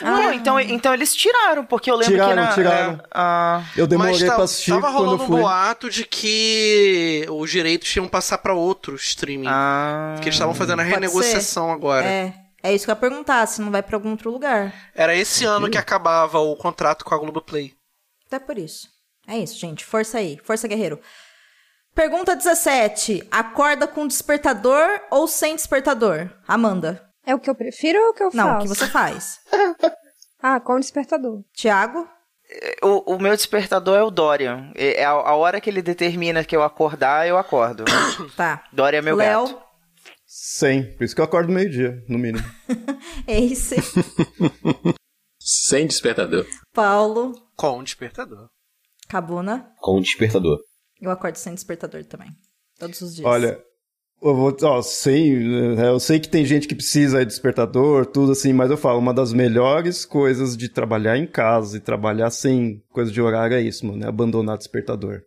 Não, 0.00 0.32
então, 0.32 0.58
então 0.60 0.94
eles 0.94 1.14
tiraram, 1.14 1.64
porque 1.64 1.90
eu 1.90 1.96
lembro 1.96 2.12
Tiraram, 2.14 2.32
que 2.34 2.48
na... 2.48 2.54
tiraram. 2.54 2.92
é, 2.94 3.00
a- 3.12 3.62
Eu 3.76 3.86
demorei 3.86 4.12
Mas 4.14 4.22
tá- 4.22 4.34
pra 4.34 4.44
assistir 4.44 4.70
tava 4.70 4.88
rolando 4.88 5.24
um 5.24 5.28
boato 5.28 5.90
de 5.90 6.04
que 6.04 7.26
os 7.30 7.50
direitos 7.50 7.94
iam 7.94 8.08
passar 8.08 8.38
pra 8.38 8.54
outro 8.54 8.94
streaming. 8.96 9.46
Ah. 9.48 10.14
Que 10.18 10.24
eles 10.24 10.34
estavam 10.34 10.54
fazendo 10.54 10.80
a 10.80 10.82
renegociação 10.82 11.70
agora. 11.70 12.06
É. 12.06 12.34
É 12.64 12.72
isso 12.72 12.84
que 12.84 12.90
eu 12.90 12.94
ia 12.94 13.00
perguntar, 13.00 13.44
se 13.46 13.60
não 13.60 13.72
vai 13.72 13.82
pra 13.82 13.96
algum 13.96 14.10
outro 14.12 14.30
lugar. 14.30 14.72
Era 14.94 15.14
esse 15.16 15.44
ano 15.44 15.68
que 15.68 15.76
acabava 15.76 16.38
o 16.38 16.54
contrato 16.56 17.04
com 17.04 17.12
a 17.14 17.18
Globoplay. 17.18 17.72
Até 18.28 18.38
por 18.38 18.56
isso. 18.56 18.86
É 19.26 19.36
isso, 19.36 19.58
gente. 19.58 19.84
Força 19.84 20.18
aí. 20.18 20.38
Força, 20.44 20.68
guerreiro. 20.68 21.00
Pergunta 21.94 22.34
17. 22.34 23.26
Acorda 23.30 23.86
com 23.86 24.06
despertador 24.06 24.86
ou 25.10 25.26
sem 25.28 25.54
despertador? 25.56 26.30
Amanda. 26.48 27.02
É 27.24 27.34
o 27.34 27.38
que 27.38 27.48
eu 27.48 27.54
prefiro 27.54 27.98
ou 28.00 28.10
o 28.10 28.14
que 28.14 28.22
eu 28.22 28.30
Não, 28.34 28.44
o 28.44 28.52
faço? 28.54 28.62
que 28.62 28.68
você 28.68 28.86
faz? 28.88 29.40
Ah, 30.44 30.58
com 30.58 30.72
o 30.74 30.80
despertador. 30.80 31.44
Tiago? 31.54 32.04
O, 32.82 33.14
o 33.14 33.18
meu 33.22 33.30
despertador 33.36 33.96
é 33.96 34.02
o 34.02 34.10
Dorian. 34.10 34.72
É 34.74 35.04
a, 35.04 35.10
a 35.10 35.36
hora 35.36 35.60
que 35.60 35.70
ele 35.70 35.80
determina 35.80 36.44
que 36.44 36.56
eu 36.56 36.64
acordar, 36.64 37.28
eu 37.28 37.38
acordo. 37.38 37.84
Tá. 38.36 38.64
Dorian 38.72 38.98
é 38.98 39.02
meu 39.02 39.14
Léo? 39.14 39.46
gato. 39.46 39.62
Sem. 40.26 40.96
Por 40.96 41.04
isso 41.04 41.14
que 41.14 41.20
eu 41.20 41.24
acordo 41.26 41.52
meio-dia, 41.52 42.02
no 42.08 42.18
mínimo. 42.18 42.44
Ace? 43.28 43.76
Sem 45.38 45.86
despertador. 45.86 46.44
Paulo? 46.72 47.32
Com 47.56 47.78
o 47.78 47.82
despertador. 47.84 48.48
Cabuna? 49.08 49.72
Com 49.78 49.98
o 49.98 50.00
despertador. 50.00 50.58
Eu 51.00 51.10
acordo 51.12 51.36
sem 51.36 51.54
despertador 51.54 52.04
também. 52.04 52.30
Todos 52.78 53.00
os 53.00 53.14
dias. 53.14 53.26
Olha, 53.28 53.62
eu 54.22 54.34
vou, 54.36 54.56
ó, 54.62 54.82
sei, 54.82 55.32
é, 55.78 55.88
eu 55.88 55.98
sei 56.00 56.20
que 56.20 56.28
tem 56.28 56.44
gente 56.44 56.68
que 56.68 56.74
precisa 56.74 57.20
de 57.20 57.26
despertador, 57.26 58.06
tudo 58.06 58.32
assim, 58.32 58.52
mas 58.52 58.70
eu 58.70 58.76
falo, 58.76 58.98
uma 58.98 59.12
das 59.12 59.32
melhores 59.32 60.04
coisas 60.04 60.56
de 60.56 60.68
trabalhar 60.68 61.16
em 61.18 61.26
casa 61.26 61.76
e 61.76 61.80
trabalhar 61.80 62.30
sem 62.30 62.82
coisa 62.92 63.10
de 63.10 63.20
horário 63.20 63.56
é 63.56 63.60
isso, 63.60 63.86
mano, 63.86 64.04
é 64.04 64.08
abandonar 64.08 64.56
despertador. 64.56 65.22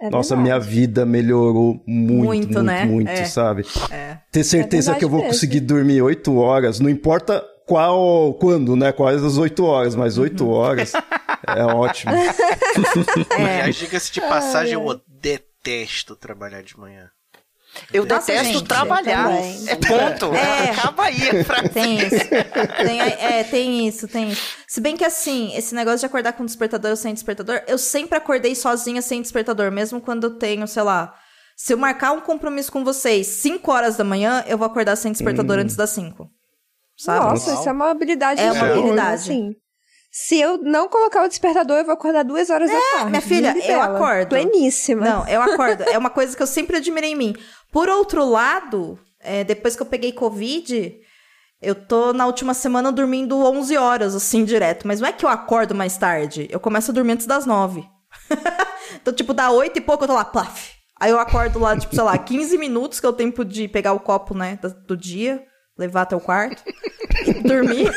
É 0.00 0.10
Nossa, 0.10 0.34
verdade. 0.36 0.42
minha 0.42 0.58
vida 0.60 1.06
melhorou 1.06 1.80
muito, 1.86 2.24
Muito, 2.24 2.46
muito, 2.48 2.62
né? 2.62 2.84
muito, 2.84 3.08
É. 3.10 3.24
sabe? 3.24 3.64
É. 3.90 4.18
Ter 4.30 4.44
certeza 4.44 4.92
verdade 4.92 4.98
que 4.98 5.04
eu 5.04 5.08
vou 5.08 5.20
mesmo. 5.20 5.32
conseguir 5.32 5.60
dormir 5.60 6.02
oito 6.02 6.36
horas, 6.36 6.80
não 6.80 6.90
importa 6.90 7.42
qual, 7.66 8.34
quando, 8.34 8.76
né? 8.76 8.92
Quais 8.92 9.22
as 9.24 9.38
oito 9.38 9.64
horas, 9.64 9.94
mas 9.94 10.18
oito 10.18 10.46
horas 10.50 10.92
é 11.56 11.64
ótimo. 11.64 12.12
Aliás, 13.38 13.76
diga-se 13.76 14.12
de 14.12 14.20
passagem, 14.20 14.74
Ai, 14.74 14.82
eu 14.82 15.00
detesto 15.08 16.16
trabalhar 16.16 16.62
de 16.62 16.78
manhã. 16.78 17.08
Eu 17.92 18.04
Nossa, 18.06 18.32
detesto 18.32 18.52
gente, 18.58 18.64
trabalhar. 18.64 19.24
também. 19.24 19.64
É 19.68 19.76
ponto. 19.76 20.34
É. 20.34 20.70
Acaba 20.70 21.04
aí. 21.04 21.40
a 21.40 21.44
frase. 21.44 21.68
Tem 21.70 21.98
isso. 21.98 22.28
Tem, 22.84 23.00
é, 23.00 23.44
tem 23.44 23.88
isso, 23.88 24.08
tem 24.08 24.30
isso. 24.30 24.42
Se 24.66 24.80
bem 24.80 24.96
que 24.96 25.04
assim, 25.04 25.54
esse 25.56 25.74
negócio 25.74 26.00
de 26.00 26.06
acordar 26.06 26.32
com 26.32 26.44
despertador 26.44 26.90
ou 26.90 26.96
sem 26.96 27.14
despertador, 27.14 27.62
eu 27.66 27.78
sempre 27.78 28.18
acordei 28.18 28.54
sozinha 28.54 29.00
sem 29.02 29.20
despertador, 29.22 29.70
mesmo 29.70 30.00
quando 30.00 30.24
eu 30.24 30.38
tenho, 30.38 30.66
sei 30.66 30.82
lá. 30.82 31.14
Se 31.56 31.72
eu 31.72 31.78
marcar 31.78 32.12
um 32.12 32.20
compromisso 32.20 32.72
com 32.72 32.84
vocês 32.84 33.26
5 33.26 33.70
horas 33.70 33.96
da 33.96 34.04
manhã, 34.04 34.44
eu 34.46 34.58
vou 34.58 34.66
acordar 34.66 34.96
sem 34.96 35.12
despertador 35.12 35.58
antes 35.58 35.76
das 35.76 35.90
5. 35.90 36.28
Sabe? 36.96 37.24
Nossa, 37.24 37.54
isso 37.54 37.68
é 37.68 37.72
uma 37.72 37.90
habilidade 37.90 38.40
É 38.40 38.52
uma 38.52 38.66
habilidade. 38.66 39.22
Assim. 39.22 39.54
Se 40.16 40.38
eu 40.38 40.58
não 40.58 40.88
colocar 40.88 41.24
o 41.24 41.28
despertador, 41.28 41.78
eu 41.78 41.84
vou 41.84 41.92
acordar 41.92 42.22
duas 42.22 42.48
horas 42.48 42.70
da 42.70 42.78
tarde. 42.78 43.06
É, 43.06 43.10
minha 43.10 43.20
filha, 43.20 43.48
eu 43.48 43.80
bela. 43.80 43.96
acordo. 43.96 44.28
Pleníssima. 44.28 45.04
Não, 45.04 45.26
eu 45.26 45.42
acordo. 45.42 45.82
É 45.82 45.98
uma 45.98 46.08
coisa 46.08 46.36
que 46.36 46.40
eu 46.40 46.46
sempre 46.46 46.76
admirei 46.76 47.10
em 47.10 47.16
mim. 47.16 47.34
Por 47.72 47.88
outro 47.88 48.24
lado, 48.24 48.96
é, 49.18 49.42
depois 49.42 49.74
que 49.74 49.82
eu 49.82 49.86
peguei 49.86 50.12
Covid, 50.12 50.96
eu 51.60 51.74
tô 51.74 52.12
na 52.12 52.26
última 52.26 52.54
semana 52.54 52.92
dormindo 52.92 53.36
11 53.44 53.76
horas, 53.76 54.14
assim, 54.14 54.44
direto. 54.44 54.86
Mas 54.86 55.00
não 55.00 55.08
é 55.08 55.12
que 55.12 55.24
eu 55.24 55.28
acordo 55.28 55.74
mais 55.74 55.96
tarde. 55.96 56.46
Eu 56.48 56.60
começo 56.60 56.92
a 56.92 56.94
dormir 56.94 57.14
antes 57.14 57.26
das 57.26 57.44
9. 57.44 57.84
então, 58.94 59.12
tipo, 59.12 59.34
dá 59.34 59.50
8 59.50 59.76
e 59.76 59.80
pouco, 59.80 60.04
eu 60.04 60.08
tô 60.08 60.14
lá, 60.14 60.24
plaf. 60.24 60.74
Aí 61.00 61.10
eu 61.10 61.18
acordo 61.18 61.58
lá, 61.58 61.76
tipo, 61.76 61.92
sei 61.92 62.04
lá, 62.04 62.16
15 62.16 62.56
minutos, 62.56 63.00
que 63.00 63.06
é 63.06 63.08
o 63.08 63.12
tempo 63.12 63.44
de 63.44 63.66
pegar 63.66 63.92
o 63.94 63.98
copo, 63.98 64.32
né, 64.32 64.60
do 64.86 64.96
dia, 64.96 65.44
levar 65.76 66.02
até 66.02 66.16
o 66.16 66.20
quarto, 66.20 66.62
dormir. 67.44 67.90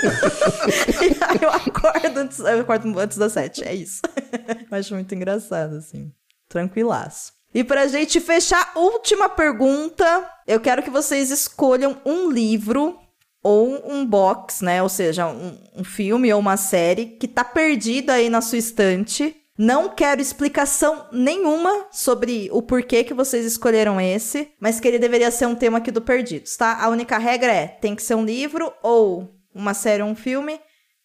e 1.02 1.24
aí 1.24 1.40
eu 1.42 1.50
acordo 1.50 2.18
antes, 2.18 2.40
eu 2.40 2.62
acordo 2.62 3.00
antes 3.00 3.18
das 3.18 3.34
7. 3.34 3.64
É 3.64 3.74
isso. 3.74 4.02
Eu 4.70 4.78
acho 4.78 4.94
muito 4.94 5.14
engraçado, 5.16 5.76
assim. 5.76 6.12
Tranquilaço. 6.50 7.34
E 7.54 7.64
pra 7.64 7.88
gente 7.88 8.20
fechar, 8.20 8.72
última 8.76 9.30
pergunta. 9.30 10.30
Eu 10.46 10.60
quero 10.60 10.84
que 10.84 10.90
vocês 10.90 11.32
escolham 11.32 12.00
um 12.06 12.30
livro 12.30 13.00
ou 13.42 13.90
um 13.90 14.06
box, 14.06 14.64
né? 14.64 14.84
Ou 14.84 14.90
seja, 14.90 15.28
um, 15.28 15.58
um 15.76 15.84
filme 15.84 16.32
ou 16.34 16.40
uma 16.40 16.58
série 16.58 17.06
que 17.06 17.28
tá 17.28 17.44
perdido 17.44 18.10
aí 18.10 18.30
na 18.30 18.42
sua 18.42 18.58
estante. 18.58 19.36
Não 19.58 19.90
quero 19.90 20.22
explicação 20.22 21.08
nenhuma 21.12 21.88
sobre 21.92 22.48
o 22.52 22.62
porquê 22.62 23.04
que 23.04 23.14
vocês 23.14 23.46
escolheram 23.46 24.00
esse, 24.00 24.52
mas 24.60 24.80
que 24.80 24.88
ele 24.88 25.00
deveria 25.00 25.32
ser 25.32 25.48
um 25.48 25.56
tema 25.56 25.80
aqui 25.80 25.90
do 25.92 26.02
Perdidos, 26.02 26.56
tá? 26.56 26.78
A 26.84 26.90
única 26.90 27.18
regra 27.18 27.52
é, 27.52 27.68
tem 27.68 27.96
que 27.96 28.04
ser 28.04 28.16
um 28.16 28.24
livro 28.24 28.72
ou 28.84 29.34
uma 29.54 29.74
série 29.74 30.04
ou 30.04 30.10
um 30.10 30.16
filme, 30.16 30.60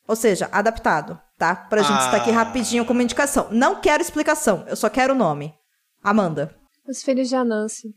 ou 0.07 0.15
seja, 0.15 0.49
adaptado, 0.53 1.19
tá? 1.39 1.55
Pra 1.55 1.81
gente 1.83 1.99
Ah. 2.03 2.05
estar 2.05 2.17
aqui 2.19 2.31
rapidinho 2.31 2.85
como 2.85 3.01
indicação. 3.01 3.49
Não 3.51 3.81
quero 3.81 4.03
explicação, 4.03 4.65
eu 4.69 4.77
só 4.77 4.91
quero 4.91 5.15
o 5.15 5.17
nome. 5.17 5.55
Amanda. 6.05 6.55
Os 6.87 7.03
filhos 7.03 7.29
de 7.29 7.37
Anansi. 7.37 7.95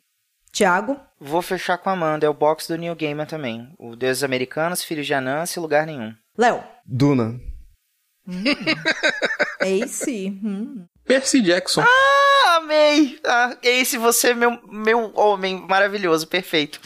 Tiago. 0.54 0.98
Vou 1.20 1.42
fechar 1.42 1.78
com 1.78 1.90
a 1.90 1.94
Amanda. 1.94 2.26
É 2.26 2.30
o 2.30 2.34
box 2.34 2.68
do 2.68 2.78
Neil 2.78 2.96
Gaiman 2.96 3.26
também. 3.26 3.74
O 3.78 3.94
Deuses 3.96 4.24
Americanos, 4.24 4.84
Filhos 4.84 5.06
de 5.06 5.14
Anansi, 5.14 5.60
Lugar 5.60 5.86
Nenhum. 5.86 6.14
Léo. 6.38 6.64
Duna. 6.86 7.38
Ace. 9.62 10.28
Hum. 10.44 10.86
Percy 11.06 11.42
Jackson. 11.42 11.82
Ah, 11.82 12.58
amei! 12.58 13.20
Ah, 13.24 13.56
esse 13.62 13.98
você, 13.98 14.34
meu, 14.34 14.60
meu 14.72 15.12
homem 15.16 15.64
maravilhoso, 15.68 16.28
perfeito. 16.28 16.80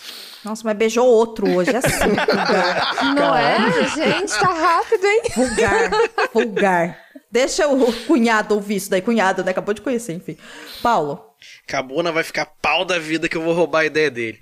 Nossa, 0.43 0.61
mas 0.65 0.77
beijou 0.77 1.05
outro 1.05 1.49
hoje, 1.49 1.71
é 1.71 1.77
assim, 1.77 2.09
vulgar. 2.15 3.13
Não 3.15 3.35
é? 3.35 3.87
Gente, 3.89 4.37
tá 4.37 4.53
rápido, 4.53 5.05
hein? 5.05 5.21
Vulgar, 5.35 5.91
vulgar. 6.33 6.99
Deixa 7.31 7.67
o 7.67 7.93
cunhado 8.07 8.55
ouvir 8.55 8.77
isso 8.77 8.89
daí. 8.89 9.01
Cunhado, 9.01 9.43
né? 9.43 9.51
Acabou 9.51 9.73
de 9.73 9.81
conhecer, 9.81 10.13
enfim. 10.13 10.37
Paulo. 10.81 11.23
Cabuna 11.67 12.11
vai 12.11 12.23
ficar 12.23 12.45
pau 12.61 12.83
da 12.83 12.97
vida 12.99 13.29
que 13.29 13.37
eu 13.37 13.41
vou 13.41 13.53
roubar 13.53 13.81
a 13.81 13.85
ideia 13.85 14.09
dele. 14.09 14.39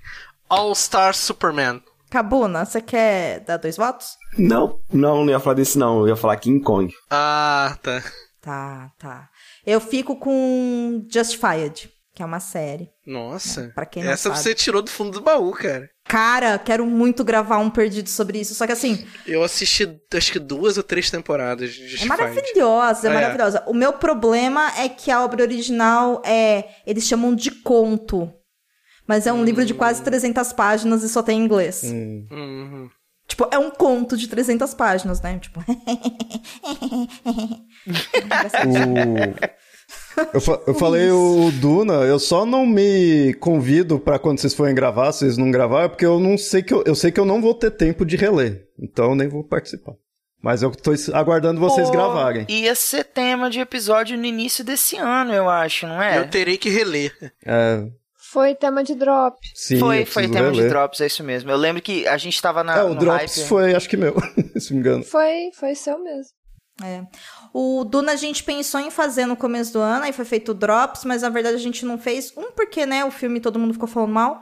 All 0.48 0.74
Star 0.74 1.14
Superman. 1.14 1.82
Cabuna, 2.10 2.64
você 2.64 2.80
quer 2.80 3.40
dar 3.40 3.56
dois 3.58 3.76
votos? 3.76 4.08
Não, 4.38 4.78
não, 4.92 5.24
não 5.24 5.30
ia 5.30 5.40
falar 5.40 5.54
desse 5.54 5.78
não. 5.78 6.00
Eu 6.00 6.08
ia 6.08 6.16
falar 6.16 6.36
King 6.36 6.62
Kong. 6.62 6.92
Ah, 7.10 7.76
tá. 7.82 8.02
Tá, 8.40 8.90
tá. 8.98 9.28
Eu 9.66 9.80
fico 9.80 10.16
com 10.16 11.06
Justified, 11.12 11.90
que 12.14 12.22
é 12.22 12.24
uma 12.26 12.40
série. 12.40 12.88
Nossa. 13.06 13.70
Pra 13.74 13.84
quem 13.84 14.02
não 14.02 14.10
Essa 14.10 14.30
sabe. 14.30 14.38
você 14.40 14.54
tirou 14.54 14.80
do 14.80 14.90
fundo 14.90 15.10
do 15.18 15.20
baú, 15.20 15.52
cara. 15.52 15.88
Cara, 16.04 16.58
quero 16.58 16.86
muito 16.86 17.22
gravar 17.22 17.58
um 17.58 17.68
perdido 17.68 18.08
sobre 18.08 18.40
isso. 18.40 18.54
Só 18.54 18.64
que 18.66 18.72
assim, 18.72 19.06
Eu 19.26 19.42
assisti 19.42 19.86
acho 20.14 20.32
que 20.32 20.38
duas 20.38 20.78
ou 20.78 20.82
três 20.82 21.10
temporadas 21.10 21.74
de 21.74 21.84
é 21.84 21.88
Justified. 21.88 22.08
maravilhosa, 22.08 23.08
é 23.08 23.10
É. 23.10 23.14
maravilhosa. 23.14 23.62
O 23.66 23.74
meu 23.74 23.92
problema 23.92 24.72
é 24.78 24.88
que 24.88 25.10
a 25.10 25.22
obra 25.22 25.42
original 25.42 26.22
é. 26.24 26.64
Eles 26.86 27.04
chamam 27.06 27.34
de 27.34 27.50
conto. 27.50 28.32
Mas 29.08 29.26
é 29.26 29.32
um 29.32 29.42
livro 29.42 29.64
de 29.64 29.72
quase 29.74 30.02
300 30.02 30.52
páginas 30.52 31.02
e 31.02 31.08
só 31.08 31.22
tem 31.22 31.40
em 31.40 31.44
inglês. 31.44 31.82
Uhum. 31.82 32.88
Tipo, 33.26 33.48
é 33.50 33.58
um 33.58 33.70
conto 33.70 34.16
de 34.16 34.28
300 34.28 34.74
páginas, 34.74 35.20
né? 35.22 35.38
Tipo. 35.38 35.60
O... 38.66 40.34
Eu, 40.34 40.40
fa- 40.40 40.60
eu 40.66 40.74
falei 40.76 41.10
o 41.10 41.50
Duna, 41.52 41.94
eu 42.04 42.18
só 42.18 42.44
não 42.44 42.66
me 42.66 43.34
convido 43.34 43.98
pra 43.98 44.18
quando 44.18 44.38
vocês 44.40 44.54
forem 44.54 44.74
gravar, 44.74 45.12
vocês 45.12 45.36
não 45.38 45.50
gravar, 45.50 45.88
porque 45.88 46.04
eu 46.04 46.18
não 46.20 46.36
sei 46.36 46.62
que 46.62 46.74
eu, 46.74 46.82
eu 46.86 46.94
sei 46.94 47.10
que 47.10 47.20
eu 47.20 47.24
não 47.24 47.40
vou 47.40 47.54
ter 47.54 47.70
tempo 47.70 48.04
de 48.04 48.16
reler. 48.16 48.66
Então 48.78 49.10
eu 49.10 49.14
nem 49.14 49.28
vou 49.28 49.44
participar. 49.44 49.94
Mas 50.42 50.62
eu 50.62 50.70
tô 50.70 50.92
aguardando 51.14 51.60
vocês 51.60 51.86
Pô, 51.88 51.92
gravarem. 51.92 52.46
Ia 52.48 52.74
ser 52.74 53.04
tema 53.04 53.50
de 53.50 53.58
episódio 53.60 54.16
no 54.16 54.24
início 54.24 54.62
desse 54.64 54.96
ano, 54.96 55.32
eu 55.32 55.48
acho, 55.48 55.86
não 55.86 56.00
é? 56.00 56.18
Eu 56.18 56.28
terei 56.28 56.56
que 56.56 56.68
reler. 56.70 57.12
É, 57.44 57.84
Foi 58.30 58.54
tema 58.54 58.84
de 58.84 58.94
drop. 58.94 59.38
sim, 59.54 59.78
foi, 59.78 60.04
foi 60.04 60.28
tema 60.28 60.52
de. 60.52 60.68
Drops, 60.68 61.00
é 61.00 61.06
isso 61.06 61.24
mesmo. 61.24 61.50
Eu 61.50 61.56
lembro 61.56 61.80
que 61.80 62.06
a 62.06 62.18
gente 62.18 62.40
tava 62.42 62.62
na, 62.62 62.78
É, 62.78 62.84
o 62.84 62.90
no 62.90 63.00
Drops 63.00 63.36
hype. 63.36 63.48
foi, 63.48 63.74
acho 63.74 63.88
que 63.88 63.96
meu, 63.96 64.14
se 64.60 64.74
me 64.74 64.80
engano. 64.80 65.02
Foi, 65.02 65.50
foi 65.58 65.74
seu 65.74 65.98
mesmo. 66.02 66.32
É. 66.84 67.02
O 67.52 67.84
Duna 67.84 68.12
a 68.12 68.16
gente 68.16 68.44
pensou 68.44 68.80
em 68.80 68.90
fazer 68.90 69.26
no 69.26 69.36
começo 69.36 69.72
do 69.72 69.80
ano, 69.80 70.04
aí 70.04 70.12
foi 70.12 70.24
feito 70.24 70.52
o 70.52 70.54
Drops, 70.54 71.04
mas 71.04 71.22
na 71.22 71.28
verdade 71.28 71.56
a 71.56 71.60
gente 71.60 71.84
não 71.84 71.98
fez. 71.98 72.32
Um, 72.36 72.52
porque, 72.52 72.84
né, 72.86 73.04
o 73.04 73.10
filme 73.10 73.40
todo 73.40 73.58
mundo 73.58 73.72
ficou 73.72 73.88
falando 73.88 74.12
mal. 74.12 74.40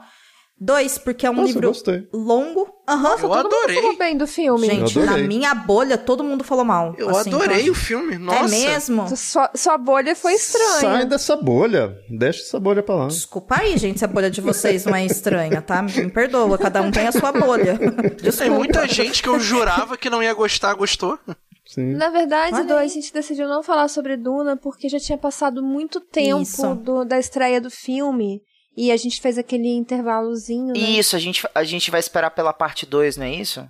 Dois, 0.59 0.97
porque 0.97 1.23
é 1.25 1.29
um 1.29 1.33
Nossa, 1.35 1.47
livro 1.47 1.71
longo. 2.11 2.67
Aham. 2.89 3.11
Eu 3.11 3.17
Todo 3.19 3.29
mundo 3.35 3.45
adorei. 3.45 3.75
falou 3.75 3.97
bem 3.97 4.17
do 4.17 4.25
filme. 4.25 4.65
Gente, 4.65 4.97
na 4.99 5.15
minha 5.17 5.53
bolha, 5.53 5.97
todo 5.99 6.23
mundo 6.23 6.43
falou 6.43 6.65
mal. 6.65 6.95
Eu 6.97 7.09
assim, 7.11 7.29
adorei 7.29 7.61
então- 7.61 7.71
o 7.73 7.75
filme, 7.75 8.17
nossa. 8.17 8.55
É 8.55 8.59
mesmo? 8.69 9.15
Sua, 9.15 9.51
sua 9.53 9.77
bolha 9.77 10.15
foi 10.15 10.33
estranha. 10.33 10.79
Sai 10.79 11.05
dessa 11.05 11.35
bolha. 11.35 11.95
Deixa 12.09 12.41
essa 12.41 12.59
bolha 12.59 12.81
pra 12.81 12.95
lá. 12.95 13.07
Desculpa 13.07 13.59
aí, 13.59 13.77
gente, 13.77 13.99
se 13.99 14.05
a 14.05 14.07
bolha 14.07 14.31
de 14.31 14.41
vocês 14.41 14.83
não 14.85 14.95
é 14.95 15.05
estranha, 15.05 15.61
tá? 15.61 15.81
Me 15.83 16.09
perdoa, 16.09 16.57
cada 16.57 16.81
um 16.81 16.89
tem 16.89 17.05
a 17.07 17.11
sua 17.11 17.31
bolha. 17.31 17.77
Tem 18.17 18.31
Desculpa. 18.31 18.53
muita 18.55 18.87
gente 18.87 19.21
que 19.21 19.29
eu 19.29 19.39
jurava 19.39 19.95
que 19.95 20.09
não 20.09 20.23
ia 20.23 20.33
gostar, 20.33 20.73
gostou. 20.73 21.19
Sim. 21.67 21.93
Na 21.93 22.09
verdade, 22.09 22.55
Olha 22.55 22.77
aí. 22.79 22.85
a 22.85 22.87
gente 22.89 23.13
decidiu 23.13 23.47
não 23.47 23.61
falar 23.61 23.89
sobre 23.89 24.17
Duna 24.17 24.55
porque 24.57 24.89
já 24.89 24.99
tinha 24.99 25.17
passado 25.17 25.61
muito 25.61 25.99
tempo 25.99 26.75
do- 26.75 27.03
da 27.05 27.19
estreia 27.19 27.61
do 27.61 27.69
filme. 27.69 28.41
E 28.77 28.91
a 28.91 28.97
gente 28.97 29.19
fez 29.19 29.37
aquele 29.39 29.69
intervalozinho, 29.75 30.67
né? 30.73 30.79
Isso, 30.79 31.15
a 31.15 31.19
gente, 31.19 31.43
a 31.55 31.63
gente 31.63 31.89
vai 31.89 31.99
esperar 31.99 32.29
pela 32.31 32.53
parte 32.53 32.85
2, 32.85 33.17
não 33.17 33.25
é 33.25 33.31
isso? 33.33 33.67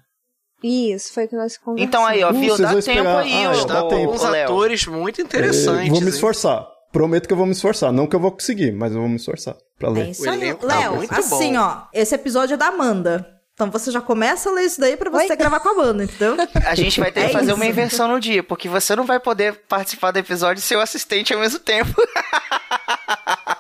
Isso, 0.61 1.13
foi 1.13 1.25
o 1.25 1.29
que 1.29 1.35
nós 1.35 1.55
conversamos. 1.57 1.87
Então 1.87 2.05
aí, 2.05 2.23
ó, 2.23 2.31
Uh, 2.31 2.33
viu? 2.33 2.49
vocês 2.55 2.59
Dá 2.59 2.67
tempo 2.69 2.79
esperar. 2.79 3.17
aí, 3.19 3.45
Ah, 3.45 3.51
ó. 3.51 3.63
dá 3.65 3.83
ô, 3.83 3.87
tempo. 3.87 4.11
Uns 4.13 4.23
atores 4.25 4.85
muito 4.87 5.21
É, 5.21 5.23
interessantes. 5.23 5.89
vou 5.89 5.99
me 6.01 6.07
hein? 6.07 6.13
esforçar. 6.13 6.67
Prometo 6.91 7.27
que 7.27 7.33
eu 7.33 7.37
vou 7.37 7.45
me 7.45 7.51
esforçar. 7.51 7.91
Não 7.93 8.07
que 8.07 8.15
eu 8.15 8.19
vou 8.19 8.31
conseguir, 8.31 8.71
mas 8.71 8.91
eu 8.91 8.99
vou 8.99 9.07
me 9.09 9.17
esforçar 9.17 9.55
pra 9.77 9.89
É 9.89 9.91
ler. 9.93 10.09
isso 10.09 10.25
O 10.25 10.29
aí. 10.29 10.53
tá 10.55 10.65
Léo, 10.67 10.95
muito 10.95 11.13
assim, 11.13 11.53
bom. 11.53 11.59
ó, 11.59 11.83
esse 11.93 12.15
episódio 12.15 12.55
é 12.55 12.57
da 12.57 12.67
Amanda. 12.67 13.25
Então 13.53 13.71
você 13.71 13.89
já 13.91 14.01
começa 14.01 14.49
a 14.49 14.53
ler 14.53 14.65
isso 14.65 14.79
daí 14.79 14.95
pra 14.97 15.09
você 15.09 15.29
Oi? 15.29 15.35
gravar 15.35 15.59
com 15.59 15.69
a 15.69 15.71
Amanda, 15.71 16.03
entendeu? 16.03 16.35
A 16.65 16.75
gente 16.75 16.99
vai 16.99 17.11
ter 17.11 17.21
É 17.21 17.27
que 17.27 17.33
fazer 17.33 17.53
uma 17.53 17.63
isso. 17.65 17.71
inversão 17.71 18.07
no 18.07 18.19
dia, 18.19 18.43
porque 18.43 18.67
você 18.69 18.95
não 18.95 19.03
vai 19.05 19.19
poder 19.19 19.53
participar 19.67 20.11
do 20.11 20.17
episódio 20.19 20.59
e 20.59 20.63
ser 20.63 20.75
o 20.75 20.81
assistente 20.81 21.33
ao 21.33 21.39
mesmo 21.39 21.59
tempo. 21.59 21.91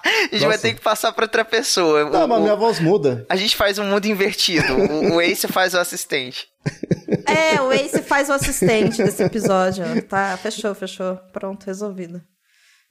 a 0.31 0.35
gente 0.35 0.39
vai 0.39 0.49
Nossa. 0.49 0.59
ter 0.61 0.73
que 0.73 0.81
passar 0.81 1.11
pra 1.11 1.25
outra 1.25 1.43
pessoa. 1.45 2.09
Não, 2.09 2.25
O- 2.25 2.27
mas 2.27 2.39
o- 2.39 2.41
minha 2.41 2.55
voz 2.55 2.79
muda. 2.79 3.25
A 3.29 3.35
gente 3.35 3.55
faz 3.55 3.77
um 3.79 3.85
mundo 3.85 4.05
invertido. 4.05 4.73
O, 4.75 5.15
o 5.15 5.21
Ace 5.21 5.47
faz 5.47 5.73
o 5.73 5.77
assistente. 5.77 6.47
É, 7.25 7.61
o 7.61 7.71
Ace 7.71 8.01
faz 8.01 8.27
o 8.29 8.33
assistente 8.33 9.01
desse 9.01 9.23
episódio. 9.23 9.83
Tá, 10.03 10.35
fechou, 10.37 10.73
fechou. 10.75 11.15
Pronto, 11.31 11.65
resolvido. 11.65 12.21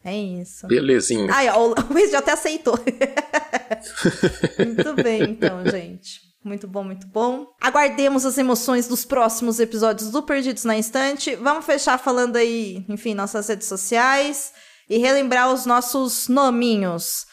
É 0.05 0.15
isso. 0.17 0.67
Belezinha. 0.67 1.29
Ai, 1.33 1.49
ó, 1.51 1.69
o 1.91 1.99
Ace 1.99 2.13
já 2.13 2.19
até 2.21 2.33
aceitou. 2.33 2.79
muito 4.59 4.95
bem, 5.03 5.23
então, 5.23 5.65
gente. 5.67 6.21
Muito 6.45 6.67
bom, 6.69 6.85
muito 6.85 7.07
bom. 7.09 7.47
Aguardemos 7.61 8.25
as 8.25 8.39
emoções 8.39 8.87
dos 8.87 9.05
próximos 9.05 9.59
episódios 9.59 10.11
do 10.11 10.23
Perdidos 10.23 10.65
na 10.65 10.77
Instante. 10.77 11.35
Vamos 11.37 11.65
fechar 11.67 11.99
falando 11.99 12.37
aí, 12.37 12.85
enfim, 12.89 13.15
nossas 13.15 13.49
redes 13.49 13.67
sociais 13.67 14.53
e 14.89 14.99
relembrar 14.99 15.53
os 15.53 15.67
nossos 15.67 16.29
nominhos. 16.29 17.25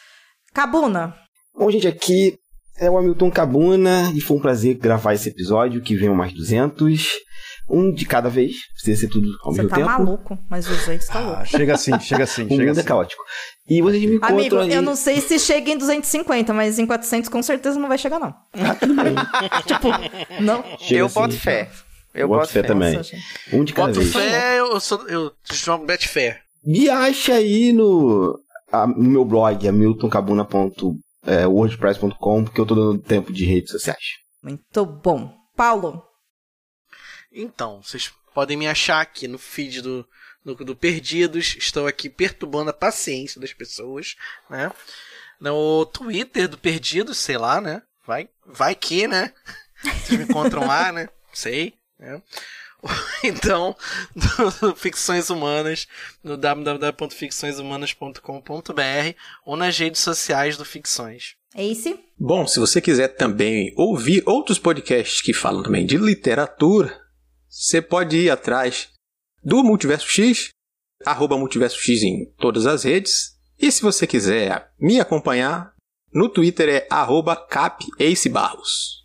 Cabuna. 0.54 1.16
Bom, 1.58 1.70
gente, 1.72 1.88
aqui 1.88 2.36
é 2.78 2.90
o 2.90 2.98
Hamilton 2.98 3.30
Cabuna 3.32 4.12
e 4.16 4.22
foi 4.22 4.38
um 4.38 4.42
prazer 4.42 4.76
gravar 4.76 5.14
esse 5.14 5.30
episódio, 5.30 5.82
que 5.82 5.96
venham 5.96 6.16
mais 6.16 6.34
200. 6.34 7.08
Um 7.70 7.94
de 7.94 8.06
cada 8.06 8.30
vez, 8.30 8.56
precisa 8.74 9.02
ser 9.02 9.08
tudo 9.08 9.30
ao 9.42 9.52
Você 9.54 9.62
mesmo 9.62 9.70
tá 9.70 9.76
tempo. 9.78 9.88
maluco, 9.90 10.38
mas 10.50 10.70
o 10.70 10.74
Zé 10.76 10.96
está 10.96 11.20
louco. 11.22 11.40
Ah, 11.42 11.46
chega 11.46 11.74
assim, 11.74 11.98
chega 12.02 12.26
assim, 12.26 12.44
O 12.46 12.50
chega 12.50 12.62
mundo 12.62 12.72
assim. 12.72 12.80
é 12.82 12.84
caótico. 12.84 13.24
E 13.70 13.82
vocês 13.82 14.04
me 14.04 14.16
encontram 14.18 14.38
Amigo, 14.38 14.56
eu 14.58 14.82
não 14.82 14.98
sei 14.98 15.22
se 15.22 15.40
chega 15.40 15.72
em 15.72 15.78
250, 15.78 16.54
mas 16.54 16.78
em 16.78 16.86
400 16.86 17.30
com 17.30 17.42
certeza 17.42 17.80
não 17.80 17.88
vai 17.88 17.98
chegar, 17.98 18.20
não. 18.20 18.36
tipo, 19.66 19.88
não. 20.42 20.62
Chega 20.80 21.00
eu 21.02 21.06
assim, 21.06 21.14
boto 21.16 21.36
fé. 21.40 21.70
Eu 22.14 22.28
boto 22.28 22.42
boto 22.42 22.52
fé 22.54 22.62
fé. 22.62 22.68
também. 22.68 22.94
Nossa. 22.98 23.16
Um 23.54 23.64
de 23.64 23.72
cada 23.74 23.88
Boto 23.88 24.02
vez. 24.02 24.14
fé, 24.14 24.60
eu 24.60 24.80
sou. 24.82 25.08
Eu 25.08 25.32
jogo 25.54 25.86
bet 25.86 26.08
fé. 26.08 26.42
Me 26.65 26.90
acha 26.90 27.34
aí 27.35 27.73
no, 27.73 28.40
a- 28.72 28.88
no 28.88 29.10
meu 29.10 29.26
blog, 29.26 29.68
hamiltoncabuna.wordpress.com, 29.68 32.44
porque 32.45 32.61
eu 32.61 32.65
tô 32.65 32.76
dando 32.76 32.99
tempo 32.99 33.31
de 33.34 33.45
redes 33.45 33.72
sociais. 33.72 34.03
Muito 34.41 34.85
bom. 34.85 35.34
Paulo, 35.56 36.03
Então, 37.31 37.81
vocês 37.81 38.11
podem 38.34 38.57
me 38.57 38.68
achar 38.68 39.02
aqui 39.02 39.27
no 39.27 39.38
feed 39.38 39.81
do, 39.81 40.06
do, 40.44 40.56
do 40.56 40.76
Perdidos. 40.76 41.56
Estou 41.57 41.88
aqui 41.88 42.10
perturbando 42.10 42.69
a 42.69 42.73
paciência 42.73 43.40
das 43.41 43.53
pessoas, 43.53 44.15
né? 44.49 44.72
No 45.40 45.85
Twitter 45.85 46.48
do 46.48 46.57
Perdidos, 46.57 47.18
sei 47.18 47.38
lá, 47.38 47.60
né? 47.61 47.81
Vai, 48.06 48.30
vai 48.45 48.76
que, 48.76 49.07
né? 49.07 49.34
Vocês 49.84 50.19
me 50.19 50.26
encontram 50.26 50.65
lá, 50.65 50.91
né? 50.91 51.10
Sei, 51.34 51.73
né? 51.99 52.22
Então, 53.24 53.74
no, 54.14 54.68
no 54.68 54.76
Ficções 54.76 55.30
Humanas, 55.30 55.88
no 56.22 56.36
www.ficçõeshumanas.com.br 56.36 59.16
ou 59.46 59.56
nas 59.56 59.78
redes 59.78 60.02
sociais 60.02 60.58
do 60.58 60.66
Ficções. 60.66 61.36
Ace, 61.56 61.98
Bom, 62.20 62.46
se 62.48 62.60
você 62.60 62.82
quiser 62.82 63.10
também 63.10 63.74
ouvir 63.78 64.24
outros 64.26 64.60
podcasts 64.60 65.22
que 65.22 65.34
falam 65.34 65.64
também 65.64 65.86
de 65.86 65.98
literatura, 65.98 67.00
você 67.48 67.82
pode 67.82 68.18
ir 68.18 68.30
atrás 68.30 68.90
do 69.44 69.64
Multiverso 69.64 70.10
X, 70.10 70.50
arroba 71.06 71.38
Multiverso 71.38 71.80
X 71.80 72.02
em 72.02 72.26
todas 72.38 72.66
as 72.66 72.84
redes. 72.84 73.34
E 73.60 73.72
se 73.72 73.82
você 73.82 74.08
quiser 74.08 74.72
me 74.80 75.00
acompanhar, 75.00 75.74
no 76.14 76.28
Twitter 76.28 76.68
é 76.70 76.88
arroba 76.90 77.36
capacebarros. 77.36 79.04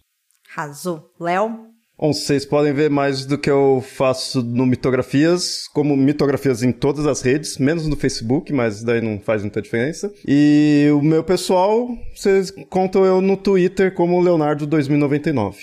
arrasou. 0.50 1.12
Léo, 1.20 1.68
Bom, 2.00 2.12
vocês 2.12 2.46
podem 2.46 2.72
ver 2.72 2.88
mais 2.88 3.26
do 3.26 3.36
que 3.36 3.50
eu 3.50 3.84
faço 3.84 4.40
no 4.40 4.64
Mitografias, 4.64 5.66
como 5.66 5.96
Mitografias 5.96 6.62
em 6.62 6.70
todas 6.70 7.08
as 7.08 7.22
redes, 7.22 7.58
menos 7.58 7.88
no 7.88 7.96
Facebook, 7.96 8.52
mas 8.52 8.84
daí 8.84 9.00
não 9.00 9.18
faz 9.18 9.42
muita 9.42 9.60
diferença. 9.60 10.12
E 10.24 10.88
o 10.92 11.02
meu 11.02 11.24
pessoal, 11.24 11.88
vocês 12.14 12.52
contam 12.70 13.04
eu 13.04 13.20
no 13.20 13.36
Twitter 13.36 13.92
como 13.92 14.22
Leonardo2099. 14.22 15.56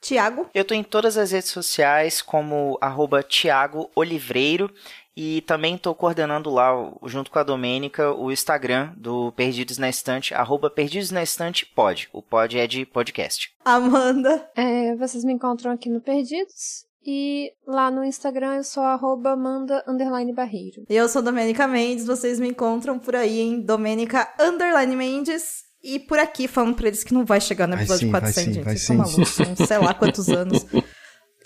Tiago, 0.00 0.46
Eu 0.52 0.64
tô 0.64 0.74
em 0.74 0.82
todas 0.82 1.16
as 1.16 1.30
redes 1.30 1.50
sociais 1.50 2.22
como 2.22 2.76
arroba 2.80 3.22
Thiago 3.22 3.88
Olivreiro 3.94 4.68
e 5.16 5.42
também 5.42 5.76
tô 5.76 5.94
coordenando 5.94 6.50
lá, 6.50 6.70
junto 7.04 7.30
com 7.30 7.38
a 7.38 7.42
Domênica, 7.42 8.12
o 8.12 8.30
Instagram 8.32 8.92
do 8.96 9.32
Perdidos 9.32 9.78
na 9.78 9.88
Estante, 9.88 10.32
arroba 10.34 10.70
Perdidos 10.70 11.10
na 11.10 11.22
Estante 11.22 11.66
Pod. 11.66 12.08
O 12.12 12.22
pod 12.22 12.58
é 12.58 12.66
de 12.66 12.86
podcast. 12.86 13.50
Amanda, 13.64 14.48
É, 14.56 14.94
vocês 14.96 15.24
me 15.24 15.32
encontram 15.32 15.70
aqui 15.72 15.88
no 15.88 16.00
Perdidos. 16.00 16.86
E 17.04 17.52
lá 17.66 17.90
no 17.90 18.04
Instagram 18.04 18.54
eu 18.56 18.64
sou 18.64 18.82
arroba 18.84 19.32
Amanda 19.32 19.82
underline 19.88 20.32
Barreiro. 20.32 20.84
eu 20.88 21.08
sou 21.08 21.20
Domênica 21.20 21.66
Mendes, 21.66 22.06
vocês 22.06 22.38
me 22.38 22.48
encontram 22.48 22.96
por 22.98 23.16
aí 23.16 23.40
em 23.40 23.60
Domênica 23.60 24.32
Underline 24.38 24.94
Mendes. 24.94 25.62
E 25.82 25.98
por 25.98 26.20
aqui, 26.20 26.46
falando 26.46 26.76
pra 26.76 26.86
eles 26.86 27.02
que 27.02 27.12
não 27.12 27.24
vai 27.24 27.40
chegar 27.40 27.66
no 27.66 27.74
Vai 27.74 27.82
episódio 27.82 28.06
sim, 28.06 28.12
vai 28.12 28.20
400, 28.20 28.44
sim, 28.44 28.52
gente. 28.54 28.64
vai 28.64 28.76
Vocês 28.76 28.86
são 28.86 28.94
sim. 28.94 29.02
malucos, 29.02 29.28
são 29.34 29.66
sei 29.66 29.78
lá 29.78 29.92
quantos 29.92 30.28
anos. 30.28 30.64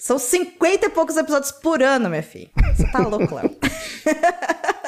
São 0.07 0.21
50 0.21 0.87
e 0.87 0.89
poucos 0.91 1.17
episódios 1.17 1.51
por 1.51 1.83
ano, 1.83 2.09
minha 2.09 2.23
filha. 2.23 2.49
Você 2.77 2.87
tá 2.93 3.01
louco, 3.09 3.35
Léo. 3.35 3.57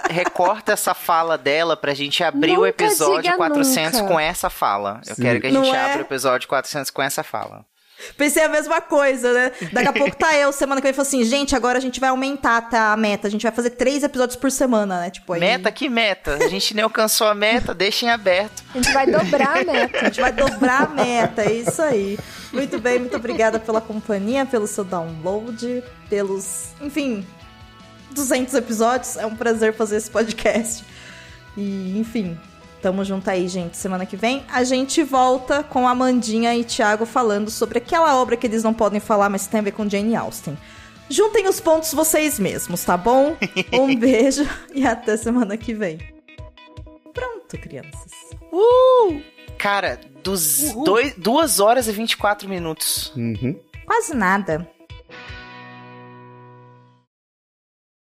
Recorta 0.08 0.70
essa 0.74 0.94
fala 0.94 1.36
dela 1.36 1.76
pra 1.76 1.92
gente 1.92 2.22
abrir 2.22 2.52
o 2.52 2.64
Nunca 2.64 2.68
episódio 2.68 3.22
diga 3.22 3.36
400 3.36 3.98
nunca. 4.00 4.12
com 4.12 4.20
essa 4.20 4.48
fala. 4.48 5.00
Eu 5.08 5.16
Sim. 5.16 5.22
quero 5.22 5.40
que 5.40 5.48
a 5.48 5.50
Não 5.50 5.64
gente 5.64 5.74
é? 5.74 5.80
abra 5.80 5.98
o 5.98 6.00
episódio 6.02 6.46
400 6.48 6.92
com 6.92 7.02
essa 7.02 7.24
fala. 7.24 7.64
Pensei 8.16 8.44
a 8.44 8.48
mesma 8.48 8.80
coisa, 8.80 9.32
né? 9.32 9.52
Daqui 9.72 9.88
a 9.88 9.92
pouco 9.92 10.16
tá 10.16 10.34
eu, 10.36 10.52
semana 10.52 10.80
que 10.80 10.86
vem, 10.86 10.92
falo 10.92 11.06
assim, 11.06 11.24
gente, 11.24 11.54
agora 11.54 11.78
a 11.78 11.80
gente 11.80 11.98
vai 11.98 12.10
aumentar 12.10 12.62
tá, 12.62 12.92
a 12.92 12.96
meta. 12.96 13.26
A 13.26 13.30
gente 13.30 13.42
vai 13.42 13.52
fazer 13.52 13.70
três 13.70 14.02
episódios 14.02 14.36
por 14.36 14.50
semana, 14.50 15.00
né? 15.00 15.10
Tipo, 15.10 15.32
aí... 15.32 15.40
Meta 15.40 15.70
que 15.72 15.88
meta? 15.88 16.34
A 16.34 16.48
gente 16.48 16.74
nem 16.74 16.84
alcançou 16.84 17.26
a 17.26 17.34
meta, 17.34 17.74
deixem 17.74 18.08
aberto. 18.10 18.62
A 18.74 18.78
gente 18.78 18.92
vai 18.92 19.06
dobrar 19.06 19.58
a 19.58 19.64
meta. 19.64 19.98
A 20.00 20.04
gente 20.04 20.20
vai 20.20 20.32
dobrar 20.32 20.82
a 20.84 20.88
meta, 20.88 21.42
é 21.42 21.52
isso 21.52 21.82
aí. 21.82 22.18
Muito 22.52 22.78
bem, 22.78 22.98
muito 22.98 23.16
obrigada 23.16 23.58
pela 23.58 23.80
companhia, 23.80 24.46
pelo 24.46 24.66
seu 24.66 24.84
download, 24.84 25.82
pelos, 26.08 26.68
enfim, 26.80 27.26
200 28.12 28.54
episódios. 28.54 29.16
É 29.16 29.26
um 29.26 29.36
prazer 29.36 29.74
fazer 29.74 29.96
esse 29.96 30.10
podcast. 30.10 30.84
E, 31.56 31.98
enfim, 31.98 32.38
tamo 32.88 33.04
junto 33.04 33.28
aí, 33.28 33.46
gente. 33.48 33.76
Semana 33.76 34.06
que 34.06 34.16
vem 34.16 34.42
a 34.50 34.64
gente 34.64 35.02
volta 35.02 35.62
com 35.62 35.86
a 35.86 35.90
Amandinha 35.90 36.56
e 36.56 36.64
Thiago 36.64 37.04
falando 37.04 37.50
sobre 37.50 37.76
aquela 37.76 38.16
obra 38.16 38.34
que 38.34 38.46
eles 38.46 38.62
não 38.62 38.72
podem 38.72 38.98
falar, 38.98 39.28
mas 39.28 39.46
tem 39.46 39.60
a 39.60 39.62
ver 39.62 39.72
com 39.72 39.86
Jane 39.86 40.16
Austen. 40.16 40.56
Juntem 41.10 41.46
os 41.46 41.60
pontos 41.60 41.92
vocês 41.92 42.38
mesmos, 42.38 42.82
tá 42.84 42.96
bom? 42.96 43.36
Um 43.78 43.94
beijo 43.94 44.48
e 44.74 44.86
até 44.86 45.18
semana 45.18 45.58
que 45.58 45.74
vem. 45.74 45.98
Pronto, 47.12 47.58
crianças. 47.58 48.10
Cara, 49.58 50.00
dos 50.24 50.72
dois, 50.82 51.12
2 51.14 51.60
horas 51.60 51.88
e 51.88 51.92
24 51.92 52.48
minutos. 52.48 53.12
Uhum. 53.14 53.54
Quase 53.84 54.14
nada. 54.14 54.66